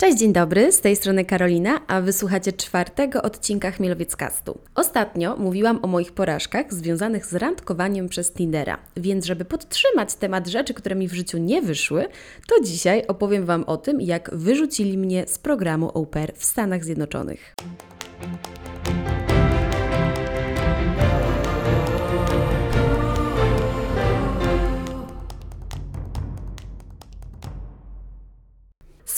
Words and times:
Cześć, 0.00 0.18
dzień 0.18 0.32
dobry, 0.32 0.72
z 0.72 0.80
tej 0.80 0.96
strony 0.96 1.24
Karolina, 1.24 1.80
a 1.86 2.00
wysłuchacie 2.00 2.52
czwartego 2.52 3.22
odcinka 3.22 3.70
Chmielowieckastu. 3.70 4.58
Ostatnio 4.74 5.36
mówiłam 5.36 5.78
o 5.82 5.86
moich 5.86 6.12
porażkach 6.12 6.74
związanych 6.74 7.26
z 7.26 7.34
randkowaniem 7.34 8.08
przez 8.08 8.32
Tindera, 8.32 8.78
więc 8.96 9.24
żeby 9.26 9.44
podtrzymać 9.44 10.14
temat 10.14 10.48
rzeczy, 10.48 10.74
które 10.74 10.94
mi 10.94 11.08
w 11.08 11.14
życiu 11.14 11.38
nie 11.38 11.62
wyszły, 11.62 12.06
to 12.48 12.64
dzisiaj 12.64 13.06
opowiem 13.08 13.46
Wam 13.46 13.64
o 13.64 13.76
tym, 13.76 14.00
jak 14.00 14.30
wyrzucili 14.32 14.98
mnie 14.98 15.26
z 15.26 15.38
programu 15.38 15.90
Au 15.94 16.06
Pair 16.06 16.32
w 16.36 16.44
Stanach 16.44 16.84
Zjednoczonych. 16.84 17.54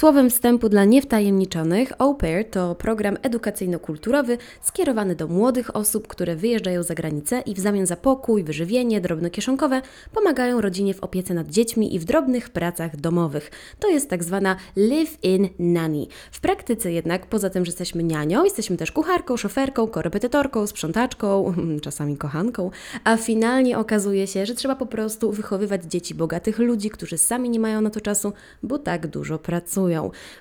Słowem 0.01 0.31
wstępu 0.31 0.69
dla 0.69 0.85
niewtajemniczonych, 0.85 1.93
Au 1.99 2.15
Pair 2.15 2.51
to 2.51 2.75
program 2.75 3.17
edukacyjno-kulturowy 3.23 4.39
skierowany 4.63 5.15
do 5.15 5.29
młodych 5.29 5.77
osób, 5.77 6.09
które 6.09 6.37
wyjeżdżają 6.37 6.83
za 6.83 6.95
granicę 6.95 7.41
i 7.47 7.55
w 7.55 7.59
zamian 7.59 7.87
za 7.87 7.97
pokój, 7.97 8.45
wyżywienie, 8.45 9.01
drobne 9.01 9.31
kieszonkowe 9.31 9.83
pomagają 10.13 10.61
rodzinie 10.61 10.95
w 10.95 11.01
opiece 11.01 11.35
nad 11.35 11.49
dziećmi 11.49 11.95
i 11.95 11.99
w 11.99 12.05
drobnych 12.05 12.51
pracach 12.51 12.97
domowych. 12.97 13.51
To 13.79 13.89
jest 13.89 14.11
tak 14.11 14.25
zwana 14.25 14.57
live-in 14.77 15.49
nanny. 15.59 16.07
W 16.33 16.41
praktyce 16.41 16.93
jednak, 16.93 17.27
poza 17.27 17.51
tym, 17.51 17.65
że 17.65 17.71
jesteśmy 17.71 18.03
nianią, 18.05 18.45
jesteśmy 18.45 18.77
też 18.77 18.93
kucharką, 18.93 19.37
szoferką, 19.37 19.87
korepetytorką, 19.87 20.67
sprzątaczką, 20.67 21.55
czasami 21.83 22.17
kochanką, 22.17 22.71
a 23.05 23.17
finalnie 23.17 23.79
okazuje 23.79 24.27
się, 24.27 24.47
że 24.47 24.55
trzeba 24.55 24.77
po 24.77 24.87
prostu 24.87 25.33
wychowywać 25.33 25.85
dzieci 25.85 26.15
bogatych 26.15 26.59
ludzi, 26.59 26.91
którzy 26.91 27.19
sami 27.19 27.51
nie 27.51 27.61
mają 27.61 27.81
na 27.81 27.91
to 27.91 28.01
czasu, 28.01 28.33
bo 28.63 28.79
tak 28.79 29.07
dużo 29.07 29.39
pracują. 29.39 29.90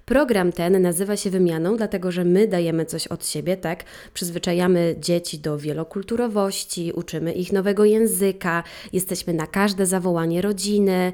Program 0.06 0.52
ten 0.52 0.82
nazywa 0.82 1.18
się 1.18 1.30
wymianą, 1.30 1.78
dlatego 1.78 2.12
że 2.12 2.24
my 2.24 2.48
dajemy 2.48 2.86
coś 2.86 3.08
od 3.08 3.28
siebie, 3.28 3.58
tak? 3.58 3.84
Przyzwyczajamy 4.14 4.96
dzieci 5.00 5.40
do 5.40 5.58
wielokulturowości, 5.58 6.92
uczymy 6.96 7.34
ich 7.34 7.54
nowego 7.54 7.86
języka, 7.86 8.64
jesteśmy 8.94 9.34
na 9.34 9.48
każde 9.48 9.86
zawołanie 9.86 10.42
rodziny, 10.42 11.14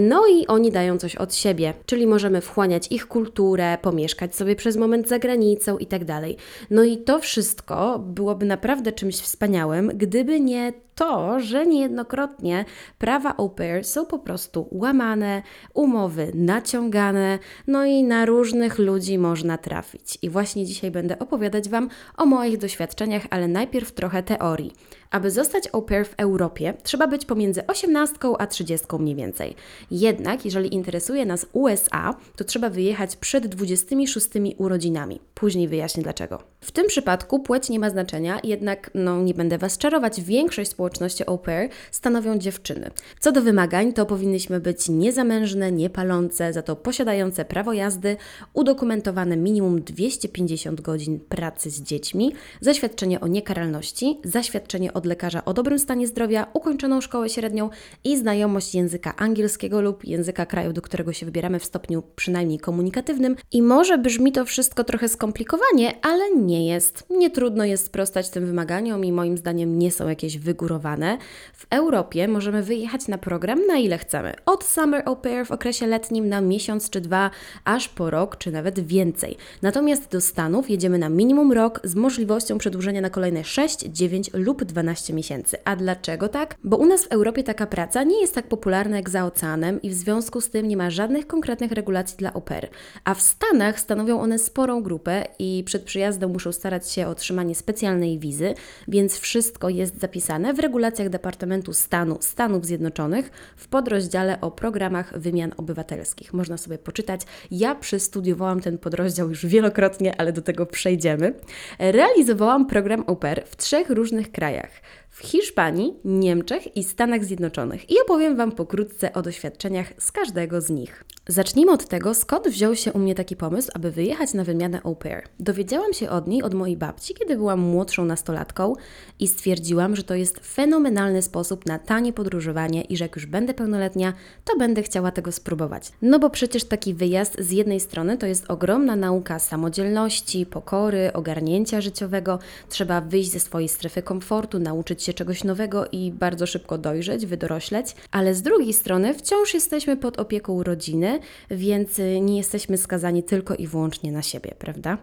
no 0.00 0.26
i 0.26 0.46
oni 0.46 0.72
dają 0.72 0.98
coś 0.98 1.16
od 1.16 1.34
siebie, 1.34 1.74
czyli 1.86 2.06
możemy 2.06 2.40
wchłaniać 2.40 2.92
ich 2.92 3.06
kulturę, 3.06 3.78
pomieszkać 3.82 4.36
sobie 4.36 4.56
przez 4.56 4.76
moment 4.76 5.08
za 5.08 5.18
granicą 5.18 5.78
i 5.78 5.86
tak 5.86 6.04
dalej. 6.04 6.36
No 6.70 6.84
i 6.84 6.98
to 6.98 7.18
wszystko 7.18 7.98
byłoby 7.98 8.46
naprawdę 8.46 8.92
czymś 8.92 9.16
wspaniałym, 9.16 9.90
gdyby 9.94 10.40
nie 10.40 10.72
to, 10.94 11.40
że 11.40 11.66
niejednokrotnie 11.66 12.64
prawa 12.98 13.36
au 13.36 13.50
pair 13.50 13.84
są 13.84 14.06
po 14.06 14.18
prostu 14.18 14.68
łamane, 14.72 15.42
umowy 15.74 16.32
naciągane, 16.34 17.38
no 17.66 17.84
i 17.84 18.04
na 18.04 18.26
różnych 18.26 18.78
ludzi 18.78 19.18
można 19.18 19.58
trafić. 19.58 20.18
I 20.22 20.30
właśnie 20.30 20.66
dzisiaj 20.66 20.90
będę 20.90 21.18
opowiadać 21.18 21.68
Wam 21.68 21.88
o 22.16 22.26
moich 22.26 22.58
doświadczeniach, 22.58 23.22
ale 23.30 23.48
najpierw 23.48 23.92
trochę 23.92 24.22
teorii. 24.22 24.72
Aby 25.14 25.30
zostać 25.30 25.68
au 25.72 25.82
pair 25.82 26.06
w 26.06 26.14
Europie, 26.16 26.74
trzeba 26.82 27.06
być 27.06 27.24
pomiędzy 27.24 27.66
18 27.66 28.16
a 28.38 28.46
30 28.46 28.86
mniej 28.98 29.14
więcej. 29.14 29.54
Jednak, 29.90 30.44
jeżeli 30.44 30.74
interesuje 30.74 31.26
nas 31.26 31.46
USA, 31.52 32.16
to 32.36 32.44
trzeba 32.44 32.70
wyjechać 32.70 33.16
przed 33.16 33.46
26 33.46 34.28
urodzinami. 34.58 35.20
Później 35.34 35.68
wyjaśnię 35.68 36.02
dlaczego. 36.02 36.42
W 36.60 36.72
tym 36.72 36.86
przypadku 36.86 37.40
płeć 37.40 37.68
nie 37.68 37.78
ma 37.78 37.90
znaczenia, 37.90 38.40
jednak, 38.44 38.90
no 38.94 39.22
nie 39.22 39.34
będę 39.34 39.58
Was 39.58 39.78
czarować, 39.78 40.20
większość 40.20 40.70
społeczności 40.70 41.28
au 41.28 41.38
pair 41.38 41.68
stanowią 41.90 42.38
dziewczyny. 42.38 42.90
Co 43.20 43.32
do 43.32 43.42
wymagań, 43.42 43.92
to 43.92 44.06
powinnyśmy 44.06 44.60
być 44.60 44.88
niezamężne, 44.88 45.72
niepalące, 45.72 46.52
za 46.52 46.62
to 46.62 46.76
posiadające 46.76 47.44
prawo 47.44 47.72
jazdy, 47.72 48.16
udokumentowane 48.54 49.36
minimum 49.36 49.82
250 49.82 50.80
godzin 50.80 51.20
pracy 51.20 51.70
z 51.70 51.82
dziećmi, 51.82 52.32
zaświadczenie 52.60 53.20
o 53.20 53.26
niekaralności, 53.26 54.20
zaświadczenie 54.24 54.92
od 55.04 55.08
lekarza 55.08 55.44
o 55.44 55.54
dobrym 55.54 55.78
stanie 55.78 56.06
zdrowia, 56.06 56.46
ukończoną 56.52 57.00
szkołę 57.00 57.28
średnią 57.28 57.70
i 58.04 58.16
znajomość 58.16 58.74
języka 58.74 59.16
angielskiego 59.16 59.80
lub 59.80 60.04
języka 60.04 60.46
kraju, 60.46 60.72
do 60.72 60.82
którego 60.82 61.12
się 61.12 61.26
wybieramy 61.26 61.58
w 61.58 61.64
stopniu 61.64 62.02
przynajmniej 62.16 62.58
komunikatywnym. 62.58 63.36
I 63.52 63.62
może 63.62 63.98
brzmi 63.98 64.32
to 64.32 64.44
wszystko 64.44 64.84
trochę 64.84 65.08
skomplikowanie, 65.08 65.94
ale 66.02 66.30
nie 66.30 66.66
jest. 66.66 67.06
Nie 67.10 67.30
trudno 67.30 67.64
jest 67.64 67.86
sprostać 67.86 68.28
tym 68.28 68.46
wymaganiom 68.46 69.04
i 69.04 69.12
moim 69.12 69.38
zdaniem 69.38 69.78
nie 69.78 69.92
są 69.92 70.08
jakieś 70.08 70.38
wygórowane. 70.38 71.18
W 71.54 71.66
Europie 71.70 72.28
możemy 72.28 72.62
wyjechać 72.62 73.08
na 73.08 73.18
program 73.18 73.66
na 73.66 73.76
ile 73.76 73.98
chcemy. 73.98 74.34
Od 74.46 74.64
Summer 74.64 75.02
Au 75.06 75.16
Pair 75.16 75.46
w 75.46 75.50
okresie 75.50 75.86
letnim 75.86 76.28
na 76.28 76.40
miesiąc 76.40 76.90
czy 76.90 77.00
dwa, 77.00 77.30
aż 77.64 77.88
po 77.88 78.10
rok 78.10 78.36
czy 78.36 78.52
nawet 78.52 78.80
więcej. 78.80 79.36
Natomiast 79.62 80.10
do 80.10 80.20
Stanów 80.20 80.70
jedziemy 80.70 80.98
na 80.98 81.08
minimum 81.08 81.52
rok 81.52 81.80
z 81.84 81.94
możliwością 81.94 82.58
przedłużenia 82.58 83.00
na 83.00 83.10
kolejne 83.10 83.44
6, 83.44 83.78
9 83.80 84.30
lub 84.32 84.64
12 84.64 84.83
miesięcy. 85.12 85.56
A 85.64 85.76
dlaczego 85.76 86.28
tak? 86.28 86.54
Bo 86.64 86.76
u 86.76 86.86
nas 86.86 87.04
w 87.04 87.12
Europie 87.12 87.44
taka 87.44 87.66
praca 87.66 88.02
nie 88.02 88.20
jest 88.20 88.34
tak 88.34 88.48
popularna 88.48 88.96
jak 88.96 89.10
za 89.10 89.24
oceanem 89.24 89.82
i 89.82 89.90
w 89.90 89.94
związku 89.94 90.40
z 90.40 90.50
tym 90.50 90.68
nie 90.68 90.76
ma 90.76 90.90
żadnych 90.90 91.26
konkretnych 91.26 91.72
regulacji 91.72 92.16
dla 92.16 92.30
pair. 92.30 92.68
A 93.04 93.14
w 93.14 93.22
Stanach 93.22 93.80
stanowią 93.80 94.20
one 94.20 94.38
sporą 94.38 94.82
grupę 94.82 95.24
i 95.38 95.62
przed 95.66 95.82
przyjazdem 95.82 96.30
muszą 96.30 96.52
starać 96.52 96.90
się 96.90 97.06
o 97.06 97.10
otrzymanie 97.10 97.54
specjalnej 97.54 98.18
wizy, 98.18 98.54
więc 98.88 99.18
wszystko 99.18 99.68
jest 99.68 100.00
zapisane 100.00 100.54
w 100.54 100.58
regulacjach 100.58 101.08
Departamentu 101.08 101.72
Stanu 101.72 102.18
Stanów 102.20 102.66
Zjednoczonych 102.66 103.30
w 103.56 103.68
podrozdziale 103.68 104.40
o 104.40 104.50
programach 104.50 105.18
wymian 105.18 105.52
obywatelskich. 105.56 106.34
Można 106.34 106.56
sobie 106.56 106.78
poczytać. 106.78 107.20
Ja 107.50 107.74
przestudiowałam 107.74 108.60
ten 108.60 108.78
podrozdział 108.78 109.28
już 109.28 109.46
wielokrotnie, 109.46 110.20
ale 110.20 110.32
do 110.32 110.42
tego 110.42 110.66
przejdziemy. 110.66 111.34
Realizowałam 111.78 112.66
program 112.66 113.04
pair 113.16 113.42
w 113.46 113.56
trzech 113.56 113.90
różnych 113.90 114.32
krajach 114.32 114.70
w 115.14 115.22
Hiszpanii, 115.22 115.94
Niemczech 116.04 116.76
i 116.76 116.84
Stanach 116.84 117.24
Zjednoczonych 117.24 117.90
i 117.90 117.94
opowiem 118.00 118.36
Wam 118.36 118.52
pokrótce 118.52 119.12
o 119.12 119.22
doświadczeniach 119.22 119.92
z 119.98 120.12
każdego 120.12 120.60
z 120.60 120.70
nich. 120.70 121.04
Zacznijmy 121.28 121.72
od 121.72 121.88
tego, 121.88 122.14
skąd 122.14 122.48
wziął 122.48 122.76
się 122.76 122.92
u 122.92 122.98
mnie 122.98 123.14
taki 123.14 123.36
pomysł, 123.36 123.70
aby 123.74 123.90
wyjechać 123.90 124.34
na 124.34 124.44
wymianę 124.44 124.80
au 124.84 124.96
pair. 124.96 125.22
Dowiedziałam 125.40 125.92
się 125.92 126.10
od 126.10 126.26
niej, 126.26 126.42
od 126.42 126.54
mojej 126.54 126.76
babci, 126.76 127.14
kiedy 127.14 127.36
byłam 127.36 127.60
młodszą 127.60 128.04
nastolatką 128.04 128.72
i 129.18 129.28
stwierdziłam, 129.28 129.96
że 129.96 130.02
to 130.02 130.14
jest 130.14 130.40
fenomenalny 130.46 131.22
sposób 131.22 131.66
na 131.66 131.78
tanie 131.78 132.12
podróżowanie 132.12 132.82
i 132.82 132.96
że 132.96 133.04
jak 133.04 133.16
już 133.16 133.26
będę 133.26 133.54
pełnoletnia, 133.54 134.12
to 134.44 134.56
będę 134.58 134.82
chciała 134.82 135.10
tego 135.10 135.32
spróbować. 135.32 135.92
No 136.02 136.18
bo 136.18 136.30
przecież 136.30 136.64
taki 136.64 136.94
wyjazd 136.94 137.36
z 137.40 137.50
jednej 137.50 137.80
strony 137.80 138.18
to 138.18 138.26
jest 138.26 138.50
ogromna 138.50 138.96
nauka 138.96 139.38
samodzielności, 139.38 140.46
pokory, 140.46 141.12
ogarnięcia 141.12 141.80
życiowego. 141.80 142.38
Trzeba 142.68 143.00
wyjść 143.00 143.30
ze 143.30 143.40
swojej 143.40 143.68
strefy 143.68 144.02
komfortu, 144.02 144.58
nauczyć 144.58 145.03
się 145.04 145.12
czegoś 145.12 145.44
nowego 145.44 145.86
i 145.92 146.12
bardzo 146.12 146.46
szybko 146.46 146.78
dojrzeć, 146.78 147.26
wydorośleć, 147.26 147.94
ale 148.10 148.34
z 148.34 148.42
drugiej 148.42 148.72
strony 148.72 149.14
wciąż 149.14 149.54
jesteśmy 149.54 149.96
pod 149.96 150.18
opieką 150.18 150.62
rodziny, 150.62 151.20
więc 151.50 151.98
nie 152.20 152.36
jesteśmy 152.36 152.78
skazani 152.78 153.22
tylko 153.22 153.54
i 153.54 153.66
wyłącznie 153.66 154.12
na 154.12 154.22
siebie, 154.22 154.54
prawda? 154.58 154.98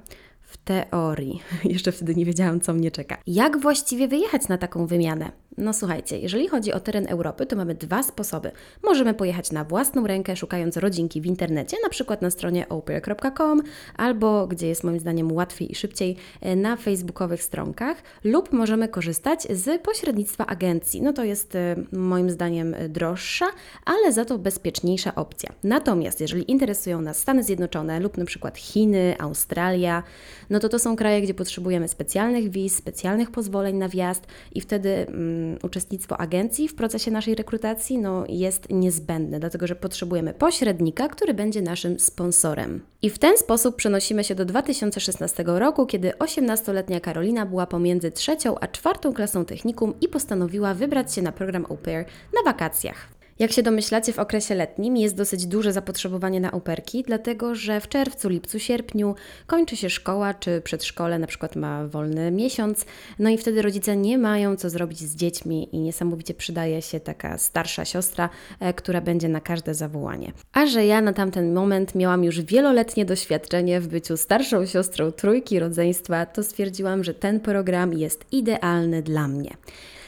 W 0.52 0.58
teorii. 0.58 1.42
Jeszcze 1.64 1.92
wtedy 1.92 2.16
nie 2.16 2.26
wiedziałam, 2.26 2.62
co 2.62 2.74
mnie 2.74 2.92
czeka. 2.92 3.18
Jak 3.28 3.60
właściwie 3.60 4.08
wyjechać 4.08 4.48
na 4.48 4.58
taką 4.58 4.88
wymianę? 4.88 5.32
No 5.58 5.74
słuchajcie, 5.74 6.20
jeżeli 6.20 6.48
chodzi 6.48 6.74
o 6.74 6.80
teren 6.80 7.08
Europy, 7.08 7.46
to 7.46 7.56
mamy 7.56 7.76
dwa 7.76 8.04
sposoby. 8.04 8.52
Możemy 8.84 9.14
pojechać 9.14 9.52
na 9.52 9.64
własną 9.64 10.08
rękę, 10.08 10.36
szukając 10.36 10.78
rodzinki 10.78 11.22
w 11.22 11.26
internecie, 11.26 11.78
na 11.84 11.90
przykład 11.90 12.22
na 12.22 12.30
stronie 12.30 12.70
oper.com, 12.70 13.62
albo, 13.98 14.48
gdzie 14.48 14.68
jest 14.68 14.84
moim 14.84 15.00
zdaniem 15.00 15.32
łatwiej 15.32 15.72
i 15.72 15.76
szybciej, 15.76 16.16
e, 16.42 16.56
na 16.56 16.76
facebookowych 16.76 17.44
stronkach, 17.44 17.98
lub 18.24 18.54
możemy 18.54 18.88
korzystać 18.88 19.48
z 19.50 19.82
pośrednictwa 19.82 20.46
agencji. 20.46 21.02
No 21.02 21.14
to 21.14 21.24
jest 21.24 21.56
e, 21.56 21.76
moim 21.92 22.30
zdaniem 22.30 22.76
droższa, 22.90 23.46
ale 23.86 24.14
za 24.14 24.26
to 24.26 24.38
bezpieczniejsza 24.38 25.16
opcja. 25.16 25.50
Natomiast 25.64 26.22
jeżeli 26.22 26.52
interesują 26.52 27.02
nas 27.02 27.18
Stany 27.18 27.44
Zjednoczone 27.44 28.00
lub 28.00 28.18
na 28.18 28.26
przykład 28.26 28.58
Chiny, 28.58 29.16
Australia, 29.20 30.04
no 30.52 30.60
to 30.60 30.70
to 30.70 30.80
są 30.80 30.96
kraje, 30.96 31.22
gdzie 31.22 31.34
potrzebujemy 31.34 31.88
specjalnych 31.88 32.50
wiz, 32.50 32.76
specjalnych 32.76 33.32
pozwoleń 33.32 33.76
na 33.76 33.90
wjazd 33.90 34.28
i 34.56 34.62
wtedy 34.62 35.06
um, 35.08 35.58
uczestnictwo 35.64 36.18
agencji 36.18 36.68
w 36.68 36.76
procesie 36.76 37.12
naszej 37.12 37.36
rekrutacji 37.36 37.98
no, 37.98 38.24
jest 38.30 38.70
niezbędne, 38.70 39.40
dlatego 39.40 39.68
że 39.68 39.76
potrzebujemy 39.76 40.34
pośrednika, 40.34 41.08
który 41.08 41.34
będzie 41.34 41.62
naszym 41.62 42.00
sponsorem. 42.00 42.82
I 43.02 43.10
w 43.10 43.20
ten 43.20 43.38
sposób 43.38 43.76
przenosimy 43.76 44.24
się 44.24 44.36
do 44.36 44.46
2016 44.46 45.44
roku, 45.48 45.86
kiedy 45.86 46.12
18-letnia 46.12 47.00
Karolina 47.00 47.46
była 47.46 47.68
pomiędzy 47.68 48.12
trzecią 48.12 48.60
a 48.60 48.68
czwartą 48.68 49.14
klasą 49.14 49.46
technikum 49.46 49.94
i 50.02 50.08
postanowiła 50.08 50.74
wybrać 50.74 51.16
się 51.16 51.22
na 51.22 51.32
program 51.32 51.66
au 51.70 51.78
pair 51.78 52.06
na 52.34 52.52
wakacjach. 52.52 53.21
Jak 53.40 53.52
się 53.52 53.64
domyślacie, 53.64 54.14
w 54.14 54.20
okresie 54.20 54.56
letnim 54.56 54.98
jest 54.98 55.16
dosyć 55.16 55.46
duże 55.46 55.74
zapotrzebowanie 55.74 56.40
na 56.40 56.52
operki, 56.52 57.04
dlatego 57.08 57.56
że 57.56 57.82
w 57.82 57.88
czerwcu, 57.88 58.30
lipcu, 58.30 58.60
sierpniu 58.60 59.16
kończy 59.48 59.78
się 59.78 59.90
szkoła 59.90 60.34
czy 60.34 60.62
przedszkole, 60.62 61.20
na 61.20 61.28
przykład 61.28 61.56
ma 61.56 61.88
wolny 61.88 62.32
miesiąc, 62.32 62.86
no 63.20 63.30
i 63.30 63.38
wtedy 63.38 63.62
rodzice 63.62 63.98
nie 63.98 64.18
mają 64.18 64.56
co 64.56 64.70
zrobić 64.70 65.00
z 65.00 65.16
dziećmi 65.16 65.76
i 65.76 65.80
niesamowicie 65.80 66.34
przydaje 66.34 66.82
się 66.82 67.00
taka 67.00 67.38
starsza 67.38 67.86
siostra, 67.86 68.30
e, 68.60 68.74
która 68.74 69.02
będzie 69.02 69.30
na 69.30 69.42
każde 69.42 69.74
zawołanie. 69.74 70.32
A 70.54 70.66
że 70.66 70.86
ja 70.86 71.02
na 71.02 71.14
tamten 71.14 71.54
moment 71.54 71.96
miałam 71.96 72.24
już 72.24 72.42
wieloletnie 72.42 73.06
doświadczenie 73.06 73.82
w 73.82 73.88
byciu 73.88 74.18
starszą 74.18 74.66
siostrą 74.66 75.12
trójki 75.12 75.60
rodzeństwa, 75.60 76.26
to 76.26 76.44
stwierdziłam, 76.44 77.04
że 77.04 77.14
ten 77.14 77.40
program 77.40 77.94
jest 77.94 78.26
idealny 78.32 79.02
dla 79.02 79.28
mnie. 79.28 79.56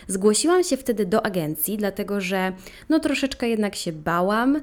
Zgłosiłam 0.07 0.63
się 0.63 0.77
wtedy 0.77 1.05
do 1.05 1.25
agencji, 1.25 1.77
dlatego 1.77 2.21
że 2.21 2.53
no 2.89 2.99
troszeczkę 2.99 3.49
jednak 3.49 3.75
się 3.75 3.91
bałam, 3.91 4.61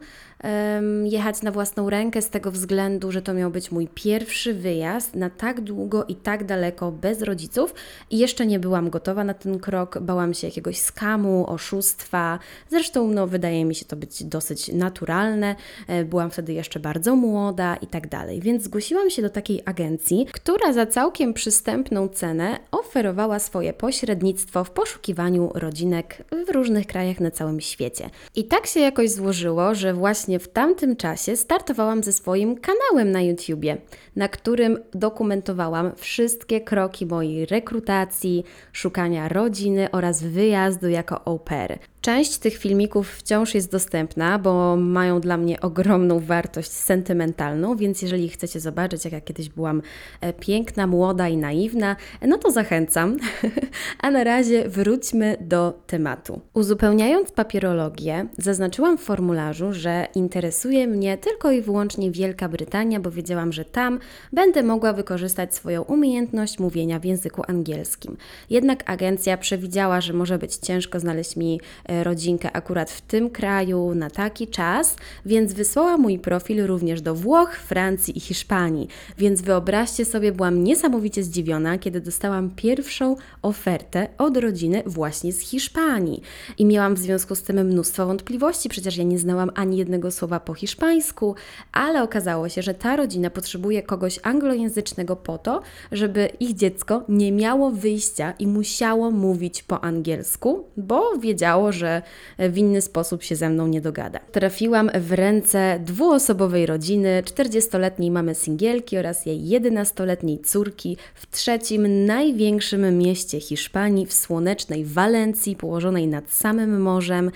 jechać 1.04 1.42
na 1.42 1.50
własną 1.50 1.90
rękę 1.90 2.22
z 2.22 2.30
tego 2.30 2.50
względu, 2.50 3.12
że 3.12 3.22
to 3.22 3.34
miał 3.34 3.50
być 3.50 3.70
mój 3.70 3.88
pierwszy 3.94 4.54
wyjazd 4.54 5.14
na 5.14 5.30
tak 5.30 5.60
długo 5.60 6.04
i 6.04 6.14
tak 6.14 6.44
daleko 6.44 6.92
bez 6.92 7.22
rodziców 7.22 7.74
i 8.10 8.18
jeszcze 8.18 8.46
nie 8.46 8.58
byłam 8.58 8.90
gotowa 8.90 9.24
na 9.24 9.34
ten 9.34 9.58
krok, 9.58 9.98
bałam 9.98 10.34
się 10.34 10.46
jakiegoś 10.46 10.78
skamu, 10.78 11.50
oszustwa. 11.50 12.38
Zresztą 12.68 13.08
no, 13.08 13.26
wydaje 13.26 13.64
mi 13.64 13.74
się 13.74 13.84
to 13.84 13.96
być 13.96 14.24
dosyć 14.24 14.68
naturalne. 14.68 15.56
E, 15.88 16.04
byłam 16.04 16.30
wtedy 16.30 16.52
jeszcze 16.52 16.80
bardzo 16.80 17.16
młoda 17.16 17.76
i 17.76 17.86
tak 17.86 18.08
dalej. 18.08 18.40
Więc 18.40 18.62
zgłosiłam 18.62 19.10
się 19.10 19.22
do 19.22 19.30
takiej 19.30 19.62
agencji, 19.64 20.26
która 20.32 20.72
za 20.72 20.86
całkiem 20.86 21.34
przystępną 21.34 22.08
cenę 22.08 22.58
oferowała 22.70 23.38
swoje 23.38 23.72
pośrednictwo 23.72 24.64
w 24.64 24.70
poszukiwaniu 24.70 25.50
rodzinek 25.54 26.24
w 26.46 26.50
różnych 26.50 26.86
krajach 26.86 27.20
na 27.20 27.30
całym 27.30 27.60
świecie. 27.60 28.10
I 28.34 28.44
tak 28.44 28.66
się 28.66 28.80
jakoś 28.80 29.10
złożyło, 29.10 29.74
że 29.74 29.94
właśnie 29.94 30.29
właśnie 30.30 30.48
w 30.48 30.52
tamtym 30.52 30.96
czasie 30.96 31.36
startowałam 31.36 32.02
ze 32.02 32.12
swoim 32.12 32.56
kanałem 32.56 33.12
na 33.12 33.22
YouTubie, 33.22 33.76
na 34.16 34.28
którym 34.28 34.78
dokumentowałam 34.94 35.92
wszystkie 35.96 36.60
kroki 36.60 37.06
mojej 37.06 37.46
rekrutacji, 37.46 38.44
szukania 38.72 39.28
rodziny 39.28 39.90
oraz 39.90 40.22
wyjazdu 40.22 40.88
jako 40.88 41.26
au 41.26 41.38
pair. 41.38 41.78
Część 42.00 42.38
tych 42.38 42.56
filmików 42.56 43.10
wciąż 43.10 43.54
jest 43.54 43.72
dostępna, 43.72 44.38
bo 44.38 44.76
mają 44.76 45.20
dla 45.20 45.36
mnie 45.36 45.60
ogromną 45.60 46.20
wartość 46.20 46.70
sentymentalną, 46.70 47.76
więc 47.76 48.02
jeżeli 48.02 48.28
chcecie 48.28 48.60
zobaczyć, 48.60 49.04
jak 49.04 49.12
ja 49.12 49.20
kiedyś 49.20 49.48
byłam 49.48 49.82
e, 50.20 50.32
piękna, 50.32 50.86
młoda 50.86 51.28
i 51.28 51.36
naiwna, 51.36 51.96
no 52.22 52.38
to 52.38 52.50
zachęcam. 52.50 53.16
A 54.02 54.10
na 54.10 54.24
razie 54.24 54.68
wróćmy 54.68 55.36
do 55.40 55.80
tematu. 55.86 56.40
Uzupełniając 56.54 57.32
papierologię, 57.32 58.26
zaznaczyłam 58.38 58.98
w 58.98 59.02
formularzu, 59.02 59.72
że 59.72 60.06
interesuje 60.14 60.86
mnie 60.86 61.18
tylko 61.18 61.50
i 61.50 61.62
wyłącznie 61.62 62.10
Wielka 62.10 62.48
Brytania, 62.48 63.00
bo 63.00 63.10
wiedziałam, 63.10 63.52
że 63.52 63.64
tam 63.64 63.98
będę 64.32 64.62
mogła 64.62 64.92
wykorzystać 64.92 65.54
swoją 65.54 65.82
umiejętność 65.82 66.58
mówienia 66.58 66.98
w 66.98 67.04
języku 67.04 67.42
angielskim. 67.48 68.16
Jednak 68.50 68.90
agencja 68.90 69.36
przewidziała, 69.36 70.00
że 70.00 70.12
może 70.12 70.38
być 70.38 70.56
ciężko 70.56 71.00
znaleźć 71.00 71.36
mi 71.36 71.60
E, 71.89 71.89
rodzinkę 72.02 72.52
akurat 72.52 72.90
w 72.90 73.00
tym 73.00 73.30
kraju 73.30 73.94
na 73.94 74.10
taki 74.10 74.48
czas, 74.48 74.96
więc 75.26 75.52
wysłała 75.52 75.96
mój 75.96 76.18
profil 76.18 76.66
również 76.66 77.02
do 77.02 77.14
Włoch, 77.14 77.56
Francji 77.56 78.18
i 78.18 78.20
Hiszpanii. 78.20 78.88
Więc 79.18 79.42
wyobraźcie 79.42 80.04
sobie, 80.04 80.32
byłam 80.32 80.64
niesamowicie 80.64 81.22
zdziwiona, 81.22 81.78
kiedy 81.78 82.00
dostałam 82.00 82.50
pierwszą 82.56 83.16
ofertę 83.42 84.08
od 84.18 84.36
rodziny 84.36 84.82
właśnie 84.86 85.32
z 85.32 85.40
Hiszpanii. 85.40 86.22
I 86.58 86.64
miałam 86.64 86.94
w 86.94 86.98
związku 86.98 87.34
z 87.34 87.42
tym 87.42 87.66
mnóstwo 87.66 88.06
wątpliwości, 88.06 88.68
przecież 88.68 88.96
ja 88.96 89.04
nie 89.04 89.18
znałam 89.18 89.50
ani 89.54 89.76
jednego 89.76 90.10
słowa 90.10 90.40
po 90.40 90.54
hiszpańsku, 90.54 91.34
ale 91.72 92.02
okazało 92.02 92.48
się, 92.48 92.62
że 92.62 92.74
ta 92.74 92.96
rodzina 92.96 93.30
potrzebuje 93.30 93.82
kogoś 93.82 94.20
anglojęzycznego 94.22 95.16
po 95.16 95.38
to, 95.38 95.62
żeby 95.92 96.28
ich 96.40 96.54
dziecko 96.54 97.02
nie 97.08 97.32
miało 97.32 97.70
wyjścia 97.70 98.34
i 98.38 98.46
musiało 98.46 99.10
mówić 99.10 99.62
po 99.62 99.84
angielsku, 99.84 100.64
bo 100.76 101.16
wiedziało, 101.18 101.72
że 101.72 101.79
że 101.80 102.02
w 102.38 102.58
inny 102.58 102.80
sposób 102.80 103.22
się 103.22 103.36
ze 103.36 103.50
mną 103.50 103.66
nie 103.66 103.80
dogada. 103.80 104.20
Trafiłam 104.32 104.90
w 104.94 105.12
ręce 105.12 105.80
dwuosobowej 105.84 106.66
rodziny, 106.66 107.22
40-letniej 107.24 108.10
mamy 108.10 108.34
singielki 108.34 108.98
oraz 108.98 109.26
jej 109.26 109.40
11-letniej 109.40 110.38
córki 110.38 110.96
w 111.14 111.30
trzecim 111.30 112.06
największym 112.06 112.98
mieście 112.98 113.40
Hiszpanii, 113.40 114.06
w 114.06 114.12
słonecznej 114.12 114.84
Walencji, 114.84 115.56
położonej 115.56 116.06
nad 116.06 116.30
samym 116.30 116.82
morzem. 116.82 117.30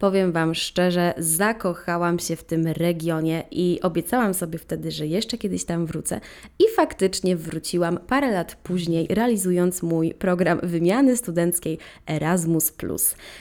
Powiem 0.00 0.32
Wam 0.32 0.54
szczerze, 0.54 1.14
zakochałam 1.18 2.18
się 2.18 2.36
w 2.36 2.44
tym 2.44 2.66
regionie 2.66 3.44
i 3.50 3.78
obiecałam 3.82 4.34
sobie 4.34 4.58
wtedy, 4.58 4.90
że 4.90 5.06
jeszcze 5.06 5.38
kiedyś 5.38 5.64
tam 5.64 5.86
wrócę. 5.86 6.20
I 6.58 6.64
faktycznie 6.76 7.36
wróciłam 7.36 7.98
parę 8.06 8.30
lat 8.30 8.56
później, 8.62 9.06
realizując 9.10 9.82
mój 9.82 10.14
program 10.14 10.60
wymiany 10.62 11.16
studenckiej 11.16 11.78
Erasmus. 12.06 12.72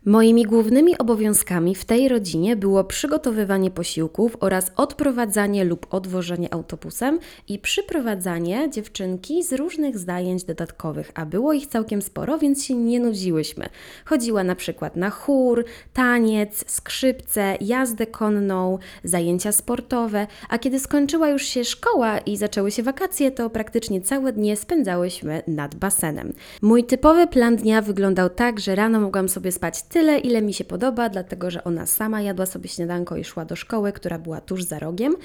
Moimi 0.06 0.44
głównymi 0.44 0.98
obowiązkami 0.98 1.76
w 1.76 1.86
tej 1.86 2.10
rodzinie 2.10 2.56
było 2.56 2.84
przygotowywanie 2.84 3.72
posiłków 3.72 4.38
oraz 4.40 4.72
odprowadzanie 4.76 5.66
lub 5.66 5.88
odwożenie 5.94 6.54
autobusem 6.54 7.20
i 7.48 7.60
przyprowadzanie 7.60 8.70
dziewczynki 8.70 9.44
z 9.44 9.54
różnych 9.54 9.98
zajęć 9.98 10.44
dodatkowych, 10.44 11.12
a 11.16 11.26
było 11.26 11.54
ich 11.54 11.68
całkiem 11.68 12.02
sporo, 12.02 12.38
więc 12.38 12.66
się 12.66 12.76
nie 12.76 13.00
nudziłyśmy. 13.00 13.70
Chodziła 14.06 14.44
na 14.44 14.56
przykład 14.56 14.96
na 14.96 15.10
chór, 15.10 15.66
taniec, 15.94 16.49
skrzypce, 16.56 17.58
jazdę 17.62 18.08
konną, 18.08 18.78
zajęcia 19.04 19.52
sportowe, 19.52 20.28
a 20.50 20.60
kiedy 20.60 20.80
skończyła 20.80 21.30
już 21.30 21.44
się 21.44 21.66
szkoła 21.66 22.18
i 22.18 22.38
zaczęły 22.38 22.72
się 22.72 22.84
wakacje, 22.84 23.32
to 23.32 23.50
praktycznie 23.50 24.02
całe 24.02 24.34
dnie 24.34 24.58
spędzałyśmy 24.58 25.44
nad 25.48 25.76
basenem. 25.76 26.34
Mój 26.62 26.84
typowy 26.84 27.28
plan 27.28 27.56
dnia 27.56 27.82
wyglądał 27.82 28.30
tak, 28.30 28.60
że 28.60 28.76
rano 28.76 29.00
mogłam 29.00 29.30
sobie 29.30 29.52
spać 29.52 29.84
tyle, 29.84 30.20
ile 30.20 30.42
mi 30.42 30.54
się 30.54 30.66
podoba, 30.66 31.10
dlatego 31.10 31.52
że 31.52 31.64
ona 31.64 31.86
sama 31.86 32.22
jadła 32.22 32.46
sobie 32.46 32.70
śniadanko 32.70 33.18
i 33.18 33.24
szła 33.24 33.46
do 33.46 33.56
szkoły, 33.56 33.92
która 33.92 34.20
była 34.20 34.42
tuż 34.42 34.64
za 34.64 34.80
rogiem. 34.80 35.16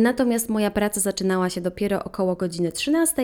Natomiast 0.00 0.48
moja 0.48 0.70
praca 0.70 1.00
zaczynała 1.00 1.50
się 1.50 1.60
dopiero 1.60 2.04
około 2.04 2.36
godziny 2.36 2.72
13, 2.72 3.22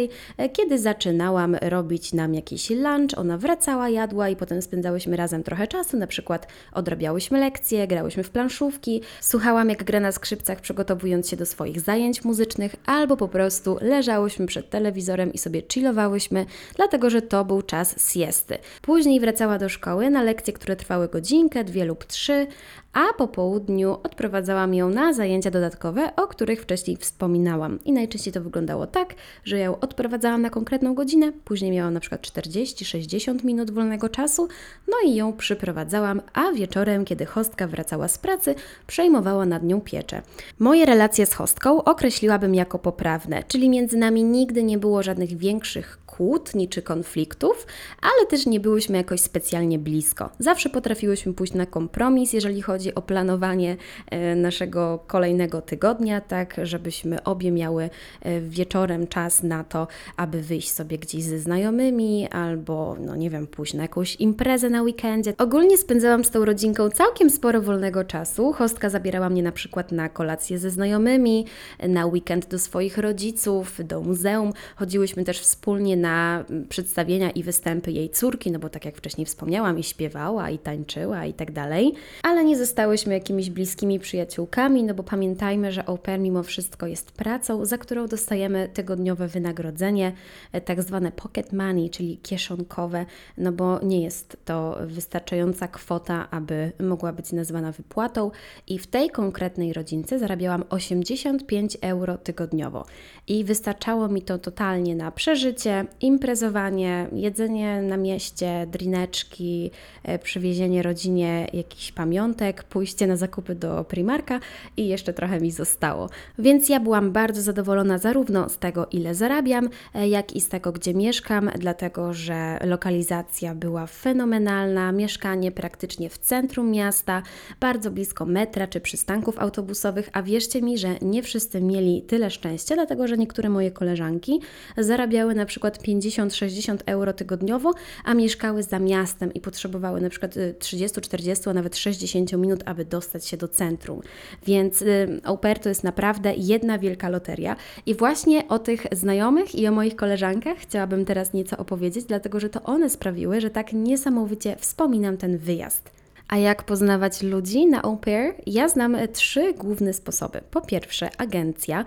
kiedy 0.53 0.79
zaczynałam 0.79 1.55
robić 1.55 2.13
nam 2.13 2.35
jakiś 2.35 2.71
lunch, 2.71 3.19
ona 3.19 3.39
wracała, 3.39 3.89
jadła 3.89 4.29
i 4.29 4.37
potem 4.37 4.63
spędzałyśmy 4.63 5.17
razem 5.17 5.43
trochę 5.43 5.67
czasu, 5.67 5.97
na 5.97 6.07
przykład 6.07 6.47
odrabiałyśmy 6.73 7.41
lekcje, 7.45 7.87
grałyśmy 7.87 8.23
w 8.23 8.31
planszówki, 8.31 9.03
słuchałam 9.21 9.69
jak 9.69 9.85
gra 9.85 10.01
na 10.01 10.13
skrzypcach 10.13 10.61
przygotowując 10.61 11.29
się 11.29 11.37
do 11.37 11.47
swoich 11.47 11.81
zajęć 11.81 12.25
muzycznych, 12.25 12.77
albo 12.87 13.17
po 13.17 13.29
prostu 13.29 13.79
leżałyśmy 13.81 14.47
przed 14.47 14.71
telewizorem 14.71 15.33
i 15.33 15.39
sobie 15.39 15.63
chillowałyśmy, 15.73 16.47
dlatego 16.77 17.11
że 17.11 17.23
to 17.23 17.45
był 17.45 17.63
czas 17.63 18.13
siesty. 18.13 18.59
Później 18.83 19.21
wracała 19.21 19.59
do 19.59 19.69
szkoły 19.69 20.11
na 20.11 20.23
lekcje, 20.23 20.53
które 20.53 20.77
trwały 20.77 21.09
godzinkę, 21.09 21.65
dwie 21.65 21.85
lub 21.85 22.05
trzy, 22.05 22.47
a 22.95 23.13
po 23.19 23.29
południu 23.29 23.97
odprowadzałam 24.03 24.75
ją 24.75 24.89
na 24.89 25.13
zajęcia 25.13 25.51
dodatkowe, 25.51 26.17
o 26.17 26.27
których 26.27 26.63
wcześniej 26.63 26.97
wspominałam. 26.97 27.85
I 27.85 27.93
najczęściej 27.93 28.33
to 28.33 28.41
wyglądało 28.41 28.87
tak, 28.87 29.15
że 29.45 29.59
ją 29.59 29.81
odprowadzałam 29.81 30.43
na 30.43 30.51
konkretną 30.51 30.95
godzinę, 30.95 31.33
później 31.45 31.71
miałam 31.71 31.95
na 31.95 32.01
przykład 32.01 32.21
40-60 32.21 33.45
minut 33.45 33.71
wolnego 33.71 34.09
czasu, 34.09 34.49
no 34.89 34.95
i 35.05 35.15
ją 35.15 35.33
przyprowadzałam, 35.33 36.23
a 36.33 36.53
wieczorem, 36.53 37.05
kiedy 37.05 37.27
hostka 37.27 37.67
wracała 37.67 38.09
z 38.09 38.19
pracy, 38.19 38.55
przejmowała 38.87 39.47
nad 39.47 39.63
nią 39.63 39.81
pieczę. 39.81 40.23
Moje 40.59 40.87
relacje 40.87 41.27
z 41.27 41.35
hostką 41.35 41.85
określiłabym 41.85 42.55
jako 42.55 42.79
poprawne, 42.79 43.43
czyli 43.49 43.69
między 43.69 43.97
nami 43.97 44.25
nigdy 44.25 44.63
nie 44.63 44.79
było 44.79 45.03
żadnych 45.03 45.37
większych 45.37 45.99
kłótni 46.17 46.69
czy 46.69 46.83
konfliktów, 46.83 47.67
ale 48.03 48.27
też 48.27 48.47
nie 48.47 48.61
byłyśmy 48.61 48.97
jakoś 48.97 49.21
specjalnie 49.21 49.79
blisko. 49.79 50.31
Zawsze 50.39 50.71
potrafiłyśmy 50.71 51.35
pójść 51.35 51.55
na 51.55 51.67
kompromis, 51.67 52.33
jeżeli 52.33 52.63
chodzi 52.63 52.95
o 52.95 53.03
planowanie 53.03 53.77
e, 54.11 54.37
naszego 54.37 55.05
kolejnego 55.07 55.63
tygodnia, 55.63 56.21
tak, 56.21 56.57
żebyśmy 56.63 57.25
obie 57.25 57.51
miały 57.53 57.91
e, 58.21 58.41
wieczorem 58.41 59.07
czas 59.07 59.43
na 59.43 59.65
to, 59.65 59.87
aby 60.17 60.43
wyjść 60.43 60.73
sobie 60.73 60.99
gdzieś 60.99 61.25
ze 61.25 61.39
znajomymi 61.39 62.29
albo, 62.29 62.97
no 63.01 63.17
nie 63.17 63.31
wiem, 63.31 63.47
pójść 63.47 63.75
na 63.75 63.83
jakąś 63.83 64.17
imprezę 64.17 64.71
na 64.71 64.83
weekendzie. 64.83 65.35
Ogólnie 65.39 65.79
spędzałam 65.79 66.25
z 66.25 66.31
tą 66.31 66.45
rodzinką 66.45 66.91
całkiem 66.91 67.31
sporo 67.31 67.63
wolnego 67.63 68.05
czasu. 68.05 68.53
Hostka 68.53 68.91
zabierała 68.91 69.31
mnie 69.31 69.43
na 69.43 69.53
przykład 69.53 69.93
na 69.93 70.09
kolację 70.09 70.59
ze 70.59 70.71
znajomymi, 70.71 71.47
na 71.89 72.07
weekend 72.07 72.49
do 72.49 72.59
swoich 72.59 72.99
rodziców, 72.99 73.81
do 73.85 74.01
muzeum. 74.01 74.53
Chodziłyśmy 74.77 75.25
też 75.25 75.41
wspólnie 75.41 75.97
na 75.97 76.04
mm, 76.09 76.69
przedstawienia 76.69 77.31
i 77.31 77.43
występy 77.43 77.93
jej 77.93 78.11
córki, 78.11 78.51
no 78.51 78.59
bo 78.59 78.69
tak 78.69 78.85
jak 78.85 78.97
wcześniej 78.97 79.27
wspomniałam, 79.27 79.79
i 79.79 79.83
śpiewała, 79.83 80.51
i 80.51 80.59
tańczyła, 80.59 81.27
i 81.27 81.35
tak 81.35 81.53
dalej. 81.53 81.95
Ale 82.23 82.45
nie 82.45 82.59
zostałyśmy 82.59 83.15
jakimiś 83.15 83.51
bliskimi 83.51 83.99
przyjaciółkami, 83.99 84.85
no 84.85 84.95
bo 84.95 85.03
pamiętajmy, 85.03 85.73
że 85.73 85.89
au 85.89 85.99
mimo 86.19 86.43
wszystko 86.43 86.87
jest 86.87 87.13
pracą, 87.13 87.65
za 87.65 87.79
którą 87.79 88.07
dostajemy 88.07 88.69
tygodniowe 88.75 89.29
wynagrodzenie, 89.29 90.13
e, 90.53 90.61
tak 90.61 90.83
zwane 90.83 91.13
pocket 91.13 91.53
money, 91.53 91.91
czyli 91.91 92.19
kieszonkowe, 92.19 93.07
no 93.39 93.53
bo 93.53 93.81
nie 93.83 94.03
jest 94.03 94.37
to 94.45 94.79
wystarczająca 94.87 95.69
kwota, 95.69 96.31
aby 96.31 96.73
mogła 96.81 97.13
być 97.13 97.33
nazwana 97.33 97.73
wypłatą. 97.73 98.31
I 98.67 98.79
w 98.79 98.87
tej 98.87 99.11
konkretnej 99.11 99.73
rodzince 99.73 100.19
zarabiałam 100.19 100.65
85 100.71 101.79
euro 101.81 102.19
tygodniowo. 102.19 102.87
I 103.29 103.45
wystarczało 103.45 104.09
mi 104.09 104.23
to 104.23 104.39
totalnie 104.39 104.97
na 104.97 105.11
przeżycie, 105.11 105.87
imprezowanie, 106.01 107.09
jedzenie 107.13 107.83
na 107.83 107.97
mieście, 107.97 108.67
drineczki, 108.71 109.71
e, 110.03 110.19
przywiezienie 110.19 110.83
rodzinie 110.83 111.47
jakichś 111.53 111.93
pamiątek, 111.93 112.65
pójście 112.65 113.07
na 113.07 113.17
zakupy 113.17 113.55
do 113.55 113.85
Primarka 113.85 114.41
i 114.77 114.89
jeszcze 114.89 115.13
trochę 115.13 115.41
mi 115.41 115.51
zostało. 115.51 116.09
Więc 116.39 116.69
ja 116.69 116.81
byłam 116.81 117.13
bardzo 117.13 117.43
zadowolona 117.43 117.99
zarówno 117.99 118.49
z 118.49 118.59
tego, 118.59 118.87
ile 118.93 119.15
zarabiam, 119.15 119.69
e, 119.95 120.09
jak 120.09 120.37
i 120.37 120.41
z 120.41 120.49
tego, 120.49 120.73
gdzie 120.73 120.95
mieszkam, 120.95 121.51
dlatego 121.59 122.13
że 122.13 122.59
lokalizacja 122.65 123.55
była 123.55 123.87
fenomenalna, 123.87 124.93
mieszkanie 124.93 125.53
praktycznie 125.53 126.11
w 126.11 126.19
centrum 126.19 126.71
miasta, 126.71 127.23
bardzo 127.61 127.91
blisko 127.91 128.27
metra 128.27 128.67
czy 128.67 128.81
przystanków 128.81 129.39
autobusowych, 129.39 130.11
a 130.13 130.23
wierzcie 130.23 130.63
mi, 130.63 130.79
że 130.79 130.89
nie 131.03 131.23
wszyscy 131.23 131.61
mieli 131.61 132.03
tyle 132.03 132.31
szczęścia, 132.31 132.75
dlatego 132.75 133.09
że 133.09 133.17
niektóre 133.17 133.49
moje 133.49 133.71
koleżanki 133.71 134.41
zarabiały 134.77 135.35
na 135.35 135.47
przykład 135.47 135.79
50-60 135.87 136.79
euro 136.87 137.13
tygodniowo, 137.13 137.73
a 138.05 138.15
mieszkały 138.15 138.63
za 138.63 138.79
miastem 138.79 139.35
i 139.35 139.41
potrzebowały 139.41 140.01
na 140.01 140.11
przykład 140.11 140.35
30, 140.59 141.01
40, 141.01 141.49
a 141.49 141.53
nawet 141.53 141.77
60 141.77 142.33
minut, 142.33 142.61
aby 142.65 142.85
dostać 142.85 143.27
się 143.27 143.37
do 143.37 143.49
centrum. 143.49 144.01
Więc 144.47 144.83
y, 144.83 145.21
au 145.25 145.39
pair 145.39 145.59
to 145.59 145.69
jest 145.69 145.85
naprawdę 145.85 146.35
jedna 146.37 146.79
wielka 146.79 147.09
loteria. 147.09 147.57
I 147.87 147.95
właśnie 147.95 148.49
o 148.49 148.59
tych 148.59 148.87
znajomych 148.93 149.55
i 149.55 149.67
o 149.67 149.73
moich 149.73 149.97
koleżankach 149.97 150.59
chciałabym 150.59 151.05
teraz 151.05 151.33
nieco 151.33 151.57
opowiedzieć, 151.57 152.05
dlatego 152.05 152.41
że 152.41 152.49
to 152.49 152.63
one 152.63 152.91
sprawiły, 152.91 153.41
że 153.41 153.51
tak 153.51 153.73
niesamowicie 153.73 154.57
wspominam 154.57 155.17
ten 155.17 155.39
wyjazd. 155.39 156.04
A 156.29 156.37
jak 156.37 156.63
poznawać 156.63 157.23
ludzi 157.23 157.67
na 157.67 157.83
au 157.83 157.97
pair? 157.97 158.35
Ja 158.47 158.69
znam 158.69 158.97
trzy 159.13 159.55
główne 159.55 159.93
sposoby. 159.93 160.41
Po 160.51 160.61
pierwsze, 160.61 161.11
agencja 161.19 161.85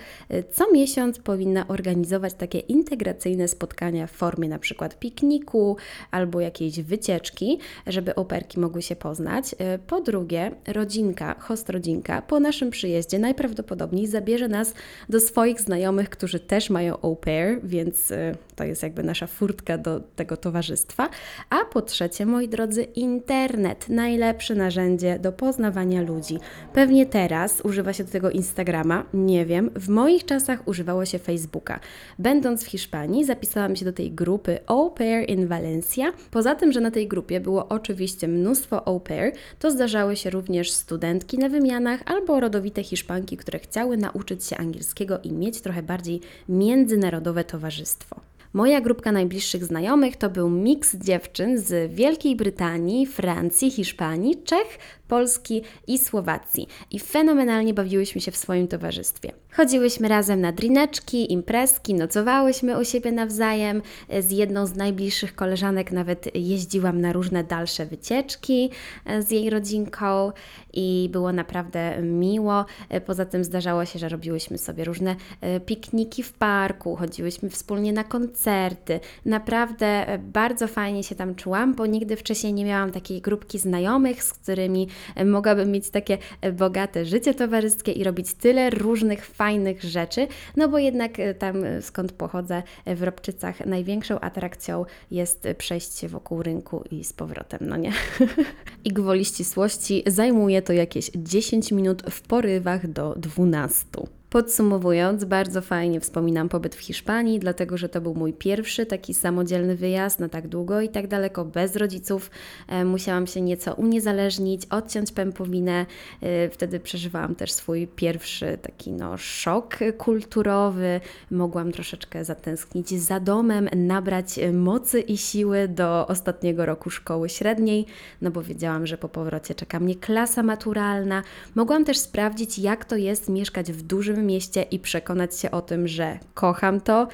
co 0.51 0.72
miesiąc 0.72 1.20
powinna 1.20 1.67
organizować 1.67 2.34
takie 2.34 2.60
integracyjne 2.60 3.48
spotkania 3.48 4.08
w 4.08 4.12
formie 4.12 4.50
na 4.50 4.60
przykład 4.60 5.00
pikniku 5.00 5.77
albo 6.12 6.41
jakiejś 6.41 6.79
wycieczki, 6.79 7.60
żeby 7.88 8.15
au 8.15 8.25
pairki 8.25 8.60
mogły 8.60 8.82
się 8.82 8.96
poznać. 8.96 9.56
Po 9.88 10.01
drugie, 10.01 10.51
rodzinka, 10.67 11.36
host 11.39 11.70
rodzinka 11.70 12.22
po 12.22 12.39
naszym 12.39 12.70
przyjeździe 12.70 13.20
najprawdopodobniej 13.20 14.08
zabierze 14.08 14.48
nas 14.48 14.74
do 15.10 15.20
swoich 15.20 15.62
znajomych, 15.62 16.10
którzy 16.10 16.39
też 16.39 16.70
mają 16.70 17.01
au 17.01 17.15
pair, 17.15 17.60
więc 17.63 18.13
to 18.57 18.63
jest 18.63 18.83
jakby 18.83 19.03
nasza 19.03 19.27
furtka 19.27 19.77
do 19.77 19.99
tego 19.99 20.37
towarzystwa. 20.37 21.09
A 21.49 21.65
po 21.65 21.81
trzecie, 21.81 22.25
moi 22.25 22.49
drodzy, 22.49 22.83
internet. 22.83 23.89
Najlepsze 23.89 24.55
narzędzie 24.55 25.19
do 25.19 25.31
poznawania 25.31 26.01
ludzi. 26.01 26.37
Pewnie 26.73 27.05
teraz 27.05 27.61
używa 27.61 27.93
się 27.93 28.03
do 28.03 28.11
tego 28.11 28.29
Instagrama, 28.29 29.03
nie 29.13 29.45
wiem. 29.45 29.69
W 29.75 29.89
moich 29.89 30.25
czasach 30.25 30.67
używało 30.67 31.05
się 31.05 31.19
Facebooka. 31.19 31.79
Będąc 32.19 32.63
w 32.63 32.67
Hiszpanii, 32.67 33.25
zapisałam 33.25 33.75
się 33.75 33.85
do 33.85 33.93
tej 33.93 34.11
grupy 34.11 34.59
Au 34.67 34.91
Pair 34.91 35.29
in 35.29 35.47
Valencia. 35.47 36.11
Poza 36.31 36.55
tym, 36.55 36.71
że 36.71 36.81
na 36.81 36.91
tej 36.91 37.07
grupie 37.07 37.39
było 37.39 37.67
oczywiście 37.69 38.27
mnóstwo 38.27 38.87
au 38.87 38.99
pair, 38.99 39.33
to 39.59 39.71
zdarzały 39.71 40.15
się 40.15 40.29
również 40.29 40.71
studentki 40.71 41.37
na 41.37 41.49
wymianach 41.49 41.99
albo 42.05 42.39
rodowite 42.39 42.83
Hiszpanki, 42.83 43.37
które 43.37 43.59
chciały 43.59 43.97
nauczyć 43.97 44.45
się 44.45 44.57
angielskiego 44.57 45.19
i 45.23 45.31
mieć 45.31 45.61
trochę 45.61 45.83
bardziej 45.83 46.21
międzynarodowe 46.49 47.43
towarzystwo. 47.43 48.37
Moja 48.57 48.81
grupka 48.81 49.11
najbliższych 49.11 49.65
znajomych 49.65 50.15
to 50.15 50.29
był 50.29 50.49
miks 50.49 50.95
dziewczyn 50.95 51.57
z 51.57 51.93
Wielkiej 51.93 52.35
Brytanii, 52.35 53.05
Francji, 53.05 53.71
Hiszpanii, 53.71 54.43
Czech, 54.43 54.79
Polski 55.07 55.61
i 55.87 55.97
Słowacji. 55.97 56.67
I 56.91 56.99
fenomenalnie 56.99 57.73
bawiłyśmy 57.73 58.21
się 58.21 58.31
w 58.31 58.37
swoim 58.37 58.67
towarzystwie. 58.67 59.31
Chodziłyśmy 59.57 60.07
razem 60.07 60.41
na 60.41 60.51
drineczki, 60.51 61.33
imprezki, 61.33 61.93
nocowałyśmy 61.93 62.79
u 62.79 62.85
siebie 62.85 63.11
nawzajem. 63.11 63.81
Z 64.19 64.31
jedną 64.31 64.65
z 64.65 64.75
najbliższych 64.75 65.35
koleżanek 65.35 65.91
nawet 65.91 66.35
jeździłam 66.35 67.01
na 67.01 67.13
różne 67.13 67.43
dalsze 67.43 67.85
wycieczki 67.85 68.69
e, 69.05 69.21
z 69.21 69.31
jej 69.31 69.49
rodzinką 69.49 70.31
i 70.73 71.09
było 71.11 71.31
naprawdę 71.31 72.01
miło. 72.01 72.65
E, 72.89 73.01
poza 73.01 73.25
tym 73.25 73.43
zdarzało 73.43 73.85
się, 73.85 73.99
że 73.99 74.09
robiłyśmy 74.09 74.57
sobie 74.57 74.83
różne 74.83 75.15
e, 75.41 75.59
pikniki 75.59 76.23
w 76.23 76.33
parku, 76.33 76.95
chodziłyśmy 76.95 77.49
wspólnie 77.49 77.93
na 77.93 78.03
koncerty. 78.03 78.99
Naprawdę 79.25 80.19
bardzo 80.19 80.67
fajnie 80.67 81.03
się 81.03 81.15
tam 81.15 81.35
czułam, 81.35 81.75
bo 81.75 81.85
nigdy 81.85 82.15
wcześniej 82.15 82.53
nie 82.53 82.65
miałam 82.65 82.91
takiej 82.91 83.21
grupki 83.21 83.59
znajomych, 83.59 84.23
z 84.23 84.33
którymi 84.33 84.87
mogłabym 85.25 85.71
mieć 85.71 85.89
takie 85.89 86.17
bogate 86.53 87.05
życie 87.05 87.33
towarzyskie 87.33 87.91
i 87.91 88.03
robić 88.03 88.33
tyle 88.33 88.69
różnych 88.69 89.25
fajnych 89.25 89.83
rzeczy, 89.83 90.27
no 90.55 90.69
bo 90.69 90.77
jednak 90.79 91.19
e, 91.19 91.33
tam 91.33 91.63
e, 91.63 91.81
skąd 91.81 92.11
pochodzę 92.11 92.63
e, 92.85 92.95
w 92.95 93.03
Robczycach 93.03 93.65
największą 93.65 94.19
atrakcją 94.19 94.85
jest 95.11 95.47
przejście 95.57 96.07
wokół 96.07 96.43
rynku 96.43 96.83
i 96.91 97.03
z 97.03 97.13
powrotem, 97.13 97.59
no 97.61 97.77
nie? 97.77 97.93
I 98.85 98.89
gwoli 98.89 99.25
ścisłości 99.25 100.03
zajmuje 100.05 100.61
to 100.61 100.73
jakieś 100.73 101.11
10 101.15 101.71
minut 101.71 102.03
w 102.09 102.21
porywach 102.21 102.87
do 102.87 103.15
12. 103.17 103.85
Podsumowując, 104.29 105.25
bardzo 105.25 105.62
fajnie 105.62 106.00
wspominam 106.00 106.50
pobyt 106.50 106.75
w 106.75 106.79
Hiszpanii, 106.79 107.39
dlatego 107.39 107.77
że 107.77 107.89
to 107.89 108.01
był 108.01 108.15
mój 108.15 108.34
pierwszy 108.34 108.86
taki 108.86 109.13
samodzielny 109.13 109.75
wyjazd 109.75 110.19
na 110.19 110.29
tak 110.29 110.48
długo 110.48 110.81
i 110.81 110.89
tak 110.89 111.07
daleko 111.07 111.46
bez 111.46 111.75
rodziców. 111.75 112.31
E, 112.67 112.86
musiałam 112.86 113.27
się 113.27 113.41
nieco 113.41 113.74
uniezależnić, 113.74 114.65
odciąć 114.65 115.12
pępowinę. 115.12 115.86
E, 116.22 116.50
wtedy 116.50 116.79
przeżywałam 116.79 117.36
też 117.36 117.51
swój 117.51 117.88
pierwszy 117.88 118.57
taki 118.62 118.91
no, 118.91 119.17
szok 119.17 119.77
kulturowy. 119.98 121.01
Mogłam 121.31 121.72
troszeczkę 121.72 122.25
zatęsknić 122.25 122.89
za 122.89 123.19
domem, 123.19 123.69
nabrać 123.75 124.39
mocy 124.53 125.00
i 125.00 125.17
siły 125.17 125.67
do 125.67 126.07
ostatniego 126.07 126.65
roku 126.65 126.89
szkoły 126.89 127.29
średniej, 127.29 127.86
no 128.22 128.31
bo 128.31 128.41
wiedziałam, 128.41 128.88
że 128.88 128.98
po 128.98 129.10
powrocie 129.10 129.55
czeka 129.55 129.79
mnie 129.79 129.96
klasa 129.96 130.43
maturalna. 130.43 131.24
Mogłam 131.55 131.86
też 131.86 131.98
sprawdzić, 131.98 132.60
jak 132.60 132.86
to 132.86 132.96
jest 132.96 133.29
mieszkać 133.29 133.72
w 133.72 133.81
dużym 133.81 134.16
mieście 134.24 134.62
i 134.62 134.79
przekonać 134.79 135.39
się 135.39 135.51
o 135.51 135.62
tym, 135.62 135.88
że 135.88 136.19
kocham 136.33 136.81
to, 136.81 137.07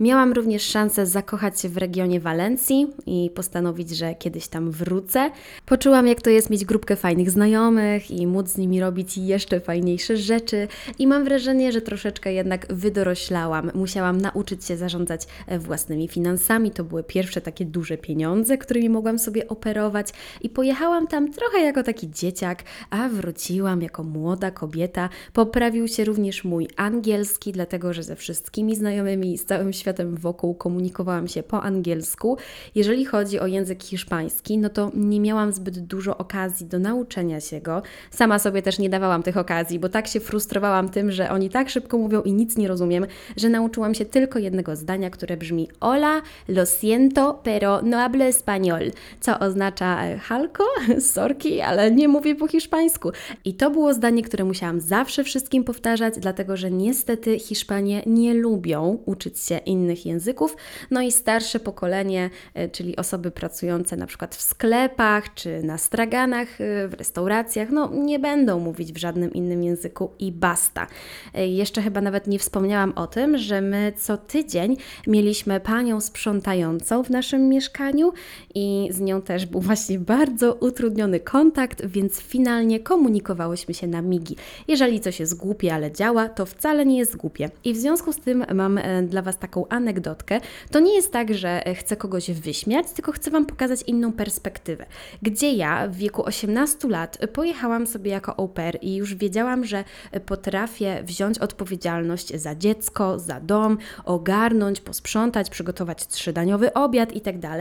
Miałam 0.00 0.32
również 0.32 0.62
szansę 0.62 1.06
zakochać 1.06 1.60
się 1.60 1.68
w 1.68 1.76
regionie 1.76 2.20
Walencji 2.20 2.86
i 3.06 3.30
postanowić, 3.34 3.90
że 3.90 4.14
kiedyś 4.14 4.48
tam 4.48 4.70
wrócę. 4.70 5.30
Poczułam, 5.66 6.06
jak 6.06 6.22
to 6.22 6.30
jest 6.30 6.50
mieć 6.50 6.64
grupkę 6.64 6.96
fajnych 6.96 7.30
znajomych 7.30 8.10
i 8.10 8.26
móc 8.26 8.48
z 8.48 8.58
nimi 8.58 8.80
robić 8.80 9.18
jeszcze 9.18 9.60
fajniejsze 9.60 10.16
rzeczy. 10.16 10.68
I 10.98 11.06
mam 11.06 11.24
wrażenie, 11.24 11.72
że 11.72 11.80
troszeczkę 11.80 12.32
jednak 12.32 12.66
wydoroślałam. 12.74 13.70
Musiałam 13.74 14.20
nauczyć 14.20 14.64
się 14.64 14.76
zarządzać 14.76 15.26
e, 15.46 15.58
własnymi 15.58 16.08
finansami. 16.08 16.70
To 16.70 16.84
były 16.84 17.04
pierwsze 17.04 17.40
takie 17.40 17.64
duże 17.64 17.98
pieniądze, 17.98 18.58
którymi 18.58 18.88
mogłam 18.88 19.18
sobie 19.18 19.48
operować. 19.48 20.08
I 20.42 20.48
pojechałam 20.48 21.06
tam 21.06 21.32
trochę 21.32 21.60
jako 21.60 21.82
taki 21.82 22.10
dzieciak, 22.10 22.62
a 22.90 23.08
wróciłam 23.08 23.82
jako 23.82 24.04
młoda 24.04 24.50
kobieta. 24.50 25.08
Poprawił 25.32 25.88
się 25.88 26.04
również 26.04 26.44
mój 26.44 26.68
angielski, 26.76 27.52
dlatego 27.52 27.92
że 27.92 28.02
ze 28.02 28.16
wszystkimi 28.16 28.76
znajomymi 28.76 29.38
z 29.38 29.44
całym 29.44 29.72
światem 29.84 30.16
wokół 30.16 30.54
komunikowałam 30.54 31.28
się 31.28 31.42
po 31.42 31.62
angielsku. 31.62 32.36
Jeżeli 32.74 33.04
chodzi 33.04 33.40
o 33.40 33.46
język 33.46 33.82
hiszpański, 33.82 34.58
no 34.58 34.68
to 34.68 34.90
nie 34.94 35.20
miałam 35.20 35.52
zbyt 35.52 35.78
dużo 35.78 36.18
okazji 36.18 36.66
do 36.66 36.78
nauczenia 36.78 37.40
się 37.40 37.60
go. 37.60 37.82
Sama 38.10 38.38
sobie 38.38 38.62
też 38.62 38.78
nie 38.78 38.90
dawałam 38.90 39.22
tych 39.22 39.36
okazji, 39.36 39.78
bo 39.78 39.88
tak 39.88 40.06
się 40.06 40.20
frustrowałam 40.20 40.88
tym, 40.88 41.12
że 41.12 41.30
oni 41.30 41.50
tak 41.50 41.70
szybko 41.70 41.98
mówią 41.98 42.22
i 42.22 42.32
nic 42.32 42.56
nie 42.56 42.68
rozumiem, 42.68 43.06
że 43.36 43.48
nauczyłam 43.48 43.94
się 43.94 44.04
tylko 44.04 44.38
jednego 44.38 44.76
zdania, 44.76 45.10
które 45.10 45.36
brzmi 45.36 45.68
Hola, 45.80 46.22
lo 46.48 46.66
siento, 46.66 47.40
pero 47.42 47.82
no 47.82 47.96
hablo 47.96 48.24
español, 48.24 48.92
co 49.20 49.38
oznacza 49.38 50.04
e, 50.04 50.18
halko, 50.18 50.64
sorki, 51.14 51.60
ale 51.60 51.90
nie 51.90 52.08
mówię 52.08 52.34
po 52.34 52.48
hiszpańsku. 52.48 53.10
I 53.44 53.54
to 53.54 53.70
było 53.70 53.94
zdanie, 53.94 54.22
które 54.22 54.44
musiałam 54.44 54.80
zawsze 54.80 55.24
wszystkim 55.24 55.64
powtarzać, 55.64 56.14
dlatego 56.18 56.56
że 56.56 56.70
niestety 56.70 57.38
Hiszpanie 57.38 58.02
nie 58.06 58.34
lubią 58.34 58.98
uczyć 59.04 59.40
się 59.40 59.56
innych 59.74 60.06
języków. 60.06 60.56
No 60.90 61.02
i 61.02 61.12
starsze 61.12 61.60
pokolenie, 61.60 62.30
e, 62.54 62.68
czyli 62.68 62.96
osoby 62.96 63.30
pracujące 63.30 63.96
na 63.96 64.06
przykład 64.06 64.34
w 64.34 64.40
sklepach 64.40 65.34
czy 65.34 65.62
na 65.62 65.78
straganach, 65.78 66.60
e, 66.60 66.88
w 66.88 66.94
restauracjach, 66.94 67.70
no 67.70 67.90
nie 67.92 68.18
będą 68.18 68.60
mówić 68.60 68.92
w 68.92 68.96
żadnym 68.96 69.32
innym 69.32 69.62
języku 69.62 70.10
i 70.18 70.32
basta. 70.32 70.86
E, 71.34 71.48
jeszcze 71.48 71.82
chyba 71.82 72.00
nawet 72.00 72.26
nie 72.26 72.38
wspomniałam 72.38 72.92
o 72.96 73.06
tym, 73.06 73.38
że 73.38 73.60
my 73.60 73.92
co 73.96 74.16
tydzień 74.16 74.76
mieliśmy 75.06 75.60
panią 75.60 76.00
sprzątającą 76.00 77.04
w 77.04 77.10
naszym 77.10 77.48
mieszkaniu 77.48 78.12
i 78.54 78.88
z 78.90 79.00
nią 79.00 79.22
też 79.22 79.46
był 79.46 79.60
właśnie 79.60 79.98
bardzo 79.98 80.54
utrudniony 80.54 81.20
kontakt, 81.20 81.86
więc 81.86 82.20
finalnie 82.20 82.80
komunikowałyśmy 82.80 83.74
się 83.74 83.86
na 83.86 84.02
migi. 84.02 84.36
Jeżeli 84.68 85.00
coś 85.00 85.20
jest 85.20 85.36
głupie, 85.36 85.74
ale 85.74 85.92
działa, 85.92 86.28
to 86.28 86.46
wcale 86.46 86.86
nie 86.86 86.98
jest 86.98 87.16
głupie. 87.16 87.50
I 87.64 87.72
w 87.72 87.76
związku 87.76 88.12
z 88.12 88.16
tym 88.16 88.44
mam 88.54 88.80
dla 89.08 89.22
Was 89.22 89.38
taką 89.38 89.63
anegdotkę. 89.70 90.40
To 90.70 90.80
nie 90.80 90.94
jest 90.94 91.12
tak, 91.12 91.34
że 91.34 91.66
e, 91.66 91.74
chcę 91.74 91.96
kogoś 91.96 92.30
wyśmiać, 92.30 92.90
tylko 92.90 93.12
chcę 93.12 93.30
Wam 93.30 93.46
pokazać 93.46 93.82
inną 93.82 94.12
perspektywę. 94.12 94.86
Gdzie 95.22 95.52
ja 95.52 95.88
w 95.88 95.96
wieku 95.96 96.24
18 96.24 96.88
lat 96.88 97.18
pojechałam 97.32 97.86
sobie 97.86 98.10
jako 98.10 98.38
au 98.38 98.48
pair 98.48 98.78
i 98.82 98.96
już 98.96 99.14
wiedziałam, 99.14 99.64
że 99.64 99.84
potrafię 100.26 101.02
wziąć 101.02 101.38
odpowiedzialność 101.38 102.40
za 102.40 102.54
dziecko, 102.54 103.18
za 103.18 103.40
dom, 103.40 103.78
ogarnąć, 104.04 104.80
posprzątać, 104.80 105.50
przygotować 105.50 106.06
trzydaniowy 106.06 106.72
obiad 106.72 107.12
itd. 107.12 107.40
Tak, 107.40 107.60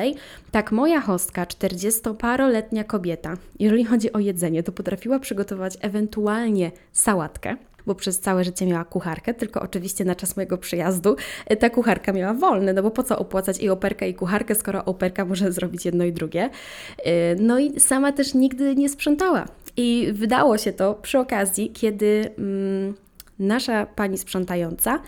tak 0.51 0.71
moja 0.71 1.01
hostka, 1.01 1.45
40-paroletnia 1.45 2.83
kobieta, 2.83 3.37
jeżeli 3.59 3.85
chodzi 3.85 4.13
o 4.13 4.19
jedzenie, 4.19 4.63
to 4.63 4.71
potrafiła 4.71 5.19
przygotować 5.19 5.77
ewentualnie 5.81 6.71
sałatkę 6.91 7.55
bo 7.85 7.95
przez 7.95 8.19
całe 8.19 8.43
życie 8.43 8.65
miała 8.65 8.85
kucharkę, 8.85 9.33
tylko 9.33 9.61
oczywiście 9.61 10.05
na 10.05 10.15
czas 10.15 10.35
mojego 10.35 10.57
przyjazdu 10.57 11.15
e, 11.45 11.55
ta 11.55 11.69
kucharka 11.69 12.13
miała 12.13 12.33
wolny, 12.33 12.73
no 12.73 12.83
bo 12.83 12.91
po 12.91 13.03
co 13.03 13.19
opłacać 13.19 13.59
i 13.59 13.69
operkę 13.69 14.09
i 14.09 14.13
kucharkę, 14.13 14.55
skoro 14.55 14.85
operka 14.85 15.25
może 15.33 15.51
zrobić 15.51 15.85
jedno 15.85 16.03
i 16.03 16.13
drugie. 16.13 16.49
E, 16.97 17.35
no 17.35 17.59
i 17.59 17.79
sama 17.79 18.11
też 18.11 18.33
nigdy 18.33 18.75
nie 18.75 18.89
sprzątała. 18.89 19.45
I 19.77 20.09
wydało 20.13 20.57
się 20.57 20.73
to 20.73 20.93
przy 20.93 21.19
okazji, 21.19 21.69
kiedy 21.69 22.31
mm, 22.37 22.93
nasza 23.39 23.85
pani 23.85 24.17
sprzątająca 24.17 24.99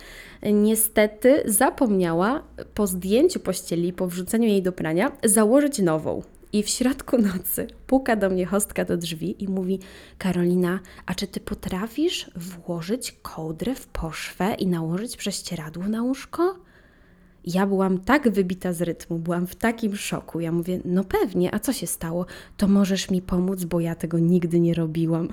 niestety 0.53 1.43
zapomniała 1.45 2.43
po 2.73 2.87
zdjęciu 2.87 3.39
pościeli, 3.39 3.93
po 3.93 4.07
wrzuceniu 4.07 4.47
jej 4.47 4.61
do 4.61 4.71
prania, 4.71 5.11
założyć 5.23 5.79
nową. 5.79 6.21
I 6.55 6.63
w 6.63 6.69
środku 6.69 7.17
nocy 7.17 7.67
puka 7.87 8.15
do 8.15 8.29
mnie 8.29 8.45
hostka 8.45 8.85
do 8.85 8.97
drzwi 8.97 9.43
i 9.43 9.47
mówi: 9.47 9.79
Karolina, 10.17 10.79
a 11.05 11.15
czy 11.15 11.27
ty 11.27 11.39
potrafisz 11.39 12.31
włożyć 12.35 13.11
kołdrę 13.21 13.75
w 13.75 13.87
poszwę 13.87 14.55
i 14.59 14.67
nałożyć 14.67 15.17
prześcieradło 15.17 15.87
na 15.87 16.03
łóżko? 16.03 16.55
Ja 17.45 17.67
byłam 17.67 17.97
tak 17.97 18.29
wybita 18.29 18.73
z 18.73 18.81
rytmu, 18.81 19.19
byłam 19.19 19.47
w 19.47 19.55
takim 19.55 19.95
szoku. 19.95 20.39
Ja 20.39 20.51
mówię: 20.51 20.79
No 20.85 21.03
pewnie, 21.03 21.55
a 21.55 21.59
co 21.59 21.73
się 21.73 21.87
stało? 21.87 22.25
To 22.57 22.67
możesz 22.67 23.11
mi 23.11 23.21
pomóc, 23.21 23.63
bo 23.63 23.79
ja 23.79 23.95
tego 23.95 24.19
nigdy 24.19 24.59
nie 24.59 24.73
robiłam. 24.73 25.29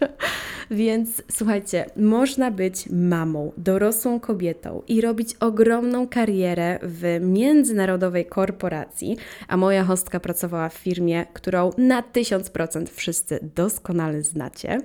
Więc 0.70 1.22
słuchajcie, 1.30 1.86
można 1.96 2.50
być 2.50 2.88
mamą, 2.90 3.52
dorosłą 3.56 4.20
kobietą 4.20 4.82
i 4.88 5.00
robić 5.00 5.34
ogromną 5.40 6.08
karierę 6.08 6.78
w 6.82 7.18
międzynarodowej 7.20 8.26
korporacji, 8.26 9.16
a 9.48 9.56
moja 9.56 9.84
hostka 9.84 10.20
pracowała 10.20 10.68
w 10.68 10.74
firmie, 10.74 11.26
którą 11.32 11.70
na 11.78 12.02
1000% 12.02 12.86
wszyscy 12.86 13.50
doskonale 13.54 14.22
znacie, 14.22 14.80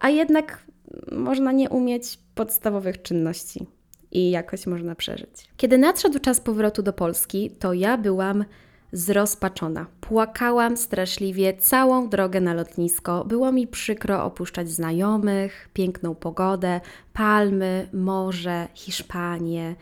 a 0.00 0.10
jednak 0.10 0.66
można 1.12 1.52
nie 1.52 1.70
umieć 1.70 2.18
podstawowych 2.34 3.02
czynności 3.02 3.66
i 4.14 4.30
jakoś 4.30 4.66
można 4.66 4.94
przeżyć. 4.94 5.48
Kiedy 5.56 5.78
nadszedł 5.78 6.18
czas 6.18 6.40
powrotu 6.40 6.82
do 6.82 6.92
Polski, 6.92 7.50
to 7.50 7.72
ja 7.72 7.98
byłam 7.98 8.44
zrozpaczona. 8.92 9.86
Płakałam 10.00 10.76
straszliwie 10.76 11.56
całą 11.56 12.08
drogę 12.08 12.40
na 12.40 12.54
lotnisko. 12.54 13.24
Było 13.24 13.52
mi 13.52 13.66
przykro 13.66 14.24
opuszczać 14.24 14.70
znajomych, 14.70 15.68
piękną 15.72 16.14
pogodę, 16.14 16.80
palmy, 17.12 17.88
morze, 17.92 18.68
Hiszpanię. 18.74 19.74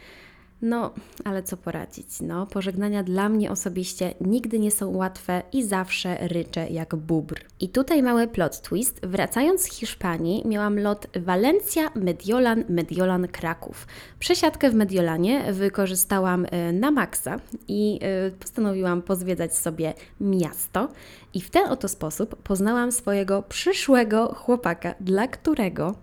No, 0.62 0.90
ale 1.25 1.42
co 1.42 1.57
poradzić? 1.57 2.21
No, 2.21 2.47
pożegnania 2.47 3.02
dla 3.02 3.28
mnie 3.28 3.50
osobiście 3.50 4.14
nigdy 4.21 4.59
nie 4.59 4.71
są 4.71 4.97
łatwe 4.97 5.42
i 5.52 5.64
zawsze 5.64 6.28
ryczę 6.28 6.69
jak 6.69 6.95
bubr. 6.97 7.40
I 7.61 7.69
tutaj 7.69 8.02
mały 8.02 8.28
plot 8.28 8.62
twist. 8.62 9.00
Wracając 9.07 9.61
z 9.61 9.64
Hiszpanii, 9.64 10.42
miałam 10.47 10.78
lot 10.78 11.07
Valencia, 11.16 11.90
Mediolan, 11.95 12.64
Mediolan, 12.69 13.28
Kraków. 13.28 13.87
Przesiadkę 14.19 14.71
w 14.71 14.75
Mediolanie 14.75 15.52
wykorzystałam 15.52 16.47
e, 16.50 16.73
na 16.73 16.90
maksa 16.90 17.37
i 17.69 17.99
e, 18.02 18.31
postanowiłam 18.31 19.02
pozwiedzać 19.02 19.57
sobie 19.57 19.95
miasto. 20.21 20.88
I 21.35 21.40
w 21.40 21.50
ten 21.50 21.66
oto 21.69 21.88
sposób 21.88 22.37
poznałam 22.42 22.92
swojego 22.92 23.42
przyszłego 23.42 24.35
chłopaka, 24.35 24.95
dla 25.00 25.28
którego 25.28 25.95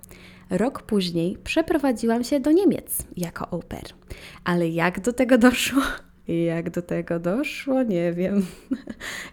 Rok 0.49 0.81
później 0.81 1.37
przeprowadziłam 1.43 2.23
się 2.23 2.39
do 2.39 2.51
Niemiec 2.51 2.97
jako 3.17 3.53
au 3.53 3.59
pair. 3.59 3.85
Ale 4.43 4.69
jak 4.69 4.99
do 4.99 5.13
tego 5.13 5.37
doszło? 5.37 5.81
Jak 6.27 6.69
do 6.69 6.81
tego 6.81 7.19
doszło? 7.19 7.83
Nie 7.83 8.13
wiem. 8.13 8.45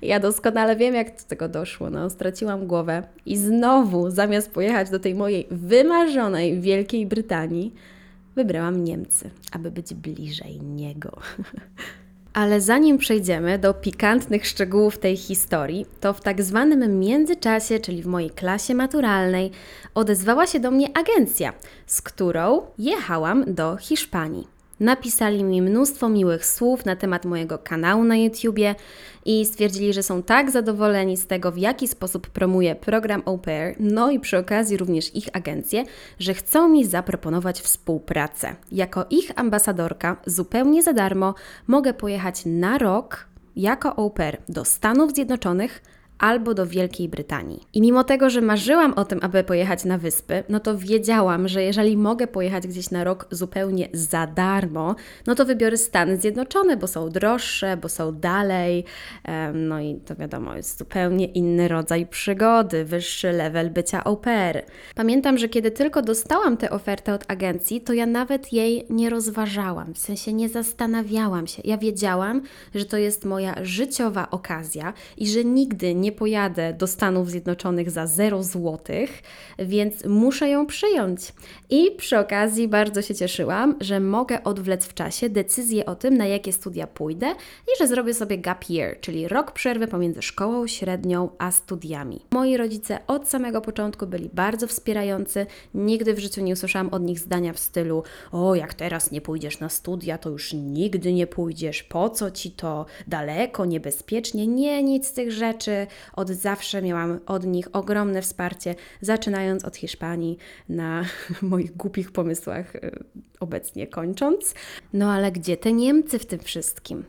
Ja 0.03 0.21
doskonale 0.21 0.77
wiem, 0.77 0.95
jak 0.95 1.17
do 1.17 1.23
tego 1.29 1.49
doszło. 1.49 1.91
No, 1.91 2.11
straciłam 2.11 2.67
głowę 2.67 3.03
i 3.27 3.37
znowu, 3.37 4.11
zamiast 4.11 4.51
pojechać 4.51 4.91
do 4.91 4.99
tej 4.99 5.15
mojej 5.15 5.47
wymarzonej 5.51 6.61
Wielkiej 6.61 7.07
Brytanii, 7.07 7.75
wybrałam 8.37 8.85
Niemcy, 8.85 9.31
aby 9.53 9.71
być 9.71 9.95
bliżej 9.95 10.61
niego. 10.61 11.19
Ale 12.37 12.61
zanim 12.61 12.99
przejdziemy 12.99 13.59
do 13.59 13.75
pikantnych 13.75 14.47
szczegółów 14.47 14.99
tej 14.99 15.17
historii, 15.17 15.87
to 16.01 16.13
w 16.13 16.21
tak 16.21 16.43
zwanym 16.43 16.99
międzyczasie, 16.99 17.81
czyli 17.81 18.03
w 18.03 18.07
mojej 18.07 18.31
klasie 18.31 18.75
maturalnej, 18.75 19.51
odezwała 19.95 20.47
się 20.47 20.61
do 20.61 20.71
mnie 20.71 20.89
agencja, 20.99 21.53
z 21.87 22.03
którą 22.03 22.63
jechałam 22.79 23.55
do 23.55 23.77
Hiszpanii. 23.77 24.56
Napisali 24.81 25.45
mi 25.45 25.63
mnóstwo 25.63 26.09
miłych 26.09 26.47
słów 26.47 26.85
na 26.85 26.97
temat 26.97 27.25
mojego 27.25 27.59
kanału 27.59 28.05
na 28.05 28.17
YouTubie 28.17 28.75
i 29.25 29.47
stwierdzili, 29.47 29.93
że 29.93 30.03
są 30.03 30.23
tak 30.23 30.51
zadowoleni 30.51 31.17
z 31.17 31.27
tego, 31.27 31.53
w 31.53 31.59
jaki 31.59 31.89
sposób 31.89 32.27
promuję 32.27 32.75
program 32.75 33.23
Au 33.27 33.41
no 33.81 34.11
i 34.11 34.21
przy 34.21 34.39
okazji 34.39 34.77
również 34.77 35.15
ich 35.15 35.29
agencję, 35.33 35.85
że 36.19 36.35
chcą 36.35 36.69
mi 36.69 36.85
zaproponować 36.85 37.61
współpracę. 37.61 38.57
Jako 38.73 39.07
ich 39.11 39.33
ambasadorka 39.37 40.17
zupełnie 40.27 40.83
za 40.83 40.93
darmo 40.93 41.35
mogę 41.67 41.95
pojechać 41.95 42.43
na 42.47 42.79
rok 42.79 43.27
jako 43.57 43.99
au 43.99 44.15
do 44.49 44.65
Stanów 44.65 45.13
Zjednoczonych, 45.15 45.83
albo 46.19 46.55
do 46.55 46.67
Wielkiej 46.67 47.09
Brytanii. 47.09 47.61
I 47.75 47.81
mimo 47.81 48.05
tego, 48.05 48.31
że 48.31 48.41
marzyłam 48.41 48.93
o 48.93 49.05
tym, 49.05 49.19
aby 49.23 49.45
pojechać 49.45 49.85
na 49.85 49.99
wyspy, 49.99 50.45
no 50.49 50.61
to 50.61 50.79
wiedziałam, 50.79 51.49
że 51.49 51.63
jeżeli 51.63 51.97
mogę 51.97 52.27
pojechać 52.27 52.67
gdzieś 52.67 52.91
na 52.91 53.05
rok 53.05 53.27
zupełnie 53.31 53.89
za 53.93 54.27
darmo, 54.27 54.95
no 55.27 55.35
to 55.35 55.45
wybiorę 55.45 55.77
Stany 55.77 56.17
Zjednoczone, 56.17 56.77
bo 56.77 56.87
są 56.87 57.11
droższe, 57.11 57.77
bo 57.77 57.89
są 57.89 58.13
dalej. 58.13 58.85
No 59.55 59.81
i 59.81 60.01
to 60.05 60.17
wiadomo, 60.17 60.55
jest 60.55 60.79
zupełnie 60.79 61.27
inny 61.27 61.69
rodzaj 61.69 62.07
przygody, 62.07 62.85
wyższy 62.85 63.33
level 63.33 63.71
bycia 63.71 64.05
au 64.05 64.17
pair. 64.17 64.65
Pamiętam, 64.95 65.39
że 65.39 65.49
kiedy 65.49 65.71
tylko 65.71 66.03
dostałam 66.03 66.57
tę 66.57 66.71
ofertę 66.71 67.15
od 67.15 67.31
agencji, 67.31 67.81
to 67.81 67.93
ja 67.93 68.07
nawet 68.07 68.53
jej 68.53 68.87
nie 68.91 69.11
rozważałam, 69.11 69.95
w 69.95 69.99
sensie 69.99 70.33
nie 70.33 70.49
zastanawiałam 70.49 71.47
się. 71.47 71.63
Ja 71.65 71.79
wiedziałam, 71.79 72.43
że 72.75 72.85
to 72.85 72.97
jest 72.97 73.25
moja 73.25 73.55
życiowa 73.63 74.31
okazja 74.31 74.93
i 75.17 75.29
że 75.29 75.45
nigdy 75.45 75.95
nie 75.95 76.06
nie 76.07 76.13
pojadę 76.13 76.75
do 76.75 76.87
Stanów 76.87 77.31
Zjednoczonych 77.31 77.91
za 77.91 78.07
0 78.07 78.43
złotych, 78.43 79.23
więc 79.59 80.05
muszę 80.05 80.49
ją 80.49 80.67
przyjąć. 80.67 81.33
I 81.71 81.91
przy 81.99 82.19
okazji 82.19 82.69
bardzo 82.69 83.03
się 83.03 83.15
cieszyłam, 83.15 83.77
że 83.81 84.01
mogę 84.01 84.45
odwlec 84.45 84.87
w 84.87 84.95
czasie 84.95 85.29
decyzję 85.29 85.87
o 85.87 85.95
tym, 85.95 86.17
na 86.17 86.27
jakie 86.27 86.53
studia 86.53 86.87
pójdę 86.87 87.27
i 87.67 87.79
że 87.79 87.87
zrobię 87.87 88.15
sobie 88.15 88.39
gap 88.39 88.65
year, 88.71 89.01
czyli 89.01 89.29
rok 89.29 89.53
przerwy 89.53 89.89
pomiędzy 89.89 90.23
szkołą 90.23 90.67
średnią 90.67 91.29
a 91.39 91.51
studiami. 91.51 92.21
Moi 92.31 92.57
rodzice 92.57 92.99
od 93.07 93.29
samego 93.29 93.61
początku 93.61 94.07
byli 94.07 94.31
bardzo 94.33 94.67
wspierający. 94.67 95.47
Nigdy 95.75 96.15
w 96.15 96.19
życiu 96.19 96.43
nie 96.43 96.53
usłyszałam 96.53 96.89
od 96.89 97.03
nich 97.03 97.19
zdania 97.19 97.53
w 97.53 97.59
stylu: 97.59 98.03
O, 98.33 98.55
jak 98.55 98.75
teraz 98.75 99.11
nie 99.11 99.21
pójdziesz 99.21 99.61
na 99.61 99.69
studia, 99.69 100.19
to 100.19 100.31
już 100.31 100.53
nigdy 100.53 101.13
nie 101.13 101.27
pójdziesz, 101.27 101.83
po 101.83 102.11
co 102.11 102.31
ci 102.31 102.51
to 102.51 102.87
daleko, 103.07 103.65
niebezpiecznie. 103.65 104.47
Nie, 104.47 104.83
nic 104.83 105.07
z 105.07 105.13
tych 105.13 105.33
rzeczy. 105.33 105.87
Od 106.13 106.31
zawsze 106.31 106.83
miałam 106.83 107.21
od 107.27 107.47
nich 107.47 107.69
ogromne 107.73 108.23
wsparcie, 108.23 108.75
zaczynając 109.01 109.65
od 109.65 109.77
Hiszpanii 109.77 110.39
na 110.69 111.05
moich 111.43 111.77
głupich 111.77 112.13
pomysłach 112.13 112.75
y, 112.75 113.05
obecnie 113.41 113.87
kończąc. 113.87 114.55
No 114.93 115.13
ale 115.13 115.33
gdzie 115.33 115.57
te 115.57 115.73
Niemcy 115.73 116.19
w 116.19 116.27
tym 116.27 116.39
wszystkim? 116.39 117.05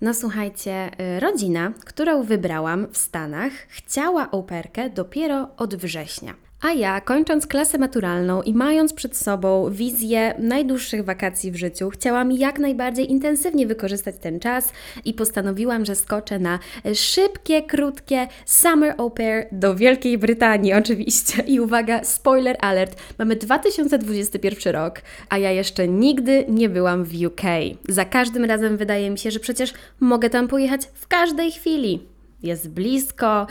No 0.00 0.14
słuchajcie, 0.14 0.90
y, 1.16 1.20
rodzina, 1.20 1.72
którą 1.84 2.22
wybrałam 2.22 2.86
w 2.92 2.96
Stanach, 2.96 3.52
chciała 3.68 4.30
operkę 4.30 4.90
dopiero 4.90 5.48
od 5.56 5.74
września 5.74 6.34
A 6.62 6.72
ja, 6.72 7.00
kończąc 7.00 7.46
klasę 7.46 7.78
maturalną 7.78 8.42
i 8.42 8.54
mając 8.54 8.92
przed 8.92 9.16
sobą 9.16 9.70
wizję 9.70 10.34
najdłuższych 10.38 11.04
wakacji 11.04 11.50
w 11.50 11.56
życiu, 11.56 11.90
chciałam 11.90 12.32
jak 12.32 12.58
najbardziej 12.58 13.10
intensywnie 13.10 13.66
wykorzystać 13.66 14.14
ten 14.20 14.40
czas 14.40 14.72
i 15.04 15.14
postanowiłam, 15.14 15.84
że 15.84 15.94
skoczę 15.94 16.38
na 16.38 16.58
szybkie, 16.94 17.62
krótkie 17.62 18.28
summer 18.46 18.94
au 18.98 19.10
pair 19.10 19.46
do 19.52 19.74
Wielkiej 19.74 20.18
Brytanii 20.18 20.72
oczywiście. 20.72 21.42
I 21.42 21.60
uwaga, 21.60 22.04
spoiler 22.04 22.56
alert, 22.60 22.96
mamy 23.18 23.36
2021 23.36 24.74
rok, 24.74 25.02
a 25.28 25.38
ja 25.38 25.50
jeszcze 25.50 25.88
nigdy 25.88 26.44
nie 26.48 26.68
byłam 26.68 27.04
w 27.04 27.24
UK. 27.24 27.42
Za 27.88 28.04
każdym 28.04 28.44
razem 28.44 28.76
wydaje 28.76 29.10
mi 29.10 29.18
się, 29.18 29.30
że 29.30 29.40
przecież 29.40 29.74
mogę 30.00 30.30
tam 30.30 30.48
pojechać 30.48 30.80
w 30.94 31.08
każdej 31.08 31.52
chwili 31.52 32.11
jest 32.42 32.70
blisko, 32.70 33.46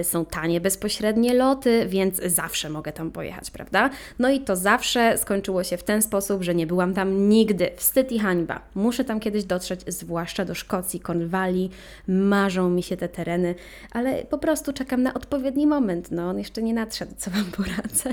y, 0.00 0.04
są 0.04 0.24
tanie 0.24 0.60
bezpośrednie 0.60 1.34
loty, 1.34 1.86
więc 1.88 2.16
zawsze 2.16 2.70
mogę 2.70 2.92
tam 2.92 3.10
pojechać, 3.10 3.50
prawda? 3.50 3.90
No 4.18 4.30
i 4.30 4.40
to 4.40 4.56
zawsze 4.56 5.18
skończyło 5.18 5.64
się 5.64 5.76
w 5.76 5.82
ten 5.82 6.02
sposób, 6.02 6.42
że 6.42 6.54
nie 6.54 6.66
byłam 6.66 6.94
tam 6.94 7.28
nigdy. 7.28 7.70
Wstyd 7.76 8.12
i 8.12 8.18
hańba. 8.18 8.60
Muszę 8.74 9.04
tam 9.04 9.20
kiedyś 9.20 9.44
dotrzeć, 9.44 9.80
zwłaszcza 9.86 10.44
do 10.44 10.54
Szkocji, 10.54 11.00
Cornwalli. 11.00 11.70
Marzą 12.08 12.70
mi 12.70 12.82
się 12.82 12.96
te 12.96 13.08
tereny, 13.08 13.54
ale 13.90 14.24
po 14.24 14.38
prostu 14.38 14.72
czekam 14.72 15.02
na 15.02 15.14
odpowiedni 15.14 15.66
moment. 15.66 16.10
No, 16.10 16.28
on 16.28 16.38
jeszcze 16.38 16.62
nie 16.62 16.74
nadszedł, 16.74 17.12
co 17.16 17.30
Wam 17.30 17.44
poradzę. 17.44 18.10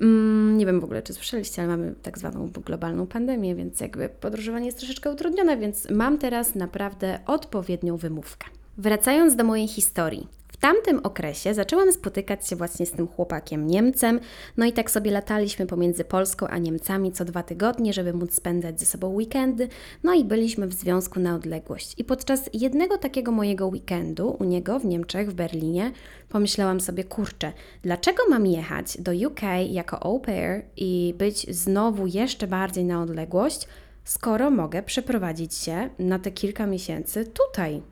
Mm, 0.00 0.58
nie 0.58 0.66
wiem 0.66 0.80
w 0.80 0.84
ogóle, 0.84 1.02
czy 1.02 1.14
słyszeliście, 1.14 1.62
ale 1.62 1.76
mamy 1.76 1.94
tak 2.02 2.18
zwaną 2.18 2.50
globalną 2.50 3.06
pandemię, 3.06 3.54
więc 3.54 3.80
jakby 3.80 4.08
podróżowanie 4.08 4.66
jest 4.66 4.78
troszeczkę 4.78 5.10
utrudnione, 5.10 5.56
więc 5.56 5.90
mam 5.90 6.18
teraz 6.18 6.54
naprawdę 6.54 7.18
odpowiednią 7.26 7.96
wymówkę. 7.96 8.46
Wracając 8.78 9.36
do 9.36 9.44
mojej 9.44 9.68
historii. 9.68 10.28
W 10.48 10.56
tamtym 10.56 11.00
okresie 11.02 11.54
zaczęłam 11.54 11.92
spotykać 11.92 12.48
się 12.48 12.56
właśnie 12.56 12.86
z 12.86 12.90
tym 12.90 13.08
chłopakiem 13.08 13.66
Niemcem, 13.66 14.20
no 14.56 14.66
i 14.66 14.72
tak 14.72 14.90
sobie 14.90 15.10
lataliśmy 15.10 15.66
pomiędzy 15.66 16.04
Polską 16.04 16.46
a 16.46 16.58
Niemcami 16.58 17.12
co 17.12 17.24
dwa 17.24 17.42
tygodnie, 17.42 17.92
żeby 17.92 18.12
móc 18.12 18.34
spędzać 18.34 18.80
ze 18.80 18.86
sobą 18.86 19.14
weekendy, 19.14 19.68
no 20.02 20.14
i 20.14 20.24
byliśmy 20.24 20.66
w 20.66 20.74
związku 20.74 21.20
na 21.20 21.34
odległość. 21.34 21.94
I 21.98 22.04
podczas 22.04 22.50
jednego 22.52 22.98
takiego 22.98 23.32
mojego 23.32 23.66
weekendu 23.66 24.36
u 24.40 24.44
niego 24.44 24.78
w 24.78 24.84
Niemczech, 24.84 25.30
w 25.30 25.34
Berlinie, 25.34 25.92
pomyślałam 26.28 26.80
sobie, 26.80 27.04
kurczę, 27.04 27.52
dlaczego 27.82 28.22
mam 28.30 28.46
jechać 28.46 29.00
do 29.00 29.12
UK 29.12 29.40
jako 29.70 30.02
au 30.02 30.20
pair 30.20 30.62
i 30.76 31.14
być 31.18 31.56
znowu 31.56 32.06
jeszcze 32.06 32.46
bardziej 32.46 32.84
na 32.84 33.02
odległość, 33.02 33.68
skoro 34.04 34.50
mogę 34.50 34.82
przeprowadzić 34.82 35.54
się 35.54 35.90
na 35.98 36.18
te 36.18 36.30
kilka 36.30 36.66
miesięcy 36.66 37.24
tutaj, 37.24 37.82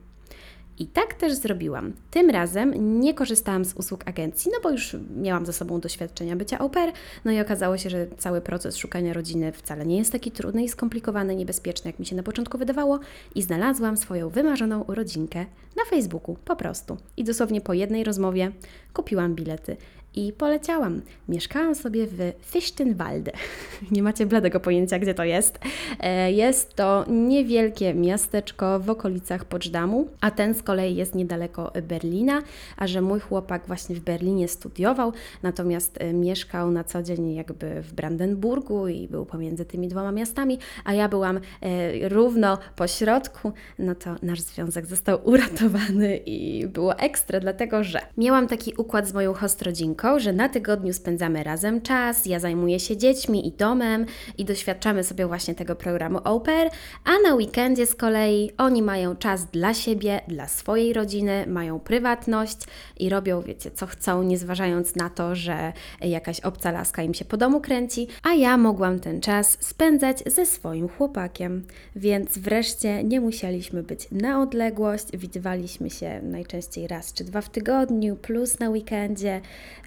i 0.79 0.87
tak 0.87 1.13
też 1.13 1.33
zrobiłam. 1.33 1.93
Tym 2.11 2.29
razem 2.29 2.99
nie 3.01 3.13
korzystałam 3.13 3.65
z 3.65 3.73
usług 3.73 4.07
agencji, 4.07 4.51
no 4.53 4.57
bo 4.63 4.71
już 4.71 4.95
miałam 5.17 5.45
za 5.45 5.53
sobą 5.53 5.79
doświadczenia 5.79 6.35
bycia 6.35 6.59
au 6.59 6.69
pair, 6.69 6.91
no 7.25 7.31
i 7.31 7.39
okazało 7.39 7.77
się, 7.77 7.89
że 7.89 8.07
cały 8.17 8.41
proces 8.41 8.77
szukania 8.77 9.13
rodziny 9.13 9.51
wcale 9.51 9.85
nie 9.85 9.97
jest 9.97 10.11
taki 10.11 10.31
trudny 10.31 10.63
i 10.63 10.69
skomplikowany, 10.69 11.35
niebezpieczny, 11.35 11.89
jak 11.89 11.99
mi 11.99 12.05
się 12.05 12.15
na 12.15 12.23
początku 12.23 12.57
wydawało 12.57 12.99
i 13.35 13.41
znalazłam 13.41 13.97
swoją 13.97 14.29
wymarzoną 14.29 14.85
rodzinkę 14.87 15.45
na 15.75 15.85
Facebooku, 15.89 16.37
po 16.45 16.55
prostu. 16.55 16.97
I 17.17 17.23
dosłownie 17.23 17.61
po 17.61 17.73
jednej 17.73 18.03
rozmowie 18.03 18.51
kupiłam 18.93 19.35
bilety 19.35 19.77
i 20.15 20.33
poleciałam. 20.33 21.01
Mieszkałam 21.29 21.75
sobie 21.75 22.07
w 22.07 22.31
Fichtenwalde. 22.45 23.31
Nie 23.91 24.03
macie 24.03 24.25
bladego 24.25 24.59
pojęcia, 24.59 24.99
gdzie 24.99 25.13
to 25.13 25.23
jest. 25.23 25.59
E, 25.99 26.31
jest 26.31 26.75
to 26.75 27.05
niewielkie 27.07 27.93
miasteczko 27.93 28.79
w 28.79 28.89
okolicach 28.89 29.45
Poczdamu, 29.45 30.07
a 30.21 30.31
ten 30.31 30.53
z 30.53 30.63
kolei 30.63 30.95
jest 30.95 31.15
niedaleko 31.15 31.71
Berlina, 31.87 32.41
a 32.77 32.87
że 32.87 33.01
mój 33.01 33.19
chłopak 33.19 33.67
właśnie 33.67 33.95
w 33.95 33.99
Berlinie 33.99 34.47
studiował, 34.47 35.13
natomiast 35.43 36.01
e, 36.01 36.13
mieszkał 36.13 36.71
na 36.71 36.83
co 36.83 37.03
dzień 37.03 37.33
jakby 37.33 37.81
w 37.81 37.93
Brandenburgu 37.93 38.87
i 38.87 39.07
był 39.07 39.25
pomiędzy 39.25 39.65
tymi 39.65 39.87
dwoma 39.87 40.11
miastami, 40.11 40.59
a 40.85 40.93
ja 40.93 41.09
byłam 41.09 41.39
e, 41.61 42.09
równo 42.09 42.57
po 42.75 42.87
środku, 42.87 43.53
no 43.79 43.95
to 43.95 44.15
nasz 44.21 44.41
związek 44.41 44.85
został 44.85 45.19
uratowany 45.29 46.17
i 46.17 46.67
było 46.67 46.97
ekstra, 46.97 47.39
dlatego 47.39 47.83
że 47.83 47.99
miałam 48.17 48.47
taki 48.47 48.73
układ 48.77 49.07
z 49.07 49.13
moją 49.13 49.33
hostrodzinką, 49.33 50.02
że 50.17 50.33
na 50.33 50.49
tygodniu 50.49 50.93
spędzamy 50.93 51.43
razem 51.43 51.81
czas, 51.81 52.25
ja 52.25 52.39
zajmuję 52.39 52.79
się 52.79 52.97
dziećmi 52.97 53.47
i 53.47 53.51
domem 53.51 54.05
i 54.37 54.45
doświadczamy 54.45 55.03
sobie 55.03 55.27
właśnie 55.27 55.55
tego 55.55 55.75
programu 55.75 56.19
pair, 56.45 56.69
a 57.03 57.29
na 57.29 57.35
weekendzie 57.35 57.85
z 57.85 57.95
kolei 57.95 58.51
oni 58.57 58.81
mają 58.81 59.15
czas 59.15 59.45
dla 59.45 59.73
siebie, 59.73 60.21
dla 60.27 60.47
swojej 60.47 60.93
rodziny, 60.93 61.45
mają 61.47 61.79
prywatność 61.79 62.57
i 62.99 63.09
robią, 63.09 63.41
wiecie, 63.41 63.71
co 63.71 63.85
chcą, 63.85 64.23
nie 64.23 64.37
zważając 64.37 64.95
na 64.95 65.09
to, 65.09 65.35
że 65.35 65.73
jakaś 66.01 66.39
obca 66.39 66.71
laska 66.71 67.03
im 67.03 67.13
się 67.13 67.25
po 67.25 67.37
domu 67.37 67.61
kręci, 67.61 68.07
a 68.23 68.33
ja 68.33 68.57
mogłam 68.57 68.99
ten 68.99 69.21
czas 69.21 69.57
spędzać 69.59 70.23
ze 70.25 70.45
swoim 70.45 70.87
chłopakiem. 70.89 71.63
Więc 71.95 72.37
wreszcie 72.37 73.03
nie 73.03 73.21
musieliśmy 73.21 73.83
być 73.83 74.07
na 74.11 74.41
odległość, 74.41 75.17
widywaliśmy 75.17 75.89
się 75.89 76.21
najczęściej 76.23 76.87
raz 76.87 77.13
czy 77.13 77.23
dwa 77.23 77.41
w 77.41 77.49
tygodniu, 77.49 78.15
plus 78.15 78.59
na 78.59 78.69
weekendzie, 78.69 79.41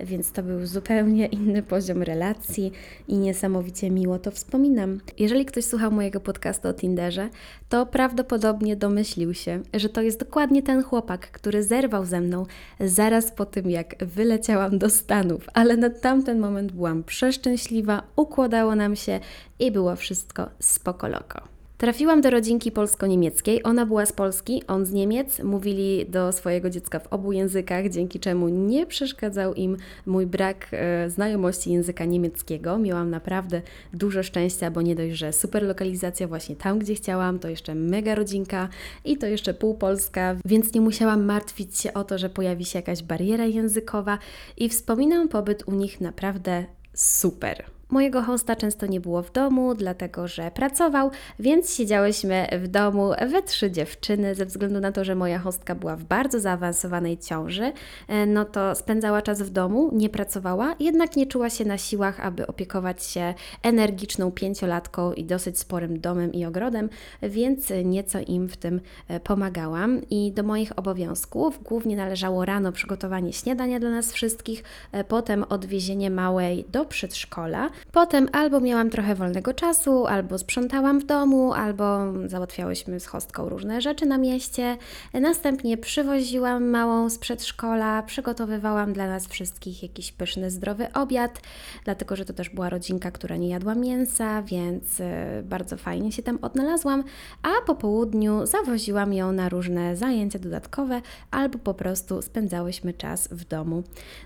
więc 0.07 0.33
to 0.33 0.43
był 0.43 0.67
zupełnie 0.67 1.27
inny 1.27 1.63
poziom 1.63 2.03
relacji 2.03 2.73
i 3.09 3.17
niesamowicie 3.17 3.91
miło 3.91 4.19
to 4.19 4.31
wspominam. 4.31 5.01
Jeżeli 5.19 5.45
ktoś 5.45 5.65
słuchał 5.65 5.93
mojego 5.93 6.21
podcastu 6.21 6.69
o 6.69 6.73
Tinderze, 6.73 7.29
to 7.69 7.87
prawdopodobnie 7.87 8.77
domyślił 8.77 9.35
się, 9.35 9.63
że 9.75 9.89
to 9.89 10.03
jest 10.03 10.21
dokładnie 10.21 10.63
ten 10.63 10.83
chłopak, 10.83 11.31
który 11.31 11.63
zerwał 11.63 12.05
ze 12.05 12.21
mną 12.21 12.47
zaraz 12.81 13.33
po 13.33 13.47
tym, 13.47 13.71
jak 13.71 14.05
wyleciałam 14.05 14.79
do 14.79 14.91
Stanów, 14.91 15.47
ale 15.55 15.77
na 15.77 15.91
tamten 15.91 16.39
moment 16.39 16.73
byłam 16.73 17.05
przeszczęśliwa, 17.05 18.03
układało 18.17 18.75
nam 18.75 18.97
się 18.97 19.21
i 19.59 19.71
było 19.73 19.97
wszystko 19.97 20.51
spoko 20.59 21.09
loko. 21.09 21.56
Trafiłam 21.79 22.21
do 22.21 22.31
rodzinki 22.31 22.73
polsko-niemieckiej. 22.73 23.63
Ona 23.65 23.87
była 23.87 24.07
z 24.07 24.13
Polski, 24.13 24.63
on 24.67 24.87
z 24.87 24.93
Niemiec. 24.93 25.43
Mówili 25.43 26.07
do 26.09 26.33
swojego 26.33 26.71
dziecka 26.71 26.99
w 26.99 27.07
obu 27.07 27.33
językach, 27.33 27.89
dzięki 27.89 28.21
czemu 28.21 28.49
nie 28.49 28.87
przeszkadzał 28.87 29.55
im 29.55 29.77
mój 30.07 30.27
brak 30.27 30.69
e, 30.73 31.11
znajomości 31.11 31.73
języka 31.73 32.05
niemieckiego. 32.05 32.79
Miałam 32.79 33.11
naprawdę 33.11 33.63
dużo 33.93 34.23
szczęścia, 34.23 34.71
bo 34.71 34.83
nie 34.83 34.95
dość, 34.95 35.15
że 35.15 35.33
super 35.33 35.63
lokalizacja 35.63 36.29
właśnie 36.29 36.57
tam, 36.57 36.79
gdzie 36.79 36.95
chciałam, 36.95 37.39
to 37.39 37.49
jeszcze 37.49 37.75
mega 37.75 38.15
rodzinka 38.15 38.69
i 39.05 39.17
to 39.17 39.27
jeszcze 39.27 39.55
pół 39.55 39.75
Polska, 39.75 40.37
więc 40.45 40.75
nie 40.75 40.81
musiałam 40.81 41.25
martwić 41.25 41.79
się 41.79 41.95
o 41.95 42.05
to, 42.05 42.19
że 42.19 42.31
pojawi 42.31 42.65
się 42.65 42.79
jakaś 42.79 43.03
bariera 43.03 43.45
językowa 43.45 44.19
i 44.57 44.69
wspominam 44.69 45.29
pobyt 45.29 45.63
u 45.67 45.73
nich 45.73 46.01
naprawdę 46.01 46.65
super. 46.95 47.76
Mojego 47.91 48.23
hosta 48.23 48.57
często 48.57 48.87
nie 48.87 49.01
było 49.01 49.23
w 49.23 49.33
domu, 49.33 49.75
dlatego 49.75 50.29
że 50.29 50.51
pracował, 50.51 51.11
więc 51.39 51.75
siedziałyśmy 51.75 52.47
w 52.53 52.69
domu 52.69 53.11
we 53.29 53.43
trzy 53.43 53.71
dziewczyny. 53.71 54.35
Ze 54.35 54.47
względu 54.47 54.81
na 54.81 54.93
to, 54.93 55.05
że 55.05 55.15
moja 55.15 55.39
hostka 55.39 55.75
była 55.75 55.97
w 55.97 56.05
bardzo 56.05 56.41
zaawansowanej 56.41 57.19
ciąży, 57.19 57.73
e, 58.09 58.27
no 58.27 58.45
to 58.45 58.75
spędzała 58.75 59.23
czas 59.23 59.43
w 59.43 59.51
domu, 59.51 59.91
nie 59.93 60.09
pracowała, 60.09 60.75
jednak 60.81 61.17
nie 61.17 61.27
czuła 61.27 61.51
się 61.51 61.65
na 61.65 61.79
siłach, 61.79 62.21
aby 62.21 62.47
opiekować 62.47 63.05
się 63.05 63.35
energiczną 63.63 64.33
pięciolatką 64.33 65.13
i 65.13 65.25
dosyć 65.25 65.59
sporym 65.59 66.01
domem 66.01 66.33
i 66.33 66.45
ogrodem, 66.45 66.89
więc 67.23 67.73
nieco 67.85 68.19
im 68.27 68.49
w 68.49 68.57
tym 68.57 68.81
e, 69.09 69.21
pomagałam. 69.21 70.01
I 70.11 70.33
do 70.33 70.43
moich 70.43 70.79
obowiązków 70.79 71.63
głównie 71.63 71.97
należało 71.97 72.45
rano 72.45 72.73
przygotowanie 72.73 73.33
śniadania 73.33 73.81
dla 73.81 73.91
nas 73.91 74.13
wszystkich, 74.13 74.65
e, 74.93 75.05
potem 75.05 75.45
odwiezienie 75.49 76.11
małej 76.11 76.65
do 76.73 76.85
przedszkola 76.85 77.71
Potem 77.93 78.29
albo 78.33 78.61
miałam 78.61 78.91
trochę 78.91 79.15
wolnego 79.15 79.55
czasu, 79.55 80.07
albo 80.07 80.39
sprzątałam 80.39 81.01
w 81.01 81.05
domu, 81.05 81.53
albo 81.53 81.99
załatwiałyśmy 82.27 83.01
z 83.01 83.07
hostką 83.07 83.49
różne 83.49 83.81
rzeczy 83.81 84.07
na 84.07 84.19
mieście. 84.19 84.77
Następnie 85.15 85.77
przywoziłam 85.79 86.65
małą 86.65 87.11
z 87.11 87.19
przedszkola, 87.19 88.03
przygotowywałam 88.03 88.93
dla 88.93 89.07
nas 89.07 89.27
wszystkich 89.27 89.83
jakiś 89.83 90.13
pyszny, 90.13 90.51
zdrowy 90.51 90.93
obiad, 90.93 91.41
dlatego 91.85 92.17
że 92.17 92.25
to 92.25 92.33
też 92.33 92.51
była 92.51 92.71
rodzinka, 92.71 93.11
która 93.11 93.37
nie 93.37 93.49
jadła 93.49 93.75
mięsa, 93.75 94.43
więc 94.43 95.01
e, 95.01 95.43
bardzo 95.45 95.77
fajnie 95.77 96.13
się 96.13 96.23
tam 96.23 96.39
odnalazłam. 96.43 97.05
A 97.43 97.67
po 97.67 97.75
południu 97.75 98.47
zawoziłam 98.47 99.13
ją 99.13 99.33
na 99.33 99.49
różne 99.49 99.97
zajęcia 99.97 100.39
dodatkowe, 100.39 101.03
albo 101.31 101.59
po 101.59 101.75
prostu 101.75 102.23
spędzałyśmy 102.23 102.93
czas 102.93 103.29
w 103.29 103.45
domu. 103.45 103.83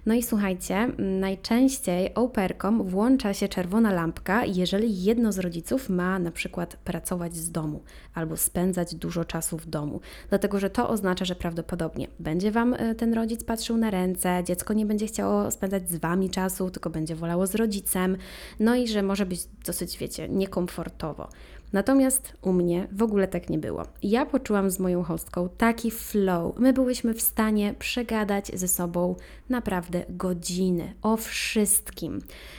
No 0.06 0.14
i 0.14 0.22
słuchajcie, 0.22 0.88
najczęściej 0.98 2.14
operkom 2.14 2.82
włącza 2.82 3.34
się 3.34 3.39
się 3.40 3.48
czerwona 3.48 3.92
lampka, 3.92 4.44
jeżeli 4.44 5.02
jedno 5.02 5.32
z 5.32 5.38
rodziców 5.38 5.88
ma 5.88 6.18
na 6.18 6.30
przykład 6.30 6.76
pracować 6.76 7.36
z 7.36 7.50
domu 7.50 7.82
albo 8.14 8.36
spędzać 8.36 8.94
dużo 8.94 9.24
czasu 9.24 9.58
w 9.58 9.66
domu, 9.66 10.00
dlatego 10.28 10.60
że 10.60 10.70
to 10.70 10.88
oznacza, 10.88 11.24
że 11.24 11.34
prawdopodobnie 11.34 12.08
będzie 12.18 12.50
Wam 12.50 12.74
e, 12.74 12.94
ten 12.94 13.14
rodzic 13.14 13.44
patrzył 13.44 13.76
na 13.76 13.90
ręce, 13.90 14.42
dziecko 14.44 14.74
nie 14.74 14.86
będzie 14.86 15.06
chciało 15.06 15.50
spędzać 15.50 15.90
z 15.90 15.96
Wami 15.96 16.30
czasu, 16.30 16.70
tylko 16.70 16.90
będzie 16.90 17.14
wolało 17.14 17.46
z 17.46 17.54
rodzicem, 17.54 18.16
no 18.60 18.76
i 18.76 18.88
że 18.88 19.02
może 19.02 19.26
być 19.26 19.40
dosyć, 19.66 19.98
wiecie, 19.98 20.28
niekomfortowo. 20.28 21.28
Natomiast 21.72 22.32
u 22.42 22.52
mnie 22.52 22.88
w 22.92 23.02
ogóle 23.02 23.28
tak 23.28 23.50
nie 23.50 23.58
było. 23.58 23.82
Ja 24.02 24.26
poczułam 24.26 24.70
z 24.70 24.78
moją 24.78 25.02
hostką 25.02 25.48
taki 25.58 25.90
flow. 25.90 26.58
My 26.58 26.72
byłyśmy 26.72 27.14
w 27.14 27.22
stanie 27.22 27.74
przegadać 27.78 28.46
ze 28.54 28.68
sobą 28.68 29.16
naprawdę 29.48 30.04
godziny 30.08 30.94
o 31.02 31.16
wszystkim. 31.16 32.18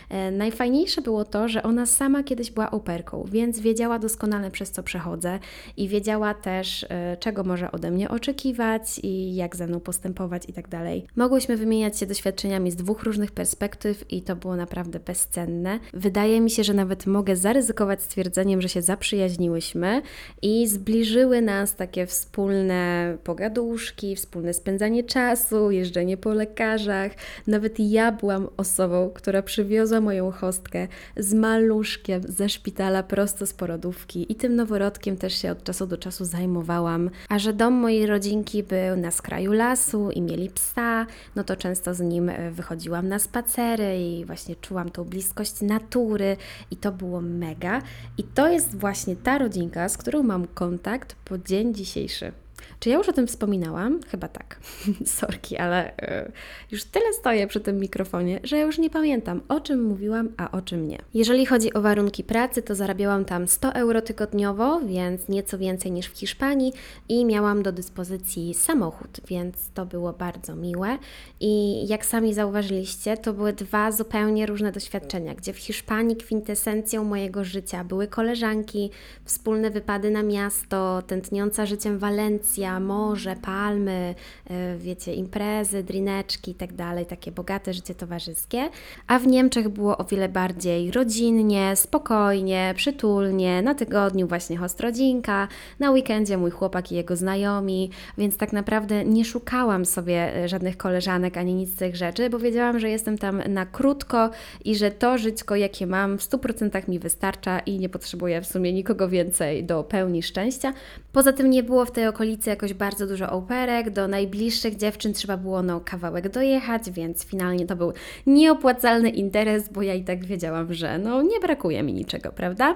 E, 0.10 0.32
najfajniejsze 0.32 1.02
było 1.02 1.26
to, 1.26 1.48
że 1.48 1.64
ona 1.64 1.86
sama 1.86 2.24
kiedyś 2.24 2.52
była 2.52 2.72
operką, 2.72 3.26
więc 3.32 3.60
wiedziała 3.60 4.00
doskonale 4.00 4.52
przez 4.52 4.72
co 4.72 4.84
przechodzę 4.84 5.40
i 5.78 5.88
wiedziała 5.88 6.34
też, 6.34 6.86
e, 6.90 7.18
czego 7.18 7.44
może 7.44 7.72
ode 7.72 7.92
mnie 7.92 8.10
oczekiwać 8.10 9.00
i 9.04 9.36
jak 9.36 9.56
ze 9.56 9.68
mną 9.68 9.80
postępować 9.80 10.50
i 10.50 10.54
tak 10.54 10.68
dalej. 10.68 11.08
Mogłyśmy 11.16 11.58
wymieniać 11.58 12.00
się 12.00 12.06
doświadczeniami 12.06 12.72
z 12.72 12.76
dwóch 12.76 13.04
różnych 13.04 13.32
perspektyw 13.32 14.12
i 14.12 14.22
to 14.22 14.36
było 14.36 14.56
naprawdę 14.56 15.00
bezcenne. 15.00 15.80
Wydaje 15.94 16.42
mi 16.42 16.50
się, 16.52 16.64
że 16.64 16.74
nawet 16.74 17.06
mogę 17.06 17.36
zaryzykować 17.36 18.02
stwierdzeniem, 18.02 18.62
że 18.62 18.70
się 18.70 18.82
zaprzyjaźniłyśmy 19.02 20.02
i 20.42 20.68
zbliżyły 20.68 21.42
nas 21.42 21.76
takie 21.76 22.06
wspólne 22.06 23.18
pogaduszki, 23.24 24.16
wspólne 24.16 24.54
spędzanie 24.54 25.04
czasu, 25.04 25.72
jeżdżenie 25.72 26.18
po 26.18 26.34
lekarzach. 26.34 27.12
Nawet 27.48 27.80
ja 27.80 28.12
byłam 28.12 28.48
osobą, 28.58 29.10
która 29.14 29.42
przywiozła 29.42 30.02
moją 30.02 30.32
hostkę 30.32 30.88
z 31.18 31.34
maluszkiem 31.34 32.22
ze 32.28 32.50
szpitala 32.50 33.04
prosto 33.04 33.46
z 33.46 33.54
porodówki 33.54 34.32
i 34.32 34.36
tym 34.36 34.56
noworodkiem 34.56 35.18
też 35.18 35.34
się 35.42 35.52
od 35.52 35.64
czasu 35.64 35.88
do 35.88 35.98
czasu 35.98 36.26
zajmowałam. 36.26 37.10
A 37.30 37.40
że 37.40 37.54
dom 37.54 37.74
mojej 37.74 38.06
rodzinki 38.06 38.64
był 38.64 38.98
na 38.98 39.12
skraju 39.12 39.52
lasu 39.52 40.12
i 40.12 40.22
mieli 40.22 40.50
psa, 40.50 41.06
no 41.36 41.44
to 41.44 41.56
często 41.56 41.94
z 41.94 42.00
nim 42.00 42.30
e, 42.30 42.52
wychodziłam 42.52 43.08
na 43.08 43.20
spacery 43.20 43.98
i 44.00 44.26
właśnie 44.26 44.56
czułam 44.56 44.90
tą 44.90 45.04
bliskość 45.04 45.62
natury 45.62 46.38
i 46.72 46.76
to 46.76 46.92
było 46.92 47.22
mega. 47.22 47.82
I 48.18 48.24
to 48.24 48.48
jest 48.48 48.76
właśnie 48.78 48.91
ta 49.16 49.38
rodzinka, 49.38 49.90
z 49.90 49.98
którą 49.98 50.24
mam 50.24 50.48
kontakt 50.48 51.16
po 51.26 51.38
dzień 51.38 51.74
dzisiejszy. 51.74 52.32
Czy 52.80 52.90
ja 52.90 52.98
już 52.98 53.10
o 53.10 53.14
tym 53.14 53.28
wspominałam? 53.28 54.00
Chyba 54.04 54.28
tak. 54.28 54.60
Sorki, 55.06 55.58
ale 55.58 55.92
y, 55.92 56.32
już 56.72 56.84
tyle 56.84 57.14
stoję 57.14 57.48
przy 57.48 57.60
tym 57.60 57.80
mikrofonie, 57.80 58.40
że 58.44 58.58
ja 58.58 58.64
już 58.64 58.78
nie 58.78 58.90
pamiętam, 58.90 59.42
o 59.48 59.60
czym 59.60 59.84
mówiłam, 59.84 60.30
a 60.38 60.52
o 60.52 60.62
czym 60.62 60.88
nie. 60.88 60.98
Jeżeli 61.14 61.46
chodzi 61.46 61.74
o 61.74 61.82
warunki 61.82 62.24
pracy, 62.24 62.62
to 62.62 62.76
zarabiałam 62.76 63.26
tam 63.26 63.48
100 63.48 63.74
euro 63.74 64.02
tygodniowo, 64.02 64.80
więc 64.80 65.28
nieco 65.30 65.58
więcej 65.58 65.92
niż 65.92 66.08
w 66.08 66.18
Hiszpanii 66.18 66.74
i 67.10 67.26
miałam 67.26 67.64
do 67.64 67.72
dyspozycji 67.72 68.54
samochód, 68.54 69.22
więc 69.28 69.56
to 69.74 69.86
było 69.86 70.14
bardzo 70.14 70.56
miłe. 70.56 70.98
I 71.40 71.88
jak 71.88 72.06
sami 72.06 72.34
zauważyliście, 72.34 73.18
to 73.18 73.34
były 73.34 73.54
dwa 73.54 73.92
zupełnie 73.92 74.46
różne 74.46 74.72
doświadczenia, 74.72 75.36
gdzie 75.36 75.54
w 75.54 75.58
Hiszpanii 75.58 76.16
kwintesencją 76.16 77.04
mojego 77.04 77.44
życia 77.44 77.84
były 77.84 78.08
koleżanki, 78.08 78.90
wspólne 79.26 79.70
wypady 79.70 80.12
na 80.12 80.24
miasto, 80.24 81.02
tętniąca 81.08 81.66
życiem 81.66 82.00
Walencja, 82.00 82.51
morze, 82.80 83.36
palmy, 83.42 84.16
e, 84.50 84.78
wiecie, 84.78 85.14
imprezy, 85.14 85.84
drineczki 85.84 86.52
i 86.52 86.56
tak 86.56 86.74
dalej, 86.74 87.06
takie 87.06 87.32
bogate 87.32 87.74
życie 87.74 87.96
towarzyskie. 87.96 88.70
A 89.08 89.20
w 89.20 89.28
Niemczech 89.28 89.70
było 89.70 89.98
o 89.98 90.04
wiele 90.04 90.30
bardziej 90.30 90.92
rodzinnie, 90.92 91.76
spokojnie, 91.76 92.74
przytulnie. 92.76 93.62
Na 93.62 93.76
tygodniu 93.76 94.28
właśnie 94.28 94.58
hostrodzinka, 94.58 95.48
na 95.80 95.92
weekendzie 95.92 96.38
mój 96.38 96.52
chłopak 96.52 96.92
i 96.92 96.96
jego 96.96 97.16
znajomi, 97.16 97.90
więc 98.18 98.38
tak 98.38 98.54
naprawdę 98.54 99.06
nie 99.06 99.26
szukałam 99.26 99.86
sobie 99.86 100.36
e, 100.36 100.48
żadnych 100.48 100.78
koleżanek 100.78 101.38
ani 101.38 101.54
nic 101.54 101.70
z 101.70 101.76
tych 101.76 101.96
rzeczy, 101.96 102.30
bo 102.30 102.40
wiedziałam, 102.40 102.80
że 102.80 102.90
jestem 102.90 103.18
tam 103.18 103.42
na 103.50 103.66
krótko 103.66 104.30
i 104.66 104.76
że 104.76 104.92
to 104.92 105.18
żyćko, 105.18 105.56
jakie 105.56 105.88
mam, 105.88 106.18
w 106.18 106.22
100% 106.22 106.90
mi 106.90 107.00
wystarcza 107.00 107.60
i 107.60 107.80
nie 107.80 107.90
potrzebuję 107.90 108.42
w 108.42 108.48
sumie 108.48 108.74
nikogo 108.74 109.10
więcej 109.10 109.64
do 109.64 109.84
pełni 109.84 110.24
szczęścia. 110.24 110.74
Poza 111.12 111.34
tym 111.34 111.50
nie 111.50 111.64
było 111.64 111.86
w 111.86 111.92
tej 111.92 112.08
okolicy 112.08 112.41
jakoś 112.50 112.74
bardzo 112.74 113.08
dużo 113.08 113.32
operek, 113.32 113.90
do 113.90 114.08
najbliższych 114.08 114.78
dziewczyn 114.78 115.14
trzeba 115.14 115.38
było 115.38 115.62
no 115.62 115.82
kawałek 115.86 116.30
dojechać, 116.30 116.92
więc 116.92 117.26
finalnie 117.26 117.66
to 117.66 117.76
był 117.76 117.94
nieopłacalny 118.28 119.10
interes, 119.10 119.70
bo 119.70 119.82
ja 119.82 119.94
i 119.94 120.04
tak 120.04 120.26
wiedziałam, 120.26 120.74
że 120.74 120.98
no 120.98 121.22
nie 121.22 121.40
brakuje 121.40 121.84
mi 121.84 121.94
niczego, 121.94 122.32
prawda? 122.32 122.76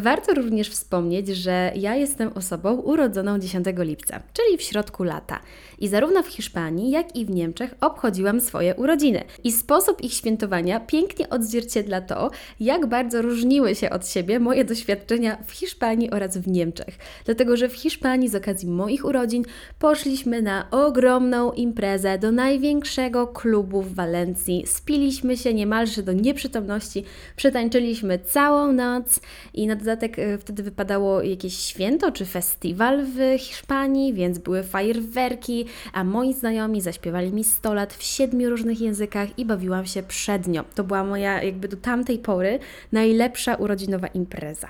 Warto 0.00 0.34
również 0.34 0.70
wspomnieć, 0.70 1.28
że 1.28 1.72
ja 1.76 1.94
jestem 1.94 2.32
osobą 2.34 2.74
urodzoną 2.74 3.38
10 3.38 3.66
lipca, 3.78 4.20
czyli 4.32 4.58
w 4.58 4.62
środku 4.62 5.04
lata. 5.04 5.40
I 5.78 5.88
zarówno 5.88 6.22
w 6.22 6.28
Hiszpanii, 6.28 6.90
jak 6.90 7.16
i 7.16 7.24
w 7.24 7.30
Niemczech 7.30 7.74
obchodziłam 7.80 8.40
swoje 8.40 8.74
urodziny. 8.74 9.24
I 9.44 9.52
sposób 9.52 10.04
ich 10.04 10.12
świętowania 10.12 10.80
pięknie 10.80 11.28
odzwierciedla 11.30 12.00
to, 12.00 12.30
jak 12.60 12.86
bardzo 12.86 13.22
różniły 13.22 13.74
się 13.74 13.90
od 13.90 14.08
siebie 14.08 14.40
moje 14.40 14.64
doświadczenia 14.64 15.38
w 15.46 15.52
Hiszpanii 15.52 16.10
oraz 16.10 16.38
w 16.38 16.48
Niemczech. 16.48 16.98
Dlatego, 17.24 17.56
że 17.56 17.68
w 17.68 17.74
Hiszpanii 17.74 18.28
z 18.28 18.34
okazji 18.34 18.68
moich 18.68 19.04
urodzin 19.04 19.44
poszliśmy 19.78 20.42
na 20.42 20.70
ogromną 20.70 21.52
imprezę 21.52 22.18
do 22.18 22.32
największego 22.32 23.26
klubu 23.26 23.82
w 23.82 23.94
Walencji. 23.94 24.64
Spiliśmy 24.66 25.36
się 25.36 25.54
niemalże 25.54 26.02
do 26.02 26.12
nieprzytomności, 26.12 27.04
przetańczyliśmy 27.36 28.18
całą 28.18 28.72
noc 28.72 29.20
i 29.54 29.66
na 29.66 29.76
dodatek 29.76 30.18
e, 30.18 30.38
wtedy 30.38 30.62
wypadało 30.62 31.22
jakieś 31.22 31.56
święto 31.56 32.12
czy 32.12 32.24
festiwal 32.24 33.04
w 33.04 33.38
Hiszpanii, 33.38 34.14
więc 34.14 34.38
były 34.38 34.62
fajerwerki, 34.62 35.65
a 35.92 36.04
moi 36.04 36.34
znajomi 36.34 36.80
zaśpiewali 36.80 37.32
mi 37.32 37.44
100 37.44 37.74
lat 37.74 37.94
w 37.94 38.02
siedmiu 38.02 38.50
różnych 38.50 38.80
językach 38.80 39.38
i 39.38 39.44
bawiłam 39.44 39.86
się 39.86 40.02
przednio. 40.02 40.64
To 40.74 40.84
była 40.84 41.04
moja 41.04 41.42
jakby 41.42 41.68
do 41.68 41.76
tamtej 41.76 42.18
pory 42.18 42.58
najlepsza 42.92 43.54
urodzinowa 43.54 44.06
impreza. 44.06 44.68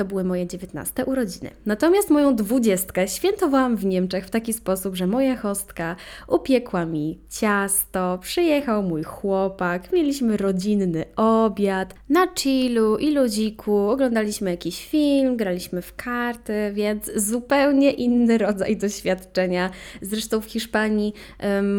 To 0.00 0.04
były 0.04 0.24
moje 0.24 0.46
19 0.46 1.04
urodziny. 1.04 1.50
Natomiast 1.66 2.10
moją 2.10 2.36
dwudziestkę 2.36 3.08
świętowałam 3.08 3.76
w 3.76 3.84
Niemczech 3.84 4.26
w 4.26 4.30
taki 4.30 4.52
sposób, 4.52 4.94
że 4.96 5.06
moja 5.06 5.36
hostka 5.36 5.96
upiekła 6.28 6.86
mi 6.86 7.18
ciasto, 7.30 8.18
przyjechał 8.22 8.82
mój 8.82 9.02
chłopak, 9.02 9.92
mieliśmy 9.92 10.36
rodzinny 10.36 11.04
obiad, 11.16 11.94
na 12.08 12.26
chillu 12.38 12.96
i 12.96 13.12
ludziku, 13.14 13.76
oglądaliśmy 13.76 14.50
jakiś 14.50 14.86
film, 14.86 15.36
graliśmy 15.36 15.82
w 15.82 15.96
karty, 15.96 16.72
więc 16.74 17.10
zupełnie 17.16 17.90
inny 17.90 18.38
rodzaj 18.38 18.76
doświadczenia. 18.76 19.70
Zresztą 20.02 20.40
w 20.40 20.44
Hiszpanii 20.44 21.12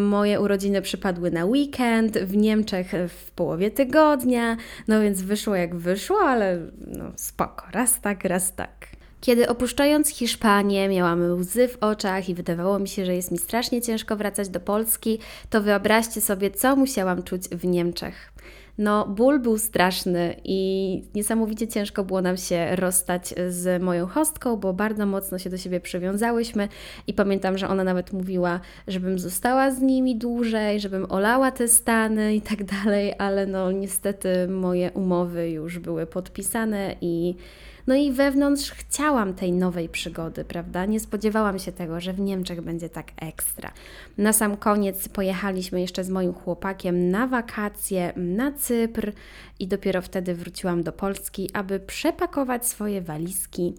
moje 0.09 0.41
urodziny 0.41 0.81
przypadły 0.81 1.31
na 1.31 1.45
weekend, 1.45 2.17
w 2.17 2.37
Niemczech 2.37 2.91
w 3.07 3.31
połowie 3.31 3.71
tygodnia, 3.71 4.57
no 4.87 5.01
więc 5.01 5.21
wyszło 5.21 5.55
jak 5.55 5.75
wyszło, 5.75 6.17
ale 6.19 6.59
no 6.87 7.11
spoko, 7.15 7.65
raz 7.71 8.01
tak, 8.01 8.10
raz 8.23 8.55
tak. 8.55 8.87
Kiedy 9.21 9.49
opuszczając 9.49 10.09
Hiszpanię, 10.09 10.89
miałam 10.89 11.39
łzy 11.39 11.67
w 11.67 11.77
oczach 11.83 12.29
i 12.29 12.35
wydawało 12.35 12.79
mi 12.79 12.87
się, 12.87 13.05
że 13.05 13.15
jest 13.15 13.31
mi 13.31 13.37
strasznie 13.37 13.81
ciężko 13.81 14.15
wracać 14.15 14.49
do 14.49 14.59
Polski, 14.59 15.19
to 15.49 15.61
wyobraźcie 15.61 16.21
sobie, 16.21 16.51
co 16.51 16.75
musiałam 16.75 17.23
czuć 17.23 17.47
w 17.49 17.65
Niemczech. 17.65 18.31
No, 18.77 19.07
ból 19.07 19.39
był 19.39 19.57
straszny 19.57 20.35
i 20.43 21.03
niesamowicie 21.15 21.67
ciężko 21.67 22.03
było 22.03 22.21
nam 22.21 22.37
się 22.37 22.75
rozstać 22.75 23.33
z 23.49 23.83
moją 23.83 24.07
hostką, 24.07 24.57
bo 24.57 24.73
bardzo 24.73 25.05
mocno 25.05 25.39
się 25.39 25.49
do 25.49 25.57
siebie 25.57 25.79
przywiązałyśmy 25.79 26.67
i 27.07 27.13
pamiętam, 27.13 27.57
że 27.57 27.67
ona 27.67 27.83
nawet 27.83 28.13
mówiła, 28.13 28.59
żebym 28.87 29.19
została 29.19 29.71
z 29.71 29.81
nimi 29.81 30.15
dłużej, 30.15 30.79
żebym 30.79 31.11
olała 31.11 31.51
te 31.51 31.67
stany 31.67 32.35
i 32.35 32.41
tak 32.41 32.63
dalej, 32.63 33.13
ale 33.17 33.45
no 33.45 33.71
niestety 33.71 34.47
moje 34.47 34.91
umowy 34.91 35.49
już 35.49 35.79
były 35.79 36.05
podpisane 36.05 36.95
i 37.01 37.35
no 37.87 37.95
i 37.95 38.11
wewnątrz 38.11 38.71
chciałam 38.71 39.33
tej 39.33 39.51
nowej 39.51 39.89
przygody, 39.89 40.45
prawda? 40.45 40.85
Nie 40.85 40.99
spodziewałam 40.99 41.59
się 41.59 41.71
tego, 41.71 41.99
że 41.99 42.13
w 42.13 42.19
Niemczech 42.19 42.61
będzie 42.61 42.89
tak 42.89 43.11
ekstra. 43.17 43.71
Na 44.17 44.33
sam 44.33 44.57
koniec 44.57 45.09
pojechaliśmy 45.09 45.81
jeszcze 45.81 46.03
z 46.03 46.09
moim 46.09 46.33
chłopakiem 46.33 47.11
na 47.11 47.27
wakacje 47.27 48.13
na 48.15 48.51
Cypr 48.51 49.11
i 49.59 49.67
dopiero 49.67 50.01
wtedy 50.01 50.35
wróciłam 50.35 50.83
do 50.83 50.91
Polski, 50.91 51.49
aby 51.53 51.79
przepakować 51.79 52.67
swoje 52.67 53.01
walizki 53.01 53.73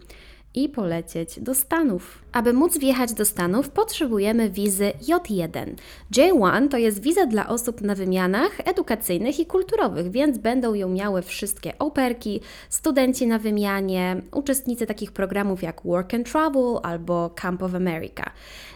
i 0.55 0.69
polecieć 0.69 1.41
do 1.41 1.55
Stanów. 1.55 2.22
Aby 2.33 2.53
móc 2.53 2.79
wjechać 2.79 3.13
do 3.13 3.25
Stanów, 3.25 3.71
potrzebujemy 3.71 4.51
wizy 4.51 4.93
J1. 5.03 5.75
J1 6.17 6.69
to 6.69 6.79
jest 6.79 7.03
wiza 7.03 7.27
dla 7.27 7.49
osób 7.49 7.81
na 7.81 7.95
wymianach 7.95 8.51
edukacyjnych 8.65 9.41
i 9.41 9.47
kulturowych, 9.47 10.11
więc 10.11 10.39
będą 10.39 10.75
ją 10.75 10.89
miały 10.89 11.23
wszystkie 11.23 11.79
operki, 11.79 12.41
studenci 12.69 13.27
na 13.27 13.39
wymianie, 13.39 14.23
uczestnicy 14.33 14.87
takich 14.87 15.13
programów 15.13 15.63
jak 15.63 15.83
Work 15.85 16.15
and 16.15 16.33
Travel 16.33 16.79
albo 16.83 17.31
Camp 17.31 17.63
of 17.63 17.75
America. 17.75 18.31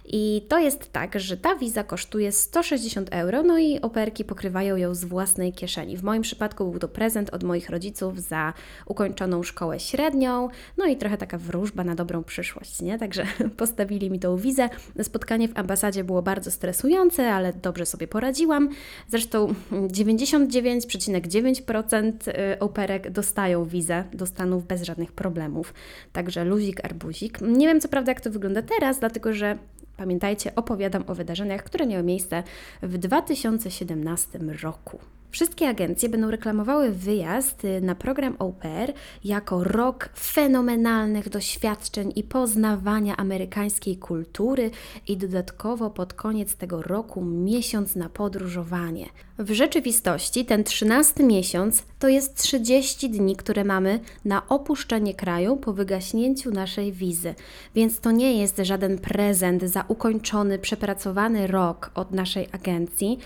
I 0.09 0.47
to 0.49 0.59
jest 0.59 0.93
tak, 0.93 1.21
że 1.21 1.37
ta 1.37 1.57
wiza 1.57 1.85
kosztuje 1.85 2.33
160 2.33 3.09
euro, 3.13 3.43
no 3.43 3.59
i 3.59 3.81
operki 3.81 4.25
pokrywają 4.25 4.77
ją 4.77 4.95
z 4.95 5.05
własnej 5.05 5.53
kieszeni. 5.53 5.97
W 5.97 6.03
moim 6.03 6.23
przypadku 6.23 6.71
był 6.71 6.81
to 6.81 6.89
prezent 6.89 7.35
od 7.35 7.45
moich 7.45 7.71
rodziców 7.71 8.21
za 8.21 8.53
ukończoną 8.87 9.43
szkołę 9.43 9.81
średnią, 9.81 10.49
no 10.77 10.87
i 10.87 10.97
trochę 10.97 11.19
taka 11.19 11.39
wróżba 11.39 11.85
na 11.85 11.95
dobrą 11.95 12.25
przyszłość, 12.25 12.83
nie? 12.83 12.99
Także 12.99 13.27
postawili 13.49 14.11
mi 14.11 14.21
tą 14.21 14.37
wizę. 14.37 14.69
Spotkanie 15.03 15.49
w 15.49 15.59
ambasadzie 15.59 16.05
było 16.05 16.23
bardzo 16.23 16.51
stresujące, 16.51 17.33
ale 17.33 17.53
dobrze 17.53 17.87
sobie 17.87 18.09
poradziłam. 18.09 18.69
Zresztą 19.09 19.55
99,9% 19.73 22.13
y, 22.29 22.59
operek 22.59 23.11
dostają 23.11 23.65
wizę 23.65 24.05
do 24.13 24.27
Stanów 24.27 24.67
bez 24.67 24.83
żadnych 24.83 25.13
problemów. 25.13 25.75
Także 26.13 26.45
luzik, 26.45 26.85
arbuzik. 26.85 27.41
Nie 27.41 27.67
wiem 27.67 27.81
co 27.81 27.89
prawda 27.89 28.11
jak 28.11 28.21
to 28.21 28.31
wygląda 28.31 28.63
teraz, 28.63 28.99
dlatego 28.99 29.33
że 29.33 29.59
Pamiętajcie, 29.97 30.55
opowiadam 30.55 31.05
o 31.07 31.15
wydarzeniach, 31.15 31.63
które 31.63 31.87
miały 31.87 32.03
miejsce 32.03 32.43
w 32.83 32.99
2017 32.99 34.39
roku. 34.63 34.99
Wszystkie 35.31 35.69
agencje 35.69 36.09
będą 36.09 36.31
reklamowały 36.31 36.91
wyjazd 36.91 37.65
y, 37.65 37.81
na 37.81 37.95
program 37.95 38.37
Au 38.39 38.53
Pair 38.53 38.93
jako 39.25 39.65
rok 39.65 40.09
fenomenalnych 40.19 41.29
doświadczeń 41.29 42.13
i 42.17 42.23
poznawania 42.23 43.17
amerykańskiej 43.17 43.97
kultury 43.97 44.71
i 45.09 45.17
dodatkowo 45.17 45.91
pod 45.91 46.15
koniec 46.15 46.57
tego 46.57 46.83
roku 46.83 47.25
miesiąc 47.25 47.97
na 47.97 48.09
podróżowanie. 48.09 49.07
W 49.39 49.53
rzeczywistości 49.53 50.45
ten 50.45 50.65
13 50.65 51.23
miesiąc 51.23 51.83
to 51.99 52.09
jest 52.09 52.37
30 52.37 53.11
dni, 53.11 53.37
które 53.37 53.65
mamy 53.65 54.01
na 54.25 54.49
opuszczenie 54.49 55.15
kraju 55.15 55.57
po 55.57 55.73
wygaśnięciu 55.73 56.51
naszej 56.51 56.93
wizy. 56.93 57.35
Więc 57.75 58.01
to 58.01 58.11
nie 58.11 58.39
jest 58.41 58.59
żaden 58.63 58.99
prezent 58.99 59.63
za 59.63 59.85
ukończony, 59.89 60.59
przepracowany 60.59 61.47
rok 61.47 61.91
od 61.95 62.13
naszej 62.13 62.49
agencji 62.53 63.19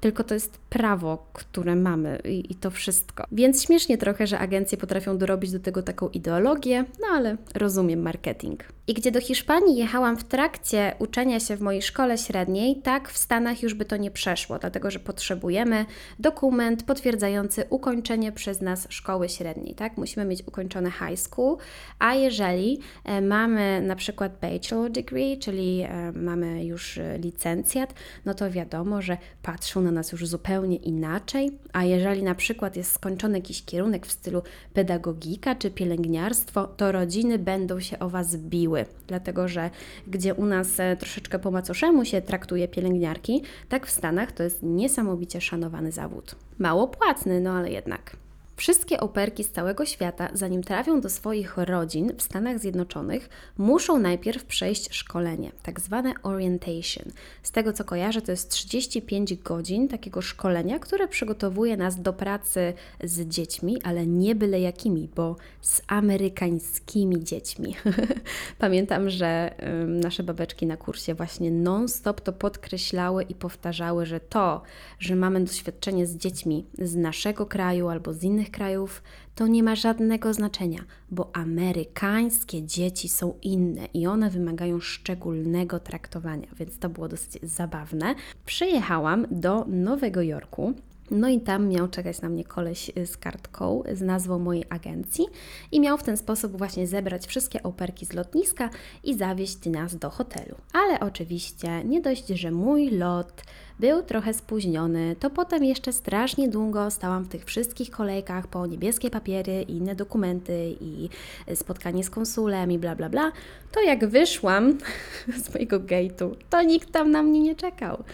tylko 0.00 0.24
to 0.24 0.34
jest 0.34 0.58
prawo, 0.58 1.26
które 1.32 1.76
mamy 1.76 2.18
i, 2.24 2.52
i, 2.52 2.54
to 2.54 2.70
wszystko. 2.70 3.24
Więc 3.32 3.64
śmiesznie 3.64 3.98
trochę, 3.98 4.26
że 4.26 4.38
agencje 4.38 4.78
potrafią 4.78 5.18
dorobić 5.18 5.52
do 5.52 5.60
tego 5.60 5.82
taką 5.82 6.08
ideologię, 6.08 6.84
no 7.00 7.06
ale 7.12 7.36
rozumiem 7.54 8.02
marketing. 8.02 8.64
I 8.86 8.94
gdzie 8.94 9.10
do 9.10 9.20
Hiszpanii 9.20 9.76
jechałam 9.76 10.16
w 10.16 10.24
trakcie 10.24 10.94
uczenia 10.98 11.40
się 11.40 11.56
w 11.56 11.60
mojej 11.60 11.82
szkole 11.82 12.18
średniej, 12.18 12.76
tak 12.76 13.08
w 13.08 13.18
Stanach 13.18 13.62
już 13.62 13.74
by 13.74 13.84
to 13.84 13.96
nie 13.96 14.10
przeszło, 14.10 14.58
dlatego 14.58 14.90
że 14.90 14.98
potrzebujemy 14.98 15.86
dokument 16.18 16.82
potwierdzający 16.82 17.64
ukończenie 17.70 18.32
przez 18.32 18.60
nas 18.60 18.86
szkoły 18.90 19.28
średniej, 19.28 19.74
tak? 19.74 19.96
Musimy 19.96 20.24
mieć 20.24 20.42
ukończone 20.46 20.90
high 20.90 21.18
school, 21.18 21.56
a 21.98 22.14
jeżeli 22.14 22.80
e, 23.04 23.20
mamy 23.20 23.80
na 23.80 23.96
przykład 23.96 24.32
bachelor 24.40 24.90
degree, 24.90 25.38
czyli 25.38 25.80
e, 25.82 26.12
mamy 26.12 26.64
już 26.64 26.98
e, 26.98 27.18
licencjat, 27.18 27.94
no 28.24 28.34
to 28.34 28.50
wiadomo, 28.50 29.02
że 29.02 29.16
patrzą 29.42 29.80
na 29.80 29.87
nas 29.90 30.12
już 30.12 30.26
zupełnie 30.26 30.76
inaczej, 30.76 31.50
a 31.72 31.84
jeżeli 31.84 32.22
na 32.22 32.34
przykład 32.34 32.76
jest 32.76 32.92
skończony 32.92 33.38
jakiś 33.38 33.64
kierunek 33.64 34.06
w 34.06 34.12
stylu 34.12 34.42
pedagogika 34.72 35.54
czy 35.54 35.70
pielęgniarstwo, 35.70 36.66
to 36.66 36.92
rodziny 36.92 37.38
będą 37.38 37.80
się 37.80 37.98
o 37.98 38.08
Was 38.08 38.36
biły 38.36 38.84
dlatego 39.08 39.48
że 39.48 39.70
gdzie 40.06 40.34
u 40.34 40.46
nas 40.46 40.80
e, 40.80 40.96
troszeczkę 40.96 41.38
po 41.38 41.50
macoszemu 41.50 42.04
się 42.04 42.22
traktuje 42.22 42.68
pielęgniarki, 42.68 43.42
tak 43.68 43.86
w 43.86 43.90
Stanach 43.90 44.32
to 44.32 44.42
jest 44.42 44.62
niesamowicie 44.62 45.40
szanowany 45.40 45.92
zawód. 45.92 46.34
Mało 46.58 46.88
płatny, 46.88 47.40
no 47.40 47.50
ale 47.50 47.70
jednak. 47.70 48.16
Wszystkie 48.58 49.00
operki 49.00 49.44
z 49.44 49.50
całego 49.50 49.86
świata, 49.86 50.28
zanim 50.32 50.62
trafią 50.62 51.00
do 51.00 51.10
swoich 51.10 51.56
rodzin 51.56 52.12
w 52.16 52.22
Stanach 52.22 52.58
Zjednoczonych, 52.58 53.28
muszą 53.58 53.98
najpierw 53.98 54.44
przejść 54.44 54.94
szkolenie, 54.94 55.52
tak 55.62 55.80
zwane 55.80 56.14
orientation. 56.22 57.12
Z 57.42 57.50
tego 57.50 57.72
co 57.72 57.84
kojarzę, 57.84 58.22
to 58.22 58.30
jest 58.30 58.50
35 58.50 59.34
godzin 59.34 59.88
takiego 59.88 60.22
szkolenia, 60.22 60.78
które 60.78 61.08
przygotowuje 61.08 61.76
nas 61.76 62.02
do 62.02 62.12
pracy 62.12 62.72
z 63.04 63.28
dziećmi, 63.28 63.82
ale 63.82 64.06
nie 64.06 64.34
byle 64.34 64.60
jakimi, 64.60 65.08
bo 65.16 65.36
z 65.60 65.82
amerykańskimi 65.86 67.24
dziećmi. 67.24 67.76
Pamiętam, 68.58 69.10
że 69.10 69.54
nasze 69.86 70.22
babeczki 70.22 70.66
na 70.66 70.76
kursie 70.76 71.14
właśnie 71.14 71.50
non-stop 71.50 72.20
to 72.20 72.32
podkreślały 72.32 73.22
i 73.22 73.34
powtarzały, 73.34 74.06
że 74.06 74.20
to, 74.20 74.62
że 74.98 75.16
mamy 75.16 75.44
doświadczenie 75.44 76.06
z 76.06 76.16
dziećmi 76.16 76.66
z 76.78 76.96
naszego 76.96 77.46
kraju 77.46 77.88
albo 77.88 78.12
z 78.12 78.22
innych 78.22 78.47
innych 78.48 78.50
krajów, 78.50 79.02
to 79.34 79.46
nie 79.46 79.62
ma 79.62 79.74
żadnego 79.74 80.34
znaczenia, 80.34 80.84
bo 81.10 81.30
amerykańskie 81.36 82.62
dzieci 82.62 83.08
są 83.08 83.34
inne 83.42 83.88
i 83.94 84.06
one 84.06 84.30
wymagają 84.30 84.80
szczególnego 84.80 85.80
traktowania, 85.80 86.48
więc 86.56 86.78
to 86.78 86.88
było 86.88 87.08
dosyć 87.08 87.38
zabawne. 87.42 88.14
Przyjechałam 88.46 89.26
do 89.30 89.64
Nowego 89.68 90.22
Jorku. 90.22 90.74
No 91.10 91.28
i 91.28 91.40
tam 91.40 91.68
miał 91.68 91.88
czekać 91.88 92.20
na 92.20 92.28
mnie 92.28 92.44
koleś 92.44 92.90
z 93.06 93.16
kartką 93.16 93.82
z 93.92 94.00
nazwą 94.00 94.38
mojej 94.38 94.64
agencji 94.70 95.26
i 95.72 95.80
miał 95.80 95.98
w 95.98 96.02
ten 96.02 96.16
sposób 96.16 96.58
właśnie 96.58 96.86
zebrać 96.86 97.26
wszystkie 97.26 97.62
operki 97.62 98.06
z 98.06 98.12
lotniska 98.12 98.70
i 99.04 99.18
zawieźć 99.18 99.66
nas 99.66 99.96
do 99.96 100.10
hotelu. 100.10 100.54
Ale 100.72 101.00
oczywiście 101.00 101.84
nie 101.84 102.00
dość, 102.00 102.26
że 102.26 102.50
mój 102.50 102.90
lot 102.90 103.42
był 103.80 104.02
trochę 104.02 104.34
spóźniony, 104.34 105.16
to 105.20 105.30
potem 105.30 105.64
jeszcze 105.64 105.92
strasznie 105.92 106.48
długo 106.48 106.90
stałam 106.90 107.24
w 107.24 107.28
tych 107.28 107.44
wszystkich 107.44 107.90
kolejkach 107.90 108.46
po 108.46 108.66
niebieskie 108.66 109.10
papiery 109.10 109.62
i 109.62 109.76
inne 109.76 109.94
dokumenty 109.94 110.76
i 110.80 111.08
spotkanie 111.54 112.04
z 112.04 112.10
konsulem 112.10 112.72
i 112.72 112.78
bla 112.78 112.96
bla 112.96 113.08
bla. 113.08 113.32
To 113.72 113.82
jak 113.82 114.06
wyszłam 114.06 114.78
z 115.44 115.54
mojego 115.54 115.80
gate'u, 115.80 116.34
to 116.50 116.62
nikt 116.62 116.92
tam 116.92 117.10
na 117.10 117.22
mnie 117.22 117.40
nie 117.40 117.54
czekał. 117.54 118.04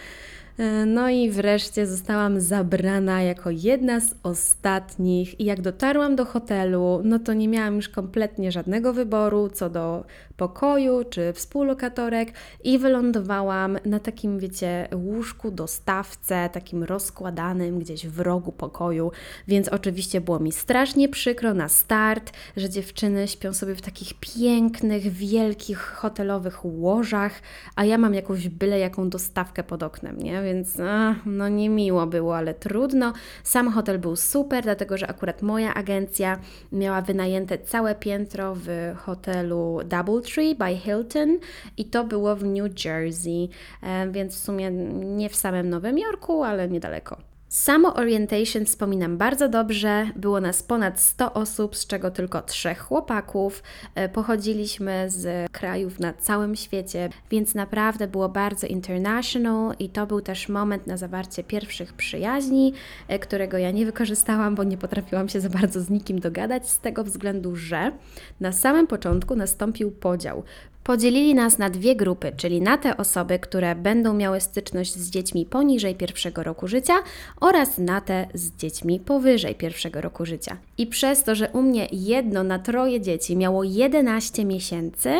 E, 0.57 0.85
no 0.85 1.09
i 1.09 1.29
wreszcie 1.29 1.87
zostałam 1.87 2.39
zabrana 2.39 3.21
jako 3.21 3.49
jedna 3.49 3.99
z 3.99 4.15
ostatnich, 4.23 5.39
i 5.39 5.45
jak 5.45 5.61
dotarłam 5.61 6.15
do 6.15 6.25
hotelu, 6.25 7.01
no 7.03 7.19
to 7.19 7.33
nie 7.33 7.47
miałam 7.47 7.75
już 7.75 7.89
kompletnie 7.89 8.51
żadnego 8.51 8.93
wyboru 8.93 9.49
co 9.49 9.69
do 9.69 10.05
pokoju 10.37 11.03
czy 11.09 11.33
współlokatorek, 11.33 12.33
i 12.63 12.79
wylądowałam 12.79 13.77
na 13.85 13.99
takim, 13.99 14.39
wiecie, 14.39 14.87
łóżku 14.95 15.51
dostawce, 15.51 16.49
takim 16.53 16.83
rozkładanym 16.83 17.79
gdzieś 17.79 18.07
w 18.07 18.19
rogu 18.19 18.51
pokoju. 18.51 19.11
Więc 19.47 19.69
oczywiście 19.69 20.21
było 20.21 20.39
mi 20.39 20.51
strasznie 20.51 21.09
przykro 21.09 21.53
na 21.53 21.69
start, 21.69 22.31
że 22.57 22.69
dziewczyny 22.69 23.27
śpią 23.27 23.53
sobie 23.53 23.75
w 23.75 23.81
takich 23.81 24.13
pięknych, 24.19 25.11
wielkich 25.11 25.77
hotelowych 25.77 26.65
łożach, 26.65 27.41
a 27.75 27.85
ja 27.85 27.97
mam 27.97 28.13
jakąś 28.13 28.49
byle 28.49 28.79
jaką 28.79 29.09
dostawkę 29.09 29.63
pod 29.63 29.83
oknem, 29.83 30.17
nie? 30.17 30.41
więc 30.43 30.79
ach, 30.79 31.17
no 31.25 31.49
niemiło 31.49 32.07
było, 32.07 32.37
ale 32.37 32.53
trudno. 32.53 33.13
Sam 33.43 33.71
hotel 33.71 33.99
był 33.99 34.15
super, 34.15 34.63
dlatego 34.63 34.97
że 34.97 35.07
akurat 35.07 35.41
moja 35.41 35.73
agencja 35.73 36.39
miała 36.71 37.01
wynajęte 37.01 37.57
całe 37.57 37.95
piętro 37.95 38.55
w 38.55 38.95
hotelu 38.97 39.79
Doubletree 40.25 40.55
by 40.55 40.75
Hilton 40.75 41.39
i 41.77 41.85
to 41.85 42.03
było 42.03 42.35
w 42.35 42.43
New 42.43 42.85
Jersey, 42.85 43.49
e, 43.81 44.11
więc 44.11 44.35
w 44.35 44.39
sumie 44.39 44.71
nie 44.71 45.29
w 45.29 45.35
samym 45.35 45.69
Nowym 45.69 45.97
Jorku, 45.97 46.43
ale 46.43 46.69
niedaleko. 46.69 47.17
Samo 47.55 47.93
orientation 47.93 48.65
wspominam 48.65 49.17
bardzo 49.17 49.49
dobrze. 49.49 50.07
Było 50.15 50.41
nas 50.41 50.63
ponad 50.63 50.99
100 50.99 51.33
osób, 51.33 51.75
z 51.75 51.87
czego 51.87 52.11
tylko 52.11 52.41
trzech 52.41 52.79
chłopaków. 52.79 53.63
E, 53.95 54.09
pochodziliśmy 54.09 55.05
z 55.09 55.51
krajów 55.51 55.99
na 55.99 56.13
całym 56.13 56.55
świecie, 56.55 57.09
więc 57.31 57.55
naprawdę 57.55 58.07
było 58.07 58.29
bardzo 58.29 58.67
international 58.67 59.75
i 59.79 59.89
to 59.89 60.07
był 60.07 60.21
też 60.21 60.49
moment 60.49 60.87
na 60.87 60.97
zawarcie 60.97 61.43
pierwszych 61.43 61.93
przyjaźni, 61.93 62.73
e, 63.07 63.19
którego 63.19 63.57
ja 63.57 63.71
nie 63.71 63.85
wykorzystałam, 63.85 64.55
bo 64.55 64.63
nie 64.63 64.77
potrafiłam 64.77 65.29
się 65.29 65.41
za 65.41 65.49
bardzo 65.49 65.81
z 65.81 65.89
nikim 65.89 66.19
dogadać, 66.19 66.69
z 66.69 66.79
tego 66.79 67.03
względu, 67.03 67.55
że 67.55 67.91
na 68.39 68.51
samym 68.51 68.87
początku 68.87 69.35
nastąpił 69.35 69.91
podział. 69.91 70.43
Podzielili 70.85 71.35
nas 71.35 71.57
na 71.57 71.69
dwie 71.69 71.95
grupy, 71.95 72.31
czyli 72.37 72.61
na 72.61 72.77
te 72.77 72.97
osoby, 72.97 73.39
które 73.39 73.75
będą 73.75 74.13
miały 74.13 74.41
styczność 74.41 74.95
z 74.95 75.09
dziećmi 75.09 75.45
poniżej 75.45 75.95
pierwszego 75.95 76.43
roku 76.43 76.67
życia 76.67 76.93
oraz 77.41 77.77
na 77.77 78.01
te 78.01 78.27
z 78.33 78.51
dziećmi 78.57 78.99
powyżej 78.99 79.55
pierwszego 79.55 80.01
roku 80.01 80.25
życia. 80.25 80.57
I 80.77 80.87
przez 80.87 81.23
to, 81.23 81.35
że 81.35 81.49
u 81.49 81.61
mnie 81.61 81.87
jedno 81.91 82.43
na 82.43 82.59
troje 82.59 83.01
dzieci 83.01 83.37
miało 83.37 83.63
11 83.63 84.45
miesięcy, 84.45 85.13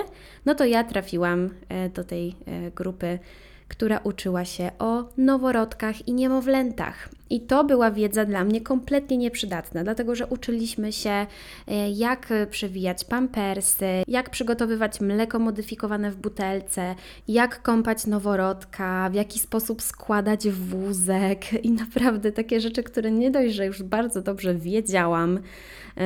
no 0.45 0.55
to 0.55 0.65
ja 0.65 0.83
trafiłam 0.83 1.49
e, 1.69 1.89
do 1.89 2.03
tej 2.03 2.35
e, 2.45 2.71
grupy 2.71 3.19
która 3.67 3.97
uczyła 3.97 4.45
się 4.45 4.71
o 4.79 5.09
noworodkach 5.17 6.07
i 6.07 6.13
niemowlętach. 6.13 7.09
I 7.29 7.41
to 7.41 7.63
była 7.63 7.91
wiedza 7.91 8.25
dla 8.25 8.43
mnie 8.43 8.61
kompletnie 8.61 9.17
nieprzydatna, 9.17 9.83
dlatego 9.83 10.15
że 10.15 10.27
uczyliśmy 10.27 10.91
się, 10.93 11.09
e, 11.09 11.89
jak 11.89 12.33
przewijać 12.49 13.05
pampersy, 13.05 13.85
jak 14.07 14.29
przygotowywać 14.29 15.01
mleko 15.01 15.39
modyfikowane 15.39 16.11
w 16.11 16.15
butelce, 16.15 16.95
jak 17.27 17.61
kąpać 17.61 18.07
noworodka, 18.07 19.09
w 19.09 19.13
jaki 19.13 19.39
sposób 19.39 19.81
składać 19.81 20.49
wózek 20.49 21.65
i 21.65 21.71
naprawdę 21.71 22.31
takie 22.31 22.61
rzeczy, 22.61 22.83
które 22.83 23.11
nie 23.11 23.31
dość, 23.31 23.55
że 23.55 23.65
już 23.65 23.83
bardzo 23.83 24.21
dobrze 24.21 24.55
wiedziałam, 24.55 25.39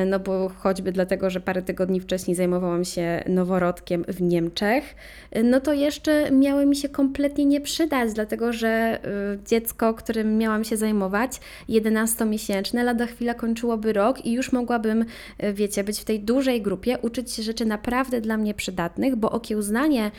no 0.06 0.20
bo 0.20 0.48
choćby 0.48 0.92
dlatego, 0.92 1.30
że 1.30 1.40
parę 1.40 1.62
tygodni 1.62 2.00
wcześniej 2.00 2.34
zajmowałam 2.34 2.84
się 2.84 3.24
noworodkiem 3.26 4.04
w 4.08 4.22
Niemczech, 4.22 4.94
e, 5.30 5.42
no 5.42 5.60
to 5.60 5.72
jeszcze 5.72 6.30
miały 6.30 6.66
mi 6.66 6.76
się 6.76 6.88
kompletnie 6.88 7.44
nie 7.44 7.60
przydać, 7.60 8.12
dlatego 8.12 8.52
że 8.52 8.98
dziecko, 9.46 9.94
którym 9.94 10.38
miałam 10.38 10.64
się 10.64 10.76
zajmować, 10.76 11.00
zajmować, 11.00 11.40
11-miesięczne, 11.68 12.84
lada 12.84 13.06
chwila 13.06 13.34
kończyłoby 13.34 13.92
rok 13.92 14.26
i 14.26 14.32
już 14.32 14.52
mogłabym, 14.52 15.04
e, 15.38 15.52
wiecie, 15.52 15.84
być 15.84 16.00
w 16.00 16.04
tej 16.04 16.20
dużej 16.20 16.62
grupie, 16.62 16.98
uczyć 17.02 17.32
się 17.32 17.42
rzeczy 17.42 17.64
naprawdę 17.64 18.20
dla 18.20 18.36
mnie 18.36 18.54
przydatnych, 18.54 19.16
bo 19.16 19.30
okiełznanie 19.30 20.10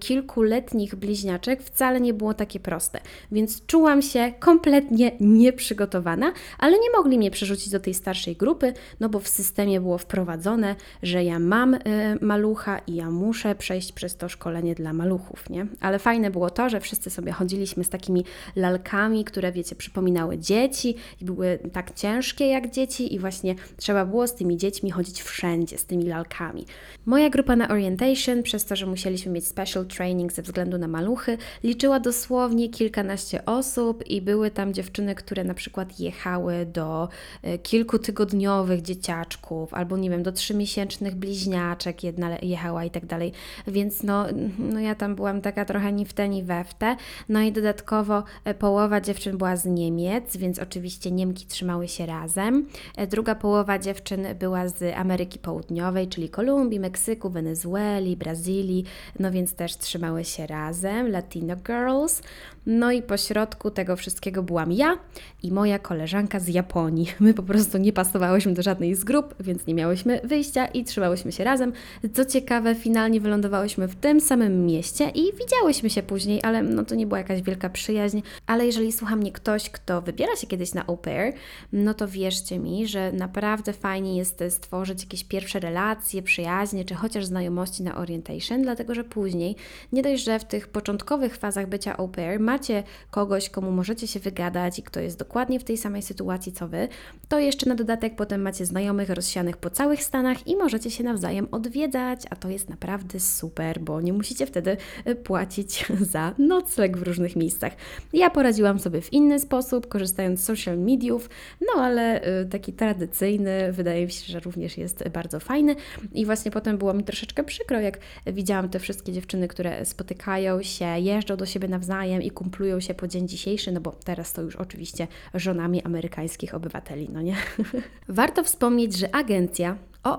kilkuletnich 0.00 0.94
bliźniaczek 0.94 1.62
wcale 1.62 2.00
nie 2.00 2.14
było 2.14 2.34
takie 2.34 2.60
proste. 2.60 3.00
Więc 3.32 3.66
czułam 3.66 4.02
się 4.02 4.32
kompletnie 4.38 5.12
nieprzygotowana, 5.20 6.32
ale 6.58 6.72
nie 6.78 6.90
mogli 6.96 7.18
mnie 7.18 7.30
przerzucić 7.30 7.70
do 7.70 7.80
tej 7.80 7.94
starszej 7.94 8.36
grupy, 8.36 8.72
no 9.00 9.08
bo 9.08 9.15
w 9.20 9.28
systemie 9.28 9.80
było 9.80 9.98
wprowadzone, 9.98 10.76
że 11.02 11.24
ja 11.24 11.38
mam 11.38 11.74
y, 11.74 11.78
malucha 12.20 12.78
i 12.78 12.94
ja 12.94 13.10
muszę 13.10 13.54
przejść 13.54 13.92
przez 13.92 14.16
to 14.16 14.28
szkolenie 14.28 14.74
dla 14.74 14.92
maluchów, 14.92 15.50
nie? 15.50 15.66
Ale 15.80 15.98
fajne 15.98 16.30
było 16.30 16.50
to, 16.50 16.68
że 16.68 16.80
wszyscy 16.80 17.10
sobie 17.10 17.32
chodziliśmy 17.32 17.84
z 17.84 17.88
takimi 17.88 18.24
lalkami, 18.56 19.24
które, 19.24 19.52
wiecie, 19.52 19.76
przypominały 19.76 20.38
dzieci 20.38 20.94
i 21.20 21.24
były 21.24 21.58
tak 21.72 21.94
ciężkie 21.94 22.46
jak 22.46 22.70
dzieci 22.70 23.14
i 23.14 23.18
właśnie 23.18 23.54
trzeba 23.76 24.04
było 24.04 24.26
z 24.26 24.34
tymi 24.34 24.56
dziećmi 24.56 24.90
chodzić 24.90 25.22
wszędzie, 25.22 25.78
z 25.78 25.84
tymi 25.84 26.04
lalkami. 26.04 26.66
Moja 27.06 27.30
grupa 27.30 27.56
na 27.56 27.68
orientation, 27.68 28.42
przez 28.42 28.64
to, 28.64 28.76
że 28.76 28.86
musieliśmy 28.86 29.32
mieć 29.32 29.46
special 29.46 29.86
training 29.86 30.32
ze 30.32 30.42
względu 30.42 30.78
na 30.78 30.88
maluchy, 30.88 31.38
liczyła 31.64 32.00
dosłownie 32.00 32.68
kilkanaście 32.68 33.44
osób 33.44 34.06
i 34.06 34.22
były 34.22 34.50
tam 34.50 34.74
dziewczyny, 34.74 35.14
które 35.14 35.44
na 35.44 35.54
przykład 35.54 36.00
jechały 36.00 36.66
do 36.66 37.08
e, 37.42 37.58
kilkutygodniowych 37.58 38.82
dzieciaczków 39.06 39.74
albo 39.74 39.96
nie 39.96 40.10
wiem, 40.10 40.22
do 40.22 40.32
trzymiesięcznych 40.32 41.14
bliźniaczek 41.14 42.04
jedna 42.04 42.38
jechała 42.42 42.84
i 42.84 42.90
tak 42.90 43.06
dalej. 43.06 43.32
Więc 43.66 44.02
no, 44.02 44.26
no 44.58 44.80
ja 44.80 44.94
tam 44.94 45.14
byłam 45.14 45.40
taka 45.40 45.64
trochę 45.64 45.92
ni 45.92 46.04
w 46.04 46.12
te, 46.12 46.28
ni 46.28 46.42
we 46.42 46.64
w 46.64 46.74
te. 46.74 46.96
No 47.28 47.40
i 47.40 47.52
dodatkowo 47.52 48.22
e, 48.44 48.54
połowa 48.54 49.00
dziewczyn 49.00 49.38
była 49.38 49.56
z 49.56 49.64
Niemiec, 49.64 50.36
więc 50.36 50.58
oczywiście 50.58 51.10
Niemki 51.10 51.46
trzymały 51.46 51.88
się 51.88 52.06
razem. 52.06 52.66
E, 52.96 53.06
druga 53.06 53.34
połowa 53.34 53.78
dziewczyn 53.78 54.26
była 54.38 54.68
z 54.68 54.96
Ameryki 54.96 55.38
Południowej, 55.38 56.08
czyli 56.08 56.28
Kolumbii, 56.28 56.80
Meksyku, 56.80 57.30
Wenezueli, 57.30 58.16
Brazylii, 58.16 58.84
no 59.18 59.30
więc 59.30 59.54
też 59.54 59.76
trzymały 59.76 60.24
się 60.24 60.46
razem, 60.46 61.10
Latino 61.10 61.56
Girls. 61.56 62.22
No 62.66 62.92
i 62.92 63.02
pośrodku 63.02 63.70
tego 63.70 63.96
wszystkiego 63.96 64.42
byłam 64.42 64.72
ja 64.72 64.98
i 65.42 65.52
moja 65.52 65.78
koleżanka 65.78 66.40
z 66.40 66.48
Japonii. 66.48 67.06
My 67.20 67.34
po 67.34 67.42
prostu 67.42 67.78
nie 67.78 67.92
pasowałyśmy 67.92 68.52
do 68.52 68.62
żadnej 68.62 68.94
z 68.94 69.04
grup, 69.04 69.34
więc 69.40 69.66
nie 69.66 69.74
miałyśmy 69.74 70.20
wyjścia 70.24 70.66
i 70.66 70.84
trzymałyśmy 70.84 71.32
się 71.32 71.44
razem. 71.44 71.72
Co 72.14 72.24
ciekawe, 72.24 72.74
finalnie 72.74 73.20
wylądowałyśmy 73.20 73.88
w 73.88 73.94
tym 73.94 74.20
samym 74.20 74.66
mieście 74.66 75.10
i 75.14 75.32
widziałyśmy 75.32 75.90
się 75.90 76.02
później, 76.02 76.40
ale 76.42 76.62
no 76.62 76.84
to 76.84 76.94
nie 76.94 77.06
była 77.06 77.18
jakaś 77.18 77.42
wielka 77.42 77.70
przyjaźń. 77.70 78.20
Ale 78.46 78.66
jeżeli 78.66 78.92
słucha 78.92 79.16
mnie 79.16 79.32
ktoś, 79.32 79.70
kto 79.70 80.02
wybiera 80.02 80.36
się 80.36 80.46
kiedyś 80.46 80.74
na 80.74 80.86
au 80.86 80.96
pair, 80.96 81.32
no 81.72 81.94
to 81.94 82.08
wierzcie 82.08 82.58
mi, 82.58 82.88
że 82.88 83.12
naprawdę 83.12 83.72
fajnie 83.72 84.16
jest 84.16 84.44
stworzyć 84.48 85.02
jakieś 85.02 85.24
pierwsze 85.24 85.60
relacje, 85.60 86.22
przyjaźnie, 86.22 86.84
czy 86.84 86.94
chociaż 86.94 87.24
znajomości 87.26 87.82
na 87.82 87.96
orientation, 87.96 88.62
dlatego 88.62 88.94
że 88.94 89.04
później, 89.04 89.56
nie 89.92 90.02
dość, 90.02 90.24
że 90.24 90.38
w 90.38 90.44
tych 90.44 90.68
początkowych 90.68 91.36
fazach 91.36 91.68
bycia 91.68 91.96
au 91.96 92.08
pair 92.08 92.40
macie 92.56 92.82
kogoś, 93.10 93.50
komu 93.50 93.72
możecie 93.72 94.06
się 94.06 94.20
wygadać 94.20 94.78
i 94.78 94.82
kto 94.82 95.00
jest 95.00 95.18
dokładnie 95.18 95.60
w 95.60 95.64
tej 95.64 95.76
samej 95.76 96.02
sytuacji 96.02 96.52
co 96.52 96.68
Wy, 96.68 96.88
to 97.28 97.38
jeszcze 97.38 97.68
na 97.68 97.74
dodatek 97.74 98.16
potem 98.16 98.42
macie 98.42 98.66
znajomych 98.66 99.10
rozsianych 99.10 99.56
po 99.56 99.70
całych 99.70 100.02
Stanach 100.02 100.46
i 100.46 100.56
możecie 100.56 100.90
się 100.90 101.04
nawzajem 101.04 101.48
odwiedzać, 101.50 102.20
a 102.30 102.36
to 102.36 102.48
jest 102.48 102.68
naprawdę 102.68 103.20
super, 103.20 103.80
bo 103.80 104.00
nie 104.00 104.12
musicie 104.12 104.46
wtedy 104.46 104.76
e, 105.04 105.14
płacić 105.14 105.86
za 106.12 106.34
nocleg 106.38 106.96
w 106.96 107.02
różnych 107.02 107.36
miejscach. 107.36 107.72
Ja 108.12 108.30
poradziłam 108.30 108.78
sobie 108.78 109.00
w 109.00 109.12
inny 109.12 109.40
sposób, 109.40 109.88
korzystając 109.88 110.40
z 110.40 110.44
social 110.44 110.78
mediów, 110.78 111.30
no 111.60 111.82
ale 111.82 112.28
y, 112.42 112.46
taki 112.46 112.72
tradycyjny 112.72 113.72
wydaje 113.72 114.04
mi 114.06 114.12
się, 114.12 114.32
że 114.32 114.40
również 114.40 114.78
jest 114.78 115.08
bardzo 115.08 115.40
fajny 115.40 115.76
i 116.12 116.26
właśnie 116.26 116.50
potem 116.50 116.78
było 116.78 116.94
mi 116.94 117.04
troszeczkę 117.04 117.44
przykro, 117.44 117.80
jak 117.80 117.98
widziałam 118.26 118.68
te 118.68 118.78
wszystkie 118.78 119.12
dziewczyny, 119.12 119.48
które 119.48 119.84
spotykają 119.84 120.62
się, 120.62 120.98
jeżdżą 120.98 121.36
do 121.36 121.46
siebie 121.46 121.68
nawzajem 121.68 122.22
i 122.22 122.30
kumplują 122.46 122.80
się 122.80 122.94
po 122.94 123.08
dzień 123.08 123.28
dzisiejszy, 123.28 123.72
no 123.72 123.80
bo 123.80 123.92
teraz 123.92 124.32
to 124.32 124.42
już 124.42 124.56
oczywiście 124.56 125.08
żonami 125.34 125.82
amerykańskich 125.82 126.54
obywateli, 126.54 127.08
no 127.12 127.22
nie? 127.22 127.36
Warto 128.08 128.44
wspomnieć, 128.44 128.96
że 128.96 129.14
agencja 129.14 129.76
o 130.02 130.18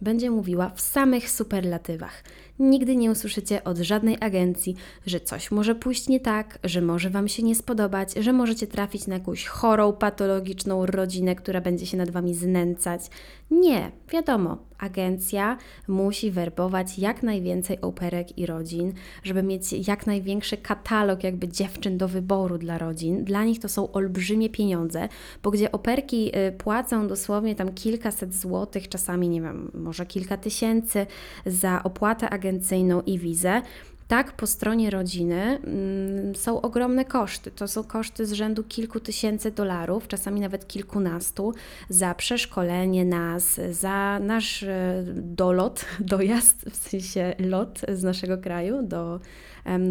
będzie 0.00 0.30
mówiła 0.30 0.70
w 0.74 0.80
samych 0.80 1.30
superlatywach. 1.30 2.24
Nigdy 2.58 2.96
nie 2.96 3.10
usłyszycie 3.10 3.64
od 3.64 3.78
żadnej 3.78 4.16
agencji, 4.20 4.74
że 5.06 5.20
coś 5.20 5.50
może 5.50 5.74
pójść 5.74 6.08
nie 6.08 6.20
tak, 6.20 6.58
że 6.64 6.80
może 6.80 7.10
Wam 7.10 7.28
się 7.28 7.42
nie 7.42 7.54
spodobać, 7.54 8.14
że 8.14 8.32
możecie 8.32 8.66
trafić 8.66 9.06
na 9.06 9.14
jakąś 9.14 9.46
chorą, 9.46 9.92
patologiczną 9.92 10.86
rodzinę, 10.86 11.34
która 11.34 11.60
będzie 11.60 11.86
się 11.86 11.96
nad 11.96 12.10
Wami 12.10 12.34
znęcać. 12.34 13.00
Nie, 13.50 13.92
wiadomo, 14.12 14.58
agencja 14.78 15.56
musi 15.88 16.30
werbować 16.30 16.98
jak 16.98 17.22
najwięcej 17.22 17.80
operek 17.80 18.38
i 18.38 18.46
rodzin, 18.46 18.92
żeby 19.22 19.42
mieć 19.42 19.88
jak 19.88 20.06
największy 20.06 20.56
katalog 20.56 21.24
jakby 21.24 21.48
dziewczyn 21.48 21.98
do 21.98 22.08
wyboru 22.08 22.58
dla 22.58 22.78
rodzin. 22.78 23.24
Dla 23.24 23.44
nich 23.44 23.60
to 23.60 23.68
są 23.68 23.92
olbrzymie 23.92 24.50
pieniądze, 24.50 25.08
bo 25.42 25.50
gdzie 25.50 25.72
operki 25.72 26.32
y, 26.36 26.52
płacą 26.52 27.08
dosłownie 27.08 27.54
tam 27.54 27.72
kilkaset 27.72 28.34
złotych, 28.34 28.88
czasami 28.88 29.28
nie 29.28 29.42
wiem, 29.42 29.70
może 29.74 30.06
kilka 30.06 30.36
tysięcy 30.36 31.06
za 31.46 31.82
opłatę 31.82 32.30
agencyjną 32.44 33.02
i 33.02 33.18
wizę, 33.18 33.62
tak, 34.08 34.32
po 34.32 34.46
stronie 34.46 34.90
rodziny 34.90 35.58
mm, 35.64 36.34
są 36.34 36.60
ogromne 36.60 37.04
koszty. 37.04 37.50
To 37.50 37.68
są 37.68 37.84
koszty 37.84 38.26
z 38.26 38.32
rzędu 38.32 38.64
kilku 38.64 39.00
tysięcy 39.00 39.50
dolarów, 39.50 40.08
czasami 40.08 40.40
nawet 40.40 40.68
kilkunastu, 40.68 41.54
za 41.88 42.14
przeszkolenie 42.14 43.04
nas, 43.04 43.60
za 43.70 44.18
nasz 44.18 44.62
e, 44.62 45.04
dolot, 45.14 45.84
dojazd, 46.00 46.70
w 46.70 46.76
sensie 46.76 47.34
lot 47.38 47.80
z 47.88 48.02
naszego 48.02 48.38
kraju 48.38 48.82
do, 48.82 49.20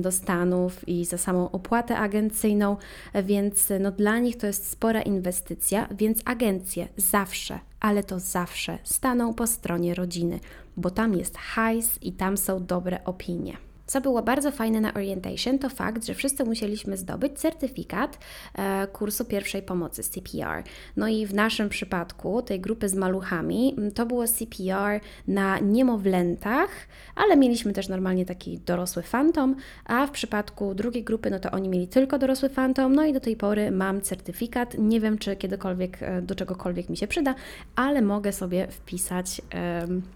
do 0.01 0.11
Stanów 0.11 0.87
i 0.87 1.05
za 1.05 1.17
samą 1.17 1.51
opłatę 1.51 1.97
agencyjną, 1.97 2.77
więc 3.23 3.69
no, 3.79 3.91
dla 3.91 4.19
nich 4.19 4.37
to 4.37 4.47
jest 4.47 4.69
spora 4.69 5.01
inwestycja, 5.01 5.87
więc 5.91 6.21
agencje 6.25 6.87
zawsze, 6.97 7.59
ale 7.79 8.03
to 8.03 8.19
zawsze 8.19 8.77
staną 8.83 9.33
po 9.33 9.47
stronie 9.47 9.95
rodziny, 9.95 10.39
bo 10.77 10.89
tam 10.89 11.13
jest 11.13 11.37
hajs 11.37 11.99
i 12.01 12.11
tam 12.11 12.37
są 12.37 12.65
dobre 12.65 13.03
opinie. 13.05 13.57
Co 13.85 14.01
było 14.01 14.21
bardzo 14.21 14.51
fajne 14.51 14.81
na 14.81 14.93
orientation, 14.93 15.59
to 15.59 15.69
fakt, 15.69 16.05
że 16.05 16.13
wszyscy 16.13 16.43
musieliśmy 16.43 16.97
zdobyć 16.97 17.39
certyfikat 17.39 18.19
e, 18.55 18.87
kursu 18.87 19.25
pierwszej 19.25 19.61
pomocy 19.61 20.03
CPR. 20.03 20.63
No 20.97 21.07
i 21.07 21.25
w 21.25 21.33
naszym 21.33 21.69
przypadku, 21.69 22.41
tej 22.41 22.59
grupy 22.59 22.89
z 22.89 22.95
maluchami, 22.95 23.75
to 23.95 24.05
było 24.05 24.27
CPR 24.27 25.01
na 25.27 25.59
niemowlętach, 25.59 26.69
ale 27.15 27.37
mieliśmy 27.37 27.73
też 27.73 27.89
normalnie 27.89 28.25
taki 28.25 28.59
dorosły 28.59 29.03
fantom, 29.03 29.55
a 29.85 30.07
w 30.07 30.11
przypadku 30.11 30.75
drugiej 30.75 31.03
grupy, 31.03 31.29
no 31.29 31.39
to 31.39 31.51
oni 31.51 31.69
mieli 31.69 31.87
tylko 31.87 32.19
dorosły 32.19 32.49
fantom, 32.49 32.95
no 32.95 33.05
i 33.05 33.13
do 33.13 33.19
tej 33.19 33.35
pory 33.35 33.71
mam 33.71 34.01
certyfikat. 34.01 34.75
Nie 34.77 34.99
wiem, 34.99 35.17
czy 35.17 35.35
kiedykolwiek 35.35 36.03
e, 36.03 36.21
do 36.21 36.35
czegokolwiek 36.35 36.89
mi 36.89 36.97
się 36.97 37.07
przyda, 37.07 37.35
ale 37.75 38.01
mogę 38.01 38.33
sobie 38.33 38.67
wpisać 38.67 39.41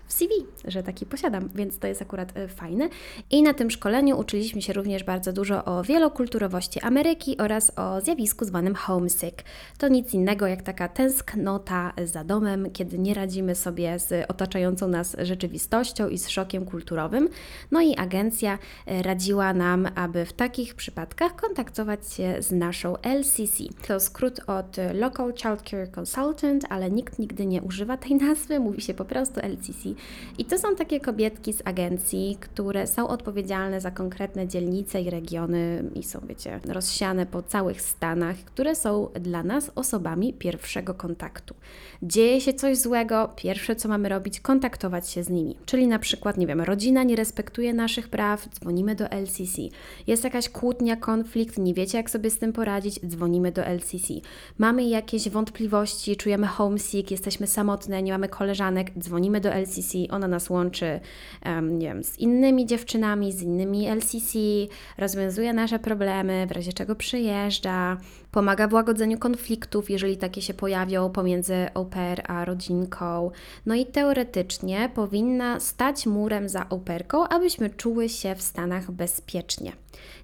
w 0.08 0.14
CV, 0.14 0.34
że 0.66 0.84
taki 0.84 1.06
posiadam, 1.06 1.50
więc 1.56 1.80
to 1.80 1.88
jest 1.88 2.02
akurat 2.02 2.38
e, 2.38 2.48
fajne. 2.48 2.90
I 3.32 3.44
na 3.44 3.54
tym 3.58 3.72
szkoleniu 3.72 4.20
uczyliśmy 4.20 4.62
się 4.62 4.74
również 4.74 5.04
bardzo 5.04 5.34
dużo 5.34 5.66
o 5.66 5.84
wielokulturowości 5.84 6.80
Ameryki 6.82 7.38
oraz 7.38 7.72
o 7.76 8.02
zjawisku 8.02 8.46
zwanym 8.46 8.76
homesick. 8.76 9.44
To 9.78 9.88
nic 9.88 10.14
innego 10.14 10.48
jak 10.48 10.62
taka 10.62 10.88
tęsknota 10.88 11.94
za 12.06 12.24
domem, 12.24 12.72
kiedy 12.72 13.00
nie 13.00 13.14
radzimy 13.14 13.56
sobie 13.56 14.00
z 14.00 14.30
otaczającą 14.30 14.88
nas 14.88 15.16
rzeczywistością 15.20 16.10
i 16.10 16.18
z 16.18 16.30
szokiem 16.30 16.66
kulturowym. 16.66 17.30
No 17.72 17.82
i 17.82 17.96
agencja 17.96 18.60
e, 18.86 19.04
radziła 19.04 19.54
nam, 19.54 19.88
aby 19.96 20.26
w 20.26 20.34
takich 20.34 20.76
przypadkach 20.76 21.36
kontaktować 21.36 22.14
się 22.14 22.36
z 22.40 22.52
naszą 22.52 22.96
LCC. 22.98 23.64
To 23.88 24.00
skrót 24.00 24.40
od 24.48 24.78
Local 24.94 25.34
Child 25.34 25.70
Care 25.70 25.92
Consultant, 26.00 26.66
ale 26.70 26.92
nikt 26.92 27.20
nigdy 27.20 27.46
nie 27.46 27.62
używa 27.62 27.98
tej 27.98 28.16
nazwy, 28.16 28.60
mówi 28.60 28.82
się 28.82 28.94
po 28.94 29.06
prostu 29.06 29.40
LCC. 29.40 29.90
I 30.38 30.46
to 30.46 30.58
są 30.58 30.76
takie 30.76 31.00
kobietki 31.00 31.54
z 31.54 31.62
agencji, 31.66 32.38
które 32.40 32.88
są 32.88 33.08
odpowiedzialne 33.08 33.47
odpowiedzialne 33.48 33.82
za 33.82 33.92
konkretne 33.92 34.48
dzielnice 34.48 35.02
i 35.02 35.10
regiony 35.10 35.84
i 35.96 36.04
są, 36.04 36.20
wiecie, 36.28 36.60
rozsiane 36.68 37.26
po 37.26 37.42
całych 37.42 37.82
Stanach, 37.82 38.36
które 38.38 38.76
są 38.76 39.10
dla 39.20 39.44
nas 39.44 39.72
osobami 39.76 40.34
pierwszego 40.34 40.94
kontaktu. 40.94 41.56
Dzieje 42.04 42.42
się 42.42 42.54
coś 42.54 42.78
złego, 42.78 43.30
pierwsze 43.36 43.76
co 43.76 43.90
mamy 43.90 44.10
robić, 44.10 44.40
kontaktować 44.40 45.10
się 45.10 45.24
z 45.24 45.30
nimi. 45.30 45.56
Czyli 45.66 45.88
na 45.88 46.00
przykład, 46.00 46.38
nie 46.38 46.48
wiem, 46.48 46.62
rodzina 46.62 47.04
nie 47.04 47.16
respektuje 47.16 47.74
naszych 47.74 48.08
praw, 48.08 48.50
dzwonimy 48.50 48.96
do 48.96 49.06
LCC. 49.06 49.62
Jest 50.08 50.24
jakaś 50.24 50.50
kłótnia, 50.50 50.96
konflikt, 50.96 51.58
nie 51.58 51.74
wiecie 51.74 51.98
jak 51.98 52.10
sobie 52.10 52.30
z 52.30 52.38
tym 52.40 52.54
poradzić, 52.54 53.00
dzwonimy 53.08 53.52
do 53.52 53.62
LCC. 53.62 54.14
Mamy 54.58 54.84
jakieś 54.84 55.30
wątpliwości, 55.30 56.16
czujemy 56.16 56.48
homesick, 56.48 57.12
jesteśmy 57.12 57.48
samotne, 57.48 58.04
nie 58.04 58.12
mamy 58.12 58.30
koleżanek, 58.30 58.92
dzwonimy 59.00 59.42
do 59.42 59.50
LCC, 59.50 59.98
ona 60.10 60.28
nas 60.28 60.50
łączy, 60.50 61.00
um, 61.46 61.80
nie 61.80 61.88
wiem, 61.88 62.04
z 62.04 62.20
innymi 62.20 62.66
dziewczynami, 62.66 63.32
z 63.38 63.42
innymi 63.42 63.88
LCC, 63.88 64.40
rozwiązuje 64.98 65.54
nasze 65.54 65.80
problemy, 65.80 66.48
w 66.48 66.52
razie 66.52 66.74
czego 66.74 66.96
przyjeżdża, 66.96 67.98
pomaga 68.32 68.68
w 68.68 68.74
łagodzeniu 68.74 69.18
konfliktów, 69.18 69.90
jeżeli 69.90 70.18
takie 70.18 70.42
się 70.42 70.54
pojawią 70.54 71.10
pomiędzy 71.10 71.68
au 71.74 71.86
pair 71.86 72.22
a 72.28 72.46
rodzinką. 72.46 73.32
No 73.66 73.76
i 73.76 73.86
teoretycznie 73.86 74.90
powinna 74.96 75.60
stać 75.60 76.06
murem 76.06 76.50
za 76.50 76.70
au 76.70 76.80
pairką, 76.80 77.28
abyśmy 77.28 77.70
czuły 77.70 78.10
się 78.10 78.36
w 78.36 78.42
Stanach 78.42 78.92
bezpiecznie. 78.92 79.72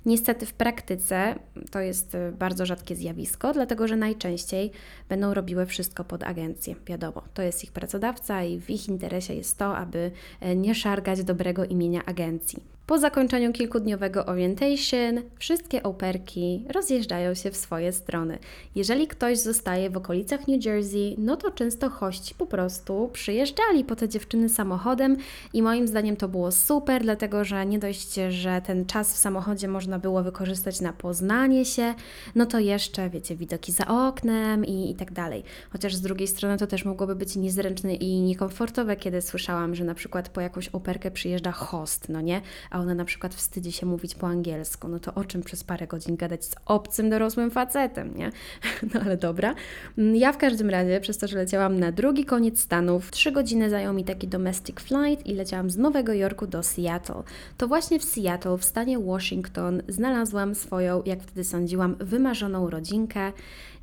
Niestety 0.06 0.46
w 0.46 0.54
praktyce 0.54 1.36
to 1.72 1.80
jest 1.80 2.16
y, 2.16 2.32
bardzo 2.32 2.66
rzadkie 2.66 2.96
zjawisko, 2.96 3.54
dlatego 3.54 3.88
że 3.88 3.96
najczęściej 3.96 4.72
będą 5.10 5.34
robiły 5.34 5.66
wszystko 5.66 6.04
pod 6.04 6.24
agencję. 6.24 6.76
Wiadomo, 6.86 7.24
to 7.34 7.42
jest 7.42 7.64
ich 7.64 7.72
pracodawca 7.72 8.44
i 8.44 8.60
w 8.60 8.70
ich 8.70 8.88
interesie 8.88 9.34
jest 9.34 9.58
to, 9.58 9.78
aby 9.78 10.12
e, 10.40 10.56
nie 10.56 10.76
szargać 10.76 11.24
dobrego 11.24 11.66
imienia 11.66 12.06
agencji. 12.06 12.73
Po 12.88 13.00
zakończeniu 13.00 13.54
kilkudniowego 13.54 14.26
orientation, 14.26 15.22
wszystkie 15.40 15.84
operki 15.84 16.66
rozjeżdżają 16.74 17.34
się 17.34 17.52
w 17.52 17.58
swoje 17.58 17.92
strony. 17.92 18.40
Jeżeli 18.76 19.08
ktoś 19.08 19.40
zostaje 19.40 19.90
w 19.90 19.98
okolicach 19.98 20.48
New 20.48 20.66
Jersey, 20.66 21.16
no 21.18 21.38
to 21.38 21.52
często 21.52 21.90
hości 21.90 22.36
po 22.36 22.46
prostu 22.46 23.10
przyjeżdżali 23.14 23.84
po 23.84 23.96
te 23.96 24.10
dziewczyny 24.10 24.50
samochodem 24.50 25.18
i 25.54 25.62
moim 25.62 25.88
zdaniem 25.88 26.16
to 26.16 26.28
było 26.28 26.52
super, 26.52 27.04
dlatego 27.04 27.44
że 27.44 27.66
nie 27.66 27.80
dość, 27.80 28.14
że 28.30 28.62
ten 28.66 28.86
czas 28.86 29.14
w 29.14 29.18
samochodzie 29.18 29.68
można 29.68 30.00
było 30.00 30.24
wykorzystać 30.24 30.82
na 30.82 30.94
poznanie 30.94 31.66
się, 31.66 31.94
no 32.36 32.46
to 32.46 32.60
jeszcze, 32.60 33.10
wiecie, 33.10 33.36
widoki 33.36 33.72
za 33.72 33.88
oknem 33.88 34.66
i, 34.66 34.92
i 34.92 34.96
tak 34.96 35.12
dalej. 35.12 35.44
Chociaż 35.70 35.96
z 35.96 36.02
drugiej 36.02 36.28
strony 36.28 36.58
to 36.58 36.68
też 36.68 36.86
mogłoby 36.86 37.16
być 37.16 37.36
niezręczne 37.36 37.96
i 37.96 38.22
niekomfortowe, 38.22 38.96
kiedy 38.96 39.22
słyszałam, 39.22 39.76
że 39.76 39.84
na 39.84 39.94
przykład 39.96 40.30
po 40.30 40.42
jakąś 40.42 40.68
operkę 40.68 41.12
przyjeżdża 41.12 41.52
host, 41.52 42.10
no 42.10 42.22
nie? 42.22 42.42
A 42.74 42.80
ona 42.80 42.96
na 42.96 43.06
przykład 43.06 43.36
wstydzi 43.36 43.72
się 43.72 43.86
mówić 43.86 44.16
po 44.16 44.28
angielsku, 44.28 44.88
no 44.88 45.00
to 45.00 45.14
o 45.14 45.24
czym 45.24 45.42
przez 45.42 45.64
parę 45.64 45.88
godzin 45.88 46.16
gadać 46.16 46.46
z 46.46 46.56
obcym, 46.66 47.10
dorosłym 47.10 47.52
facetem, 47.52 48.18
nie? 48.18 48.32
No 48.94 49.02
ale 49.02 49.18
dobra. 49.18 49.56
Mm, 49.98 50.16
ja 50.16 50.34
w 50.34 50.38
każdym 50.38 50.70
razie, 50.70 51.00
przez 51.00 51.18
to, 51.18 51.28
że 51.28 51.38
leciałam 51.38 51.80
na 51.80 51.92
drugi 51.92 52.26
koniec 52.26 52.60
Stanów, 52.60 53.12
trzy 53.12 53.32
godziny 53.32 53.70
zajął 53.70 53.94
mi 53.94 54.04
taki 54.04 54.28
domestic 54.28 54.80
flight 54.80 55.28
i 55.28 55.36
leciałam 55.36 55.70
z 55.70 55.78
Nowego 55.78 56.14
Jorku 56.14 56.48
do 56.48 56.64
Seattle. 56.64 57.24
To 57.58 57.68
właśnie 57.68 58.00
w 58.00 58.04
Seattle, 58.04 58.58
w 58.58 58.64
stanie 58.64 59.00
Washington, 59.00 59.82
znalazłam 59.88 60.56
swoją, 60.56 61.04
jak 61.06 61.24
wtedy 61.24 61.44
sądziłam, 61.44 61.96
wymarzoną 62.00 62.70
rodzinkę 62.70 63.32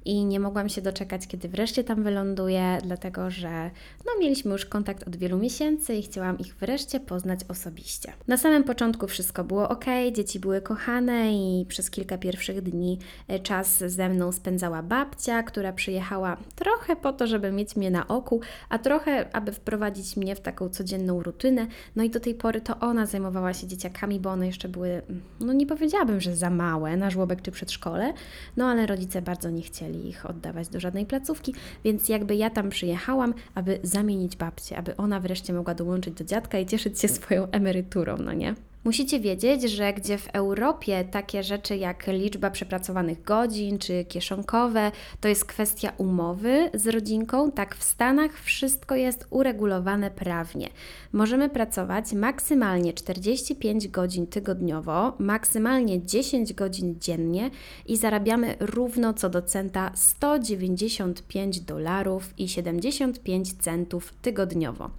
i 0.04 0.24
nie 0.24 0.40
mogłam 0.40 0.68
się 0.68 0.82
doczekać, 0.82 1.26
kiedy 1.26 1.48
wreszcie 1.48 1.84
tam 1.84 2.02
wyląduję, 2.02 2.78
dlatego 2.84 3.30
że 3.30 3.70
no, 4.06 4.12
mieliśmy 4.20 4.52
już 4.52 4.66
kontakt 4.66 5.08
od 5.08 5.16
wielu 5.16 5.38
miesięcy 5.38 5.94
i 5.94 6.02
chciałam 6.02 6.38
ich 6.38 6.54
wreszcie 6.54 7.00
poznać 7.00 7.40
osobiście. 7.48 8.12
Na 8.28 8.36
samym 8.36 8.64
początku 8.64 9.06
wszystko 9.06 9.44
było 9.44 9.68
ok, 9.68 9.84
dzieci 10.12 10.40
były 10.40 10.60
kochane 10.60 11.32
i 11.32 11.66
przez 11.68 11.90
kilka 11.90 12.18
pierwszych 12.18 12.62
dni 12.62 12.98
e, 13.28 13.38
czas 13.38 13.78
ze 13.78 14.08
mną 14.08 14.32
spędzała 14.32 14.82
babcia, 14.82 15.42
która 15.42 15.72
przyjechała 15.72 16.36
trochę 16.54 16.96
po 16.96 17.12
to, 17.12 17.26
żeby 17.26 17.52
mieć 17.52 17.76
mnie 17.76 17.90
na 17.90 18.08
oku, 18.08 18.40
a 18.68 18.78
trochę, 18.78 19.34
aby 19.36 19.52
wprowadzić 19.52 20.16
mnie 20.16 20.36
w 20.36 20.40
taką 20.40 20.68
codzienną 20.68 21.22
rutynę. 21.22 21.66
No 21.96 22.02
i 22.02 22.10
do 22.10 22.20
tej 22.20 22.34
pory 22.34 22.60
to 22.60 22.78
ona 22.78 23.06
zajmowała 23.06 23.54
się 23.54 23.66
dzieciakami, 23.66 24.20
bo 24.20 24.30
one 24.30 24.46
jeszcze 24.46 24.68
były, 24.68 25.02
no 25.40 25.52
nie 25.52 25.66
powiedziałabym, 25.66 26.20
że 26.20 26.36
za 26.36 26.50
małe 26.50 26.96
na 26.96 27.10
żłobek 27.10 27.42
czy 27.42 27.50
przedszkole, 27.50 28.12
no 28.56 28.66
ale 28.66 28.86
rodzice 28.86 29.22
bardzo 29.22 29.50
nie 29.50 29.62
chcieli 29.62 29.89
chcieli 29.90 30.08
ich 30.08 30.26
oddawać 30.26 30.68
do 30.68 30.80
żadnej 30.80 31.06
placówki, 31.06 31.54
więc 31.84 32.08
jakby 32.08 32.34
ja 32.34 32.50
tam 32.50 32.70
przyjechałam, 32.70 33.34
aby 33.54 33.78
zamienić 33.82 34.36
babcię, 34.36 34.78
aby 34.78 34.96
ona 34.96 35.20
wreszcie 35.20 35.52
mogła 35.52 35.74
dołączyć 35.74 36.14
do 36.14 36.24
dziadka 36.24 36.58
i 36.58 36.66
cieszyć 36.66 37.00
się 37.00 37.08
swoją 37.08 37.50
emeryturą, 37.50 38.16
no 38.16 38.32
nie? 38.32 38.54
Musicie 38.84 39.20
wiedzieć, 39.20 39.62
że 39.62 39.92
gdzie 39.92 40.18
w 40.18 40.28
Europie 40.28 41.04
takie 41.04 41.42
rzeczy 41.42 41.76
jak 41.76 42.06
liczba 42.06 42.50
przepracowanych 42.50 43.22
godzin 43.22 43.78
czy 43.78 44.04
kieszonkowe 44.04 44.92
to 45.20 45.28
jest 45.28 45.44
kwestia 45.44 45.92
umowy 45.98 46.70
z 46.74 46.86
rodzinką, 46.86 47.52
tak 47.52 47.76
w 47.76 47.82
Stanach 47.82 48.40
wszystko 48.40 48.94
jest 48.94 49.26
uregulowane 49.30 50.10
prawnie. 50.10 50.68
Możemy 51.12 51.48
pracować 51.48 52.12
maksymalnie 52.12 52.92
45 52.92 53.88
godzin 53.88 54.26
tygodniowo, 54.26 55.12
maksymalnie 55.18 56.02
10 56.02 56.54
godzin 56.54 56.96
dziennie 57.00 57.50
i 57.86 57.96
zarabiamy 57.96 58.56
równo 58.60 59.14
co 59.14 59.30
do 59.30 59.42
centa 59.42 59.92
195 59.94 61.60
dolarów 61.60 62.34
i 62.38 62.48
75 62.48 63.52
centów 63.52 64.12
tygodniowo. 64.22 64.90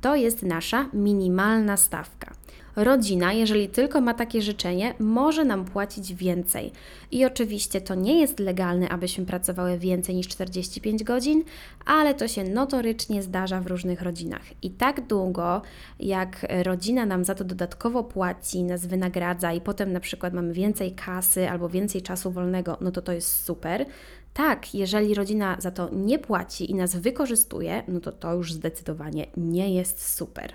To 0.00 0.16
jest 0.16 0.42
nasza 0.42 0.88
minimalna 0.92 1.76
stawka. 1.76 2.43
Rodzina, 2.76 3.32
jeżeli 3.32 3.68
tylko 3.68 4.00
ma 4.00 4.14
takie 4.14 4.42
życzenie, 4.42 4.94
może 4.98 5.44
nam 5.44 5.64
płacić 5.64 6.14
więcej. 6.14 6.72
I 7.10 7.24
oczywiście 7.24 7.80
to 7.80 7.94
nie 7.94 8.20
jest 8.20 8.40
legalne, 8.40 8.88
abyśmy 8.88 9.26
pracowały 9.26 9.78
więcej 9.78 10.14
niż 10.14 10.28
45 10.28 11.04
godzin, 11.04 11.44
ale 11.86 12.14
to 12.14 12.28
się 12.28 12.44
notorycznie 12.44 13.22
zdarza 13.22 13.60
w 13.60 13.66
różnych 13.66 14.02
rodzinach. 14.02 14.42
I 14.62 14.70
tak 14.70 15.06
długo, 15.06 15.62
jak 16.00 16.46
rodzina 16.62 17.06
nam 17.06 17.24
za 17.24 17.34
to 17.34 17.44
dodatkowo 17.44 18.04
płaci, 18.04 18.62
nas 18.62 18.86
wynagradza 18.86 19.52
i 19.52 19.60
potem 19.60 19.92
na 19.92 20.00
przykład 20.00 20.34
mamy 20.34 20.52
więcej 20.52 20.92
kasy 20.92 21.50
albo 21.50 21.68
więcej 21.68 22.02
czasu 22.02 22.30
wolnego, 22.30 22.78
no 22.80 22.90
to 22.90 23.02
to 23.02 23.12
jest 23.12 23.44
super. 23.44 23.86
Tak, 24.34 24.74
jeżeli 24.74 25.14
rodzina 25.14 25.56
za 25.58 25.70
to 25.70 25.88
nie 25.92 26.18
płaci 26.18 26.70
i 26.70 26.74
nas 26.74 26.96
wykorzystuje, 26.96 27.82
no 27.88 28.00
to 28.00 28.12
to 28.12 28.34
już 28.34 28.52
zdecydowanie 28.52 29.26
nie 29.36 29.74
jest 29.74 30.14
super. 30.16 30.52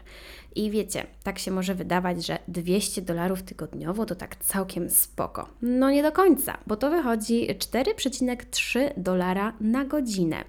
I 0.60 0.72
wiecie, 0.72 1.08
tak 1.24 1.40
się 1.40 1.52
może 1.52 1.76
wydawać, 1.76 2.26
że 2.26 2.40
200 2.48 3.02
dolarów 3.02 3.44
tygodniowo 3.44 4.06
to 4.06 4.16
tak 4.16 4.36
całkiem 4.36 4.90
spoko. 4.90 5.50
No 5.62 5.92
nie 5.92 6.04
do 6.04 6.12
końca, 6.12 6.58
bo 6.68 6.76
to 6.76 6.90
wychodzi 6.90 7.48
4,3 7.48 8.80
dolara 8.98 9.54
na 9.62 9.86
godzinę 9.86 10.44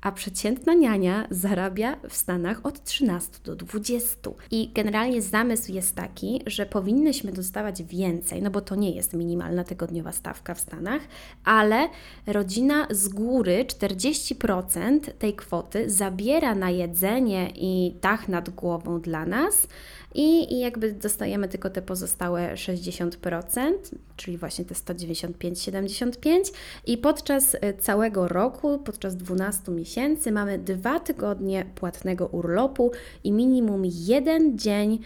a 0.00 0.12
przeciętna 0.12 0.74
niania 0.74 1.26
zarabia 1.30 1.96
w 2.08 2.16
Stanach 2.16 2.60
od 2.62 2.84
13 2.84 3.38
do 3.44 3.56
20. 3.56 4.30
I 4.50 4.70
generalnie 4.74 5.22
zamysł 5.22 5.72
jest 5.72 5.94
taki, 5.94 6.42
że 6.46 6.66
powinnyśmy 6.66 7.32
dostawać 7.32 7.82
więcej, 7.82 8.42
no 8.42 8.50
bo 8.50 8.60
to 8.60 8.74
nie 8.74 8.90
jest 8.90 9.14
minimalna 9.14 9.64
tygodniowa 9.64 10.12
stawka 10.12 10.54
w 10.54 10.60
Stanach, 10.60 11.02
ale 11.44 11.88
rodzina 12.26 12.86
z 12.90 13.08
góry 13.08 13.64
40% 13.64 15.00
tej 15.18 15.34
kwoty 15.34 15.90
zabiera 15.90 16.54
na 16.54 16.70
jedzenie 16.70 17.50
i 17.54 17.94
dach 18.02 18.28
nad 18.28 18.50
głową 18.50 19.00
dla 19.00 19.26
nas 19.26 19.68
i, 20.14 20.54
i 20.54 20.58
jakby 20.58 20.92
dostajemy 20.92 21.48
tylko 21.48 21.70
te 21.70 21.82
pozostałe 21.82 22.54
60%, 22.54 23.72
czyli 24.16 24.38
właśnie 24.38 24.64
te 24.64 24.74
195-75 24.74 26.52
i 26.86 26.98
podczas 26.98 27.56
e, 27.60 27.74
całego 27.74 28.28
roku, 28.28 28.78
podczas 28.78 29.16
12 29.16 29.72
miesięcy 29.72 30.32
mamy 30.32 30.58
dwa 30.58 31.00
tygodnie 31.00 31.66
płatnego 31.74 32.26
urlopu 32.26 32.92
i 33.24 33.32
minimum 33.32 33.82
jeden 33.84 34.58
dzień 34.58 34.98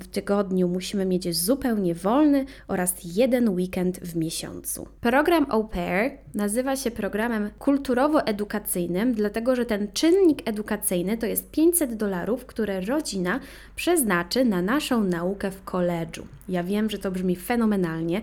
w 0.00 0.08
tygodniu 0.08 0.68
musimy 0.68 1.06
mieć 1.06 1.36
zupełnie 1.36 1.94
wolny 1.94 2.44
oraz 2.68 2.94
jeden 3.16 3.48
weekend 3.48 4.00
w 4.00 4.16
miesiącu. 4.16 4.88
Program 5.00 5.46
Au 5.48 5.68
Pair 5.68 6.10
nazywa 6.34 6.76
się 6.76 6.90
programem 6.90 7.50
kulturowo-edukacyjnym, 7.58 9.12
dlatego 9.14 9.56
że 9.56 9.66
ten 9.66 9.88
czynnik 9.92 10.48
edukacyjny 10.48 11.18
to 11.18 11.26
jest 11.26 11.50
500 11.50 11.94
dolarów, 11.94 12.46
które 12.46 12.80
rodzina 12.80 13.40
przeznaczy 13.76 14.44
na 14.44 14.62
naszą 14.62 15.04
naukę 15.04 15.50
w 15.50 15.64
koledżu. 15.64 16.26
Ja 16.48 16.62
wiem, 16.62 16.90
że 16.90 16.98
to 16.98 17.10
brzmi 17.10 17.36
fenomenalnie, 17.36 18.20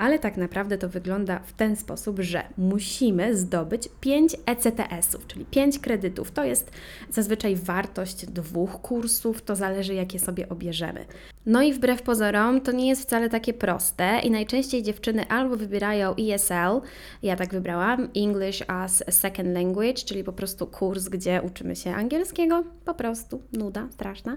ale 0.00 0.18
tak 0.18 0.36
naprawdę 0.36 0.78
to 0.78 0.88
wygląda 0.88 1.38
w 1.38 1.52
ten 1.52 1.76
sposób, 1.76 2.20
że 2.20 2.42
musimy 2.58 3.36
zdobyć 3.36 3.88
5 4.00 4.36
ECTS-ów, 4.46 5.26
czyli 5.26 5.44
5 5.44 5.78
kredytów. 5.78 6.30
To 6.30 6.44
jest 6.44 6.70
zazwyczaj 7.10 7.56
wartość 7.56 8.26
dwóch 8.26 8.80
kursów, 8.80 9.42
to 9.42 9.56
zależy 9.56 9.94
jakie 9.94 10.18
sobie 10.18 10.48
obierzemy 10.48 10.70
bierzemy. 10.70 11.04
No 11.46 11.62
i 11.62 11.72
wbrew 11.72 12.02
pozorom 12.02 12.60
to 12.60 12.72
nie 12.72 12.88
jest 12.88 13.02
wcale 13.02 13.28
takie 13.28 13.54
proste 13.54 14.20
i 14.24 14.30
najczęściej 14.30 14.82
dziewczyny 14.82 15.28
albo 15.28 15.56
wybierają 15.56 16.14
ESL, 16.16 16.80
ja 17.22 17.36
tak 17.36 17.52
wybrałam, 17.52 18.08
English 18.16 18.62
as 18.66 19.04
a 19.06 19.10
Second 19.10 19.48
Language, 19.54 19.94
czyli 19.94 20.24
po 20.24 20.32
prostu 20.32 20.66
kurs, 20.66 21.08
gdzie 21.08 21.42
uczymy 21.42 21.76
się 21.76 21.94
angielskiego, 21.94 22.64
po 22.84 22.94
prostu, 22.94 23.42
nuda 23.52 23.88
straszna, 23.90 24.36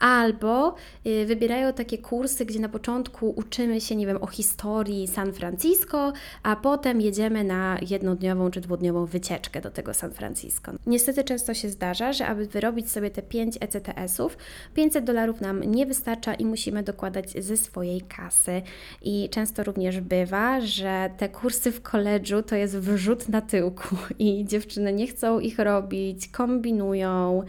albo 0.00 0.74
y, 1.06 1.26
wybierają 1.26 1.72
takie 1.72 1.98
kursy, 1.98 2.44
gdzie 2.44 2.60
na 2.60 2.68
początku 2.68 3.30
uczymy 3.36 3.80
się, 3.80 3.96
nie 3.96 4.06
wiem, 4.06 4.22
o 4.22 4.26
historii 4.26 4.99
San 5.08 5.32
Francisco, 5.32 6.12
a 6.42 6.56
potem 6.56 7.00
jedziemy 7.00 7.44
na 7.44 7.78
jednodniową 7.90 8.50
czy 8.50 8.60
dwudniową 8.60 9.06
wycieczkę 9.06 9.60
do 9.60 9.70
tego 9.70 9.94
San 9.94 10.10
Francisco. 10.10 10.72
Niestety 10.86 11.24
często 11.24 11.54
się 11.54 11.68
zdarza, 11.68 12.12
że 12.12 12.26
aby 12.26 12.46
wyrobić 12.46 12.90
sobie 12.90 13.10
te 13.10 13.22
5 13.22 13.58
ECTS-ów, 13.60 14.36
500 14.74 15.04
dolarów 15.04 15.40
nam 15.40 15.64
nie 15.64 15.86
wystarcza 15.86 16.34
i 16.34 16.44
musimy 16.44 16.82
dokładać 16.82 17.44
ze 17.44 17.56
swojej 17.56 18.00
kasy. 18.00 18.62
I 19.02 19.28
często 19.30 19.64
również 19.64 20.00
bywa, 20.00 20.60
że 20.60 21.10
te 21.16 21.28
kursy 21.28 21.72
w 21.72 21.82
koledżu 21.82 22.42
to 22.42 22.56
jest 22.56 22.78
wrzut 22.78 23.28
na 23.28 23.40
tyłku 23.40 23.96
i 24.18 24.44
dziewczyny 24.44 24.92
nie 24.92 25.06
chcą 25.06 25.40
ich 25.40 25.58
robić, 25.58 26.28
kombinują. 26.28 27.42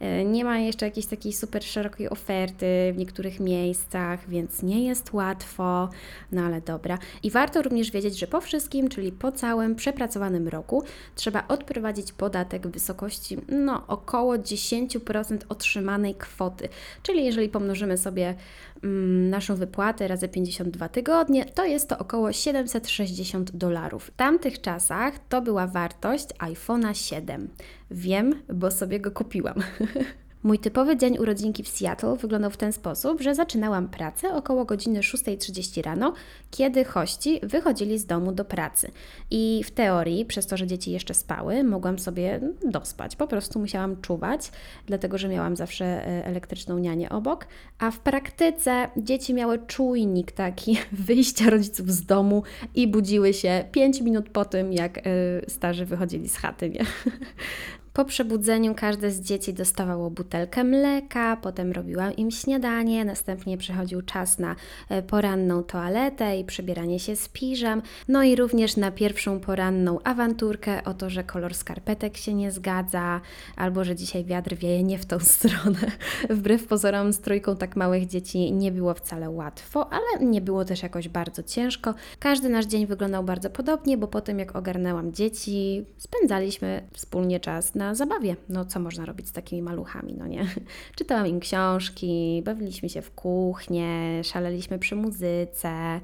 E, 0.00 0.24
nie 0.24 0.44
ma 0.44 0.58
jeszcze 0.58 0.86
jakiejś 0.86 1.06
takiej 1.06 1.32
super 1.32 1.64
szerokiej 1.64 2.10
oferty 2.10 2.66
w 2.92 2.96
niektórych 2.96 3.40
miejscach, 3.40 4.28
więc 4.28 4.62
nie 4.62 4.84
jest 4.84 5.12
łatwo, 5.12 5.88
no 6.32 6.42
ale 6.42 6.60
dobra. 6.60 6.93
I 7.22 7.30
warto 7.30 7.62
również 7.62 7.90
wiedzieć, 7.90 8.18
że 8.18 8.26
po 8.26 8.40
wszystkim, 8.40 8.88
czyli 8.88 9.12
po 9.12 9.32
całym 9.32 9.74
przepracowanym 9.74 10.48
roku, 10.48 10.82
trzeba 11.14 11.48
odprowadzić 11.48 12.12
podatek 12.12 12.66
w 12.66 12.70
wysokości 12.70 13.36
no, 13.48 13.86
około 13.86 14.34
10% 14.34 15.38
otrzymanej 15.48 16.14
kwoty. 16.14 16.68
Czyli 17.02 17.24
jeżeli 17.24 17.48
pomnożymy 17.48 17.98
sobie 17.98 18.34
mm, 18.82 19.30
naszą 19.30 19.56
wypłatę 19.56 20.08
razy 20.08 20.28
52 20.28 20.88
tygodnie, 20.88 21.44
to 21.44 21.64
jest 21.64 21.88
to 21.88 21.98
około 21.98 22.32
760 22.32 23.56
dolarów. 23.56 24.04
W 24.04 24.10
tamtych 24.10 24.60
czasach 24.60 25.14
to 25.28 25.42
była 25.42 25.66
wartość 25.66 26.26
iPhone'a 26.26 26.94
7. 26.94 27.48
Wiem, 27.90 28.42
bo 28.54 28.70
sobie 28.70 29.00
go 29.00 29.10
kupiłam. 29.10 29.54
Mój 30.44 30.58
typowy 30.58 30.96
dzień 30.96 31.18
urodzinki 31.18 31.62
w 31.62 31.68
Seattle 31.68 32.16
wyglądał 32.16 32.50
w 32.50 32.56
ten 32.56 32.72
sposób, 32.72 33.20
że 33.20 33.34
zaczynałam 33.34 33.88
pracę 33.88 34.34
około 34.34 34.64
godziny 34.64 35.00
6.30 35.00 35.82
rano, 35.82 36.12
kiedy 36.50 36.84
hości 36.84 37.40
wychodzili 37.42 37.98
z 37.98 38.06
domu 38.06 38.32
do 38.32 38.44
pracy. 38.44 38.90
I 39.30 39.62
w 39.64 39.70
teorii, 39.70 40.24
przez 40.24 40.46
to, 40.46 40.56
że 40.56 40.66
dzieci 40.66 40.90
jeszcze 40.90 41.14
spały, 41.14 41.64
mogłam 41.64 41.98
sobie 41.98 42.40
dospać. 42.64 43.16
Po 43.16 43.26
prostu 43.26 43.58
musiałam 43.58 44.00
czuwać, 44.00 44.50
dlatego 44.86 45.18
że 45.18 45.28
miałam 45.28 45.56
zawsze 45.56 45.84
e, 45.84 46.24
elektryczną 46.24 46.78
nianię 46.78 47.10
obok. 47.10 47.46
A 47.78 47.90
w 47.90 47.98
praktyce 47.98 48.88
dzieci 48.96 49.34
miały 49.34 49.58
czujnik 49.66 50.32
taki 50.32 50.78
wyjścia 50.92 51.50
rodziców 51.50 51.90
z 51.90 52.06
domu 52.06 52.42
i 52.74 52.88
budziły 52.88 53.34
się 53.34 53.64
5 53.72 54.00
minut 54.00 54.28
po 54.28 54.44
tym, 54.44 54.72
jak 54.72 54.98
e, 54.98 55.02
starzy 55.48 55.86
wychodzili 55.86 56.28
z 56.28 56.36
chaty. 56.36 56.70
Nie? 56.70 56.84
Po 57.94 58.04
przebudzeniu 58.04 58.74
każde 58.74 59.10
z 59.10 59.20
dzieci 59.20 59.54
dostawało 59.54 60.10
butelkę 60.10 60.64
mleka, 60.64 61.36
potem 61.36 61.72
robiłam 61.72 62.16
im 62.16 62.30
śniadanie, 62.30 63.04
następnie 63.04 63.58
przychodził 63.58 64.02
czas 64.02 64.38
na 64.38 64.56
e, 64.88 65.02
poranną 65.02 65.62
toaletę 65.62 66.38
i 66.38 66.44
przebieranie 66.44 67.00
się 67.00 67.16
z 67.16 67.28
piżam, 67.28 67.82
no 68.08 68.22
i 68.22 68.36
również 68.36 68.76
na 68.76 68.90
pierwszą 68.90 69.40
poranną 69.40 69.98
awanturkę 70.04 70.84
o 70.84 70.94
to, 70.94 71.10
że 71.10 71.24
kolor 71.24 71.54
skarpetek 71.54 72.16
się 72.16 72.34
nie 72.34 72.50
zgadza, 72.50 73.20
albo 73.56 73.84
że 73.84 73.96
dzisiaj 73.96 74.24
wiatr 74.24 74.54
wieje 74.54 74.82
nie 74.82 74.98
w 74.98 75.06
tą 75.06 75.18
stronę. 75.34 75.90
Wbrew 76.30 76.66
pozorom 76.66 77.12
z 77.12 77.18
trójką 77.18 77.56
tak 77.56 77.76
małych 77.76 78.06
dzieci 78.06 78.52
nie 78.52 78.72
było 78.72 78.94
wcale 78.94 79.30
łatwo, 79.30 79.92
ale 79.92 80.26
nie 80.26 80.40
było 80.40 80.64
też 80.64 80.82
jakoś 80.82 81.08
bardzo 81.08 81.42
ciężko. 81.42 81.94
Każdy 82.18 82.48
nasz 82.48 82.66
dzień 82.66 82.86
wyglądał 82.86 83.24
bardzo 83.24 83.50
podobnie, 83.50 83.98
bo 83.98 84.08
potem 84.08 84.38
jak 84.38 84.56
ogarnęłam 84.56 85.12
dzieci, 85.12 85.84
spędzaliśmy 85.98 86.88
wspólnie 86.92 87.40
czas 87.40 87.74
na 87.74 87.83
na 87.86 87.94
zabawie. 87.94 88.36
No 88.48 88.64
co 88.64 88.80
można 88.80 89.04
robić 89.06 89.28
z 89.28 89.32
takimi 89.32 89.62
maluchami, 89.62 90.14
no 90.18 90.26
nie? 90.26 90.46
Czytałam 90.98 91.26
im 91.26 91.40
książki, 91.40 92.42
bawiliśmy 92.44 92.88
się 92.88 93.02
w 93.02 93.10
kuchnię, 93.10 94.20
szaleliśmy 94.24 94.78
przy 94.78 94.96
muzyce, 94.96 96.00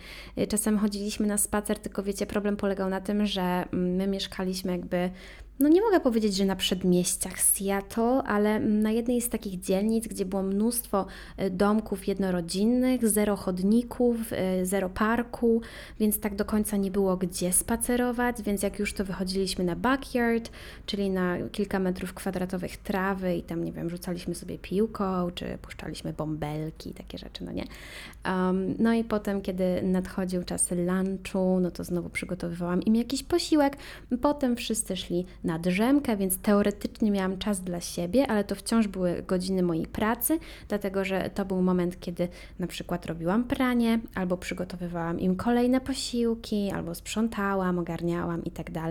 czasem 0.49 0.78
chodziliśmy 0.78 1.26
na 1.26 1.39
spacer, 1.39 1.78
tylko 1.78 2.03
wiecie, 2.03 2.26
problem 2.26 2.57
polegał 2.57 2.89
na 2.89 3.01
tym, 3.01 3.26
że 3.26 3.64
my 3.72 4.07
mieszkaliśmy 4.07 4.72
jakby 4.72 5.11
no 5.61 5.69
nie 5.69 5.81
mogę 5.81 6.01
powiedzieć, 6.01 6.37
że 6.37 6.45
na 6.45 6.57
przedmieściach 6.57 7.43
Seattle, 7.43 8.23
ale 8.23 8.61
na 8.61 8.91
jednej 8.91 9.21
z 9.21 9.29
takich 9.29 9.61
dzielnic, 9.61 10.09
gdzie 10.09 10.25
było 10.25 10.43
mnóstwo 10.43 11.07
e, 11.37 11.51
domków 11.51 12.09
jednorodzinnych, 12.09 13.09
zero 13.09 13.37
chodników, 13.37 14.17
e, 14.33 14.67
zero 14.67 14.89
parku, 14.89 15.61
więc 16.01 16.21
tak 16.21 16.37
do 16.37 16.45
końca 16.45 16.77
nie 16.77 16.91
było 16.91 17.17
gdzie 17.17 17.53
spacerować, 17.53 18.43
więc 18.43 18.63
jak 18.63 18.79
już 18.79 18.95
to 18.95 19.05
wychodziliśmy 19.05 19.65
na 19.65 19.77
backyard, 19.77 20.51
czyli 20.87 21.11
na 21.11 21.37
kilka 21.53 21.79
metrów 21.79 22.15
kwadratowych 22.15 22.77
trawy 22.77 23.37
i 23.37 23.43
tam, 23.43 23.65
nie 23.65 23.73
wiem, 23.73 23.91
rzucaliśmy 23.91 24.35
sobie 24.35 24.59
piłką, 24.59 25.31
czy 25.35 25.59
puszczaliśmy 25.63 26.13
bąbelki, 26.13 26.95
takie 26.95 27.19
rzeczy, 27.19 27.45
no 27.45 27.53
nie. 27.53 27.65
Um, 28.27 28.75
no 28.79 28.93
i 28.93 29.05
potem, 29.05 29.41
kiedy 29.41 29.83
nadchodził 29.83 30.45
czas 30.45 30.71
lunchu, 30.71 31.61
no 31.61 31.71
to 31.71 31.85
znowu 31.85 32.09
przygotowywałam 32.09 32.83
im 32.83 32.97
jakiś 32.97 33.23
posiłek, 33.23 33.77
potem 34.21 34.57
wszyscy 34.57 34.97
szli 34.97 35.27
na 35.45 35.50
na 35.51 35.59
drzemkę, 35.59 36.17
więc 36.17 36.39
teoretycznie 36.39 37.11
miałam 37.11 37.39
czas 37.39 37.61
dla 37.61 37.81
siebie, 37.81 38.27
ale 38.27 38.45
to 38.45 38.55
wciąż 38.55 38.89
były 38.89 39.23
godziny 39.23 39.63
mojej 39.63 39.87
pracy, 39.87 40.39
dlatego 40.69 41.05
że 41.05 41.31
to 41.35 41.45
był 41.45 41.63
moment, 41.63 42.01
kiedy 42.01 42.29
na 42.59 42.67
przykład 42.67 43.07
robiłam 43.07 43.45
pranie, 43.45 44.01
albo 44.15 44.37
przygotowywałam 44.37 45.21
im 45.21 45.37
kolejne 45.37 45.81
posiłki, 45.81 46.71
albo 46.71 46.95
sprzątałam, 46.95 47.79
ogarniałam 47.79 48.45
itd. 48.45 48.73
Tak 48.73 48.85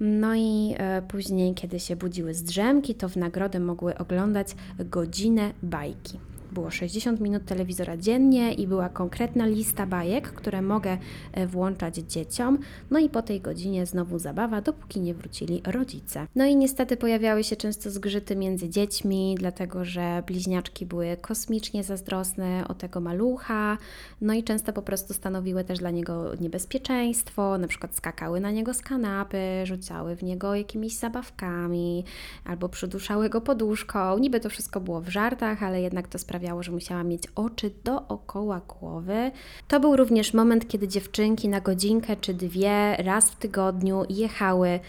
no 0.00 0.34
i 0.34 0.74
e, 0.78 1.02
później, 1.02 1.54
kiedy 1.54 1.80
się 1.80 1.96
budziły 1.96 2.34
z 2.34 2.42
drzemki, 2.42 2.94
to 2.94 3.08
w 3.08 3.16
nagrodę 3.16 3.60
mogły 3.60 3.98
oglądać 3.98 4.48
godzinę 4.78 5.52
bajki. 5.62 6.18
Było 6.56 6.70
60 6.70 7.20
minut 7.20 7.44
telewizora 7.44 7.96
dziennie 7.96 8.54
i 8.54 8.66
była 8.66 8.88
konkretna 8.88 9.46
lista 9.46 9.86
bajek, 9.86 10.28
które 10.28 10.62
mogę 10.62 10.98
e, 11.32 11.46
włączać 11.46 11.96
dzieciom. 11.96 12.58
No 12.90 12.98
i 12.98 13.08
po 13.08 13.22
tej 13.22 13.40
godzinie 13.40 13.86
znowu 13.86 14.18
zabawa, 14.18 14.60
dopóki 14.60 15.00
nie 15.00 15.14
wrócili 15.14 15.62
rodzice. 15.66 16.26
No 16.34 16.44
i 16.44 16.56
niestety 16.56 16.96
pojawiały 16.96 17.44
się 17.44 17.56
często 17.56 17.90
zgrzyty 17.90 18.36
między 18.36 18.68
dziećmi, 18.68 19.34
dlatego 19.38 19.84
że 19.84 20.22
bliźniaczki 20.26 20.86
były 20.86 21.16
kosmicznie 21.20 21.84
zazdrosne 21.84 22.68
o 22.68 22.74
tego 22.74 23.00
malucha, 23.00 23.78
no 24.20 24.34
i 24.34 24.44
często 24.44 24.72
po 24.72 24.82
prostu 24.82 25.14
stanowiły 25.14 25.64
też 25.64 25.78
dla 25.78 25.90
niego 25.90 26.34
niebezpieczeństwo, 26.40 27.58
na 27.58 27.68
przykład 27.68 27.96
skakały 27.96 28.40
na 28.40 28.50
niego 28.50 28.74
z 28.74 28.82
kanapy, 28.82 29.38
rzucały 29.64 30.16
w 30.16 30.22
niego 30.22 30.54
jakimiś 30.54 30.96
zabawkami 30.96 32.04
albo 32.44 32.68
przyduszały 32.68 33.28
go 33.28 33.40
poduszką. 33.40 34.18
Niby 34.18 34.40
to 34.40 34.50
wszystko 34.50 34.80
było 34.80 35.00
w 35.00 35.08
żartach, 35.08 35.62
ale 35.62 35.80
jednak 35.80 36.08
to 36.08 36.18
sprawiało 36.18 36.45
sprawiało, 36.46 36.62
że 36.62 36.72
musiałam 36.72 37.08
mieć 37.08 37.22
oczy 37.34 37.70
dookoła 37.84 38.60
głowy. 38.60 39.30
To 39.68 39.80
był 39.80 39.96
również 39.96 40.34
moment, 40.34 40.68
kiedy 40.68 40.88
dziewczynki 40.88 41.48
na 41.48 41.60
godzinkę 41.60 42.16
czy 42.16 42.34
dwie 42.34 42.96
raz 42.96 43.30
w 43.30 43.36
tygodniu 43.36 44.04
jechały 44.08 44.68
e, 44.68 44.80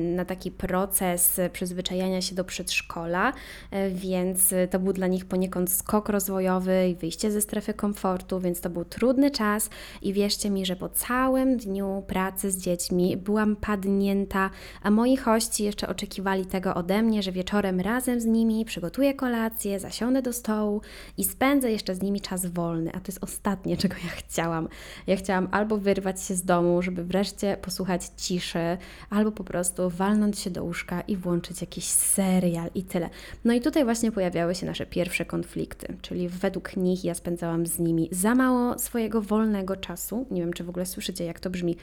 na 0.00 0.24
taki 0.24 0.50
proces 0.50 1.40
przyzwyczajania 1.52 2.22
się 2.22 2.34
do 2.34 2.44
przedszkola, 2.44 3.32
e, 3.70 3.90
więc 3.90 4.54
to 4.70 4.78
był 4.78 4.92
dla 4.92 5.06
nich 5.06 5.24
poniekąd 5.24 5.72
skok 5.72 6.08
rozwojowy 6.08 6.88
i 6.88 6.94
wyjście 6.94 7.30
ze 7.30 7.40
strefy 7.40 7.74
komfortu, 7.74 8.40
więc 8.40 8.60
to 8.60 8.70
był 8.70 8.84
trudny 8.84 9.30
czas 9.30 9.70
i 10.02 10.12
wierzcie 10.12 10.50
mi, 10.50 10.66
że 10.66 10.76
po 10.76 10.88
całym 10.88 11.56
dniu 11.56 12.04
pracy 12.06 12.50
z 12.50 12.58
dziećmi 12.58 13.16
byłam 13.16 13.56
padnięta, 13.56 14.50
a 14.82 14.90
moi 14.90 15.16
hości 15.16 15.64
jeszcze 15.64 15.88
oczekiwali 15.88 16.46
tego 16.46 16.74
ode 16.74 17.02
mnie, 17.02 17.22
że 17.22 17.32
wieczorem 17.32 17.80
razem 17.80 18.20
z 18.20 18.24
nimi 18.24 18.64
przygotuję 18.64 19.14
kolację, 19.14 19.80
zasiądę 19.80 20.22
do 20.22 20.32
stołu 20.32 20.80
i 21.18 21.24
spędzę 21.24 21.70
jeszcze 21.70 21.94
z 21.94 22.02
nimi 22.02 22.20
czas 22.20 22.46
wolny, 22.46 22.90
a 22.94 23.00
to 23.00 23.04
jest 23.06 23.24
ostatnie, 23.24 23.76
czego 23.82 23.94
ja 24.04 24.10
chciałam. 24.10 24.68
Ja 25.06 25.16
chciałam 25.16 25.48
albo 25.50 25.78
wyrwać 25.78 26.22
się 26.22 26.34
z 26.34 26.44
domu, 26.44 26.82
żeby 26.82 27.04
wreszcie 27.04 27.56
posłuchać 27.62 28.02
ciszy, 28.16 28.78
albo 29.10 29.32
po 29.32 29.44
prostu 29.44 29.90
walnąć 29.90 30.38
się 30.38 30.50
do 30.50 30.64
łóżka 30.64 31.00
i 31.00 31.16
włączyć 31.16 31.60
jakiś 31.60 31.84
serial 31.84 32.70
i 32.74 32.82
tyle. 32.82 33.10
No 33.44 33.54
i 33.54 33.60
tutaj 33.60 33.84
właśnie 33.84 34.12
pojawiały 34.12 34.54
się 34.54 34.66
nasze 34.66 34.86
pierwsze 34.86 35.24
konflikty, 35.24 35.96
czyli 36.02 36.28
według 36.28 36.76
nich 36.76 37.04
ja 37.04 37.14
spędzałam 37.14 37.66
z 37.66 37.78
nimi 37.78 38.08
za 38.12 38.34
mało 38.34 38.78
swojego 38.78 39.22
wolnego 39.22 39.76
czasu. 39.76 40.26
Nie 40.30 40.40
wiem, 40.40 40.52
czy 40.52 40.64
w 40.64 40.68
ogóle 40.68 40.86
słyszycie, 40.86 41.24
jak 41.24 41.40
to 41.40 41.50
brzmi. 41.50 41.76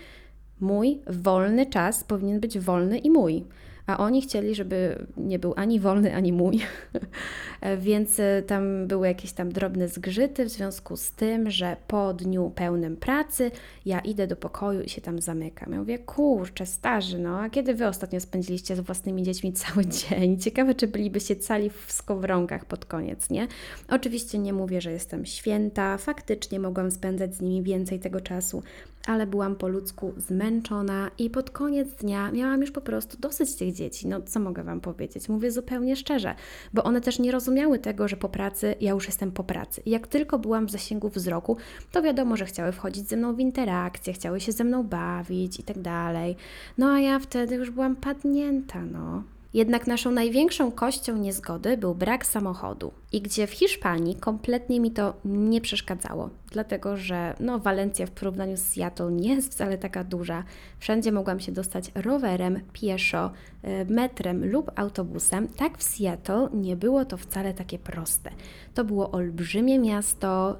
Mój 0.60 1.00
wolny 1.08 1.66
czas 1.66 2.04
powinien 2.04 2.40
być 2.40 2.60
wolny 2.60 2.98
i 2.98 3.10
mój 3.10 3.44
a 3.88 3.98
oni 3.98 4.22
chcieli, 4.22 4.56
żeby 4.56 5.06
nie 5.18 5.40
był 5.40 5.54
ani 5.56 5.80
wolny, 5.80 6.16
ani 6.16 6.34
mój. 6.34 6.60
Więc 7.78 8.20
e, 8.20 8.44
tam 8.48 8.88
były 8.88 9.08
jakieś 9.08 9.32
tam 9.32 9.52
drobne 9.52 9.88
zgrzyty 9.88 10.46
w 10.46 10.50
związku 10.50 10.98
z 10.98 11.12
tym, 11.12 11.52
że 11.52 11.78
po 11.88 12.14
dniu 12.14 12.52
pełnym 12.56 12.98
pracy 12.98 13.52
ja 13.86 14.00
idę 14.00 14.28
do 14.28 14.36
pokoju 14.36 14.82
i 14.82 14.90
się 14.90 15.02
tam 15.02 15.22
zamykam. 15.22 15.72
Ja 15.72 15.80
mówię, 15.80 16.00
kurczę, 16.00 16.66
starzy, 16.66 17.20
no 17.20 17.40
a 17.40 17.50
kiedy 17.50 17.74
Wy 17.74 17.88
ostatnio 17.88 18.20
spędziliście 18.20 18.76
z 18.76 18.80
własnymi 18.80 19.24
dziećmi 19.24 19.54
cały 19.54 19.86
dzień? 20.10 20.40
Ciekawe, 20.40 20.76
czy 20.76 20.88
bylibyście 20.88 21.36
cali 21.36 21.70
w 21.70 21.92
skowronkach 21.92 22.66
pod 22.66 22.86
koniec, 22.86 23.30
nie? 23.30 23.48
Oczywiście 23.90 24.40
nie 24.40 24.54
mówię, 24.54 24.82
że 24.82 24.92
jestem 24.92 25.26
święta, 25.26 25.98
faktycznie 25.98 26.60
mogłam 26.60 26.92
spędzać 26.92 27.36
z 27.36 27.42
nimi 27.42 27.64
więcej 27.64 28.00
tego 28.00 28.22
czasu, 28.22 28.64
ale 29.08 29.28
byłam 29.28 29.56
po 29.56 29.68
ludzku 29.68 30.14
zmęczona 30.18 31.12
i 31.18 31.30
pod 31.30 31.52
koniec 31.52 31.96
dnia 31.96 32.32
miałam 32.32 32.62
już 32.62 32.72
po 32.72 32.82
prostu 32.82 33.18
dosyć 33.20 33.56
tych 33.56 33.74
dzieci. 33.74 34.08
No, 34.08 34.22
co 34.22 34.40
mogę 34.40 34.64
Wam 34.64 34.82
powiedzieć? 34.82 35.30
Mówię 35.30 35.52
zupełnie 35.52 35.96
szczerze, 35.96 36.36
bo 36.74 36.84
one 36.84 37.02
też 37.02 37.20
nie 37.20 37.32
rozumiały 37.32 37.80
tego, 37.80 38.08
że 38.08 38.18
po 38.18 38.30
pracy 38.30 38.76
ja 38.82 38.92
już 38.92 39.06
jestem 39.06 39.32
po 39.32 39.44
pracy. 39.44 39.82
I 39.86 39.90
jak 39.90 40.08
tylko 40.08 40.40
byłam 40.40 40.68
w 40.68 40.72
zasięgu 40.72 41.10
wzroku, 41.10 41.58
to 41.92 42.02
wiadomo, 42.02 42.38
że 42.38 42.46
chciały 42.46 42.72
wchodzić 42.72 43.10
ze 43.10 43.18
mną 43.18 43.36
w 43.36 43.40
interakcję, 43.40 44.14
chciały 44.14 44.40
się 44.40 44.52
ze 44.52 44.64
mną 44.64 44.84
bawić 44.84 45.60
i 45.60 45.64
tak 45.64 45.80
dalej. 45.80 46.36
No 46.78 46.92
a 46.92 47.00
ja 47.00 47.20
wtedy 47.20 47.56
już 47.56 47.72
byłam 47.72 47.96
padnięta, 47.96 48.82
no. 48.82 49.24
Jednak 49.54 49.88
naszą 49.88 50.12
największą 50.12 50.72
kością 50.72 51.18
niezgody 51.18 51.78
był 51.78 51.96
brak 51.96 52.26
samochodu 52.26 52.92
i 53.14 53.22
gdzie 53.22 53.48
w 53.48 53.52
Hiszpanii 53.52 54.16
kompletnie 54.16 54.80
mi 54.80 54.92
to 54.92 55.14
nie 55.26 55.62
przeszkadzało, 55.62 56.30
dlatego 56.52 56.98
że 56.98 57.36
no, 57.40 57.60
Walencja 57.60 58.06
w 58.06 58.12
porównaniu 58.12 58.58
z 58.58 58.62
Seattle 58.62 59.12
nie 59.12 59.36
jest 59.36 59.52
wcale 59.52 59.78
taka 59.78 60.04
duża. 60.04 60.44
Wszędzie 60.80 61.12
mogłam 61.12 61.40
się 61.40 61.52
dostać 61.52 61.92
rowerem, 61.96 62.60
pieszo, 62.74 63.32
e, 63.62 63.86
metrem 63.86 64.52
lub 64.52 64.72
autobusem. 64.76 65.48
Tak 65.48 65.78
w 65.78 65.84
Seattle 65.84 66.48
nie 66.54 66.76
było 66.76 67.06
to 67.06 67.18
wcale 67.18 67.54
takie 67.54 67.80
proste. 67.80 68.32
To 68.74 68.84
było 68.84 69.12
olbrzymie 69.12 69.80
miasto, 69.80 70.60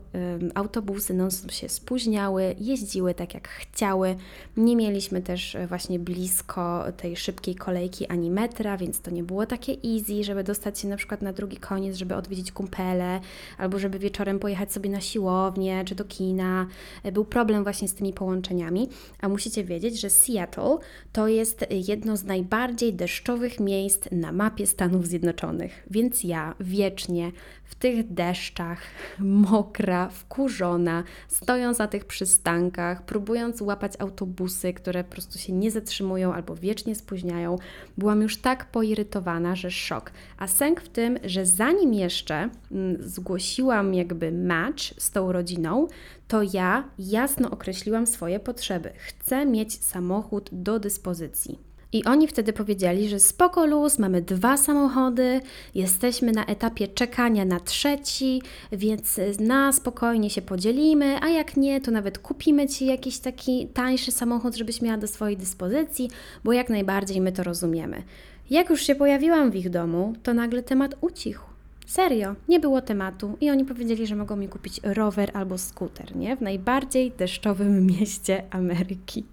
autobusy 0.56 1.14
non 1.14 1.30
się 1.50 1.70
spóźniały, 1.70 2.56
jeździły 2.60 3.14
tak 3.14 3.34
jak 3.34 3.48
chciały. 3.48 4.16
Nie 4.58 4.76
mieliśmy 4.76 5.22
też 5.22 5.56
e, 5.56 5.68
właśnie 5.68 6.00
blisko 6.00 6.86
tej 6.98 7.16
szybkiej 7.16 7.56
kolejki 7.56 8.08
ani 8.08 8.32
metra, 8.32 8.78
więc 8.78 9.02
to 9.02 9.12
nie 9.12 9.24
było 9.24 9.46
takie 9.46 9.74
easy, 9.74 10.24
żeby 10.24 10.44
dostać 10.44 10.80
się 10.80 10.88
na 10.88 10.98
przykład 10.98 11.22
na 11.22 11.34
drugi 11.34 11.58
koniec, 11.58 11.96
żeby 11.96 12.16
odwiedzić 12.16 12.43
kumpele, 12.52 13.20
albo 13.58 13.80
żeby 13.80 14.00
wieczorem 14.00 14.40
pojechać 14.40 14.74
sobie 14.74 14.90
na 14.90 15.02
siłownię 15.02 15.84
czy 15.86 15.96
do 15.96 16.06
kina. 16.06 16.68
Był 17.14 17.26
problem 17.26 17.64
właśnie 17.64 17.88
z 17.88 17.94
tymi 17.94 18.14
połączeniami, 18.14 18.90
a 19.22 19.30
musicie 19.30 19.64
wiedzieć, 19.64 20.02
że 20.02 20.10
Seattle 20.10 20.78
to 21.12 21.28
jest 21.28 21.66
jedno 21.70 22.18
z 22.18 22.24
najbardziej 22.24 22.94
deszczowych 22.94 23.60
miejsc 23.60 24.08
na 24.12 24.32
mapie 24.32 24.68
Stanów 24.68 25.08
Zjednoczonych, 25.08 25.88
więc 25.90 26.24
ja 26.24 26.56
wiecznie 26.60 27.32
w 27.64 27.76
tych 27.76 28.14
deszczach, 28.14 28.80
mokra, 29.50 30.10
wkurzona, 30.10 31.04
stojąc 31.28 31.80
na 31.80 31.88
tych 31.88 32.06
przystankach, 32.06 33.06
próbując 33.06 33.62
łapać 33.62 33.94
autobusy, 34.00 34.74
które 34.74 35.04
po 35.04 35.12
prostu 35.12 35.40
się 35.40 35.54
nie 35.54 35.72
zatrzymują 35.72 36.34
albo 36.34 36.56
wiecznie 36.56 36.96
spóźniają, 36.96 37.58
byłam 37.98 38.22
już 38.22 38.38
tak 38.38 38.66
poirytowana, 38.66 39.56
że 39.56 39.72
szok. 39.72 40.12
A 40.38 40.48
sęk 40.48 40.82
w 40.82 40.90
tym, 40.90 41.20
że 41.24 41.46
zanim 41.46 41.94
jeszcze 41.94 42.33
mm, 42.72 42.98
zgłosiłam 43.00 43.94
jakby 43.94 44.32
match 44.32 44.84
z 44.98 45.12
tą 45.12 45.32
rodziną, 45.32 45.88
to 46.28 46.42
ja 46.54 46.84
jasno 47.00 47.52
określiłam 47.52 48.08
swoje 48.08 48.40
potrzeby. 48.40 48.92
Chcę 48.98 49.46
mieć 49.46 49.86
samochód 49.86 50.50
do 50.52 50.80
dyspozycji. 50.80 51.74
I 51.94 52.04
oni 52.04 52.28
wtedy 52.28 52.54
powiedzieli, 52.54 53.10
że 53.10 53.20
spoko 53.20 53.66
luz, 53.66 54.00
mamy 54.00 54.22
dwa 54.22 54.58
samochody, 54.58 55.42
jesteśmy 55.76 56.32
na 56.32 56.46
etapie 56.46 56.88
czekania 56.88 57.46
na 57.46 57.60
trzeci, 57.60 58.42
więc 58.72 59.20
na 59.40 59.74
spokojnie 59.74 60.30
się 60.30 60.42
podzielimy, 60.42 61.18
a 61.22 61.30
jak 61.30 61.58
nie, 61.58 61.82
to 61.82 61.92
nawet 61.92 62.20
kupimy 62.20 62.68
Ci 62.68 62.86
jakiś 62.86 63.20
taki 63.20 63.68
tańszy 63.68 64.12
samochód, 64.12 64.56
żebyś 64.56 64.82
miała 64.82 64.98
do 64.98 65.08
swojej 65.08 65.38
dyspozycji, 65.38 66.10
bo 66.44 66.54
jak 66.54 66.70
najbardziej 66.70 67.22
my 67.22 67.32
to 67.32 67.44
rozumiemy. 67.44 68.04
Jak 68.50 68.70
już 68.70 68.82
się 68.82 68.96
pojawiłam 68.96 69.52
w 69.52 69.56
ich 69.56 69.70
domu, 69.70 70.14
to 70.24 70.34
nagle 70.34 70.64
temat 70.64 70.96
ucichł. 71.02 71.53
Serio, 71.86 72.36
nie 72.48 72.60
było 72.60 72.82
tematu 72.82 73.38
i 73.42 73.50
oni 73.50 73.66
powiedzieli, 73.66 74.08
że 74.08 74.16
mogą 74.16 74.36
mi 74.36 74.48
kupić 74.48 74.80
rower 74.84 75.32
albo 75.34 75.58
skuter, 75.58 76.16
nie? 76.16 76.36
W 76.36 76.42
najbardziej 76.42 77.12
deszczowym 77.12 77.86
mieście 78.00 78.44
Ameryki. 78.50 79.26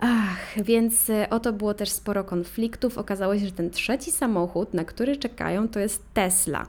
Ach, 0.00 0.62
więc 0.64 1.10
e, 1.10 1.30
oto 1.30 1.52
było 1.52 1.74
też 1.74 1.90
sporo 1.90 2.24
konfliktów. 2.24 2.98
Okazało 2.98 3.38
się, 3.38 3.46
że 3.46 3.52
ten 3.52 3.70
trzeci 3.70 4.12
samochód, 4.12 4.74
na 4.74 4.84
który 4.84 5.16
czekają, 5.16 5.68
to 5.68 5.80
jest 5.80 6.02
Tesla. 6.14 6.66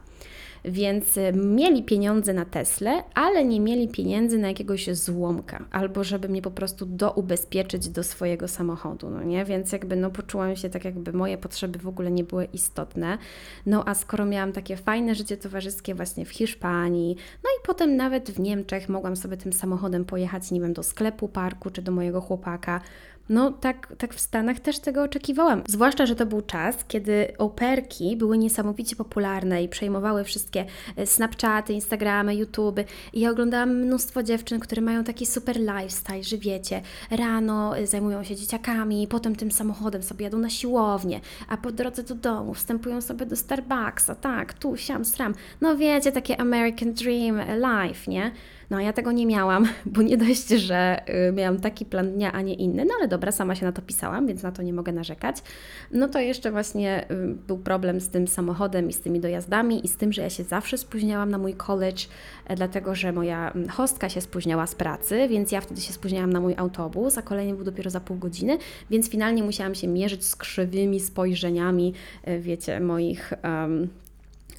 Więc 0.66 1.18
e, 1.18 1.34
mieli 1.34 1.84
pieniądze 1.84 2.34
na 2.34 2.46
Tesla, 2.46 3.04
ale 3.14 3.46
nie 3.46 3.60
mieli 3.60 3.88
pieniędzy 3.88 4.38
na 4.38 4.48
jakiegoś 4.48 4.96
złomka, 4.96 5.66
albo 5.72 6.04
żeby 6.04 6.30
mnie 6.30 6.42
po 6.42 6.52
prostu 6.52 6.86
doubezpieczyć 6.86 7.90
do 7.90 8.04
swojego 8.04 8.48
samochodu, 8.48 9.10
no 9.10 9.24
nie? 9.24 9.46
Więc 9.46 9.72
jakby 9.72 9.96
no 9.96 10.10
poczułam 10.10 10.56
się 10.56 10.70
tak, 10.70 10.86
jakby 10.86 11.14
moje 11.14 11.38
potrzeby 11.38 11.80
w 11.80 11.88
ogóle 11.88 12.12
nie 12.12 12.24
były 12.24 12.46
istotne. 12.46 13.18
No 13.66 13.88
a 13.88 13.94
skoro 13.94 14.26
miałam 14.26 14.52
takie 14.52 14.78
fajne 14.78 15.16
życie 15.16 15.38
towarzyskie 15.38 15.96
właśnie 15.96 16.26
w 16.26 16.30
Hiszpanii, 16.30 17.16
no 17.44 17.50
i 17.50 17.66
potem 17.66 17.96
nawet 17.96 18.32
w 18.32 18.40
Niemczech 18.40 18.90
mogłam 18.90 19.16
sobie 19.16 19.38
tym 19.38 19.54
samochodem 19.54 20.06
pojechać, 20.06 20.52
nie 20.52 20.62
wiem, 20.62 20.74
do 20.74 20.84
sklepu, 20.84 21.28
parku 21.28 21.70
czy 21.70 21.82
do 21.82 21.92
mojego 21.92 22.22
chłopaka, 22.22 22.82
no 23.30 23.52
tak, 23.52 23.94
tak 23.98 24.14
w 24.14 24.20
Stanach 24.20 24.60
też 24.60 24.80
tego 24.80 25.04
oczekiwałam. 25.04 25.64
Zwłaszcza, 25.68 26.06
że 26.06 26.16
to 26.16 26.26
był 26.26 26.42
czas, 26.42 26.76
kiedy 26.88 27.34
operki 27.38 28.18
były 28.18 28.38
niesamowicie 28.38 28.96
popularne 28.96 29.64
i 29.64 29.70
przejmowały 29.70 30.24
wszystkie 30.24 30.66
e, 30.96 31.06
Snapchaty, 31.06 31.74
Instagramy, 31.74 32.36
YouTube. 32.36 32.80
I 33.14 33.20
ja 33.20 33.30
oglądałam 33.30 33.76
mnóstwo 33.76 34.24
dziewczyn, 34.24 34.60
które 34.60 34.82
mają 34.82 35.04
taki 35.04 35.26
super 35.26 35.60
lifestyle, 35.60 36.24
że 36.24 36.38
wiecie, 36.38 36.82
rano 37.12 37.78
e, 37.78 37.88
zajmują 37.88 38.24
się 38.24 38.36
dzieciakami, 38.36 39.08
potem 39.08 39.36
tym 39.36 39.52
samochodem 39.52 40.04
sobie 40.04 40.24
jadą 40.24 40.38
na 40.38 40.50
siłownię, 40.50 41.20
a 41.50 41.58
po 41.58 41.72
drodze 41.72 42.04
do 42.04 42.16
domu 42.16 42.54
wstępują 42.54 43.02
sobie 43.02 43.26
do 43.26 43.36
Starbucksa, 43.36 44.16
tak, 44.16 44.54
tu, 44.54 44.78
siam, 44.78 45.06
sram. 45.06 45.36
No 45.62 45.78
wiecie, 45.78 46.12
takie 46.12 46.42
American 46.42 46.94
Dream 46.94 47.38
Life, 47.38 48.12
nie? 48.12 48.32
No 48.70 48.80
ja 48.80 48.94
tego 48.94 49.12
nie 49.12 49.26
miałam, 49.26 49.68
bo 49.86 50.02
nie 50.02 50.18
dość, 50.18 50.50
że 50.50 51.02
y, 51.30 51.32
miałam 51.32 51.60
taki 51.60 51.86
plan 51.86 52.12
dnia, 52.12 52.32
a 52.32 52.42
nie 52.42 52.54
inny, 52.54 52.86
no 52.86 52.94
ale 53.00 53.08
dobra, 53.08 53.32
sama 53.32 53.56
się 53.56 53.66
na 53.66 53.72
to 53.72 53.82
pisałam, 53.82 54.28
więc 54.28 54.44
na 54.44 54.52
to 54.52 54.64
nie 54.64 54.74
mogę 54.74 54.92
narzekać. 54.92 55.38
No 55.92 56.08
to 56.08 56.20
jeszcze 56.20 56.52
właśnie 56.52 57.12
y, 57.12 57.36
był 57.48 57.58
problem 57.58 58.02
z 58.02 58.10
tym 58.10 58.28
samochodem 58.28 58.90
i 58.90 58.94
z 58.94 59.00
tymi 59.00 59.20
dojazdami 59.20 59.86
i 59.86 59.88
z 59.88 59.98
tym, 59.98 60.14
że 60.14 60.22
ja 60.22 60.30
się 60.30 60.44
zawsze 60.44 60.78
spóźniałam 60.78 61.30
na 61.30 61.38
mój 61.38 61.54
college, 61.54 62.04
e, 62.48 62.56
dlatego 62.56 62.96
że 62.96 63.12
moja 63.12 63.52
mm, 63.52 63.70
hostka 63.70 64.10
się 64.10 64.22
spóźniała 64.22 64.68
z 64.68 64.76
pracy, 64.76 65.28
więc 65.28 65.52
ja 65.52 65.62
wtedy 65.62 65.82
się 65.82 65.94
spóźniałam 65.94 66.34
na 66.34 66.40
mój 66.40 66.54
autobus, 66.58 67.18
a 67.18 67.22
kolejny 67.22 67.54
był 67.54 67.64
dopiero 67.64 67.90
za 67.90 68.00
pół 68.00 68.18
godziny, 68.18 68.58
więc 68.90 69.10
finalnie 69.10 69.44
musiałam 69.44 69.76
się 69.76 69.88
mierzyć 69.88 70.26
z 70.26 70.36
krzywymi 70.36 71.00
spojrzeniami, 71.00 71.94
e, 72.24 72.40
wiecie, 72.40 72.80
moich 72.80 73.34
um, 73.44 73.88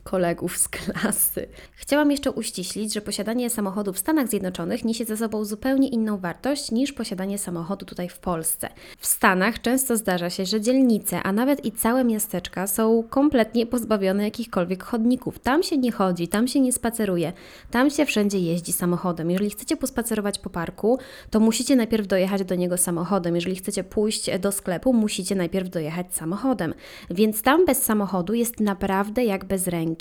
kolegów 0.04 0.58
z 0.58 0.68
klasy. 0.68 1.46
Chciałam 1.72 2.10
jeszcze 2.10 2.30
uściślić, 2.30 2.94
że 2.94 3.00
posiadanie 3.00 3.50
samochodu 3.50 3.92
w 3.92 3.98
Stanach 3.98 4.28
Zjednoczonych 4.28 4.84
niesie 4.84 5.04
ze 5.04 5.16
sobą 5.16 5.44
zupełnie 5.44 5.88
inną 5.88 6.18
wartość 6.18 6.70
niż 6.70 6.92
posiadanie 6.92 7.38
samochodu 7.38 7.86
tutaj 7.86 8.08
w 8.08 8.18
Polsce. 8.18 8.68
W 8.98 9.06
Stanach 9.06 9.60
często 9.60 9.96
zdarza 9.96 10.30
się, 10.30 10.46
że 10.46 10.60
dzielnice, 10.60 11.22
a 11.22 11.32
nawet 11.32 11.64
i 11.64 11.72
całe 11.72 12.04
miasteczka 12.04 12.66
są 12.66 13.04
kompletnie 13.10 13.66
pozbawione 13.66 14.24
jakichkolwiek 14.24 14.84
chodników. 14.84 15.38
Tam 15.38 15.62
się 15.62 15.78
nie 15.78 15.92
chodzi, 15.92 16.28
tam 16.28 16.48
się 16.48 16.60
nie 16.60 16.72
spaceruje, 16.72 17.32
tam 17.70 17.90
się 17.90 18.06
wszędzie 18.06 18.38
jeździ 18.38 18.72
samochodem. 18.72 19.30
Jeżeli 19.30 19.50
chcecie 19.50 19.76
pospacerować 19.76 20.38
po 20.38 20.50
parku, 20.50 20.98
to 21.30 21.40
musicie 21.40 21.76
najpierw 21.76 22.06
dojechać 22.06 22.44
do 22.44 22.54
niego 22.54 22.76
samochodem. 22.76 23.34
Jeżeli 23.34 23.56
chcecie 23.56 23.84
pójść 23.84 24.38
do 24.38 24.52
sklepu, 24.52 24.92
musicie 24.92 25.34
najpierw 25.34 25.68
dojechać 25.68 26.06
samochodem. 26.16 26.74
Więc 27.10 27.42
tam 27.42 27.66
bez 27.66 27.82
samochodu 27.82 28.34
jest 28.34 28.60
naprawdę 28.60 29.24
jak 29.24 29.44
bez 29.44 29.66
ręki 29.66 29.93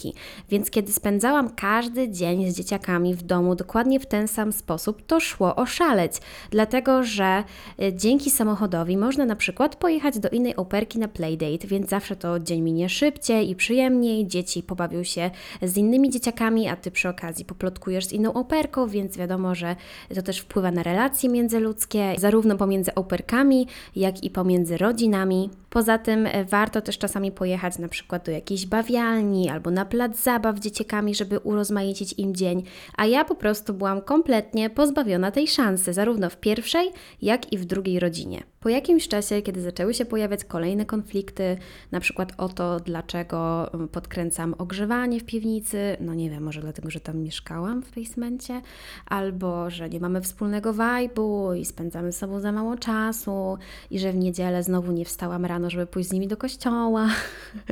Więc 0.49 0.69
kiedy 0.69 0.93
spędzałam 0.93 1.49
każdy 1.49 2.09
dzień 2.09 2.51
z 2.51 2.57
dzieciakami 2.57 3.15
w 3.15 3.23
domu 3.23 3.55
dokładnie 3.55 3.99
w 3.99 4.05
ten 4.05 4.27
sam 4.27 4.53
sposób, 4.53 5.05
to 5.05 5.19
szło 5.19 5.55
oszaleć, 5.55 6.11
dlatego 6.49 7.03
że 7.03 7.43
e, 7.81 7.93
dzięki 7.93 8.31
samochodowi 8.31 8.97
można 8.97 9.25
na 9.25 9.35
przykład 9.35 9.75
pojechać 9.75 10.19
do 10.19 10.29
innej 10.29 10.55
operki 10.55 10.99
na 10.99 11.07
playdate, 11.07 11.67
więc 11.67 11.89
zawsze 11.89 12.15
to 12.15 12.39
dzień 12.39 12.61
minie 12.61 12.89
szybciej 12.89 13.49
i 13.49 13.55
przyjemniej, 13.55 14.27
dzieci 14.27 14.63
pobawią 14.63 15.03
się 15.03 15.31
z 15.61 15.77
innymi 15.77 16.09
dzieciakami, 16.09 16.67
a 16.67 16.75
ty 16.75 16.91
przy 16.91 17.09
okazji 17.09 17.45
poplotkujesz 17.45 18.05
z 18.05 18.11
inną 18.11 18.33
operką, 18.33 18.87
więc 18.87 19.17
wiadomo, 19.17 19.55
że 19.55 19.75
to 20.15 20.21
też 20.21 20.39
wpływa 20.39 20.71
na 20.71 20.83
relacje 20.83 21.29
międzyludzkie, 21.29 22.15
zarówno 22.17 22.57
pomiędzy 22.57 22.95
operkami, 22.95 23.67
jak 23.95 24.23
i 24.23 24.29
pomiędzy 24.29 24.77
rodzinami. 24.77 25.49
Poza 25.69 25.97
tym 25.97 26.27
e, 26.27 26.45
warto 26.45 26.81
też 26.81 26.97
czasami 26.97 27.31
pojechać 27.31 27.77
na 27.77 27.87
przykład 27.87 28.25
do 28.25 28.31
jakiejś 28.31 28.65
bawialni 28.65 29.49
albo 29.49 29.71
na 29.71 29.82
na 29.83 29.89
plac 29.89 30.23
zabaw 30.23 30.59
dzieciakami, 30.59 31.15
żeby 31.15 31.39
urozmaicić 31.39 32.13
im 32.17 32.35
dzień, 32.35 32.63
a 32.97 33.05
ja 33.05 33.25
po 33.25 33.35
prostu 33.35 33.73
byłam 33.73 34.01
kompletnie 34.01 34.69
pozbawiona 34.69 35.31
tej 35.31 35.47
szansy, 35.47 35.93
zarówno 35.93 36.29
w 36.29 36.37
pierwszej, 36.37 36.91
jak 37.21 37.53
i 37.53 37.57
w 37.57 37.65
drugiej 37.65 37.99
rodzinie. 37.99 38.43
Po 38.59 38.69
jakimś 38.69 39.07
czasie, 39.07 39.41
kiedy 39.41 39.61
zaczęły 39.61 39.93
się 39.93 40.05
pojawiać 40.05 40.43
kolejne 40.43 40.85
konflikty, 40.85 41.57
na 41.91 41.99
przykład 41.99 42.33
o 42.37 42.49
to, 42.49 42.79
dlaczego 42.79 43.69
mm, 43.73 43.87
podkręcam 43.87 44.55
ogrzewanie 44.57 45.19
w 45.19 45.25
piwnicy, 45.25 45.97
no 45.99 46.13
nie 46.13 46.29
wiem, 46.29 46.43
może 46.43 46.61
dlatego, 46.61 46.89
że 46.89 46.99
tam 46.99 47.17
mieszkałam 47.17 47.83
w 47.83 47.95
basemencie, 47.95 48.61
albo 49.05 49.69
że 49.69 49.89
nie 49.89 49.99
mamy 49.99 50.21
wspólnego 50.21 50.73
vibe'u 50.73 51.57
i 51.57 51.65
spędzamy 51.65 52.11
z 52.11 52.17
sobą 52.17 52.39
za 52.39 52.51
mało 52.51 52.77
czasu 52.77 53.57
i 53.91 53.99
że 53.99 54.11
w 54.11 54.15
niedzielę 54.15 54.63
znowu 54.63 54.91
nie 54.91 55.05
wstałam 55.05 55.45
rano, 55.45 55.69
żeby 55.69 55.85
pójść 55.85 56.09
z 56.09 56.13
nimi 56.13 56.27
do 56.27 56.37
kościoła, 56.37 57.09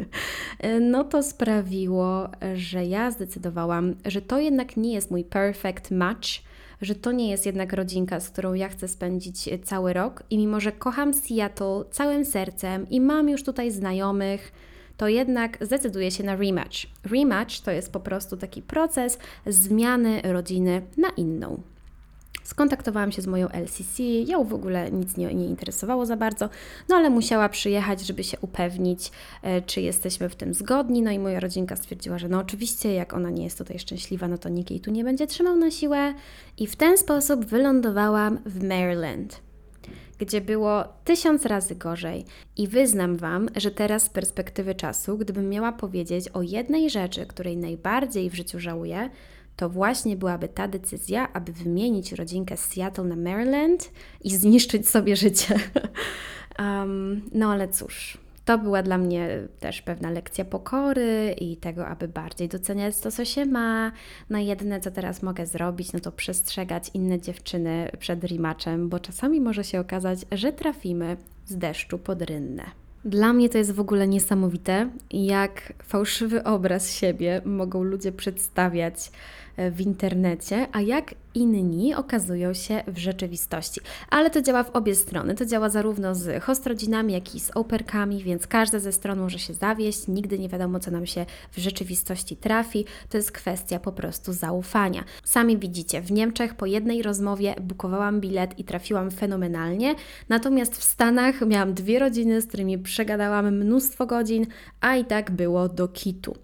no 0.92 1.04
to 1.04 1.24
sprawiło, 1.24 2.01
że 2.56 2.86
ja 2.86 3.12
zdecydowałam, 3.12 3.96
że 4.06 4.22
to 4.22 4.40
jednak 4.40 4.78
nie 4.78 4.94
jest 4.94 5.12
mój 5.12 5.24
perfect 5.24 5.92
match, 5.92 6.30
że 6.82 6.96
to 6.96 7.12
nie 7.12 7.30
jest 7.30 7.46
jednak 7.46 7.74
rodzinka, 7.74 8.20
z 8.20 8.30
którą 8.30 8.54
ja 8.54 8.70
chcę 8.70 8.88
spędzić 8.88 9.50
cały 9.64 9.94
rok 9.94 10.24
i 10.30 10.38
mimo, 10.38 10.60
że 10.60 10.72
kocham 10.72 11.14
Seattle 11.14 11.84
całym 11.92 12.26
sercem 12.26 12.90
i 12.90 13.02
mam 13.02 13.30
już 13.30 13.44
tutaj 13.44 13.72
znajomych, 13.72 14.52
to 14.98 15.08
jednak 15.08 15.58
zdecyduję 15.62 16.12
się 16.12 16.24
na 16.24 16.36
rematch. 16.36 16.78
Rematch 17.04 17.60
to 17.60 17.72
jest 17.72 17.92
po 17.92 18.00
prostu 18.00 18.38
taki 18.38 18.62
proces 18.62 19.20
zmiany 19.46 20.22
rodziny 20.24 20.82
na 20.98 21.10
inną. 21.10 21.62
Skontaktowałam 22.44 23.12
się 23.12 23.22
z 23.22 23.28
moją 23.28 23.48
LCC, 23.48 24.04
ją 24.04 24.44
w 24.44 24.54
ogóle 24.54 24.92
nic 24.92 25.18
nie, 25.18 25.34
nie 25.34 25.46
interesowało 25.46 26.06
za 26.06 26.18
bardzo, 26.18 26.50
no 26.90 26.96
ale 26.96 27.10
musiała 27.10 27.50
przyjechać, 27.50 28.02
żeby 28.02 28.24
się 28.24 28.38
upewnić, 28.42 29.12
e, 29.44 29.62
czy 29.62 29.82
jesteśmy 29.82 30.30
w 30.30 30.36
tym 30.36 30.54
zgodni. 30.54 31.02
No 31.02 31.12
i 31.12 31.20
moja 31.20 31.40
rodzinka 31.40 31.76
stwierdziła, 31.76 32.18
że 32.18 32.30
no 32.30 32.40
oczywiście, 32.40 32.94
jak 32.94 33.14
ona 33.14 33.30
nie 33.30 33.44
jest 33.44 33.58
tutaj 33.58 33.80
szczęśliwa, 33.80 34.28
no 34.28 34.38
to 34.38 34.50
nikt 34.50 34.72
jej 34.72 34.80
tu 34.80 34.92
nie 34.92 35.04
będzie 35.04 35.28
trzymał 35.28 35.56
na 35.56 35.72
siłę. 35.72 36.14
I 36.58 36.68
w 36.68 36.76
ten 36.76 36.98
sposób 36.98 37.46
wylądowałam 37.46 38.40
w 38.46 38.64
Maryland 38.64 39.42
gdzie 40.22 40.42
było 40.42 40.84
tysiąc 41.04 41.46
razy 41.46 41.76
gorzej. 41.76 42.26
I 42.58 42.68
wyznam 42.68 43.18
Wam, 43.18 43.50
że 43.56 43.72
teraz 43.72 44.04
z 44.04 44.10
perspektywy 44.10 44.76
czasu, 44.76 45.18
gdybym 45.18 45.50
miała 45.50 45.72
powiedzieć 45.72 46.30
o 46.30 46.42
jednej 46.42 46.90
rzeczy, 46.90 47.26
której 47.26 47.58
najbardziej 47.58 48.30
w 48.30 48.36
życiu 48.36 48.60
żałuję, 48.60 49.10
to 49.56 49.70
właśnie 49.70 50.16
byłaby 50.16 50.48
ta 50.48 50.68
decyzja, 50.68 51.34
aby 51.34 51.52
wymienić 51.52 52.12
rodzinkę 52.12 52.58
z 52.58 52.66
Seattle 52.66 53.04
na 53.04 53.16
Maryland 53.16 53.92
i 54.24 54.36
zniszczyć 54.36 54.90
sobie 54.90 55.16
życie. 55.16 55.56
um, 56.60 57.22
no 57.34 57.52
ale 57.52 57.68
cóż, 57.68 58.18
to 58.46 58.58
była 58.58 58.84
dla 58.84 58.98
mnie 58.98 59.48
też 59.60 59.82
pewna 59.82 60.10
lekcja 60.10 60.46
pokory 60.46 61.36
i 61.42 61.58
tego, 61.58 61.88
aby 61.88 62.08
bardziej 62.08 62.48
doceniać 62.50 63.00
to, 63.00 63.12
co 63.12 63.26
się 63.26 63.46
ma. 63.46 63.92
No 64.30 64.40
jedyne, 64.40 64.80
co 64.80 64.92
teraz 64.92 65.24
mogę 65.24 65.46
zrobić, 65.46 65.94
no 65.94 66.00
to 66.00 66.12
przestrzegać 66.12 66.92
inne 66.94 67.22
dziewczyny 67.22 67.92
przed 68.00 68.24
rematchem, 68.24 68.90
bo 68.90 69.00
czasami 69.00 69.42
może 69.42 69.64
się 69.64 69.80
okazać, 69.80 70.20
że 70.32 70.54
trafimy 70.54 71.18
z 71.46 71.58
deszczu 71.58 71.98
pod 72.00 72.22
rynnę. 72.22 72.64
Dla 73.06 73.34
mnie 73.34 73.50
to 73.50 73.58
jest 73.58 73.72
w 73.72 73.80
ogóle 73.80 74.08
niesamowite, 74.08 74.90
jak 75.12 75.74
fałszywy 75.84 76.44
obraz 76.44 76.92
siebie 76.92 77.42
mogą 77.46 77.84
ludzie 77.84 78.12
przedstawiać 78.12 79.12
w 79.58 79.82
internecie, 79.82 80.68
a 80.72 80.82
jak 80.82 81.16
inni 81.36 81.96
okazują 81.96 82.54
się 82.54 82.84
w 82.88 82.98
rzeczywistości. 82.98 83.82
Ale 84.10 84.30
to 84.30 84.42
działa 84.42 84.64
w 84.64 84.70
obie 84.70 84.96
strony. 84.96 85.36
To 85.36 85.46
działa 85.46 85.70
zarówno 85.70 86.16
z 86.16 86.44
hostrodzinami, 86.44 87.14
jak 87.14 87.36
i 87.36 87.40
z 87.40 87.52
operkami, 87.52 88.24
więc 88.24 88.48
każda 88.48 88.80
ze 88.80 88.92
stron 88.92 89.20
może 89.20 89.40
się 89.40 89.54
zawieść. 89.54 90.08
Nigdy 90.08 90.40
nie 90.40 90.50
wiadomo, 90.50 90.80
co 90.80 90.92
nam 90.92 91.06
się 91.06 91.26
w 91.52 91.60
rzeczywistości 91.60 92.36
trafi. 92.36 92.86
To 93.10 93.18
jest 93.18 93.32
kwestia 93.32 93.80
po 93.80 93.92
prostu 93.92 94.34
zaufania. 94.34 95.04
Sami 95.24 95.58
widzicie, 95.58 96.02
w 96.02 96.12
Niemczech 96.12 96.56
po 96.56 96.66
jednej 96.66 97.02
rozmowie 97.02 97.56
bukowałam 97.62 98.22
bilet 98.22 98.60
i 98.60 98.64
trafiłam 98.64 99.12
fenomenalnie. 99.12 99.96
Natomiast 100.30 100.78
w 100.78 100.84
Stanach 100.84 101.42
miałam 101.42 101.74
dwie 101.74 102.00
rodziny, 102.00 102.42
z 102.42 102.48
którymi 102.48 102.78
przegadałam 102.80 103.58
mnóstwo 103.58 104.06
godzin, 104.06 104.46
a 104.82 104.96
i 104.96 105.06
tak 105.06 105.32
było 105.32 105.70
do 105.70 105.88
kitu. 105.88 106.36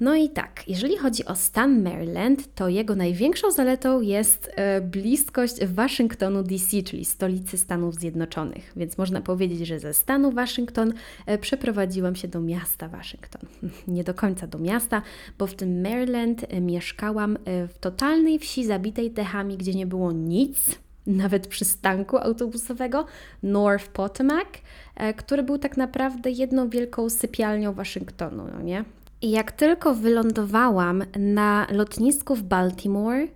No 0.00 0.14
i 0.14 0.28
tak, 0.28 0.68
jeżeli 0.68 0.96
chodzi 0.96 1.24
o 1.24 1.36
stan 1.36 1.82
Maryland, 1.82 2.54
to 2.54 2.68
jego 2.68 2.94
największą 2.94 3.50
zaletą 3.50 4.00
jest 4.00 4.50
e, 4.56 4.80
bliskość 4.80 5.64
Waszyngtonu 5.64 6.42
DC, 6.42 6.82
czyli 6.82 7.04
stolicy 7.04 7.58
Stanów 7.58 7.94
Zjednoczonych. 7.94 8.72
Więc 8.76 8.98
można 8.98 9.20
powiedzieć, 9.20 9.66
że 9.66 9.80
ze 9.80 9.94
stanu 9.94 10.32
Waszyngton 10.32 10.92
e, 11.26 11.38
przeprowadziłam 11.38 12.16
się 12.16 12.28
do 12.28 12.40
miasta 12.40 12.88
Waszyngton. 12.88 13.42
Nie 13.88 14.04
do 14.04 14.14
końca 14.14 14.46
do 14.46 14.58
miasta, 14.58 15.02
bo 15.38 15.46
w 15.46 15.54
tym 15.54 15.82
Maryland 15.82 16.44
e, 16.48 16.60
mieszkałam 16.60 17.38
w 17.46 17.78
totalnej 17.80 18.38
wsi 18.38 18.64
zabitej 18.66 19.10
dechami, 19.10 19.56
gdzie 19.56 19.74
nie 19.74 19.86
było 19.86 20.12
nic, 20.12 20.78
nawet 21.06 21.46
przystanku 21.46 22.18
autobusowego 22.18 23.06
North 23.42 23.88
Potomac, 23.88 24.48
który 25.16 25.42
był 25.42 25.58
tak 25.58 25.76
naprawdę 25.76 26.30
jedną 26.30 26.68
wielką 26.68 27.10
sypialnią 27.10 27.72
Waszyngtonu, 27.72 28.44
no 28.56 28.62
nie? 28.62 28.84
Jak 29.22 29.52
tylko 29.52 29.94
wylądowałam 29.94 31.04
na 31.18 31.66
lotnisku 31.70 32.36
w 32.36 32.42
Baltimore, 32.42 33.26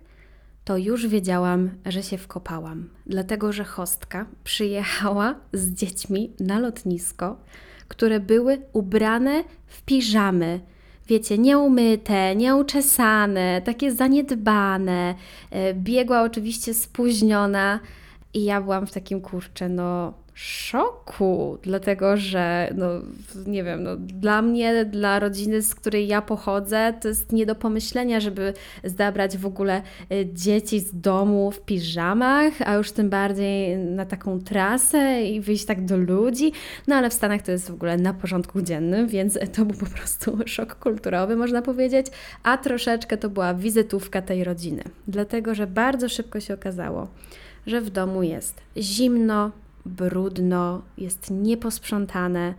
to 0.63 0.77
już 0.77 1.07
wiedziałam, 1.07 1.69
że 1.85 2.03
się 2.03 2.17
wkopałam, 2.17 2.89
dlatego 3.05 3.51
że 3.51 3.63
hostka 3.63 4.25
przyjechała 4.43 5.35
z 5.53 5.73
dziećmi 5.73 6.33
na 6.39 6.59
lotnisko, 6.59 7.37
które 7.87 8.19
były 8.19 8.61
ubrane 8.73 9.43
w 9.67 9.81
piżamy. 9.81 10.59
Wiecie, 11.07 11.37
nieumyte, 11.37 12.35
nieuczesane, 12.35 13.61
takie 13.65 13.91
zaniedbane. 13.91 15.15
E, 15.51 15.73
biegła 15.73 16.21
oczywiście 16.21 16.73
spóźniona 16.73 17.79
i 18.33 18.43
ja 18.43 18.61
byłam 18.61 18.87
w 18.87 18.91
takim 18.91 19.21
kurczę, 19.21 19.69
no 19.69 20.13
szoku, 20.35 21.57
dlatego 21.61 22.17
że, 22.17 22.69
no, 22.75 22.87
nie 23.47 23.63
wiem, 23.63 23.83
no, 23.83 23.95
dla 23.95 24.41
mnie, 24.41 24.85
dla 24.85 25.19
rodziny, 25.19 25.61
z 25.61 25.75
której 25.75 26.07
ja 26.07 26.21
pochodzę, 26.21 26.93
to 27.01 27.07
jest 27.07 27.31
nie 27.31 27.45
do 27.45 27.55
pomyślenia, 27.55 28.19
żeby 28.19 28.53
zabrać 28.83 29.37
w 29.37 29.45
ogóle 29.45 29.81
y, 30.11 30.29
dzieci 30.33 30.79
z 30.79 30.99
domu 30.99 31.51
w 31.51 31.61
piżamach, 31.61 32.53
a 32.65 32.73
już 32.73 32.91
tym 32.91 33.09
bardziej 33.09 33.77
na 33.77 34.05
taką 34.05 34.39
trasę 34.39 35.23
i 35.23 35.41
wyjść 35.41 35.65
tak 35.65 35.85
do 35.85 35.97
ludzi. 35.97 36.51
No 36.87 36.95
ale 36.95 37.09
w 37.09 37.13
Stanach 37.13 37.41
to 37.41 37.51
jest 37.51 37.71
w 37.71 37.73
ogóle 37.73 37.97
na 37.97 38.13
porządku 38.13 38.61
dziennym, 38.61 39.07
więc 39.07 39.39
to 39.55 39.65
był 39.65 39.79
po 39.79 39.85
prostu 39.85 40.37
szok 40.45 40.75
kulturowy, 40.75 41.35
można 41.35 41.61
powiedzieć, 41.61 42.07
a 42.43 42.57
troszeczkę 42.57 43.17
to 43.17 43.29
była 43.29 43.53
wizytówka 43.53 44.21
tej 44.21 44.43
rodziny, 44.43 44.83
dlatego 45.07 45.55
że 45.55 45.67
bardzo 45.67 46.09
szybko 46.09 46.39
się 46.39 46.53
okazało, 46.53 47.07
że 47.67 47.81
w 47.81 47.89
domu 47.89 48.23
jest 48.23 48.61
zimno, 48.77 49.51
brudno, 49.85 50.81
jest 50.97 51.31
nieposprzątane 51.31 52.53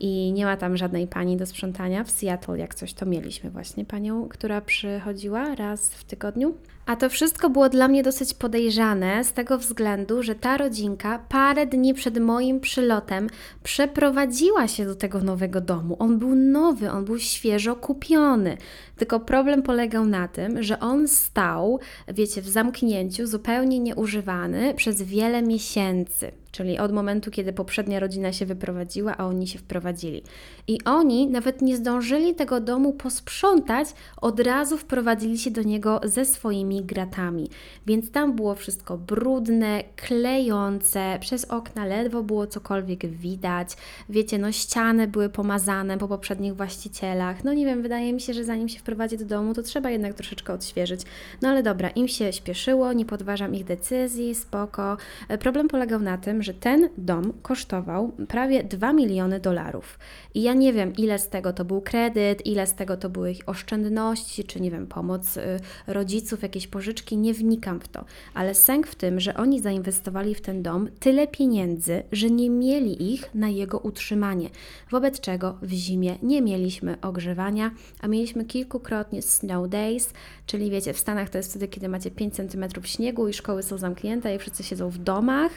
i 0.00 0.32
nie 0.32 0.44
ma 0.44 0.56
tam 0.56 0.76
żadnej 0.76 1.06
pani 1.06 1.36
do 1.36 1.46
sprzątania. 1.46 2.04
W 2.04 2.10
Seattle, 2.10 2.58
jak 2.58 2.74
coś, 2.74 2.94
to 2.94 3.06
mieliśmy 3.06 3.50
właśnie 3.50 3.84
panią, 3.84 4.28
która 4.28 4.60
przychodziła 4.60 5.54
raz 5.54 5.94
w 5.94 6.04
tygodniu. 6.04 6.54
A 6.88 6.96
to 6.96 7.08
wszystko 7.08 7.50
było 7.50 7.68
dla 7.68 7.88
mnie 7.88 8.02
dosyć 8.02 8.34
podejrzane 8.34 9.24
z 9.24 9.32
tego 9.32 9.58
względu, 9.58 10.22
że 10.22 10.34
ta 10.34 10.56
rodzinka 10.56 11.18
parę 11.28 11.66
dni 11.66 11.94
przed 11.94 12.18
moim 12.18 12.60
przylotem 12.60 13.26
przeprowadziła 13.62 14.68
się 14.68 14.84
do 14.84 14.94
tego 14.94 15.20
nowego 15.20 15.60
domu. 15.60 15.96
On 15.98 16.18
był 16.18 16.34
nowy, 16.34 16.90
on 16.90 17.04
był 17.04 17.18
świeżo 17.18 17.76
kupiony. 17.76 18.56
Tylko 18.96 19.20
problem 19.20 19.62
polegał 19.62 20.06
na 20.06 20.28
tym, 20.28 20.62
że 20.62 20.80
on 20.80 21.08
stał, 21.08 21.80
wiecie, 22.08 22.42
w 22.42 22.48
zamknięciu, 22.48 23.26
zupełnie 23.26 23.78
nieużywany 23.78 24.74
przez 24.74 25.02
wiele 25.02 25.42
miesięcy 25.42 26.32
czyli 26.52 26.78
od 26.78 26.92
momentu, 26.92 27.30
kiedy 27.30 27.52
poprzednia 27.52 28.00
rodzina 28.00 28.32
się 28.32 28.46
wyprowadziła, 28.46 29.16
a 29.16 29.26
oni 29.26 29.46
się 29.46 29.58
wprowadzili. 29.58 30.22
I 30.68 30.78
oni 30.84 31.26
nawet 31.26 31.62
nie 31.62 31.76
zdążyli 31.76 32.34
tego 32.34 32.60
domu 32.60 32.92
posprzątać, 32.92 33.88
od 34.16 34.40
razu 34.40 34.78
wprowadzili 34.78 35.38
się 35.38 35.50
do 35.50 35.62
niego 35.62 36.00
ze 36.04 36.24
swoimi 36.24 36.77
gratami. 36.84 37.50
Więc 37.86 38.10
tam 38.10 38.36
było 38.36 38.54
wszystko 38.54 38.98
brudne, 38.98 39.84
klejące, 39.96 41.18
przez 41.20 41.44
okna 41.44 41.84
ledwo 41.84 42.22
było 42.22 42.46
cokolwiek 42.46 43.06
widać. 43.06 43.76
Wiecie, 44.08 44.38
no 44.38 44.52
ściany 44.52 45.08
były 45.08 45.28
pomazane 45.28 45.98
po 45.98 46.08
poprzednich 46.08 46.56
właścicielach. 46.56 47.44
No 47.44 47.52
nie 47.52 47.66
wiem, 47.66 47.82
wydaje 47.82 48.12
mi 48.12 48.20
się, 48.20 48.34
że 48.34 48.44
zanim 48.44 48.68
się 48.68 48.78
wprowadzi 48.78 49.18
do 49.18 49.24
domu, 49.24 49.54
to 49.54 49.62
trzeba 49.62 49.90
jednak 49.90 50.14
troszeczkę 50.14 50.52
odświeżyć. 50.52 51.00
No 51.42 51.48
ale 51.48 51.62
dobra, 51.62 51.88
im 51.88 52.08
się 52.08 52.32
śpieszyło, 52.32 52.92
nie 52.92 53.04
podważam 53.04 53.54
ich 53.54 53.64
decyzji, 53.64 54.34
spoko. 54.34 54.96
Problem 55.40 55.68
polegał 55.68 56.00
na 56.00 56.18
tym, 56.18 56.28
tym, 56.28 56.42
że 56.42 56.54
ten 56.54 56.88
dom 56.98 57.32
kosztował 57.42 58.12
prawie 58.28 58.64
2 58.64 58.92
miliony 58.92 59.40
dolarów. 59.40 59.98
I 60.34 60.42
ja 60.42 60.54
nie 60.54 60.72
wiem, 60.72 60.92
ile 60.96 61.18
z 61.18 61.28
tego 61.28 61.52
to 61.52 61.64
był 61.64 61.80
kredyt, 61.80 62.46
ile 62.46 62.66
z 62.66 62.74
tego 62.74 62.96
to 62.96 63.10
były 63.10 63.30
ich 63.30 63.48
oszczędności, 63.48 64.44
czy 64.44 64.60
nie 64.60 64.70
wiem, 64.70 64.86
pomoc 64.86 65.36
y, 65.36 65.42
rodziców, 65.86 66.42
jakieś 66.42 66.57
pożyczki, 66.66 67.16
nie 67.16 67.34
wnikam 67.34 67.80
w 67.80 67.88
to. 67.88 68.04
Ale 68.34 68.54
sęk 68.54 68.86
w 68.86 68.94
tym, 68.94 69.20
że 69.20 69.34
oni 69.34 69.60
zainwestowali 69.60 70.34
w 70.34 70.40
ten 70.40 70.62
dom 70.62 70.88
tyle 71.00 71.26
pieniędzy, 71.26 72.02
że 72.12 72.30
nie 72.30 72.50
mieli 72.50 73.12
ich 73.14 73.34
na 73.34 73.48
jego 73.48 73.78
utrzymanie. 73.78 74.50
Wobec 74.90 75.20
czego 75.20 75.58
w 75.62 75.72
zimie 75.72 76.16
nie 76.22 76.42
mieliśmy 76.42 77.00
ogrzewania, 77.00 77.70
a 78.00 78.08
mieliśmy 78.08 78.44
kilkukrotnie 78.44 79.22
snow 79.22 79.68
days, 79.68 80.12
czyli 80.46 80.70
wiecie, 80.70 80.92
w 80.92 80.98
Stanach 80.98 81.30
to 81.30 81.38
jest 81.38 81.50
wtedy, 81.50 81.68
kiedy 81.68 81.88
macie 81.88 82.10
5 82.10 82.34
cm 82.34 82.64
śniegu 82.84 83.28
i 83.28 83.32
szkoły 83.32 83.62
są 83.62 83.78
zamknięte 83.78 84.34
i 84.34 84.38
wszyscy 84.38 84.62
siedzą 84.62 84.90
w 84.90 84.98
domach. 84.98 85.52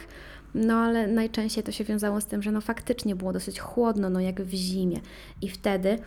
No 0.54 0.74
ale 0.74 1.06
najczęściej 1.06 1.64
to 1.64 1.72
się 1.72 1.84
wiązało 1.84 2.20
z 2.20 2.26
tym, 2.26 2.42
że 2.42 2.52
no 2.52 2.60
faktycznie 2.60 3.16
było 3.16 3.32
dosyć 3.32 3.60
chłodno, 3.60 4.10
no 4.10 4.20
jak 4.20 4.42
w 4.42 4.54
zimie. 4.54 5.00
I 5.42 5.48
wtedy 5.48 5.98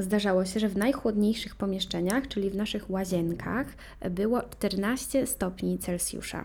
zdarzało 0.00 0.44
się, 0.44 0.60
że 0.60 0.68
w 0.68 0.76
najchłodniejszych 0.76 1.56
pomieszczeniach, 1.56 2.28
czyli 2.28 2.50
w 2.50 2.56
naszych 2.56 2.90
łazienkach, 2.90 3.66
było 4.10 4.42
14 4.42 5.26
stopni 5.26 5.78
Celsjusza. 5.78 6.44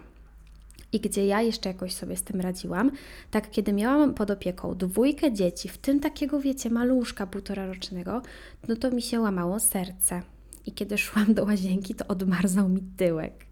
I 0.93 0.99
gdzie 0.99 1.26
ja 1.26 1.41
jeszcze 1.41 1.70
jakoś 1.70 1.93
sobie 1.93 2.18
z 2.18 2.24
tym 2.24 2.41
radziłam, 2.41 2.91
tak 3.32 3.51
kiedy 3.51 3.74
miałam 3.74 4.14
pod 4.14 4.32
opieką 4.32 4.76
dwójkę 4.76 5.34
dzieci, 5.34 5.70
w 5.70 5.78
tym 5.78 5.99
takiego, 5.99 6.39
wiecie, 6.39 6.70
maluszka 6.70 7.28
półtora 7.28 7.66
rocznego, 7.66 8.22
no 8.68 8.76
to 8.76 8.91
mi 8.91 9.01
się 9.01 9.20
łamało 9.20 9.60
serce. 9.60 10.22
I 10.66 10.72
kiedy 10.72 10.97
szłam 10.97 11.34
do 11.34 11.43
łazienki, 11.43 11.95
to 11.95 12.08
odmarzał 12.08 12.70
mi 12.70 12.82
tyłek. 12.97 13.44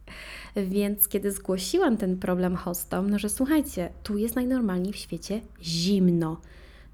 Więc 0.56 1.08
kiedy 1.08 1.32
zgłosiłam 1.32 1.98
ten 1.98 2.18
problem 2.18 2.56
hostom, 2.56 3.10
no 3.10 3.20
że 3.20 3.30
słuchajcie, 3.30 3.90
tu 4.04 4.18
jest 4.18 4.36
najnormalniej 4.36 4.94
w 4.94 4.98
świecie 4.98 5.42
zimno. 5.62 6.38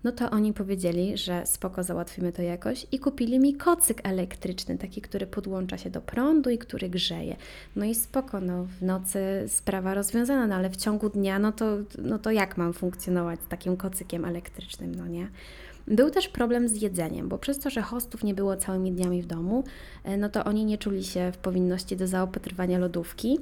No 0.03 0.11
to 0.11 0.29
oni 0.29 0.53
powiedzieli, 0.53 1.17
że 1.17 1.45
spoko, 1.45 1.83
załatwimy 1.83 2.31
to 2.31 2.41
jakoś 2.41 2.87
i 2.91 2.99
kupili 2.99 3.39
mi 3.39 3.53
kocyk 3.55 4.01
elektryczny, 4.03 4.77
taki, 4.77 5.01
który 5.01 5.27
podłącza 5.27 5.77
się 5.77 5.89
do 5.89 6.01
prądu 6.01 6.49
i 6.49 6.57
który 6.57 6.89
grzeje. 6.89 7.35
No 7.75 7.85
i 7.85 7.95
spoko, 7.95 8.41
no 8.41 8.65
w 8.79 8.81
nocy 8.81 9.19
sprawa 9.47 9.93
rozwiązana, 9.93 10.47
no 10.47 10.55
ale 10.55 10.69
w 10.69 10.77
ciągu 10.77 11.09
dnia, 11.09 11.39
no 11.39 11.51
to, 11.51 11.77
no 11.97 12.19
to 12.19 12.31
jak 12.31 12.57
mam 12.57 12.73
funkcjonować 12.73 13.39
z 13.41 13.47
takim 13.47 13.77
kocykiem 13.77 14.25
elektrycznym, 14.25 14.95
no 14.95 15.07
nie? 15.07 15.27
Był 15.89 16.09
też 16.09 16.27
problem 16.27 16.67
z 16.67 16.81
jedzeniem, 16.81 17.29
bo 17.29 17.37
przez 17.37 17.59
to, 17.59 17.69
że 17.69 17.81
hostów 17.81 18.23
nie 18.23 18.33
było 18.33 18.57
całymi 18.57 18.91
dniami 18.91 19.21
w 19.21 19.25
domu, 19.25 19.63
e, 20.03 20.17
no 20.17 20.29
to 20.29 20.43
oni 20.43 20.65
nie 20.65 20.77
czuli 20.77 21.03
się 21.03 21.31
w 21.31 21.37
powinności 21.37 21.95
do 21.95 22.07
zaopatrywania 22.07 22.79
lodówki. 22.79 23.39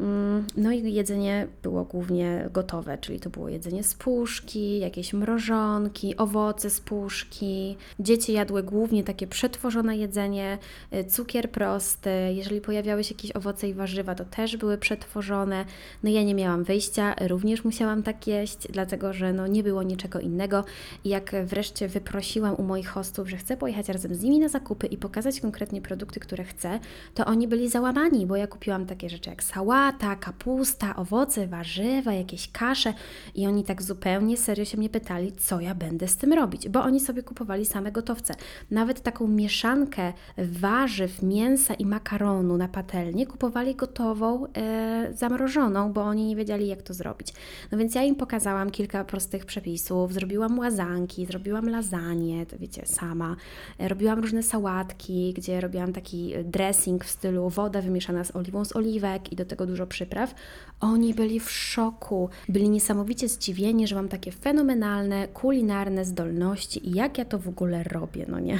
Mm, 0.00 0.46
no 0.56 0.72
i 0.72 0.92
jedzenie 0.92 1.46
było 1.62 1.84
głównie 1.84 2.48
gotowe, 2.52 2.98
czyli 2.98 3.20
to 3.20 3.30
było 3.30 3.48
jedzenie 3.48 3.82
z 3.82 3.94
puszki, 3.94 4.78
jakieś 4.78 5.12
mrożonki, 5.12 6.16
owoce 6.16 6.70
z 6.70 6.80
puszki. 6.80 7.76
Dzieci 8.00 8.32
jadły 8.32 8.62
głównie 8.62 9.04
takie 9.04 9.26
przetworzone 9.26 9.96
jedzenie, 9.96 10.58
y, 10.94 11.04
cukier 11.04 11.50
prosty. 11.50 12.10
Jeżeli 12.32 12.60
pojawiały 12.60 13.04
się 13.04 13.14
jakieś 13.14 13.36
owoce 13.36 13.68
i 13.68 13.74
warzywa, 13.74 14.14
to 14.14 14.24
też 14.24 14.56
były 14.56 14.78
przetworzone. 14.78 15.64
No 16.02 16.10
ja 16.10 16.22
nie 16.22 16.34
miałam 16.34 16.64
wyjścia, 16.64 17.14
również 17.28 17.64
musiałam 17.64 18.02
tak 18.02 18.26
jeść, 18.26 18.68
dlatego 18.70 19.12
że 19.12 19.32
no 19.32 19.46
nie 19.46 19.62
było 19.62 19.82
niczego 19.82 20.20
innego. 20.20 20.64
I 21.04 21.08
jak 21.08 21.32
wreszcie 21.44 21.88
wyprosiłam 21.88 22.54
u 22.54 22.62
moich 22.62 22.88
hostów, 22.88 23.30
że 23.30 23.36
chcę 23.36 23.56
pojechać 23.56 23.88
razem 23.88 24.14
z 24.14 24.22
nimi 24.22 24.38
na 24.38 24.48
zakupy 24.48 24.86
i 24.86 24.96
pokazać 24.96 25.40
konkretnie 25.40 25.82
produkty, 25.82 26.20
które 26.20 26.44
chcę, 26.44 26.80
to 27.14 27.24
oni 27.24 27.48
byli 27.48 27.68
załamani, 27.68 28.26
bo 28.26 28.36
ja 28.36 28.46
kupiłam 28.46 28.86
takie 28.86 29.10
rzeczy 29.10 29.30
jak 29.30 29.42
sałata, 29.42 29.83
sałata, 29.84 30.16
kapusta, 30.16 30.96
owoce, 30.96 31.46
warzywa, 31.46 32.12
jakieś 32.12 32.52
kasze 32.52 32.94
i 33.34 33.46
oni 33.46 33.64
tak 33.64 33.82
zupełnie 33.82 34.36
serio 34.36 34.64
się 34.64 34.78
mnie 34.78 34.88
pytali, 34.88 35.32
co 35.32 35.60
ja 35.60 35.74
będę 35.74 36.08
z 36.08 36.16
tym 36.16 36.32
robić, 36.32 36.68
bo 36.68 36.82
oni 36.82 37.00
sobie 37.00 37.22
kupowali 37.22 37.66
same 37.66 37.92
gotowce. 37.92 38.34
Nawet 38.70 39.00
taką 39.00 39.28
mieszankę 39.28 40.12
warzyw, 40.38 41.22
mięsa 41.22 41.74
i 41.74 41.86
makaronu 41.86 42.56
na 42.56 42.68
patelnię 42.68 43.26
kupowali 43.26 43.74
gotową, 43.74 44.46
e, 44.56 45.12
zamrożoną, 45.14 45.92
bo 45.92 46.02
oni 46.02 46.26
nie 46.26 46.36
wiedzieli 46.36 46.68
jak 46.68 46.82
to 46.82 46.94
zrobić. 46.94 47.32
No 47.72 47.78
więc 47.78 47.94
ja 47.94 48.02
im 48.02 48.14
pokazałam 48.14 48.70
kilka 48.70 49.04
prostych 49.04 49.46
przepisów, 49.46 50.12
zrobiłam 50.12 50.58
łazanki, 50.58 51.26
zrobiłam 51.26 51.68
lasagne, 51.68 52.46
to 52.46 52.58
wiecie, 52.58 52.86
sama. 52.86 53.36
E, 53.78 53.88
robiłam 53.88 54.20
różne 54.20 54.42
sałatki, 54.42 55.34
gdzie 55.36 55.60
robiłam 55.60 55.92
taki 55.92 56.34
dressing 56.44 57.04
w 57.04 57.10
stylu 57.10 57.48
woda 57.48 57.80
wymieszana 57.80 58.24
z 58.24 58.36
oliwą 58.36 58.64
z 58.64 58.76
oliwek 58.76 59.32
i 59.32 59.36
do 59.36 59.44
tego 59.44 59.66
dużo 59.74 59.86
przypraw, 59.86 60.34
oni 60.80 61.14
byli 61.14 61.40
w 61.40 61.50
szoku. 61.50 62.28
Byli 62.48 62.68
niesamowicie 62.68 63.28
zdziwieni, 63.28 63.86
że 63.88 63.94
mam 63.94 64.08
takie 64.08 64.32
fenomenalne 64.32 65.28
kulinarne 65.28 66.04
zdolności 66.04 66.88
i 66.88 66.92
jak 66.92 67.18
ja 67.18 67.24
to 67.24 67.38
w 67.38 67.48
ogóle 67.48 67.82
robię, 67.82 68.26
no 68.28 68.40
nie? 68.40 68.58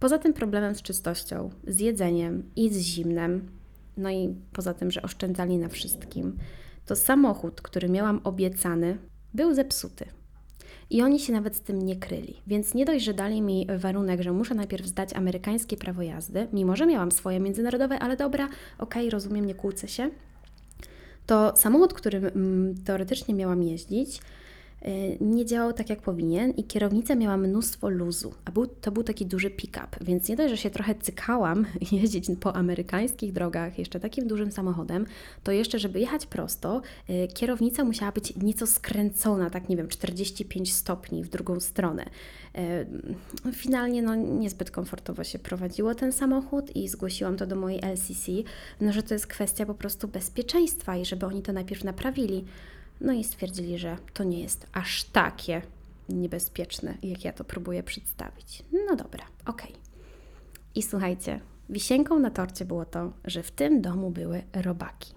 Poza 0.00 0.18
tym 0.18 0.32
problemem 0.32 0.74
z 0.74 0.82
czystością, 0.82 1.50
z 1.66 1.80
jedzeniem 1.80 2.42
i 2.56 2.70
z 2.70 2.78
zimnem, 2.78 3.48
no 3.96 4.10
i 4.10 4.34
poza 4.52 4.74
tym, 4.74 4.90
że 4.90 5.02
oszczędzali 5.02 5.58
na 5.58 5.68
wszystkim, 5.68 6.36
to 6.86 6.96
samochód, 6.96 7.60
który 7.60 7.88
miałam 7.88 8.20
obiecany, 8.24 8.98
był 9.34 9.54
zepsuty. 9.54 10.04
I 10.90 11.02
oni 11.02 11.20
się 11.20 11.32
nawet 11.32 11.56
z 11.56 11.60
tym 11.60 11.82
nie 11.82 11.96
kryli. 11.96 12.36
Więc 12.46 12.74
nie 12.74 12.84
dość, 12.84 13.04
że 13.04 13.14
dali 13.14 13.42
mi 13.42 13.66
warunek, 13.78 14.22
że 14.22 14.32
muszę 14.32 14.54
najpierw 14.54 14.86
zdać 14.86 15.12
amerykańskie 15.12 15.76
prawo 15.76 16.02
jazdy, 16.02 16.48
mimo 16.52 16.76
że 16.76 16.86
miałam 16.86 17.12
swoje 17.12 17.40
międzynarodowe, 17.40 17.98
ale 17.98 18.16
dobra, 18.16 18.44
okej, 18.44 18.56
okay, 18.78 19.10
rozumiem, 19.10 19.44
nie 19.44 19.54
kłócę 19.54 19.88
się. 19.88 20.10
To 21.26 21.52
samochód, 21.56 21.94
którym 21.94 22.24
mm, 22.24 22.74
teoretycznie 22.84 23.34
miałam 23.34 23.62
jeździć, 23.62 24.20
nie 25.20 25.46
działał 25.46 25.72
tak, 25.72 25.90
jak 25.90 26.02
powinien 26.02 26.50
i 26.50 26.64
kierownica 26.64 27.14
miała 27.14 27.36
mnóstwo 27.36 27.88
luzu, 27.88 28.34
a 28.44 28.50
był, 28.50 28.66
to 28.66 28.92
był 28.92 29.02
taki 29.02 29.26
duży 29.26 29.50
pick-up, 29.50 29.88
więc 30.00 30.28
nie 30.28 30.36
dość, 30.36 30.50
że 30.50 30.56
się 30.56 30.70
trochę 30.70 30.94
cykałam 30.94 31.66
jeździć 31.92 32.26
po 32.40 32.56
amerykańskich 32.56 33.32
drogach 33.32 33.78
jeszcze 33.78 34.00
takim 34.00 34.28
dużym 34.28 34.52
samochodem, 34.52 35.06
to 35.44 35.52
jeszcze, 35.52 35.78
żeby 35.78 36.00
jechać 36.00 36.26
prosto, 36.26 36.82
y, 37.10 37.28
kierownica 37.34 37.84
musiała 37.84 38.12
być 38.12 38.36
nieco 38.36 38.66
skręcona, 38.66 39.50
tak 39.50 39.68
nie 39.68 39.76
wiem, 39.76 39.88
45 39.88 40.74
stopni 40.74 41.24
w 41.24 41.28
drugą 41.28 41.60
stronę. 41.60 42.04
Y, 42.58 43.52
finalnie 43.52 44.02
no, 44.02 44.14
niezbyt 44.14 44.70
komfortowo 44.70 45.24
się 45.24 45.38
prowadziło 45.38 45.94
ten 45.94 46.12
samochód 46.12 46.76
i 46.76 46.88
zgłosiłam 46.88 47.36
to 47.36 47.46
do 47.46 47.56
mojej 47.56 47.80
LCC, 47.82 48.32
no, 48.80 48.92
że 48.92 49.02
to 49.02 49.14
jest 49.14 49.26
kwestia 49.26 49.66
po 49.66 49.74
prostu 49.74 50.08
bezpieczeństwa 50.08 50.96
i 50.96 51.04
żeby 51.04 51.26
oni 51.26 51.42
to 51.42 51.52
najpierw 51.52 51.84
naprawili. 51.84 52.44
No 53.00 53.12
i 53.12 53.24
stwierdzili, 53.24 53.78
że 53.78 53.96
to 54.14 54.24
nie 54.24 54.40
jest 54.40 54.66
aż 54.72 55.04
takie 55.04 55.62
niebezpieczne, 56.08 56.98
jak 57.02 57.24
ja 57.24 57.32
to 57.32 57.44
próbuję 57.44 57.82
przedstawić. 57.82 58.62
No 58.72 58.96
dobra, 58.96 59.24
okej. 59.46 59.70
Okay. 59.70 59.82
I 60.74 60.82
słuchajcie, 60.82 61.40
wisienką 61.68 62.18
na 62.18 62.30
torcie 62.30 62.64
było 62.64 62.84
to, 62.84 63.12
że 63.24 63.42
w 63.42 63.50
tym 63.50 63.80
domu 63.80 64.10
były 64.10 64.42
robaki. 64.52 65.14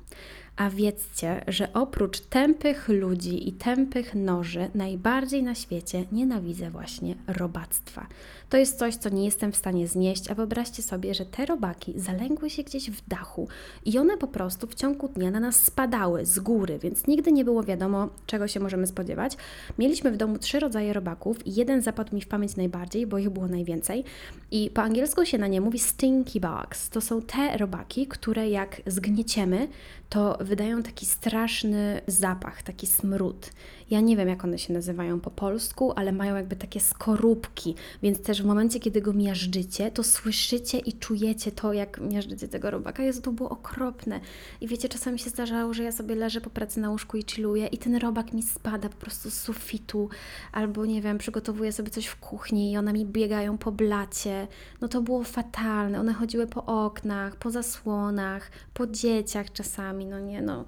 A 0.55 0.69
wiedzcie, 0.69 1.43
że 1.47 1.73
oprócz 1.73 2.19
tępych 2.19 2.89
ludzi 2.89 3.49
i 3.49 3.53
tępych 3.53 4.15
noży, 4.15 4.69
najbardziej 4.75 5.43
na 5.43 5.55
świecie 5.55 6.05
nienawidzę 6.11 6.69
właśnie 6.69 7.15
robactwa. 7.27 8.07
To 8.49 8.57
jest 8.57 8.79
coś, 8.79 8.95
co 8.95 9.09
nie 9.09 9.25
jestem 9.25 9.51
w 9.51 9.55
stanie 9.55 9.87
znieść, 9.87 10.31
a 10.31 10.35
wyobraźcie 10.35 10.83
sobie, 10.83 11.13
że 11.13 11.25
te 11.25 11.45
robaki 11.45 11.93
zalęgły 11.99 12.49
się 12.49 12.63
gdzieś 12.63 12.91
w 12.91 13.09
dachu 13.09 13.47
i 13.85 13.97
one 13.97 14.17
po 14.17 14.27
prostu 14.27 14.67
w 14.67 14.75
ciągu 14.75 15.07
dnia 15.07 15.31
na 15.31 15.39
nas 15.39 15.55
spadały 15.55 16.25
z 16.25 16.39
góry, 16.39 16.79
więc 16.79 17.07
nigdy 17.07 17.31
nie 17.31 17.45
było 17.45 17.63
wiadomo, 17.63 18.09
czego 18.25 18.47
się 18.47 18.59
możemy 18.59 18.87
spodziewać. 18.87 19.37
Mieliśmy 19.79 20.11
w 20.11 20.17
domu 20.17 20.37
trzy 20.37 20.59
rodzaje 20.59 20.93
robaków 20.93 21.47
i 21.47 21.55
jeden 21.55 21.81
zapadł 21.81 22.15
mi 22.15 22.21
w 22.21 22.27
pamięć 22.27 22.55
najbardziej, 22.55 23.07
bo 23.07 23.17
ich 23.17 23.29
było 23.29 23.47
najwięcej. 23.47 24.03
I 24.51 24.69
po 24.73 24.81
angielsku 24.81 25.25
się 25.25 25.37
na 25.37 25.47
nie 25.47 25.61
mówi 25.61 25.79
stinky 25.79 26.39
bugs. 26.39 26.89
To 26.89 27.01
są 27.01 27.21
te 27.21 27.57
robaki, 27.57 28.07
które 28.07 28.49
jak 28.49 28.81
zgnieciemy, 28.85 29.67
to 30.09 30.37
wydają 30.43 30.83
taki 30.83 31.05
straszny 31.05 32.01
zapach, 32.07 32.63
taki 32.63 32.87
smród. 32.87 33.49
Ja 33.93 34.01
nie 34.01 34.17
wiem, 34.17 34.29
jak 34.29 34.43
one 34.43 34.57
się 34.57 34.73
nazywają 34.73 35.19
po 35.19 35.31
polsku, 35.31 35.93
ale 35.95 36.11
mają 36.11 36.35
jakby 36.35 36.55
takie 36.55 36.79
skorupki, 36.79 37.75
więc 38.03 38.21
też 38.21 38.41
w 38.41 38.45
momencie, 38.45 38.79
kiedy 38.79 39.01
go 39.01 39.13
miażdżycie, 39.13 39.91
to 39.91 40.03
słyszycie 40.03 40.79
i 40.79 40.93
czujecie 40.93 41.51
to, 41.51 41.73
jak 41.73 42.01
miażdżycie 42.01 42.47
tego 42.47 42.71
robaka. 42.71 43.03
Jezu, 43.03 43.21
to 43.21 43.31
było 43.31 43.49
okropne. 43.49 44.19
I 44.61 44.67
wiecie, 44.67 44.89
czasami 44.89 45.19
się 45.19 45.29
zdarzało, 45.29 45.73
że 45.73 45.83
ja 45.83 45.91
sobie 45.91 46.15
leżę 46.15 46.41
po 46.41 46.49
pracy 46.49 46.79
na 46.79 46.89
łóżku 46.89 47.17
i 47.17 47.23
chilluję 47.23 47.67
i 47.67 47.77
ten 47.77 47.95
robak 47.95 48.33
mi 48.33 48.43
spada 48.43 48.89
po 48.89 48.97
prostu 48.97 49.29
z 49.29 49.33
sufitu, 49.33 50.09
albo 50.51 50.85
nie 50.85 51.01
wiem, 51.01 51.17
przygotowuję 51.17 51.71
sobie 51.71 51.89
coś 51.89 52.05
w 52.05 52.15
kuchni 52.15 52.71
i 52.71 52.77
one 52.77 52.93
mi 52.93 53.05
biegają 53.05 53.57
po 53.57 53.71
blacie. 53.71 54.47
No 54.81 54.87
to 54.87 55.01
było 55.01 55.23
fatalne. 55.23 55.99
One 55.99 56.13
chodziły 56.13 56.47
po 56.47 56.65
oknach, 56.85 57.35
po 57.35 57.51
zasłonach, 57.51 58.51
po 58.73 58.87
dzieciach 58.87 59.51
czasami, 59.51 60.05
no 60.05 60.19
nie 60.19 60.41
no. 60.41 60.65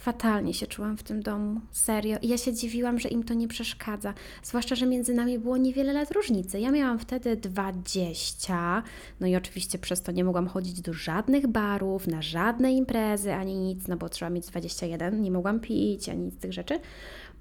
Fatalnie 0.00 0.54
się 0.54 0.66
czułam 0.66 0.96
w 0.96 1.02
tym 1.02 1.22
domu, 1.22 1.60
serio. 1.72 2.18
I 2.22 2.28
ja 2.28 2.38
się 2.38 2.54
dziwiłam, 2.54 2.98
że 2.98 3.08
im 3.08 3.24
to 3.24 3.34
nie 3.34 3.48
przeszkadza. 3.48 4.14
Zwłaszcza, 4.42 4.74
że 4.74 4.86
między 4.86 5.14
nami 5.14 5.38
było 5.38 5.56
niewiele 5.56 5.92
lat 5.92 6.10
różnicy. 6.10 6.60
Ja 6.60 6.70
miałam 6.70 6.98
wtedy 6.98 7.36
20, 7.36 8.82
no 9.20 9.26
i 9.26 9.36
oczywiście 9.36 9.78
przez 9.78 10.02
to 10.02 10.12
nie 10.12 10.24
mogłam 10.24 10.46
chodzić 10.46 10.80
do 10.80 10.92
żadnych 10.92 11.46
barów, 11.46 12.06
na 12.06 12.22
żadne 12.22 12.72
imprezy, 12.72 13.34
ani 13.34 13.56
nic, 13.56 13.88
no 13.88 13.96
bo 13.96 14.08
trzeba 14.08 14.30
mieć 14.30 14.46
21, 14.46 15.22
nie 15.22 15.30
mogłam 15.30 15.60
pić, 15.60 16.08
ani 16.08 16.22
nic 16.22 16.34
z 16.34 16.38
tych 16.38 16.52
rzeczy. 16.52 16.80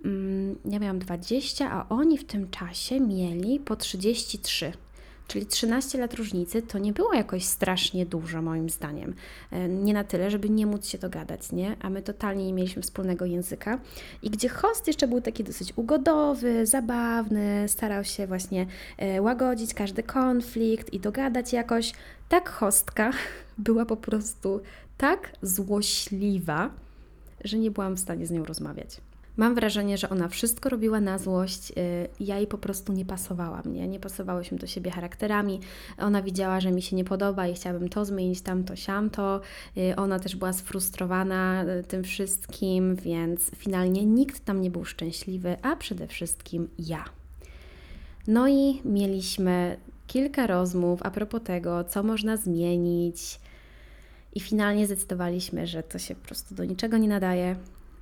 Mm, 0.06 0.56
ja 0.66 0.80
miałam 0.80 1.00
20, 1.00 1.72
a 1.72 1.90
oni 1.90 2.18
w 2.18 2.26
tym 2.26 2.50
czasie 2.50 3.00
mieli 3.00 3.60
po 3.60 3.76
33. 3.76 4.72
Czyli 5.30 5.46
13 5.46 5.98
lat 5.98 6.14
różnicy 6.14 6.62
to 6.62 6.78
nie 6.78 6.94
było 6.94 7.14
jakoś 7.14 7.46
strasznie 7.46 8.06
dużo, 8.06 8.42
moim 8.42 8.70
zdaniem. 8.70 9.16
E, 9.52 9.68
nie 9.68 9.94
na 9.94 10.04
tyle, 10.04 10.32
żeby 10.32 10.50
nie 10.50 10.66
móc 10.66 10.88
się 10.88 10.98
dogadać, 10.98 11.52
nie? 11.52 11.76
A 11.82 11.90
my 11.90 12.02
totalnie 12.02 12.46
nie 12.46 12.54
mieliśmy 12.54 12.82
wspólnego 12.82 13.26
języka. 13.26 13.80
I 14.24 14.30
gdzie 14.30 14.50
host 14.50 14.88
jeszcze 14.88 15.08
był 15.08 15.22
taki 15.22 15.44
dosyć 15.44 15.74
ugodowy, 15.76 16.66
zabawny, 16.66 17.68
starał 17.68 18.04
się 18.04 18.28
właśnie 18.28 18.66
e, 18.98 19.22
łagodzić 19.22 19.74
każdy 19.74 20.04
konflikt 20.04 20.94
i 20.94 21.00
dogadać 21.00 21.54
jakoś, 21.54 21.94
tak 22.30 22.50
hostka 22.50 23.12
była 23.58 23.86
po 23.86 23.98
prostu 23.98 24.62
tak 24.98 25.32
złośliwa, 25.42 26.70
że 27.44 27.58
nie 27.58 27.72
byłam 27.72 27.96
w 27.96 28.00
stanie 28.00 28.26
z 28.26 28.32
nią 28.32 28.46
rozmawiać. 28.46 29.09
Mam 29.40 29.56
wrażenie, 29.56 29.98
że 29.98 30.10
ona 30.10 30.28
wszystko 30.28 30.70
robiła 30.70 31.02
na 31.02 31.18
złość. 31.18 31.72
Y, 31.72 31.74
ja 32.20 32.38
jej 32.38 32.48
po 32.48 32.58
prostu 32.58 32.94
nie 32.94 33.06
pasowałam. 33.06 33.74
Nie, 33.74 33.88
nie 33.88 34.00
pasowałyśmy 34.00 34.58
do 34.58 34.68
siebie 34.68 34.92
charakterami. 34.92 35.60
Ona 35.98 36.22
widziała, 36.22 36.60
że 36.60 36.72
mi 36.72 36.82
się 36.82 36.96
nie 36.96 37.04
podoba 37.04 37.48
i 37.48 37.54
chciałabym 37.54 37.90
to 37.90 38.06
zmienić, 38.06 38.42
tamto, 38.42 38.76
siamto. 38.76 39.42
Y, 39.78 39.96
ona 39.96 40.20
też 40.20 40.36
była 40.36 40.54
sfrustrowana 40.54 41.64
y, 41.64 41.84
tym 41.84 42.04
wszystkim, 42.04 42.96
więc 42.96 43.52
finalnie 43.56 44.06
nikt 44.06 44.46
tam 44.46 44.62
nie 44.62 44.72
był 44.72 44.86
szczęśliwy, 44.86 45.58
a 45.62 45.76
przede 45.76 46.08
wszystkim 46.08 46.70
ja. 46.80 47.06
No 48.28 48.48
i 48.48 48.82
mieliśmy 48.86 49.78
kilka 50.08 50.48
rozmów 50.48 51.00
a 51.04 51.12
propos 51.12 51.42
tego, 51.44 51.84
co 51.84 52.04
można 52.04 52.38
zmienić. 52.38 53.40
I 54.36 54.40
finalnie 54.40 54.86
zdecydowaliśmy, 54.86 55.68
że 55.68 55.84
to 55.84 56.00
się 56.00 56.16
po 56.16 56.26
prostu 56.26 56.56
do 56.56 56.66
niczego 56.66 56.98
nie 56.98 57.08
nadaje, 57.08 57.56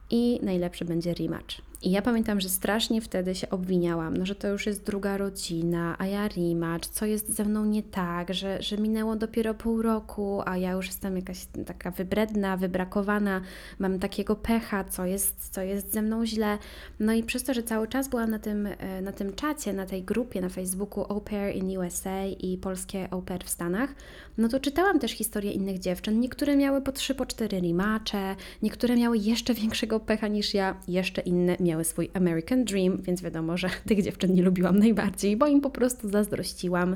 i 0.09 0.39
najlepszy 0.43 0.85
będzie 0.85 1.13
rematch. 1.13 1.67
I 1.81 1.91
ja 1.91 2.01
pamiętam, 2.01 2.41
że 2.41 2.49
strasznie 2.49 3.01
wtedy 3.01 3.35
się 3.35 3.49
obwiniałam, 3.49 4.17
no, 4.17 4.25
że 4.25 4.35
to 4.35 4.47
już 4.47 4.65
jest 4.65 4.85
druga 4.85 5.17
rodzina, 5.17 5.95
a 5.99 6.05
ja 6.05 6.27
rematch, 6.27 6.87
co 6.87 7.05
jest 7.05 7.35
ze 7.35 7.45
mną 7.45 7.65
nie 7.65 7.83
tak, 7.83 8.33
że, 8.33 8.61
że 8.61 8.77
minęło 8.77 9.15
dopiero 9.15 9.53
pół 9.53 9.81
roku, 9.81 10.41
a 10.45 10.57
ja 10.57 10.71
już 10.71 10.85
jestem 10.85 11.15
jakaś 11.15 11.45
taka 11.65 11.91
wybredna, 11.91 12.57
wybrakowana, 12.57 13.41
mam 13.79 13.99
takiego 13.99 14.35
pecha, 14.35 14.83
co 14.83 15.05
jest, 15.05 15.49
co 15.49 15.61
jest 15.61 15.93
ze 15.93 16.01
mną 16.01 16.25
źle. 16.25 16.57
No 16.99 17.13
i 17.13 17.23
przez 17.23 17.43
to, 17.43 17.53
że 17.53 17.63
cały 17.63 17.87
czas 17.87 18.07
byłam 18.07 18.29
na 18.31 18.39
tym, 18.39 18.67
e, 18.67 19.01
na 19.01 19.11
tym 19.11 19.33
czacie, 19.33 19.73
na 19.73 19.85
tej 19.85 20.03
grupie 20.03 20.41
na 20.41 20.49
Facebooku 20.49 21.05
Au 21.09 21.21
Pair 21.21 21.55
in 21.55 21.77
USA 21.77 22.25
i 22.25 22.57
polskie 22.57 23.13
Au 23.13 23.21
Pair 23.21 23.43
w 23.43 23.49
Stanach, 23.49 23.89
no 24.37 24.47
to 24.47 24.59
czytałam 24.59 24.99
też 24.99 25.11
historie 25.11 25.51
innych 25.51 25.79
dziewczyn. 25.79 26.19
Niektóre 26.19 26.55
miały 26.55 26.81
po 26.81 26.91
trzy, 26.91 27.15
po 27.15 27.25
cztery 27.25 27.61
rematche, 27.61 28.35
niektóre 28.61 28.95
miały 28.95 29.17
jeszcze 29.17 29.53
większego 29.53 29.99
pecha 29.99 30.27
niż 30.27 30.53
ja, 30.53 30.75
jeszcze 30.87 31.21
inne 31.21 31.57
miały 31.59 31.83
swój 31.83 32.09
American 32.13 32.63
Dream, 32.63 33.01
więc 33.01 33.21
wiadomo, 33.21 33.57
że 33.57 33.69
tych 33.87 34.03
dziewczyn 34.03 34.33
nie 34.33 34.43
lubiłam 34.43 34.79
najbardziej, 34.79 35.37
bo 35.37 35.47
im 35.47 35.61
po 35.61 35.69
prostu 35.69 36.09
zazdrościłam. 36.09 36.95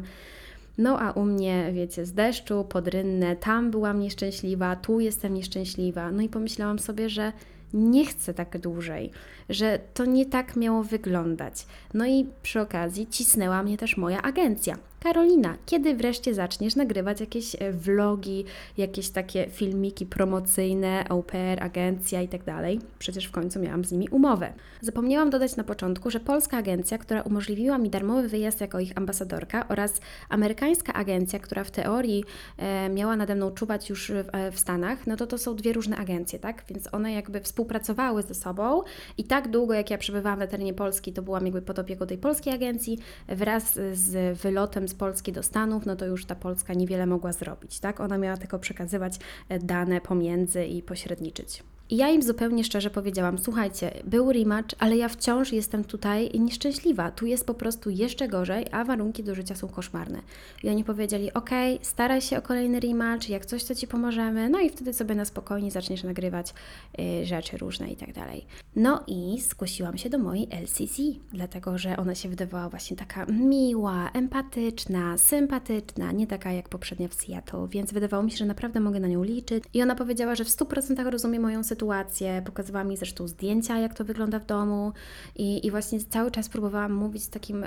No 0.77 0.99
a 0.99 1.11
u 1.11 1.25
mnie, 1.25 1.71
wiecie, 1.73 2.05
z 2.05 2.13
deszczu, 2.13 2.65
podrynne, 2.69 3.35
tam 3.35 3.71
byłam 3.71 3.99
nieszczęśliwa, 3.99 4.75
tu 4.75 4.99
jestem 4.99 5.33
nieszczęśliwa. 5.33 6.11
No 6.11 6.21
i 6.21 6.29
pomyślałam 6.29 6.79
sobie, 6.79 7.09
że 7.09 7.33
nie 7.73 8.05
chcę 8.05 8.33
tak 8.33 8.59
dłużej, 8.59 9.11
że 9.49 9.79
to 9.93 10.05
nie 10.05 10.25
tak 10.25 10.55
miało 10.55 10.83
wyglądać. 10.83 11.65
No 11.93 12.05
i 12.05 12.25
przy 12.43 12.61
okazji 12.61 13.07
cisnęła 13.07 13.63
mnie 13.63 13.77
też 13.77 13.97
moja 13.97 14.21
agencja. 14.21 14.77
Karolina, 15.03 15.57
kiedy 15.65 15.95
wreszcie 15.95 16.33
zaczniesz 16.33 16.75
nagrywać 16.75 17.19
jakieś 17.19 17.55
e, 17.55 17.71
vlogi, 17.71 18.45
jakieś 18.77 19.09
takie 19.09 19.49
filmiki 19.49 20.05
promocyjne, 20.05 21.09
au 21.09 21.23
pair, 21.23 21.63
agencja 21.63 22.21
i 22.21 22.27
tak 22.27 22.43
dalej? 22.43 22.79
Przecież 22.99 23.25
w 23.25 23.31
końcu 23.31 23.59
miałam 23.59 23.85
z 23.85 23.91
nimi 23.91 24.09
umowę. 24.09 24.53
Zapomniałam 24.81 25.29
dodać 25.29 25.55
na 25.55 25.63
początku, 25.63 26.09
że 26.11 26.19
polska 26.19 26.57
agencja, 26.57 26.97
która 26.97 27.21
umożliwiła 27.21 27.77
mi 27.77 27.89
darmowy 27.89 28.27
wyjazd 28.27 28.61
jako 28.61 28.79
ich 28.79 28.97
ambasadorka 28.97 29.67
oraz 29.67 30.01
amerykańska 30.29 30.93
agencja, 30.93 31.39
która 31.39 31.63
w 31.63 31.71
teorii 31.71 32.23
e, 32.57 32.89
miała 32.89 33.15
nade 33.15 33.35
mną 33.35 33.51
czuwać 33.51 33.89
już 33.89 34.11
w, 34.11 34.35
e, 34.35 34.51
w 34.51 34.59
Stanach, 34.59 35.07
no 35.07 35.17
to 35.17 35.27
to 35.27 35.37
są 35.37 35.55
dwie 35.55 35.73
różne 35.73 35.97
agencje, 35.97 36.39
tak? 36.39 36.63
Więc 36.69 36.93
one 36.93 37.13
jakby 37.13 37.41
współpracowały 37.41 38.23
ze 38.23 38.33
sobą 38.33 38.81
i 39.17 39.23
tak 39.23 39.47
długo 39.51 39.73
jak 39.73 39.89
ja 39.91 39.97
przebywałam 39.97 40.39
na 40.39 40.47
terenie 40.47 40.73
Polski, 40.73 41.13
to 41.13 41.21
byłam 41.21 41.45
jakby 41.45 41.61
pod 41.61 41.79
opieką 41.79 42.07
tej 42.07 42.17
polskiej 42.17 42.53
agencji 42.53 42.99
wraz 43.27 43.79
z 43.93 44.39
wylotem 44.39 44.87
z 44.91 44.95
Polski 44.95 45.31
do 45.31 45.43
Stanów, 45.43 45.85
no 45.85 45.95
to 45.95 46.05
już 46.05 46.25
ta 46.25 46.35
Polska 46.35 46.73
niewiele 46.73 47.05
mogła 47.05 47.31
zrobić, 47.31 47.79
tak? 47.79 47.99
Ona 47.99 48.17
miała 48.17 48.37
tylko 48.37 48.59
przekazywać 48.59 49.19
e, 49.49 49.59
dane 49.59 50.01
pomiędzy 50.01 50.65
i 50.65 50.81
pośredniczyć. 50.83 51.63
I 51.91 51.97
ja 51.97 52.09
im 52.09 52.23
zupełnie 52.23 52.63
szczerze 52.63 52.89
powiedziałam: 52.89 53.37
Słuchajcie, 53.37 53.91
był 54.03 54.31
rematch, 54.31 54.75
ale 54.79 54.97
ja 54.97 55.09
wciąż 55.09 55.51
jestem 55.53 55.83
tutaj 55.83 56.39
nieszczęśliwa. 56.39 57.11
Tu 57.11 57.25
jest 57.25 57.45
po 57.45 57.53
prostu 57.53 57.89
jeszcze 57.89 58.27
gorzej, 58.27 58.65
a 58.71 58.83
warunki 58.83 59.23
do 59.23 59.35
życia 59.35 59.55
są 59.55 59.67
koszmarne. 59.67 60.21
I 60.63 60.69
oni 60.69 60.83
powiedzieli: 60.83 61.33
OK, 61.33 61.49
staraj 61.81 62.21
się 62.21 62.37
o 62.37 62.41
kolejny 62.41 62.79
rematch, 62.79 63.29
jak 63.29 63.45
coś, 63.45 63.63
to 63.63 63.75
ci 63.75 63.87
pomożemy. 63.87 64.49
No 64.49 64.59
i 64.59 64.69
wtedy 64.69 64.93
sobie 64.93 65.15
na 65.15 65.25
spokojnie 65.25 65.71
zaczniesz 65.71 66.03
nagrywać 66.03 66.53
y, 66.99 67.25
rzeczy 67.25 67.57
różne 67.57 67.91
i 67.91 67.95
tak 67.95 68.13
dalej. 68.13 68.45
No 68.75 69.03
i 69.07 69.41
skusiłam 69.41 69.97
się 69.97 70.09
do 70.09 70.17
mojej 70.17 70.47
LCC, 70.63 71.01
dlatego 71.33 71.77
że 71.77 71.97
ona 71.97 72.15
się 72.15 72.29
wydawała 72.29 72.69
właśnie 72.69 72.97
taka 72.97 73.25
miła, 73.25 74.09
empatyczna, 74.13 75.17
sympatyczna, 75.17 76.11
nie 76.11 76.27
taka 76.27 76.51
jak 76.51 76.69
poprzednia 76.69 77.07
w 77.07 77.13
Seattle, 77.13 77.67
więc 77.67 77.93
wydawało 77.93 78.23
mi 78.23 78.31
się, 78.31 78.37
że 78.37 78.45
naprawdę 78.45 78.79
mogę 78.79 78.99
na 78.99 79.07
nią 79.07 79.23
liczyć. 79.23 79.63
I 79.73 79.81
ona 79.81 79.95
powiedziała, 79.95 80.35
że 80.35 80.45
w 80.45 80.49
100% 80.49 81.09
rozumie 81.09 81.39
moją 81.39 81.63
sytuację 81.63 81.80
sytuację, 81.81 82.41
pokazywała 82.45 82.83
mi 82.83 82.97
zresztą 82.97 83.27
zdjęcia, 83.27 83.79
jak 83.79 83.93
to 83.93 84.05
wygląda 84.05 84.39
w 84.39 84.45
domu 84.45 84.91
i, 85.35 85.65
i 85.67 85.71
właśnie 85.71 85.99
cały 85.99 86.31
czas 86.31 86.49
próbowałam 86.49 86.93
mówić 86.93 87.23
z 87.23 87.29
takim, 87.29 87.65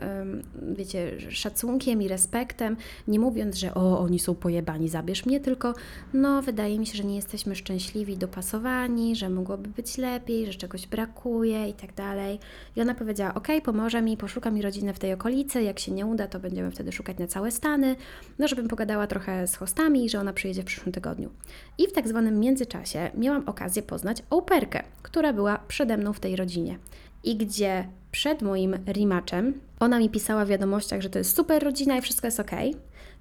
wiecie, 0.76 1.20
szacunkiem 1.30 2.02
i 2.02 2.08
respektem, 2.08 2.76
nie 3.08 3.20
mówiąc, 3.20 3.56
że 3.56 3.74
o, 3.74 3.98
oni 3.98 4.18
są 4.18 4.34
pojebani, 4.34 4.88
zabierz 4.88 5.26
mnie, 5.26 5.40
tylko 5.40 5.74
no, 6.12 6.42
wydaje 6.42 6.78
mi 6.78 6.86
się, 6.86 6.98
że 6.98 7.04
nie 7.04 7.16
jesteśmy 7.16 7.54
szczęśliwi, 7.54 8.16
dopasowani, 8.16 9.16
że 9.16 9.28
mogłoby 9.28 9.68
być 9.68 9.98
lepiej, 9.98 10.46
że 10.46 10.58
czegoś 10.58 10.86
brakuje 10.86 11.68
i 11.68 11.72
tak 11.72 11.94
dalej. 11.94 12.38
I 12.76 12.80
ona 12.80 12.94
powiedziała, 12.94 13.34
ok, 13.34 13.48
pomoże 13.64 14.02
mi, 14.02 14.16
poszuka 14.16 14.50
mi 14.50 14.62
rodzinę 14.62 14.94
w 14.94 14.98
tej 14.98 15.12
okolicy, 15.12 15.62
jak 15.62 15.78
się 15.78 15.92
nie 15.92 16.06
uda, 16.06 16.26
to 16.26 16.40
będziemy 16.40 16.70
wtedy 16.70 16.92
szukać 16.92 17.18
na 17.18 17.26
całe 17.26 17.50
Stany, 17.50 17.96
no 18.38 18.48
żebym 18.48 18.68
pogadała 18.68 19.06
trochę 19.06 19.46
z 19.46 19.56
hostami, 19.56 20.10
że 20.10 20.20
ona 20.20 20.32
przyjedzie 20.32 20.62
w 20.62 20.66
przyszłym 20.66 20.92
tygodniu. 20.92 21.30
I 21.78 21.86
w 21.86 21.92
tak 21.92 22.08
zwanym 22.08 22.40
międzyczasie 22.40 23.10
miałam 23.14 23.48
okazję 23.48 23.82
poznać 23.82 24.03
poznać 24.04 24.22
operkę, 24.30 24.82
która 25.02 25.32
była 25.32 25.58
przede 25.68 25.96
mną 25.96 26.12
w 26.12 26.20
tej 26.20 26.36
rodzinie. 26.36 26.78
I 27.24 27.36
gdzie 27.36 27.88
przed 28.12 28.42
moim 28.42 28.76
rematchem 28.86 29.60
ona 29.80 29.98
mi 29.98 30.10
pisała 30.10 30.44
w 30.44 30.48
wiadomościach, 30.48 31.00
że 31.00 31.10
to 31.10 31.18
jest 31.18 31.36
super 31.36 31.62
rodzina 31.62 31.96
i 31.96 32.00
wszystko 32.00 32.26
jest 32.26 32.40
ok. 32.40 32.50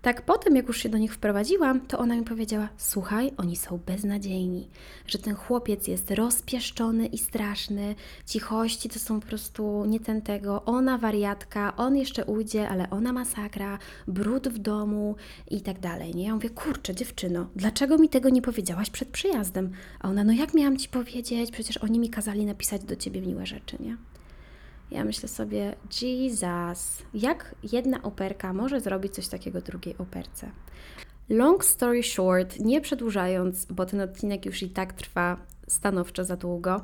Tak 0.04 0.22
potem, 0.22 0.56
jak 0.56 0.68
już 0.68 0.78
się 0.78 0.90
do 0.90 0.98
nich 0.98 1.14
wprowadziłam, 1.14 1.82
to 1.82 2.00
ona 2.00 2.16
mi 2.16 2.24
powiedziała: 2.24 2.70
Słuchaj, 2.78 3.32
oni 3.38 3.56
są 3.56 3.80
beznadziejni, 3.86 4.70
że 5.08 5.18
ten 5.18 5.36
chłopiec 5.36 5.88
jest 5.88 6.12
rozpieszczony 6.12 7.06
i 7.06 7.18
straszny, 7.18 7.96
cichości 8.26 8.90
to 8.90 9.00
są 9.00 9.20
po 9.20 9.28
prostu 9.28 9.86
nie 9.86 10.00
ten 10.00 10.22
tego, 10.22 10.66
ona 10.66 10.98
wariatka, 10.98 11.76
on 11.76 11.96
jeszcze 11.96 12.26
ujdzie, 12.26 12.70
ale 12.70 12.90
ona 12.90 13.14
masakra, 13.14 13.80
brud 14.08 14.48
w 14.48 14.58
domu 14.58 15.16
i 15.52 15.62
tak 15.62 15.80
dalej. 15.80 16.16
Nie? 16.16 16.26
Ja 16.26 16.34
mówię: 16.36 16.50
Kurczę, 16.50 16.96
dziewczyno, 16.96 17.48
dlaczego 17.56 17.98
mi 17.98 18.10
tego 18.10 18.30
nie 18.30 18.42
powiedziałaś 18.42 18.90
przed 18.90 19.10
przyjazdem? 19.10 19.72
A 20.00 20.10
ona: 20.10 20.24
No, 20.24 20.34
jak 20.34 20.54
miałam 20.54 20.78
ci 20.78 20.90
powiedzieć? 20.90 21.52
Przecież 21.52 21.78
oni 21.78 22.00
mi 22.00 22.10
kazali 22.10 22.46
napisać 22.46 22.84
do 22.84 22.96
ciebie 22.96 23.22
miłe 23.22 23.46
rzeczy, 23.46 23.78
nie? 23.80 23.98
Ja 24.94 25.04
myślę 25.04 25.30
sobie, 25.30 25.76
Jesus, 26.02 27.04
jak 27.14 27.56
jedna 27.72 28.04
operka 28.04 28.54
może 28.54 28.82
zrobić 28.82 29.14
coś 29.14 29.28
takiego 29.28 29.62
drugiej 29.62 29.98
operce? 29.98 30.50
Long 31.30 31.66
story 31.66 32.04
short, 32.04 32.60
nie 32.60 32.82
przedłużając, 32.82 33.66
bo 33.66 33.86
ten 33.86 34.02
odcinek 34.02 34.46
już 34.46 34.64
i 34.64 34.70
tak 34.70 34.94
trwa 34.94 35.38
stanowczo 35.68 36.24
za 36.26 36.38
długo, 36.38 36.82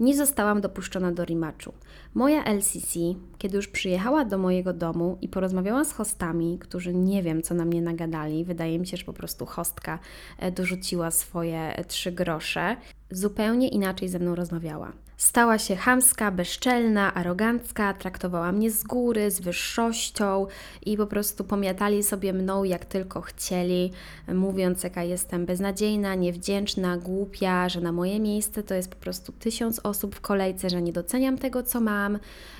nie 0.00 0.16
zostałam 0.16 0.60
dopuszczona 0.60 1.12
do 1.12 1.24
rematchu. 1.24 1.72
Moja 2.14 2.44
LCC, 2.44 2.98
kiedy 3.38 3.56
już 3.56 3.68
przyjechała 3.68 4.24
do 4.24 4.38
mojego 4.38 4.72
domu 4.72 5.18
i 5.20 5.28
porozmawiała 5.28 5.84
z 5.84 5.92
hostami, 5.92 6.58
którzy 6.58 6.94
nie 6.94 7.22
wiem, 7.22 7.42
co 7.42 7.54
na 7.54 7.64
mnie 7.64 7.82
nagadali, 7.82 8.44
wydaje 8.44 8.78
mi 8.78 8.86
się, 8.86 8.96
że 8.96 9.04
po 9.04 9.12
prostu 9.12 9.46
hostka 9.46 9.98
e, 10.38 10.52
dorzuciła 10.52 11.10
swoje 11.10 11.84
trzy 11.88 12.12
grosze, 12.12 12.76
zupełnie 13.10 13.68
inaczej 13.68 14.08
ze 14.08 14.18
mną 14.18 14.34
rozmawiała. 14.34 14.92
Stała 15.18 15.58
się 15.58 15.76
chamska, 15.76 16.30
bezczelna, 16.30 17.14
arogancka, 17.14 17.94
traktowała 17.94 18.52
mnie 18.52 18.70
z 18.70 18.84
góry, 18.84 19.30
z 19.30 19.40
wyższością 19.40 20.46
i 20.86 20.96
po 20.96 21.06
prostu 21.06 21.44
pomiatali 21.44 22.02
sobie 22.02 22.32
mną 22.32 22.64
jak 22.64 22.84
tylko 22.84 23.20
chcieli, 23.20 23.92
mówiąc 24.34 24.82
jaka 24.82 25.02
jestem 25.02 25.46
beznadziejna, 25.46 26.14
niewdzięczna, 26.14 26.96
głupia, 26.96 27.68
że 27.68 27.80
na 27.80 27.92
moje 27.92 28.20
miejsce 28.20 28.62
to 28.62 28.74
jest 28.74 28.90
po 28.90 28.96
prostu 28.96 29.32
tysiąc 29.32 29.80
osób 29.82 30.14
w 30.14 30.20
kolejce, 30.20 30.70
że 30.70 30.82
nie 30.82 30.92
doceniam 30.92 31.38
tego, 31.38 31.62
co 31.62 31.80
mam 31.80 32.18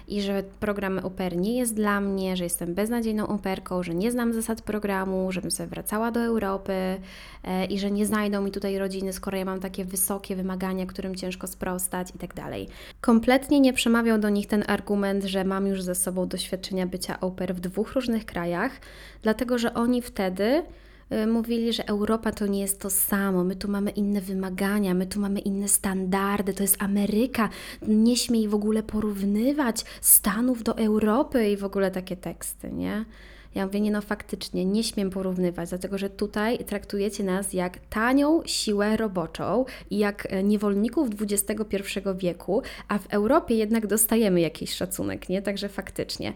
i 0.09 0.23
że 0.23 0.43
program 0.61 0.99
oper 0.99 1.37
nie 1.37 1.59
jest 1.59 1.75
dla 1.75 2.01
mnie, 2.01 2.37
że 2.37 2.45
jestem 2.45 2.75
beznadziejną 2.75 3.27
operką, 3.27 3.83
że 3.83 3.95
nie 3.95 4.13
znam 4.13 4.33
zasad 4.33 4.63
programu, 4.63 5.33
żebym 5.33 5.51
sobie 5.51 5.69
wracała 5.69 6.11
do 6.11 6.21
Europy 6.21 6.73
e, 7.45 7.65
i 7.65 7.79
że 7.79 7.91
nie 7.91 8.07
znajdą 8.07 8.43
mi 8.43 8.51
tutaj 8.51 8.79
rodziny, 8.79 9.13
skoro 9.13 9.39
ja 9.39 9.45
mam 9.45 9.61
takie 9.61 9.85
wysokie 9.85 10.37
wymagania, 10.37 10.87
którym 10.87 11.15
ciężko 11.15 11.47
sprostać 11.47 12.09
i 12.15 12.19
tak 12.19 12.35
dalej. 12.35 12.69
Kompletnie 13.01 13.61
nie 13.61 13.73
przemawiał 13.73 14.19
do 14.19 14.29
nich 14.29 14.47
ten 14.47 14.65
argument, 14.67 15.25
że 15.25 15.45
mam 15.45 15.67
już 15.67 15.83
ze 15.83 15.95
sobą 15.95 16.29
doświadczenia 16.29 16.87
bycia 16.87 17.19
pair 17.37 17.55
w 17.55 17.61
dwóch 17.61 17.93
różnych 17.93 18.25
krajach, 18.25 18.73
dlatego 19.23 19.59
że 19.59 19.75
oni 19.75 20.03
wtedy 20.03 20.63
mówili, 21.27 21.73
że 21.73 21.89
Europa 21.89 22.33
to 22.33 22.47
nie 22.47 22.61
jest 22.61 22.81
to 22.81 22.91
samo, 22.91 23.45
my 23.45 23.57
tu 23.57 23.71
mamy 23.71 23.91
inne 23.91 24.21
wymagania, 24.21 24.95
my 24.95 25.07
tu 25.07 25.21
mamy 25.21 25.41
inne 25.41 25.69
standardy, 25.69 26.55
to 26.55 26.63
jest 26.63 26.83
Ameryka, 26.83 27.49
nie 27.83 28.17
śmiej 28.17 28.49
w 28.49 28.55
ogóle 28.55 28.83
porównywać 28.83 29.85
Stanów 30.01 30.63
do 30.63 30.77
Europy 30.77 31.51
i 31.51 31.57
w 31.57 31.65
ogóle 31.65 31.91
takie 31.91 32.17
teksty, 32.17 32.73
nie? 32.73 33.05
Ja 33.55 33.67
mówię, 33.67 33.81
nie 33.81 33.91
no 33.91 34.01
faktycznie, 34.01 34.65
nie 34.65 34.85
śmiem 34.85 35.11
porównywać, 35.11 35.69
dlatego 35.69 35.99
że 35.99 36.11
tutaj 36.11 36.59
traktujecie 36.59 37.25
nas 37.25 37.53
jak 37.53 37.79
tanią 37.91 38.43
siłę 38.47 38.97
roboczą 38.97 39.65
i 39.91 39.99
jak 39.99 40.27
e, 40.31 40.43
niewolników 40.43 41.09
XXI 41.21 41.77
wieku, 42.19 42.63
a 42.89 42.99
w 42.99 43.07
Europie 43.07 43.55
jednak 43.55 43.87
dostajemy 43.87 44.41
jakiś 44.41 44.75
szacunek, 44.75 45.29
nie? 45.29 45.43
Także 45.43 45.69
faktycznie. 45.69 46.33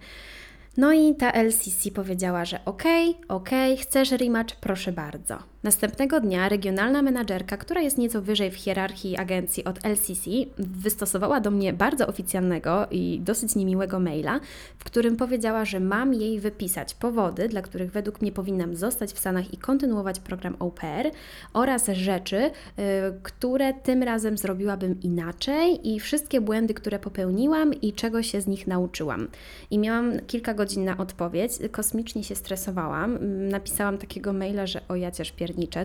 No 0.77 0.93
i 0.93 1.15
ta 1.15 1.31
LCC 1.33 1.91
powiedziała, 1.95 2.45
że 2.45 2.65
okej, 2.65 3.11
okay, 3.11 3.37
okej, 3.37 3.73
okay, 3.73 3.85
chcesz 3.85 4.11
rematch, 4.11 4.57
proszę 4.57 4.93
bardzo. 4.93 5.52
Następnego 5.63 6.21
dnia 6.21 6.49
regionalna 6.49 7.03
menadżerka, 7.03 7.57
która 7.57 7.81
jest 7.81 7.99
nieco 7.99 8.23
wyżej 8.23 8.51
w 8.51 8.55
hierarchii 8.55 9.17
agencji 9.17 9.65
od 9.65 9.87
LCC, 9.87 10.31
wystosowała 10.59 11.41
do 11.41 11.51
mnie 11.51 11.73
bardzo 11.73 12.07
oficjalnego 12.07 12.87
i 12.91 13.21
dosyć 13.21 13.55
niemiłego 13.55 14.01
maila, 14.01 14.41
w 14.79 14.85
którym 14.85 15.17
powiedziała, 15.17 15.65
że 15.65 15.81
mam 15.81 16.15
jej 16.15 16.41
wypisać 16.41 16.95
powody, 16.95 17.49
dla 17.49 17.63
których 17.63 17.93
według 17.93 18.21
mnie 18.21 18.33
powinnam 18.33 18.77
zostać 18.77 19.13
w 19.13 19.19
Stanach 19.19 19.55
i 19.55 19.57
kontynuować 19.57 20.21
program 20.21 20.57
pair 20.81 21.11
oraz 21.53 21.87
rzeczy, 21.87 22.37
yy, 22.37 22.85
które 23.23 23.75
tym 23.75 24.03
razem 24.03 24.39
zrobiłabym 24.39 25.01
inaczej 25.03 25.89
i 25.95 26.01
wszystkie 26.01 26.41
błędy, 26.41 26.75
które 26.75 26.99
popełniłam 26.99 27.75
i 27.75 27.93
czego 27.93 28.23
się 28.23 28.41
z 28.41 28.47
nich 28.47 28.67
nauczyłam. 28.67 29.29
I 29.71 29.79
miałam 29.79 30.13
kilka 30.27 30.55
godzin 30.55 30.85
na 30.85 30.97
odpowiedź, 30.97 31.53
kosmicznie 31.71 32.25
się 32.25 32.35
stresowałam, 32.35 33.19
napisałam 33.49 33.99
takiego 33.99 34.33
maila, 34.33 34.67
że 34.67 34.81
o 34.89 34.97
ja 34.97 35.11
cię 35.11 35.25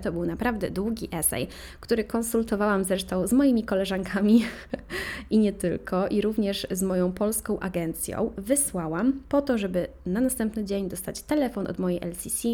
To 0.04 0.12
był 0.12 0.26
naprawdę 0.26 0.72
długi 0.72 1.10
esej, 1.12 1.48
który 1.80 2.04
konsultowałam 2.04 2.84
zresztą 2.84 3.28
z 3.28 3.34
moimi 3.34 3.64
koleżankami 3.64 4.46
i 5.30 5.38
nie 5.40 5.54
tylko, 5.54 6.08
i 6.08 6.22
również 6.22 6.68
z 6.72 6.84
moją 6.84 7.12
polską 7.12 7.60
agencją. 7.60 8.32
Wysłałam 8.38 9.14
po 9.30 9.42
to, 9.42 9.58
żeby 9.58 9.88
na 10.06 10.22
następny 10.22 10.66
dzień 10.66 10.90
dostać 10.90 11.22
telefon 11.22 11.68
od 11.68 11.80
mojej 11.80 12.00
LCC, 12.00 12.48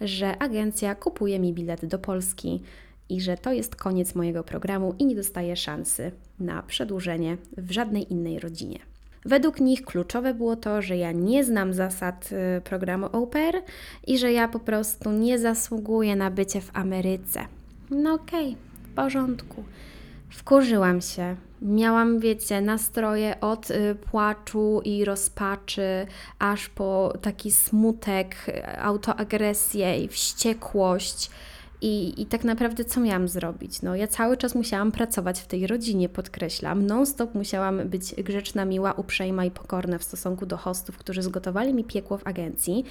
że 0.00 0.38
agencja 0.38 0.94
kupuje 0.94 1.38
mi 1.38 1.52
bilet 1.52 1.86
do 1.86 1.98
Polski 1.98 2.62
i 3.08 3.20
że 3.20 3.36
to 3.36 3.52
jest 3.52 3.76
koniec 3.76 4.14
mojego 4.14 4.44
programu 4.44 4.94
i 4.98 5.06
nie 5.06 5.14
dostaję 5.14 5.56
szansy 5.56 6.12
na 6.40 6.62
przedłużenie 6.62 7.36
w 7.56 7.70
żadnej 7.70 8.12
innej 8.12 8.38
rodzinie. 8.38 8.93
Według 9.24 9.60
nich 9.60 9.82
kluczowe 9.82 10.34
było 10.34 10.56
to, 10.56 10.82
że 10.82 10.96
ja 10.96 11.12
nie 11.12 11.44
znam 11.44 11.72
zasad 11.72 12.30
y, 12.58 12.60
programu 12.60 13.06
OPER 13.12 13.62
i 14.06 14.18
że 14.18 14.32
ja 14.32 14.48
po 14.48 14.60
prostu 14.60 15.10
nie 15.12 15.38
zasługuję 15.38 16.16
na 16.16 16.30
bycie 16.30 16.60
w 16.60 16.70
Ameryce. 16.76 17.46
No 17.90 18.14
okej, 18.14 18.48
okay, 18.48 18.90
w 18.92 18.94
porządku. 18.94 19.64
Wkurzyłam 20.30 21.00
się. 21.00 21.36
Miałam, 21.62 22.20
wiecie, 22.20 22.60
nastroje 22.60 23.40
od 23.40 23.70
y, 23.70 23.94
płaczu 24.10 24.80
i 24.84 25.04
rozpaczy, 25.04 26.06
aż 26.38 26.68
po 26.68 27.12
taki 27.22 27.50
smutek, 27.50 28.36
autoagresję 28.78 29.98
i 29.98 30.08
wściekłość. 30.08 31.30
I, 31.86 32.22
I 32.22 32.26
tak 32.26 32.44
naprawdę 32.44 32.84
co 32.84 33.00
miałam 33.00 33.28
zrobić? 33.28 33.82
No, 33.82 33.96
ja 33.96 34.06
cały 34.06 34.36
czas 34.36 34.54
musiałam 34.54 34.92
pracować 34.92 35.40
w 35.40 35.46
tej 35.46 35.66
rodzinie, 35.66 36.08
podkreślam. 36.08 36.86
Non-stop 36.86 37.34
musiałam 37.34 37.88
być 37.88 38.14
grzeczna, 38.14 38.64
miła, 38.64 38.92
uprzejma 38.92 39.44
i 39.44 39.50
pokorna 39.50 39.98
w 39.98 40.04
stosunku 40.04 40.46
do 40.46 40.56
hostów, 40.56 40.98
którzy 40.98 41.22
zgotowali 41.22 41.74
mi 41.74 41.84
piekło 41.84 42.18
w 42.18 42.26
agencji. 42.26 42.84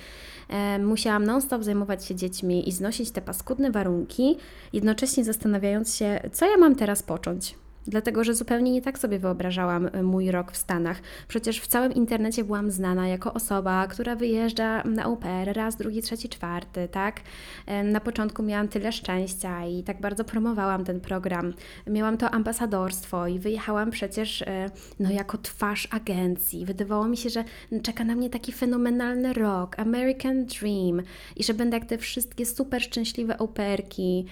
E, 0.49 0.80
musiałam 0.80 1.26
non-stop 1.26 1.64
zajmować 1.64 2.06
się 2.06 2.15
dziećmi 2.15 2.70
i 2.70 2.72
znosić 2.72 3.11
te 3.11 3.22
paskudne 3.22 3.72
warunki, 3.72 4.38
jednocześnie 4.74 5.24
zastanawiając 5.24 5.95
się, 5.95 6.30
co 6.34 6.45
ja 6.45 6.57
mam 6.57 6.76
teraz 6.76 7.03
począć. 7.03 7.56
Dlatego, 7.88 8.23
że 8.23 8.34
zupełnie 8.34 8.72
nie 8.72 8.81
tak 8.81 8.99
sobie 8.99 9.19
wyobrażałam 9.19 9.89
e, 9.93 10.03
mój 10.03 10.31
rok 10.31 10.51
w 10.51 10.57
Stanach. 10.57 11.01
Przecież 11.27 11.60
w 11.60 11.68
całym 11.68 11.93
internecie 11.93 12.43
byłam 12.43 12.72
znana 12.72 13.07
jako 13.07 13.34
osoba, 13.34 13.88
która 13.88 14.15
wyjeżdża 14.15 14.84
na 14.84 15.07
UPR 15.07 15.53
raz, 15.53 15.76
drugi, 15.76 16.01
trzeci, 16.01 16.30
czwarty, 16.30 16.88
tak? 16.91 17.22
E, 17.65 17.84
na 17.84 17.99
początku 17.99 18.43
miałam 18.43 18.68
tyle 18.68 18.91
szczęścia 18.91 19.65
i 19.65 19.84
tak 19.84 20.01
bardzo 20.01 20.23
promowałam 20.23 20.85
ten 20.85 21.01
program. 21.01 21.53
Miałam 21.88 22.18
to 22.18 22.30
ambasadorstwo 22.30 23.27
i 23.27 23.39
wyjechałam 23.39 23.91
przecież 23.91 24.41
e, 24.41 24.69
no, 24.99 25.11
jako 25.11 25.38
twarz 25.38 25.88
agencji. 25.91 26.65
Wydawało 26.65 27.07
mi 27.07 27.18
się, 27.18 27.30
że 27.30 27.43
czeka 27.84 28.03
na 28.03 28.15
mnie 28.15 28.30
taki 28.30 28.51
fenomenalny 28.51 29.34
rok, 29.34 29.80
American 29.80 30.45
Dream 30.45 31.01
i 31.35 31.43
że 31.43 31.53
będę 31.53 31.77
jak 31.77 31.85
te 31.85 31.97
wszystkie 31.97 32.45
super 32.45 32.81
szczęśliwe 32.81 33.38
operki. 33.38 34.26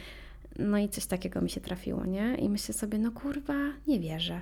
No 0.60 0.78
i 0.78 0.90
coś 0.90 1.06
takiego 1.06 1.42
mi 1.42 1.50
się 1.50 1.62
trafiło, 1.62 2.06
nie? 2.06 2.36
I 2.36 2.50
myślę 2.50 2.74
sobie, 2.74 3.00
no 3.00 3.12
kurwa, 3.12 3.54
nie 3.88 4.00
wierzę 4.00 4.42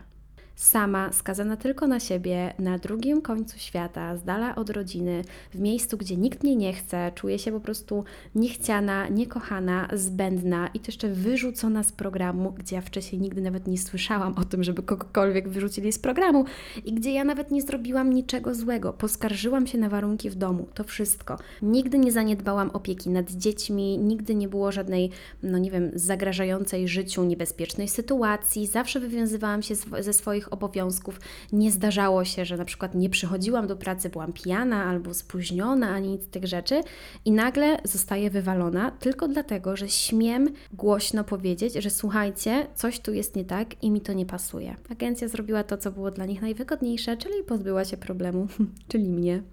sama, 0.60 1.12
skazana 1.14 1.58
tylko 1.58 1.88
na 1.88 2.00
siebie, 2.00 2.54
na 2.60 2.78
drugim 2.78 3.22
końcu 3.22 3.60
świata, 3.60 4.18
z 4.18 4.24
dala 4.24 4.56
od 4.56 4.70
rodziny, 4.70 5.24
w 5.54 5.60
miejscu, 5.60 5.98
gdzie 5.98 6.18
nikt 6.18 6.44
mnie 6.44 6.56
nie 6.56 6.74
chce, 6.74 7.12
czuję 7.16 7.40
się 7.40 7.52
po 7.52 7.60
prostu 7.60 8.04
niechciana, 8.36 9.08
niekochana, 9.08 9.88
zbędna 9.94 10.68
i 10.74 10.80
to 10.80 10.86
jeszcze 10.88 11.08
wyrzucona 11.08 11.84
z 11.84 11.92
programu, 11.92 12.52
gdzie 12.52 12.76
ja 12.76 12.82
wcześniej 12.82 13.22
nigdy 13.22 13.42
nawet 13.42 13.68
nie 13.68 13.78
słyszałam 13.78 14.34
o 14.38 14.44
tym, 14.44 14.64
żeby 14.64 14.84
kogokolwiek 14.84 15.50
wyrzucili 15.50 15.92
z 15.92 16.00
programu 16.00 16.46
i 16.86 16.94
gdzie 16.94 17.14
ja 17.14 17.24
nawet 17.24 17.52
nie 17.52 17.62
zrobiłam 17.62 18.14
niczego 18.14 18.56
złego. 18.56 18.94
Poskarżyłam 18.94 19.68
się 19.68 19.78
na 19.78 19.90
warunki 19.90 20.30
w 20.30 20.36
domu, 20.36 20.68
to 20.74 20.84
wszystko. 20.84 21.38
Nigdy 21.62 21.98
nie 22.00 22.12
zaniedbałam 22.12 22.70
opieki 22.70 23.10
nad 23.10 23.32
dziećmi, 23.32 23.98
nigdy 23.98 24.36
nie 24.36 24.48
było 24.48 24.72
żadnej, 24.72 25.10
no 25.44 25.58
nie 25.58 25.72
wiem, 25.72 25.92
zagrażającej 25.94 26.88
życiu, 26.88 27.24
niebezpiecznej 27.24 27.88
sytuacji. 27.88 28.68
Zawsze 28.68 29.00
wywiązywałam 29.00 29.62
się 29.62 29.76
ze 30.00 30.14
swoich 30.14 30.49
obowiązków. 30.50 31.20
Nie 31.52 31.72
zdarzało 31.72 32.26
się, 32.26 32.46
że 32.46 32.58
na 32.58 32.66
przykład 32.66 32.96
nie 32.96 33.10
przychodziłam 33.10 33.68
do 33.68 33.76
pracy, 33.76 34.10
byłam 34.10 34.34
pijana 34.34 34.86
albo 34.86 35.14
spóźniona, 35.14 35.90
ani 35.90 36.10
nic 36.10 36.24
z 36.24 36.28
tych 36.28 36.46
rzeczy 36.46 36.82
i 37.26 37.32
nagle 37.32 37.78
zostaję 37.84 38.30
wywalona 38.30 38.92
tylko 38.92 39.28
dlatego, 39.28 39.76
że 39.76 39.90
śmiem 39.90 40.50
głośno 40.74 41.24
powiedzieć, 41.24 41.74
że 41.74 41.90
słuchajcie, 41.90 42.68
coś 42.76 43.00
tu 43.00 43.14
jest 43.14 43.36
nie 43.36 43.46
tak 43.46 43.84
i 43.84 43.92
mi 43.92 44.02
to 44.02 44.14
nie 44.14 44.26
pasuje. 44.26 44.76
Agencja 44.90 45.28
zrobiła 45.28 45.64
to, 45.64 45.78
co 45.78 45.92
było 45.92 46.12
dla 46.12 46.26
nich 46.26 46.42
najwygodniejsze, 46.42 47.18
czyli 47.18 47.44
pozbyła 47.44 47.86
się 47.86 47.98
problemu, 47.98 48.48
czyli 48.90 49.10
mnie. 49.10 49.44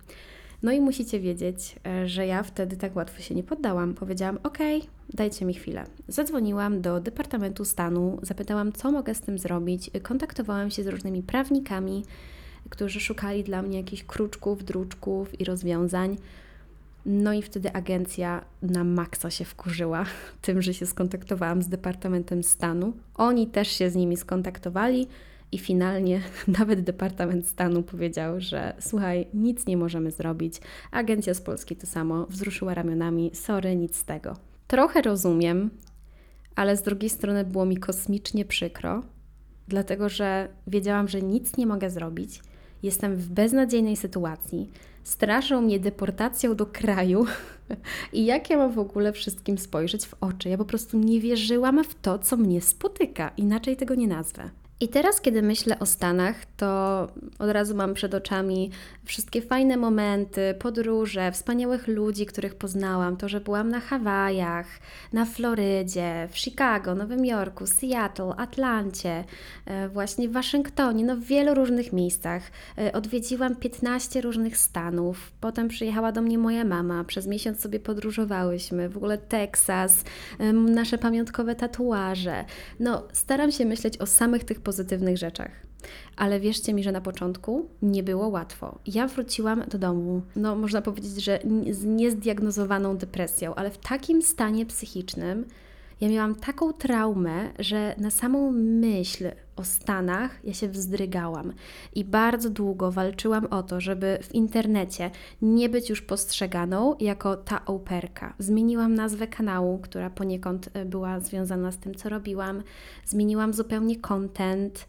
No 0.66 0.72
i 0.72 0.80
musicie 0.80 1.20
wiedzieć, 1.20 1.76
e, 1.86 2.08
że 2.08 2.26
ja 2.26 2.42
wtedy 2.42 2.76
tak 2.76 2.96
łatwo 2.96 3.22
się 3.22 3.34
nie 3.34 3.42
poddałam. 3.42 3.94
Powiedziałam: 3.94 4.38
OK, 4.42 4.58
dajcie 5.14 5.44
mi 5.44 5.54
chwilę. 5.54 5.84
Zadzwoniłam 6.08 6.80
do 6.80 7.00
Departamentu 7.00 7.64
Stanu, 7.64 8.18
zapytałam, 8.22 8.72
co 8.72 8.92
mogę 8.92 9.14
z 9.14 9.20
tym 9.20 9.38
zrobić. 9.38 9.90
Kontaktowałam 10.02 10.70
się 10.70 10.82
z 10.82 10.86
różnymi 10.86 11.22
prawnikami, 11.22 12.04
którzy 12.70 13.00
szukali 13.00 13.44
dla 13.44 13.62
mnie 13.62 13.78
jakichś 13.78 14.04
kruczków, 14.04 14.64
druczków 14.64 15.40
i 15.40 15.44
rozwiązań. 15.44 16.16
No 17.06 17.32
i 17.32 17.42
wtedy 17.42 17.72
agencja 17.72 18.44
na 18.62 18.84
maksa 18.84 19.30
się 19.30 19.44
wkurzyła 19.44 20.04
tym, 20.42 20.62
że 20.62 20.74
się 20.74 20.86
skontaktowałam 20.86 21.62
z 21.62 21.68
Departamentem 21.68 22.42
Stanu. 22.42 22.92
Oni 23.14 23.46
też 23.46 23.68
się 23.68 23.90
z 23.90 23.94
nimi 23.94 24.16
skontaktowali 24.16 25.06
i 25.56 25.58
finalnie 25.58 26.20
nawet 26.58 26.80
Departament 26.80 27.46
Stanu 27.46 27.82
powiedział, 27.82 28.40
że 28.40 28.74
słuchaj, 28.80 29.26
nic 29.34 29.66
nie 29.66 29.76
możemy 29.76 30.10
zrobić. 30.10 30.60
Agencja 30.90 31.34
z 31.34 31.40
Polski 31.40 31.76
to 31.76 31.86
samo, 31.86 32.26
wzruszyła 32.26 32.74
ramionami, 32.74 33.30
sorry, 33.34 33.76
nic 33.76 33.96
z 33.96 34.04
tego. 34.04 34.36
Trochę 34.66 35.02
rozumiem, 35.02 35.70
ale 36.56 36.76
z 36.76 36.82
drugiej 36.82 37.10
strony 37.10 37.44
było 37.44 37.64
mi 37.64 37.76
kosmicznie 37.76 38.44
przykro, 38.44 39.02
dlatego 39.68 40.08
że 40.08 40.48
wiedziałam, 40.66 41.08
że 41.08 41.22
nic 41.22 41.56
nie 41.56 41.66
mogę 41.66 41.90
zrobić. 41.90 42.40
Jestem 42.82 43.16
w 43.16 43.28
beznadziejnej 43.28 43.96
sytuacji. 43.96 44.70
Straszą 45.04 45.60
mnie 45.60 45.80
deportacją 45.80 46.56
do 46.56 46.66
kraju. 46.66 47.26
I 48.12 48.24
jak 48.24 48.50
ja 48.50 48.56
mam 48.56 48.72
w 48.72 48.78
ogóle 48.78 49.12
wszystkim 49.12 49.58
spojrzeć 49.58 50.06
w 50.06 50.14
oczy? 50.20 50.48
Ja 50.48 50.58
po 50.58 50.64
prostu 50.64 50.98
nie 50.98 51.20
wierzyłam 51.20 51.84
w 51.84 51.94
to, 51.94 52.18
co 52.18 52.36
mnie 52.36 52.60
spotyka. 52.60 53.30
Inaczej 53.36 53.76
tego 53.76 53.94
nie 53.94 54.08
nazwę. 54.08 54.50
I 54.80 54.88
teraz, 54.88 55.20
kiedy 55.20 55.42
myślę 55.42 55.78
o 55.78 55.86
Stanach, 55.86 56.36
to 56.56 57.08
od 57.38 57.50
razu 57.50 57.74
mam 57.74 57.94
przed 57.94 58.14
oczami 58.14 58.70
wszystkie 59.04 59.42
fajne 59.42 59.76
momenty, 59.76 60.54
podróże, 60.58 61.32
wspaniałych 61.32 61.88
ludzi, 61.88 62.26
których 62.26 62.54
poznałam. 62.54 63.16
To, 63.16 63.28
że 63.28 63.40
byłam 63.40 63.68
na 63.68 63.80
Hawajach, 63.80 64.66
na 65.12 65.24
Florydzie, 65.24 66.28
w 66.30 66.38
Chicago, 66.38 66.94
Nowym 66.94 67.24
Jorku, 67.24 67.66
Seattle, 67.66 68.34
Atlancie, 68.36 69.24
e, 69.66 69.88
właśnie 69.88 70.28
w 70.28 70.32
Waszyngtonie, 70.32 71.04
no 71.04 71.16
w 71.16 71.20
wielu 71.20 71.54
różnych 71.54 71.92
miejscach. 71.92 72.42
E, 72.78 72.92
odwiedziłam 72.92 73.56
15 73.56 74.20
różnych 74.20 74.56
stanów. 74.56 75.32
Potem 75.40 75.68
przyjechała 75.68 76.12
do 76.12 76.22
mnie 76.22 76.38
moja 76.38 76.64
mama. 76.64 77.04
Przez 77.04 77.26
miesiąc 77.26 77.60
sobie 77.60 77.80
podróżowałyśmy. 77.80 78.88
W 78.88 78.96
ogóle 78.96 79.18
Teksas, 79.18 80.04
nasze 80.52 80.98
pamiątkowe 80.98 81.54
tatuaże. 81.54 82.44
No, 82.80 83.08
staram 83.12 83.52
się 83.52 83.64
myśleć 83.64 83.98
o 83.98 84.06
samych 84.06 84.44
tych 84.44 84.65
pozytywnych 84.66 85.18
rzeczach. 85.18 85.50
Ale 86.16 86.40
wierzcie 86.40 86.74
mi, 86.74 86.82
że 86.82 86.92
na 86.92 87.00
początku 87.00 87.68
nie 87.82 88.02
było 88.02 88.28
łatwo. 88.28 88.78
Ja 88.86 89.06
wróciłam 89.06 89.64
do 89.68 89.78
domu, 89.78 90.22
no 90.36 90.56
można 90.56 90.82
powiedzieć, 90.82 91.24
że 91.24 91.38
z 91.70 91.84
niezdiagnozowaną 91.84 92.96
depresją, 92.96 93.54
ale 93.54 93.70
w 93.70 93.78
takim 93.78 94.22
stanie 94.22 94.66
psychicznym, 94.66 95.44
ja 96.00 96.08
miałam 96.08 96.34
taką 96.34 96.72
traumę, 96.72 97.50
że 97.58 97.94
na 97.98 98.10
samą 98.10 98.52
myśl 98.52 99.30
o 99.56 99.64
Stanach 99.64 100.44
ja 100.44 100.54
się 100.54 100.68
wzdrygałam 100.68 101.52
i 101.94 102.04
bardzo 102.04 102.50
długo 102.50 102.92
walczyłam 102.92 103.46
o 103.46 103.62
to, 103.62 103.80
żeby 103.80 104.18
w 104.22 104.34
internecie 104.34 105.10
nie 105.42 105.68
być 105.68 105.90
już 105.90 106.02
postrzeganą 106.02 106.96
jako 107.00 107.36
ta 107.36 107.64
operka. 107.64 108.34
Zmieniłam 108.38 108.94
nazwę 108.94 109.26
kanału, 109.26 109.78
która 109.78 110.10
poniekąd 110.10 110.68
e, 110.74 110.84
była 110.84 111.20
związana 111.20 111.72
z 111.72 111.78
tym, 111.78 111.94
co 111.94 112.08
robiłam. 112.08 112.62
Zmieniłam 113.04 113.54
zupełnie 113.54 113.96
content 113.96 114.86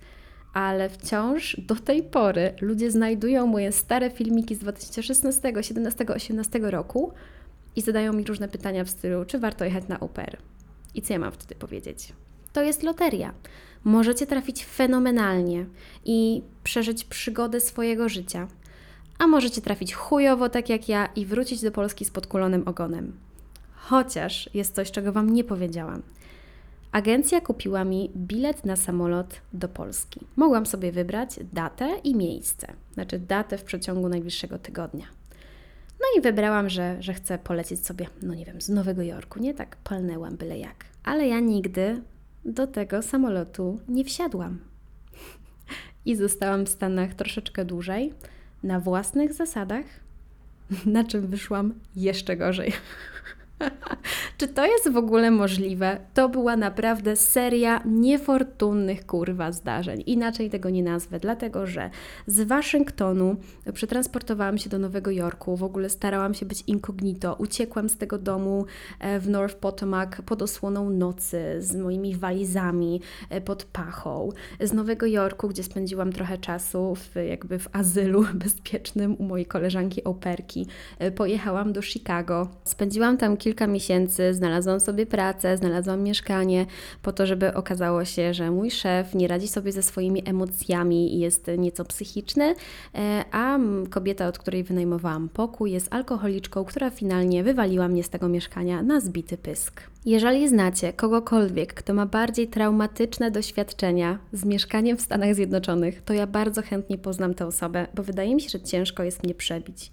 ale 0.53 0.89
wciąż 0.89 1.61
do 1.67 1.75
tej 1.75 2.03
pory 2.03 2.53
ludzie 2.61 2.91
znajdują 2.91 3.47
moje 3.47 3.71
stare 3.71 4.09
filmiki 4.09 4.55
z 4.55 4.59
2016, 4.59 5.53
17, 5.61 6.05
18 6.15 6.59
roku 6.59 7.11
i 7.75 7.81
zadają 7.81 8.13
mi 8.13 8.23
różne 8.23 8.47
pytania 8.47 8.83
w 8.83 8.89
stylu, 8.89 9.25
czy 9.25 9.39
warto 9.39 9.65
jechać 9.65 9.87
na 9.87 9.99
oper. 9.99 10.37
I 10.97 11.01
co 11.01 11.13
ja 11.13 11.19
mam 11.19 11.31
wtedy 11.31 11.55
powiedzieć? 11.55 12.13
To 12.53 12.63
jest 12.63 12.83
loteria. 12.83 13.33
Możecie 13.83 14.27
trafić 14.27 14.65
fenomenalnie 14.65 15.65
i 16.05 16.41
przeżyć 16.63 17.03
przygodę 17.03 17.61
swojego 17.61 18.09
życia, 18.09 18.47
a 19.19 19.27
możecie 19.27 19.61
trafić 19.61 19.93
chujowo 19.93 20.49
tak 20.49 20.69
jak 20.69 20.89
ja 20.89 21.05
i 21.15 21.25
wrócić 21.25 21.61
do 21.61 21.71
Polski 21.71 22.05
z 22.05 22.11
podkulonym 22.11 22.67
ogonem. 22.67 23.13
Chociaż 23.75 24.49
jest 24.53 24.75
coś, 24.75 24.91
czego 24.91 25.11
Wam 25.11 25.33
nie 25.33 25.43
powiedziałam. 25.43 26.01
Agencja 26.91 27.41
kupiła 27.41 27.83
mi 27.83 28.11
bilet 28.15 28.65
na 28.65 28.75
samolot 28.75 29.41
do 29.53 29.67
Polski. 29.67 30.19
Mogłam 30.35 30.65
sobie 30.65 30.91
wybrać 30.91 31.39
datę 31.53 31.99
i 32.03 32.15
miejsce, 32.15 32.73
znaczy 32.93 33.19
datę 33.19 33.57
w 33.57 33.63
przeciągu 33.63 34.09
najbliższego 34.09 34.59
tygodnia. 34.59 35.05
No 36.07 36.19
i 36.19 36.21
wybrałam, 36.21 36.69
że, 36.69 36.97
że 36.99 37.13
chcę 37.13 37.37
polecieć 37.37 37.85
sobie, 37.85 38.07
no 38.21 38.33
nie 38.33 38.45
wiem, 38.45 38.61
z 38.61 38.69
Nowego 38.69 39.01
Jorku, 39.01 39.39
nie 39.39 39.53
tak 39.53 39.75
palnęłam 39.75 40.37
byle 40.37 40.57
jak. 40.57 40.85
Ale 41.03 41.27
ja 41.27 41.39
nigdy 41.39 42.01
do 42.45 42.67
tego 42.67 43.01
samolotu 43.01 43.79
nie 43.87 44.05
wsiadłam. 44.05 44.59
I 46.05 46.15
zostałam 46.15 46.65
w 46.65 46.69
Stanach 46.69 47.13
troszeczkę 47.13 47.65
dłużej, 47.65 48.13
na 48.63 48.79
własnych 48.79 49.33
zasadach, 49.33 49.85
na 50.85 51.03
czym 51.03 51.27
wyszłam 51.27 51.73
jeszcze 51.95 52.37
gorzej. 52.37 52.73
Czy 54.37 54.47
to 54.47 54.65
jest 54.65 54.91
w 54.91 54.97
ogóle 54.97 55.31
możliwe? 55.31 55.99
To 56.13 56.29
była 56.29 56.57
naprawdę 56.57 57.15
seria 57.15 57.81
niefortunnych 57.85 59.05
kurwa 59.05 59.51
zdarzeń. 59.51 60.03
Inaczej 60.05 60.49
tego 60.49 60.69
nie 60.69 60.83
nazwę, 60.83 61.19
dlatego 61.19 61.67
że 61.67 61.89
z 62.27 62.41
Waszyngtonu 62.41 63.35
przetransportowałam 63.73 64.57
się 64.57 64.69
do 64.69 64.79
Nowego 64.79 65.11
Jorku. 65.11 65.57
W 65.57 65.63
ogóle 65.63 65.89
starałam 65.89 66.33
się 66.33 66.45
być 66.45 66.63
incognito. 66.67 67.35
Uciekłam 67.39 67.89
z 67.89 67.97
tego 67.97 68.17
domu 68.17 68.65
e, 68.99 69.19
w 69.19 69.29
North 69.29 69.55
Potomac 69.55 70.09
pod 70.25 70.41
osłoną 70.41 70.89
nocy 70.89 71.55
z 71.59 71.75
moimi 71.75 72.15
walizami 72.15 73.01
e, 73.29 73.41
pod 73.41 73.63
pachą. 73.63 74.29
Z 74.59 74.73
Nowego 74.73 75.05
Jorku, 75.05 75.47
gdzie 75.47 75.63
spędziłam 75.63 76.13
trochę 76.13 76.37
czasu 76.37 76.95
w, 76.95 77.15
jakby 77.29 77.59
w 77.59 77.75
azylu 77.75 78.25
bezpiecznym 78.45 79.15
u 79.19 79.23
mojej 79.23 79.45
koleżanki 79.45 80.03
operki, 80.03 80.67
e, 80.99 81.11
pojechałam 81.11 81.73
do 81.73 81.81
Chicago. 81.81 82.47
Spędziłam 82.63 83.17
tam 83.17 83.37
kilka 83.37 83.46
miesięcy, 83.67 84.33
znalazłam 84.33 84.79
sobie 84.79 85.05
pracę, 85.05 85.57
znalazłam 85.57 86.03
mieszkanie 86.03 86.65
po 87.01 87.13
to, 87.13 87.25
żeby 87.25 87.53
okazało 87.53 88.05
się, 88.05 88.33
że 88.33 88.51
mój 88.51 88.71
szef 88.71 89.15
nie 89.15 89.27
radzi 89.27 89.47
sobie 89.47 89.71
ze 89.71 89.83
swoimi 89.83 90.29
emocjami 90.29 91.15
i 91.15 91.19
jest 91.19 91.47
nieco 91.57 91.85
psychiczny, 91.85 92.55
e, 92.95 93.25
a 93.31 93.59
kobieta, 93.89 94.27
od 94.27 94.37
której 94.37 94.63
wynajmowałam 94.63 95.29
pokój, 95.29 95.71
jest 95.71 95.93
alkoholiczką, 95.93 96.65
która 96.65 96.89
finalnie 96.89 97.43
wywaliła 97.43 97.87
mnie 97.87 98.03
z 98.03 98.09
tego 98.09 98.29
mieszkania 98.29 98.81
na 98.81 98.99
zbity 98.99 99.37
pysk. 99.37 99.81
Jeżeli 100.05 100.49
znacie 100.49 100.93
kogokolwiek, 100.93 101.73
kto 101.73 101.93
ma 101.93 102.05
bardziej 102.05 102.47
traumatyczne 102.47 103.31
doświadczenia 103.31 104.19
z 104.33 104.45
mieszkaniem 104.45 104.97
w 104.97 105.01
Stanach 105.01 105.35
Zjednoczonych, 105.35 106.01
to 106.01 106.13
ja 106.13 106.27
bardzo 106.27 106.61
chętnie 106.61 106.97
poznam 106.97 107.33
tę 107.33 107.45
osobę, 107.45 107.87
bo 107.95 108.03
wydaje 108.03 108.35
mi 108.35 108.41
się, 108.41 108.49
że 108.49 108.61
ciężko 108.61 109.03
jest 109.03 109.23
mnie 109.23 109.35
przebić 109.35 109.91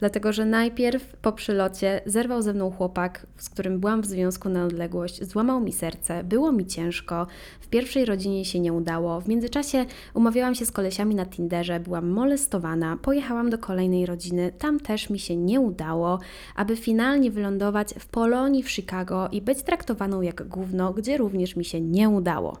dlatego 0.00 0.32
że 0.32 0.44
najpierw 0.44 1.16
po 1.16 1.32
przylocie 1.32 2.00
zerwał 2.06 2.42
ze 2.42 2.52
mną 2.52 2.70
chłopak, 2.70 3.26
z 3.36 3.48
którym 3.48 3.80
byłam 3.80 4.02
w 4.02 4.06
związku 4.06 4.48
na 4.48 4.64
odległość, 4.64 5.24
złamał 5.24 5.60
mi 5.60 5.72
serce, 5.72 6.24
było 6.24 6.52
mi 6.52 6.66
ciężko, 6.66 7.26
w 7.60 7.68
pierwszej 7.68 8.04
rodzinie 8.04 8.44
się 8.44 8.60
nie 8.60 8.72
udało, 8.72 9.20
w 9.20 9.28
międzyczasie 9.28 9.86
umawiałam 10.14 10.54
się 10.54 10.66
z 10.66 10.72
kolesiami 10.72 11.14
na 11.14 11.26
Tinderze, 11.26 11.80
byłam 11.80 12.08
molestowana, 12.08 12.98
pojechałam 13.02 13.50
do 13.50 13.58
kolejnej 13.58 14.06
rodziny, 14.06 14.52
tam 14.58 14.80
też 14.80 15.10
mi 15.10 15.18
się 15.18 15.36
nie 15.36 15.60
udało, 15.60 16.18
aby 16.56 16.76
finalnie 16.76 17.30
wylądować 17.30 17.94
w 17.98 18.06
Polonii 18.06 18.62
w 18.62 18.70
Chicago 18.70 19.28
i 19.32 19.42
być 19.42 19.62
traktowaną 19.62 20.22
jak 20.22 20.48
gówno, 20.48 20.92
gdzie 20.92 21.16
również 21.16 21.56
mi 21.56 21.64
się 21.64 21.80
nie 21.80 22.08
udało. 22.08 22.58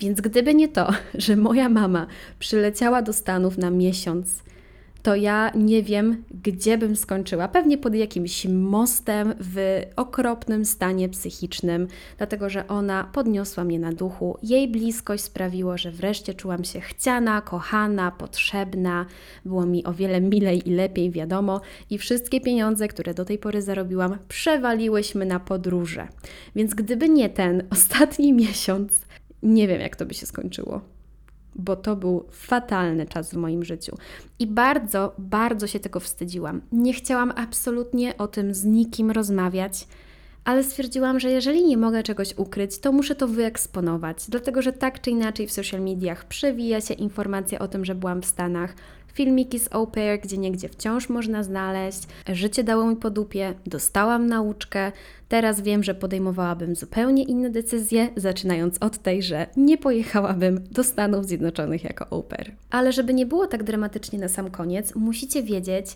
Więc 0.00 0.20
gdyby 0.20 0.54
nie 0.54 0.68
to, 0.68 0.88
że 1.14 1.36
moja 1.36 1.68
mama 1.68 2.06
przyleciała 2.38 3.02
do 3.02 3.12
Stanów 3.12 3.58
na 3.58 3.70
miesiąc, 3.70 4.42
to 5.04 5.14
ja 5.14 5.50
nie 5.54 5.82
wiem, 5.82 6.24
gdzie 6.44 6.78
bym 6.78 6.96
skończyła. 6.96 7.48
Pewnie 7.48 7.78
pod 7.78 7.94
jakimś 7.94 8.46
mostem 8.46 9.34
w 9.40 9.82
okropnym 9.96 10.64
stanie 10.64 11.08
psychicznym, 11.08 11.88
dlatego 12.18 12.50
że 12.50 12.68
ona 12.68 13.10
podniosła 13.12 13.64
mnie 13.64 13.78
na 13.78 13.92
duchu. 13.92 14.38
Jej 14.42 14.68
bliskość 14.68 15.24
sprawiło, 15.24 15.78
że 15.78 15.90
wreszcie 15.90 16.34
czułam 16.34 16.64
się 16.64 16.80
chciana, 16.80 17.40
kochana, 17.40 18.10
potrzebna. 18.10 19.06
Było 19.44 19.66
mi 19.66 19.84
o 19.84 19.92
wiele 19.92 20.20
milej 20.20 20.68
i 20.68 20.74
lepiej, 20.74 21.10
wiadomo, 21.10 21.60
i 21.90 21.98
wszystkie 21.98 22.40
pieniądze, 22.40 22.88
które 22.88 23.14
do 23.14 23.24
tej 23.24 23.38
pory 23.38 23.62
zarobiłam, 23.62 24.18
przewaliłyśmy 24.28 25.26
na 25.26 25.40
podróże. 25.40 26.08
Więc 26.56 26.74
gdyby 26.74 27.08
nie 27.08 27.28
ten 27.28 27.62
ostatni 27.70 28.32
miesiąc, 28.42 28.92
nie 29.42 29.68
wiem, 29.68 29.80
jak 29.80 29.96
to 29.96 30.06
by 30.06 30.14
się 30.14 30.26
skończyło 30.26 30.93
bo 31.54 31.76
to 31.76 31.96
był 31.96 32.24
fatalny 32.30 33.06
czas 33.06 33.30
w 33.30 33.36
moim 33.36 33.64
życiu. 33.64 33.96
I 34.38 34.46
bardzo, 34.46 35.14
bardzo 35.18 35.66
się 35.66 35.80
tego 35.80 36.00
wstydziłam. 36.00 36.60
Nie 36.72 36.92
chciałam 36.92 37.32
absolutnie 37.36 38.18
o 38.18 38.28
tym 38.28 38.54
z 38.54 38.64
nikim 38.64 39.10
rozmawiać, 39.10 39.86
ale 40.44 40.64
stwierdziłam, 40.64 41.20
że 41.20 41.30
jeżeli 41.30 41.64
nie 41.64 41.76
mogę 41.76 42.02
czegoś 42.02 42.34
ukryć, 42.36 42.78
to 42.78 42.92
muszę 42.92 43.14
to 43.14 43.28
wyeksponować, 43.28 44.24
dlatego 44.28 44.62
że 44.62 44.72
tak 44.72 45.00
czy 45.00 45.10
inaczej 45.10 45.46
w 45.46 45.52
social 45.52 45.80
mediach 45.80 46.24
przewija 46.24 46.80
się 46.80 46.94
informacja 46.94 47.58
o 47.58 47.68
tym, 47.68 47.84
że 47.84 47.94
byłam 47.94 48.22
w 48.22 48.26
Stanach, 48.26 48.74
filmiki 49.14 49.58
z 49.58 49.72
au 49.72 49.86
pair, 49.86 50.20
gdzie 50.20 50.38
niegdzie 50.38 50.68
wciąż 50.68 51.08
można 51.08 51.42
znaleźć. 51.42 52.02
Życie 52.32 52.64
dało 52.64 52.86
mi 52.86 52.96
po 52.96 53.10
dupie, 53.10 53.54
dostałam 53.66 54.26
nauczkę. 54.26 54.92
Teraz 55.28 55.60
wiem, 55.60 55.82
że 55.82 55.94
podejmowałabym 55.94 56.76
zupełnie 56.76 57.22
inne 57.22 57.50
decyzje, 57.50 58.08
zaczynając 58.16 58.76
od 58.80 58.98
tej, 58.98 59.22
że 59.22 59.46
nie 59.56 59.78
pojechałabym 59.78 60.64
do 60.70 60.84
Stanów 60.84 61.26
Zjednoczonych 61.26 61.84
jako 61.84 62.06
au 62.10 62.22
pair. 62.22 62.52
Ale 62.70 62.92
żeby 62.92 63.14
nie 63.14 63.26
było 63.26 63.46
tak 63.46 63.62
dramatycznie 63.62 64.18
na 64.18 64.28
sam 64.28 64.50
koniec, 64.50 64.94
musicie 64.94 65.42
wiedzieć, 65.42 65.86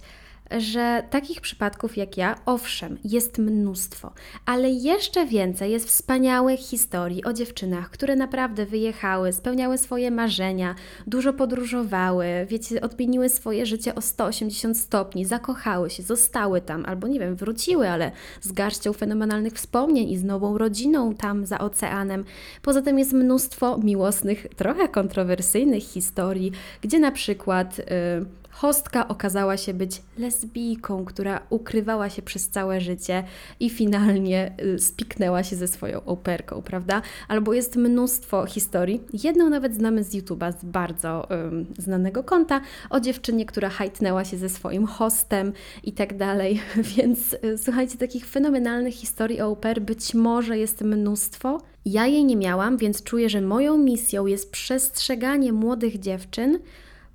że 0.58 1.02
takich 1.10 1.40
przypadków 1.40 1.96
jak 1.96 2.16
ja, 2.16 2.34
owszem, 2.46 2.98
jest 3.04 3.38
mnóstwo, 3.38 4.12
ale 4.46 4.70
jeszcze 4.70 5.26
więcej 5.26 5.72
jest 5.72 5.88
wspaniałych 5.88 6.60
historii 6.60 7.24
o 7.24 7.32
dziewczynach, 7.32 7.90
które 7.90 8.16
naprawdę 8.16 8.66
wyjechały, 8.66 9.32
spełniały 9.32 9.78
swoje 9.78 10.10
marzenia, 10.10 10.74
dużo 11.06 11.32
podróżowały, 11.32 12.26
wiecie, 12.48 12.80
odmieniły 12.80 13.28
swoje 13.28 13.66
życie 13.66 13.94
o 13.94 14.00
180 14.00 14.78
stopni, 14.78 15.24
zakochały 15.24 15.90
się, 15.90 16.02
zostały 16.02 16.60
tam, 16.60 16.84
albo 16.86 17.08
nie 17.08 17.20
wiem, 17.20 17.36
wróciły, 17.36 17.90
ale 17.90 18.12
z 18.40 18.52
garścią 18.52 18.92
fenomenalnych 18.92 19.52
wspomnień 19.52 20.10
i 20.10 20.18
z 20.18 20.24
nową 20.24 20.58
rodziną 20.58 21.14
tam 21.14 21.46
za 21.46 21.58
oceanem. 21.58 22.24
Poza 22.62 22.82
tym 22.82 22.98
jest 22.98 23.12
mnóstwo 23.12 23.78
miłosnych, 23.78 24.46
trochę 24.56 24.88
kontrowersyjnych 24.88 25.82
historii, 25.82 26.52
gdzie 26.82 26.98
na 26.98 27.10
przykład. 27.12 27.78
Yy, 27.78 28.38
Hostka 28.58 29.08
okazała 29.08 29.56
się 29.56 29.74
być 29.74 30.02
lesbijką, 30.18 31.04
która 31.04 31.40
ukrywała 31.50 32.10
się 32.10 32.22
przez 32.22 32.48
całe 32.48 32.80
życie 32.80 33.24
i 33.60 33.70
finalnie 33.70 34.52
y, 34.62 34.78
spiknęła 34.78 35.42
się 35.42 35.56
ze 35.56 35.68
swoją 35.68 36.04
operką, 36.04 36.62
prawda? 36.62 37.02
Albo 37.28 37.54
jest 37.54 37.76
mnóstwo 37.76 38.46
historii. 38.46 39.00
Jedną 39.24 39.50
nawet 39.50 39.74
znamy 39.74 40.04
z 40.04 40.14
YouTube'a, 40.14 40.52
z 40.60 40.64
bardzo 40.64 41.28
um, 41.30 41.66
znanego 41.78 42.24
konta, 42.24 42.60
o 42.90 43.00
dziewczynie, 43.00 43.46
która 43.46 43.68
hajtnęła 43.68 44.24
się 44.24 44.36
ze 44.36 44.48
swoim 44.48 44.86
hostem 44.86 45.52
i 45.84 45.92
tak 45.92 46.16
dalej. 46.16 46.62
Więc 46.96 47.32
y, 47.32 47.58
słuchajcie, 47.58 47.98
takich 47.98 48.26
fenomenalnych 48.26 48.94
historii 48.94 49.40
o 49.40 49.48
oper 49.48 49.82
być 49.82 50.14
może 50.14 50.58
jest 50.58 50.82
mnóstwo. 50.82 51.60
Ja 51.84 52.06
jej 52.06 52.24
nie 52.24 52.36
miałam, 52.36 52.76
więc 52.76 53.02
czuję, 53.02 53.28
że 53.30 53.40
moją 53.40 53.78
misją 53.78 54.26
jest 54.26 54.50
przestrzeganie 54.50 55.52
młodych 55.52 55.98
dziewczyn, 55.98 56.58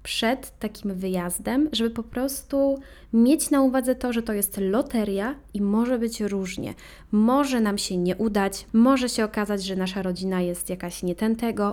przed 0.04 0.60
takim 0.60 0.96
wyjazdem, 0.96 1.70
żeby 1.72 1.90
po 1.90 2.04
prostu 2.04 2.80
mieć 3.14 3.50
na 3.50 3.62
uwadze 3.62 3.96
to, 3.96 4.14
że 4.14 4.24
to 4.24 4.34
jest 4.34 4.58
loteria 4.58 5.36
i 5.54 5.62
może 5.62 6.00
być 6.00 6.22
różnie. 6.22 6.74
Może 7.12 7.62
nam 7.62 7.78
się 7.78 7.98
nie 7.98 8.16
udać, 8.16 8.66
może 8.74 9.10
się 9.10 9.26
okazać, 9.26 9.64
że 9.64 9.76
nasza 9.76 10.02
rodzina 10.02 10.42
jest 10.42 10.70
jakaś 10.70 11.04
nie 11.04 11.16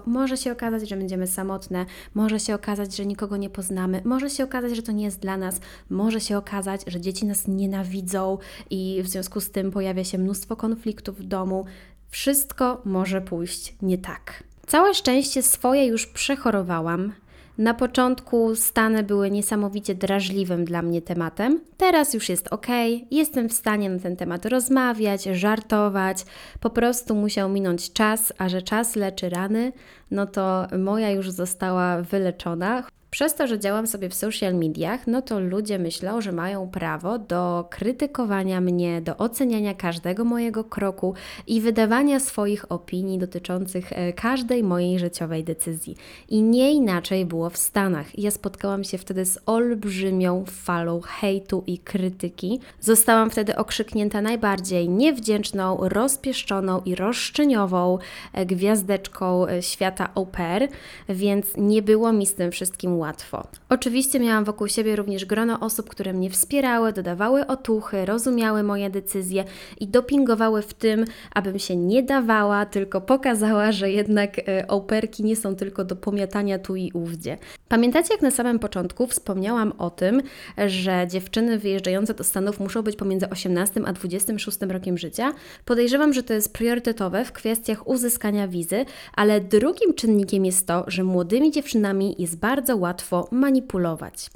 może 0.06 0.36
się 0.36 0.52
okazać, 0.52 0.88
że 0.88 0.96
będziemy 0.96 1.26
samotne, 1.26 1.86
może 2.14 2.40
się 2.40 2.54
okazać, 2.54 2.96
że 2.96 3.06
nikogo 3.06 3.36
nie 3.36 3.50
poznamy, 3.50 4.02
może 4.04 4.30
się 4.30 4.44
okazać, 4.44 4.76
że 4.76 4.82
to 4.82 4.92
nie 4.92 5.04
jest 5.04 5.20
dla 5.20 5.36
nas, 5.36 5.60
może 5.90 6.20
się 6.20 6.38
okazać, 6.38 6.80
że 6.86 7.00
dzieci 7.00 7.26
nas 7.26 7.48
nienawidzą 7.48 8.38
i 8.70 9.00
w 9.04 9.08
związku 9.08 9.40
z 9.40 9.50
tym 9.50 9.70
pojawia 9.70 10.04
się 10.04 10.18
mnóstwo 10.18 10.56
konfliktów 10.56 11.18
w 11.18 11.24
domu. 11.24 11.64
Wszystko 12.10 12.82
może 12.84 13.20
pójść 13.20 13.74
nie 13.82 13.98
tak. 13.98 14.44
Całe 14.66 14.94
szczęście 14.94 15.42
swoje 15.42 15.86
już 15.86 16.06
przechorowałam. 16.06 17.12
Na 17.58 17.74
początku 17.74 18.56
Stany 18.56 19.02
były 19.02 19.30
niesamowicie 19.30 19.94
drażliwym 19.94 20.64
dla 20.64 20.82
mnie 20.82 21.02
tematem. 21.02 21.60
Teraz 21.76 22.14
już 22.14 22.28
jest 22.28 22.48
ok, 22.48 22.66
jestem 23.10 23.48
w 23.48 23.52
stanie 23.52 23.90
na 23.90 23.98
ten 23.98 24.16
temat 24.16 24.46
rozmawiać, 24.46 25.24
żartować. 25.24 26.24
Po 26.60 26.70
prostu 26.70 27.14
musiał 27.14 27.48
minąć 27.48 27.92
czas, 27.92 28.32
a 28.38 28.48
że 28.48 28.62
czas 28.62 28.96
leczy 28.96 29.28
rany, 29.28 29.72
no 30.10 30.26
to 30.26 30.66
moja 30.78 31.10
już 31.10 31.30
została 31.30 32.02
wyleczona. 32.02 32.84
Przez 33.10 33.34
to, 33.34 33.46
że 33.46 33.58
działam 33.58 33.86
sobie 33.86 34.08
w 34.08 34.14
social 34.14 34.54
mediach, 34.54 35.06
no 35.06 35.22
to 35.22 35.40
ludzie 35.40 35.78
myślą, 35.78 36.20
że 36.20 36.32
mają 36.32 36.68
prawo 36.68 37.18
do 37.18 37.66
krytykowania 37.70 38.60
mnie, 38.60 39.00
do 39.00 39.16
oceniania 39.16 39.74
każdego 39.74 40.24
mojego 40.24 40.64
kroku 40.64 41.14
i 41.46 41.60
wydawania 41.60 42.20
swoich 42.20 42.72
opinii 42.72 43.18
dotyczących 43.18 43.92
e, 43.92 44.12
każdej 44.12 44.62
mojej 44.62 44.98
życiowej 44.98 45.44
decyzji. 45.44 45.96
I 46.28 46.42
nie 46.42 46.72
inaczej 46.72 47.26
było 47.26 47.50
w 47.50 47.56
Stanach. 47.56 48.18
Ja 48.18 48.30
spotkałam 48.30 48.84
się 48.84 48.98
wtedy 48.98 49.24
z 49.24 49.38
olbrzymią 49.46 50.44
falą 50.46 51.00
hejtu 51.00 51.64
i 51.66 51.78
krytyki. 51.78 52.60
Zostałam 52.80 53.30
wtedy 53.30 53.56
okrzyknięta 53.56 54.22
najbardziej 54.22 54.88
niewdzięczną, 54.88 55.78
rozpieszczoną 55.80 56.80
i 56.84 56.94
roszczeniową 56.94 57.98
e, 58.32 58.46
gwiazdeczką 58.46 59.46
e, 59.46 59.62
świata 59.62 60.10
au 60.14 60.26
pair, 60.26 60.68
więc 61.08 61.46
nie 61.56 61.82
było 61.82 62.12
mi 62.12 62.26
z 62.26 62.34
tym 62.34 62.50
wszystkim 62.50 62.99
łatwo. 63.00 63.46
Oczywiście 63.68 64.20
miałam 64.20 64.44
wokół 64.44 64.68
siebie 64.68 64.96
również 64.96 65.24
grono 65.24 65.60
osób, 65.60 65.90
które 65.90 66.12
mnie 66.12 66.30
wspierały, 66.30 66.92
dodawały 66.92 67.46
otuchy, 67.46 68.04
rozumiały 68.06 68.62
moje 68.62 68.90
decyzje 68.90 69.44
i 69.80 69.88
dopingowały 69.88 70.62
w 70.62 70.74
tym, 70.74 71.04
abym 71.34 71.58
się 71.58 71.76
nie 71.76 72.02
dawała, 72.02 72.66
tylko 72.66 73.00
pokazała, 73.00 73.72
że 73.72 73.90
jednak 73.90 74.38
e, 74.38 74.68
operki 74.68 75.24
nie 75.24 75.36
są 75.36 75.56
tylko 75.56 75.84
do 75.84 75.96
pomiatania 75.96 76.58
tu 76.58 76.76
i 76.76 76.90
ówdzie. 76.92 77.38
Pamiętacie, 77.68 78.14
jak 78.14 78.22
na 78.22 78.30
samym 78.30 78.58
początku 78.58 79.06
wspomniałam 79.06 79.72
o 79.78 79.90
tym, 79.90 80.22
że 80.66 81.06
dziewczyny 81.08 81.58
wyjeżdżające 81.58 82.14
do 82.14 82.24
Stanów 82.24 82.60
muszą 82.60 82.82
być 82.82 82.96
pomiędzy 82.96 83.28
18 83.28 83.80
a 83.86 83.92
26 83.92 84.58
rokiem 84.68 84.98
życia? 84.98 85.32
Podejrzewam, 85.64 86.12
że 86.12 86.22
to 86.22 86.34
jest 86.34 86.52
priorytetowe 86.52 87.24
w 87.24 87.32
kwestiach 87.32 87.88
uzyskania 87.88 88.48
wizy, 88.48 88.84
ale 89.14 89.40
drugim 89.40 89.94
czynnikiem 89.94 90.44
jest 90.44 90.66
to, 90.66 90.84
że 90.86 91.04
młodymi 91.04 91.50
dziewczynami 91.50 92.16
jest 92.18 92.38
bardzo 92.38 92.76
łatwo 92.76 92.89
łatwo 92.90 93.28
manipulować. 93.30 94.30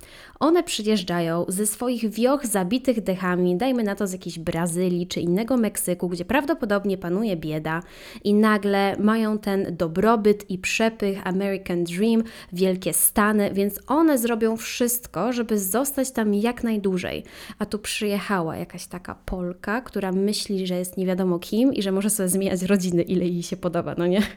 One 0.44 0.62
przyjeżdżają 0.62 1.44
ze 1.48 1.66
swoich 1.66 2.10
wioch 2.10 2.46
zabitych 2.46 3.02
dechami, 3.02 3.56
dajmy 3.56 3.82
na 3.82 3.94
to 3.94 4.06
z 4.06 4.12
jakiejś 4.12 4.38
Brazylii 4.38 5.06
czy 5.06 5.20
innego 5.20 5.56
Meksyku, 5.56 6.08
gdzie 6.08 6.24
prawdopodobnie 6.24 6.98
panuje 6.98 7.36
bieda 7.36 7.82
i 8.24 8.34
nagle 8.34 8.96
mają 8.98 9.38
ten 9.38 9.76
dobrobyt 9.76 10.50
i 10.50 10.58
przepych 10.58 11.26
American 11.26 11.84
Dream, 11.84 12.22
wielkie 12.52 12.92
Stany, 12.92 13.50
więc 13.52 13.80
one 13.86 14.18
zrobią 14.18 14.56
wszystko, 14.56 15.32
żeby 15.32 15.58
zostać 15.58 16.10
tam 16.10 16.34
jak 16.34 16.64
najdłużej. 16.64 17.24
A 17.58 17.66
tu 17.66 17.78
przyjechała 17.78 18.56
jakaś 18.56 18.86
taka 18.86 19.14
Polka, 19.14 19.80
która 19.80 20.12
myśli, 20.12 20.66
że 20.66 20.74
jest 20.74 20.96
nie 20.96 21.06
wiadomo 21.06 21.38
kim 21.38 21.74
i 21.74 21.82
że 21.82 21.92
może 21.92 22.10
sobie 22.10 22.28
zmieniać 22.28 22.62
rodziny, 22.62 23.02
ile 23.02 23.24
jej 23.24 23.42
się 23.42 23.56
podoba, 23.56 23.94
no 23.98 24.06
nie? 24.06 24.22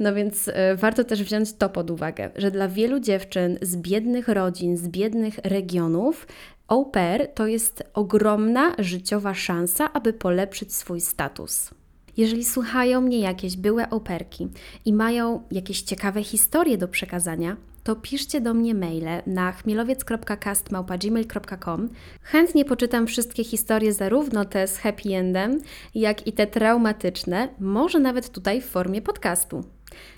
No 0.00 0.14
więc 0.14 0.48
y, 0.48 0.52
warto 0.76 1.04
też 1.04 1.22
wziąć 1.22 1.52
to 1.52 1.68
pod 1.68 1.90
uwagę, 1.90 2.30
że 2.36 2.50
dla 2.50 2.68
wielu 2.68 3.00
dziewczyn 3.00 3.58
z 3.62 3.76
biednych 3.76 4.28
rodzin, 4.28 4.76
z 4.76 4.88
biednych 4.88 5.29
regionów, 5.38 6.26
au 6.68 6.84
pair 6.84 7.28
to 7.34 7.46
jest 7.46 7.82
ogromna 7.94 8.74
życiowa 8.78 9.34
szansa, 9.34 9.92
aby 9.92 10.12
polepszyć 10.12 10.74
swój 10.74 11.00
status. 11.00 11.70
Jeżeli 12.16 12.44
słuchają 12.44 13.00
mnie 13.00 13.18
jakieś 13.18 13.56
byłe 13.56 13.90
operki 13.90 14.48
i 14.84 14.92
mają 14.92 15.42
jakieś 15.50 15.82
ciekawe 15.82 16.24
historie 16.24 16.78
do 16.78 16.88
przekazania, 16.88 17.56
to 17.84 17.96
piszcie 17.96 18.40
do 18.40 18.54
mnie 18.54 18.74
maile 18.74 19.22
na 19.26 19.52
chmielowiec.cast.gmail.com. 19.52 21.88
Chętnie 22.22 22.64
poczytam 22.64 23.06
wszystkie 23.06 23.44
historie, 23.44 23.92
zarówno 23.92 24.44
te 24.44 24.68
z 24.68 24.78
happy 24.78 25.14
endem, 25.14 25.60
jak 25.94 26.26
i 26.26 26.32
te 26.32 26.46
traumatyczne, 26.46 27.48
może 27.60 28.00
nawet 28.00 28.28
tutaj 28.28 28.60
w 28.60 28.66
formie 28.66 29.02
podcastu. 29.02 29.64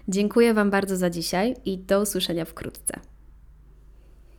Dziękuję 0.08 0.54
Wam 0.54 0.70
bardzo 0.70 0.96
za 0.96 1.10
dzisiaj 1.10 1.54
i 1.64 1.78
do 1.78 2.00
usłyszenia 2.00 2.44
wkrótce. 2.44 3.11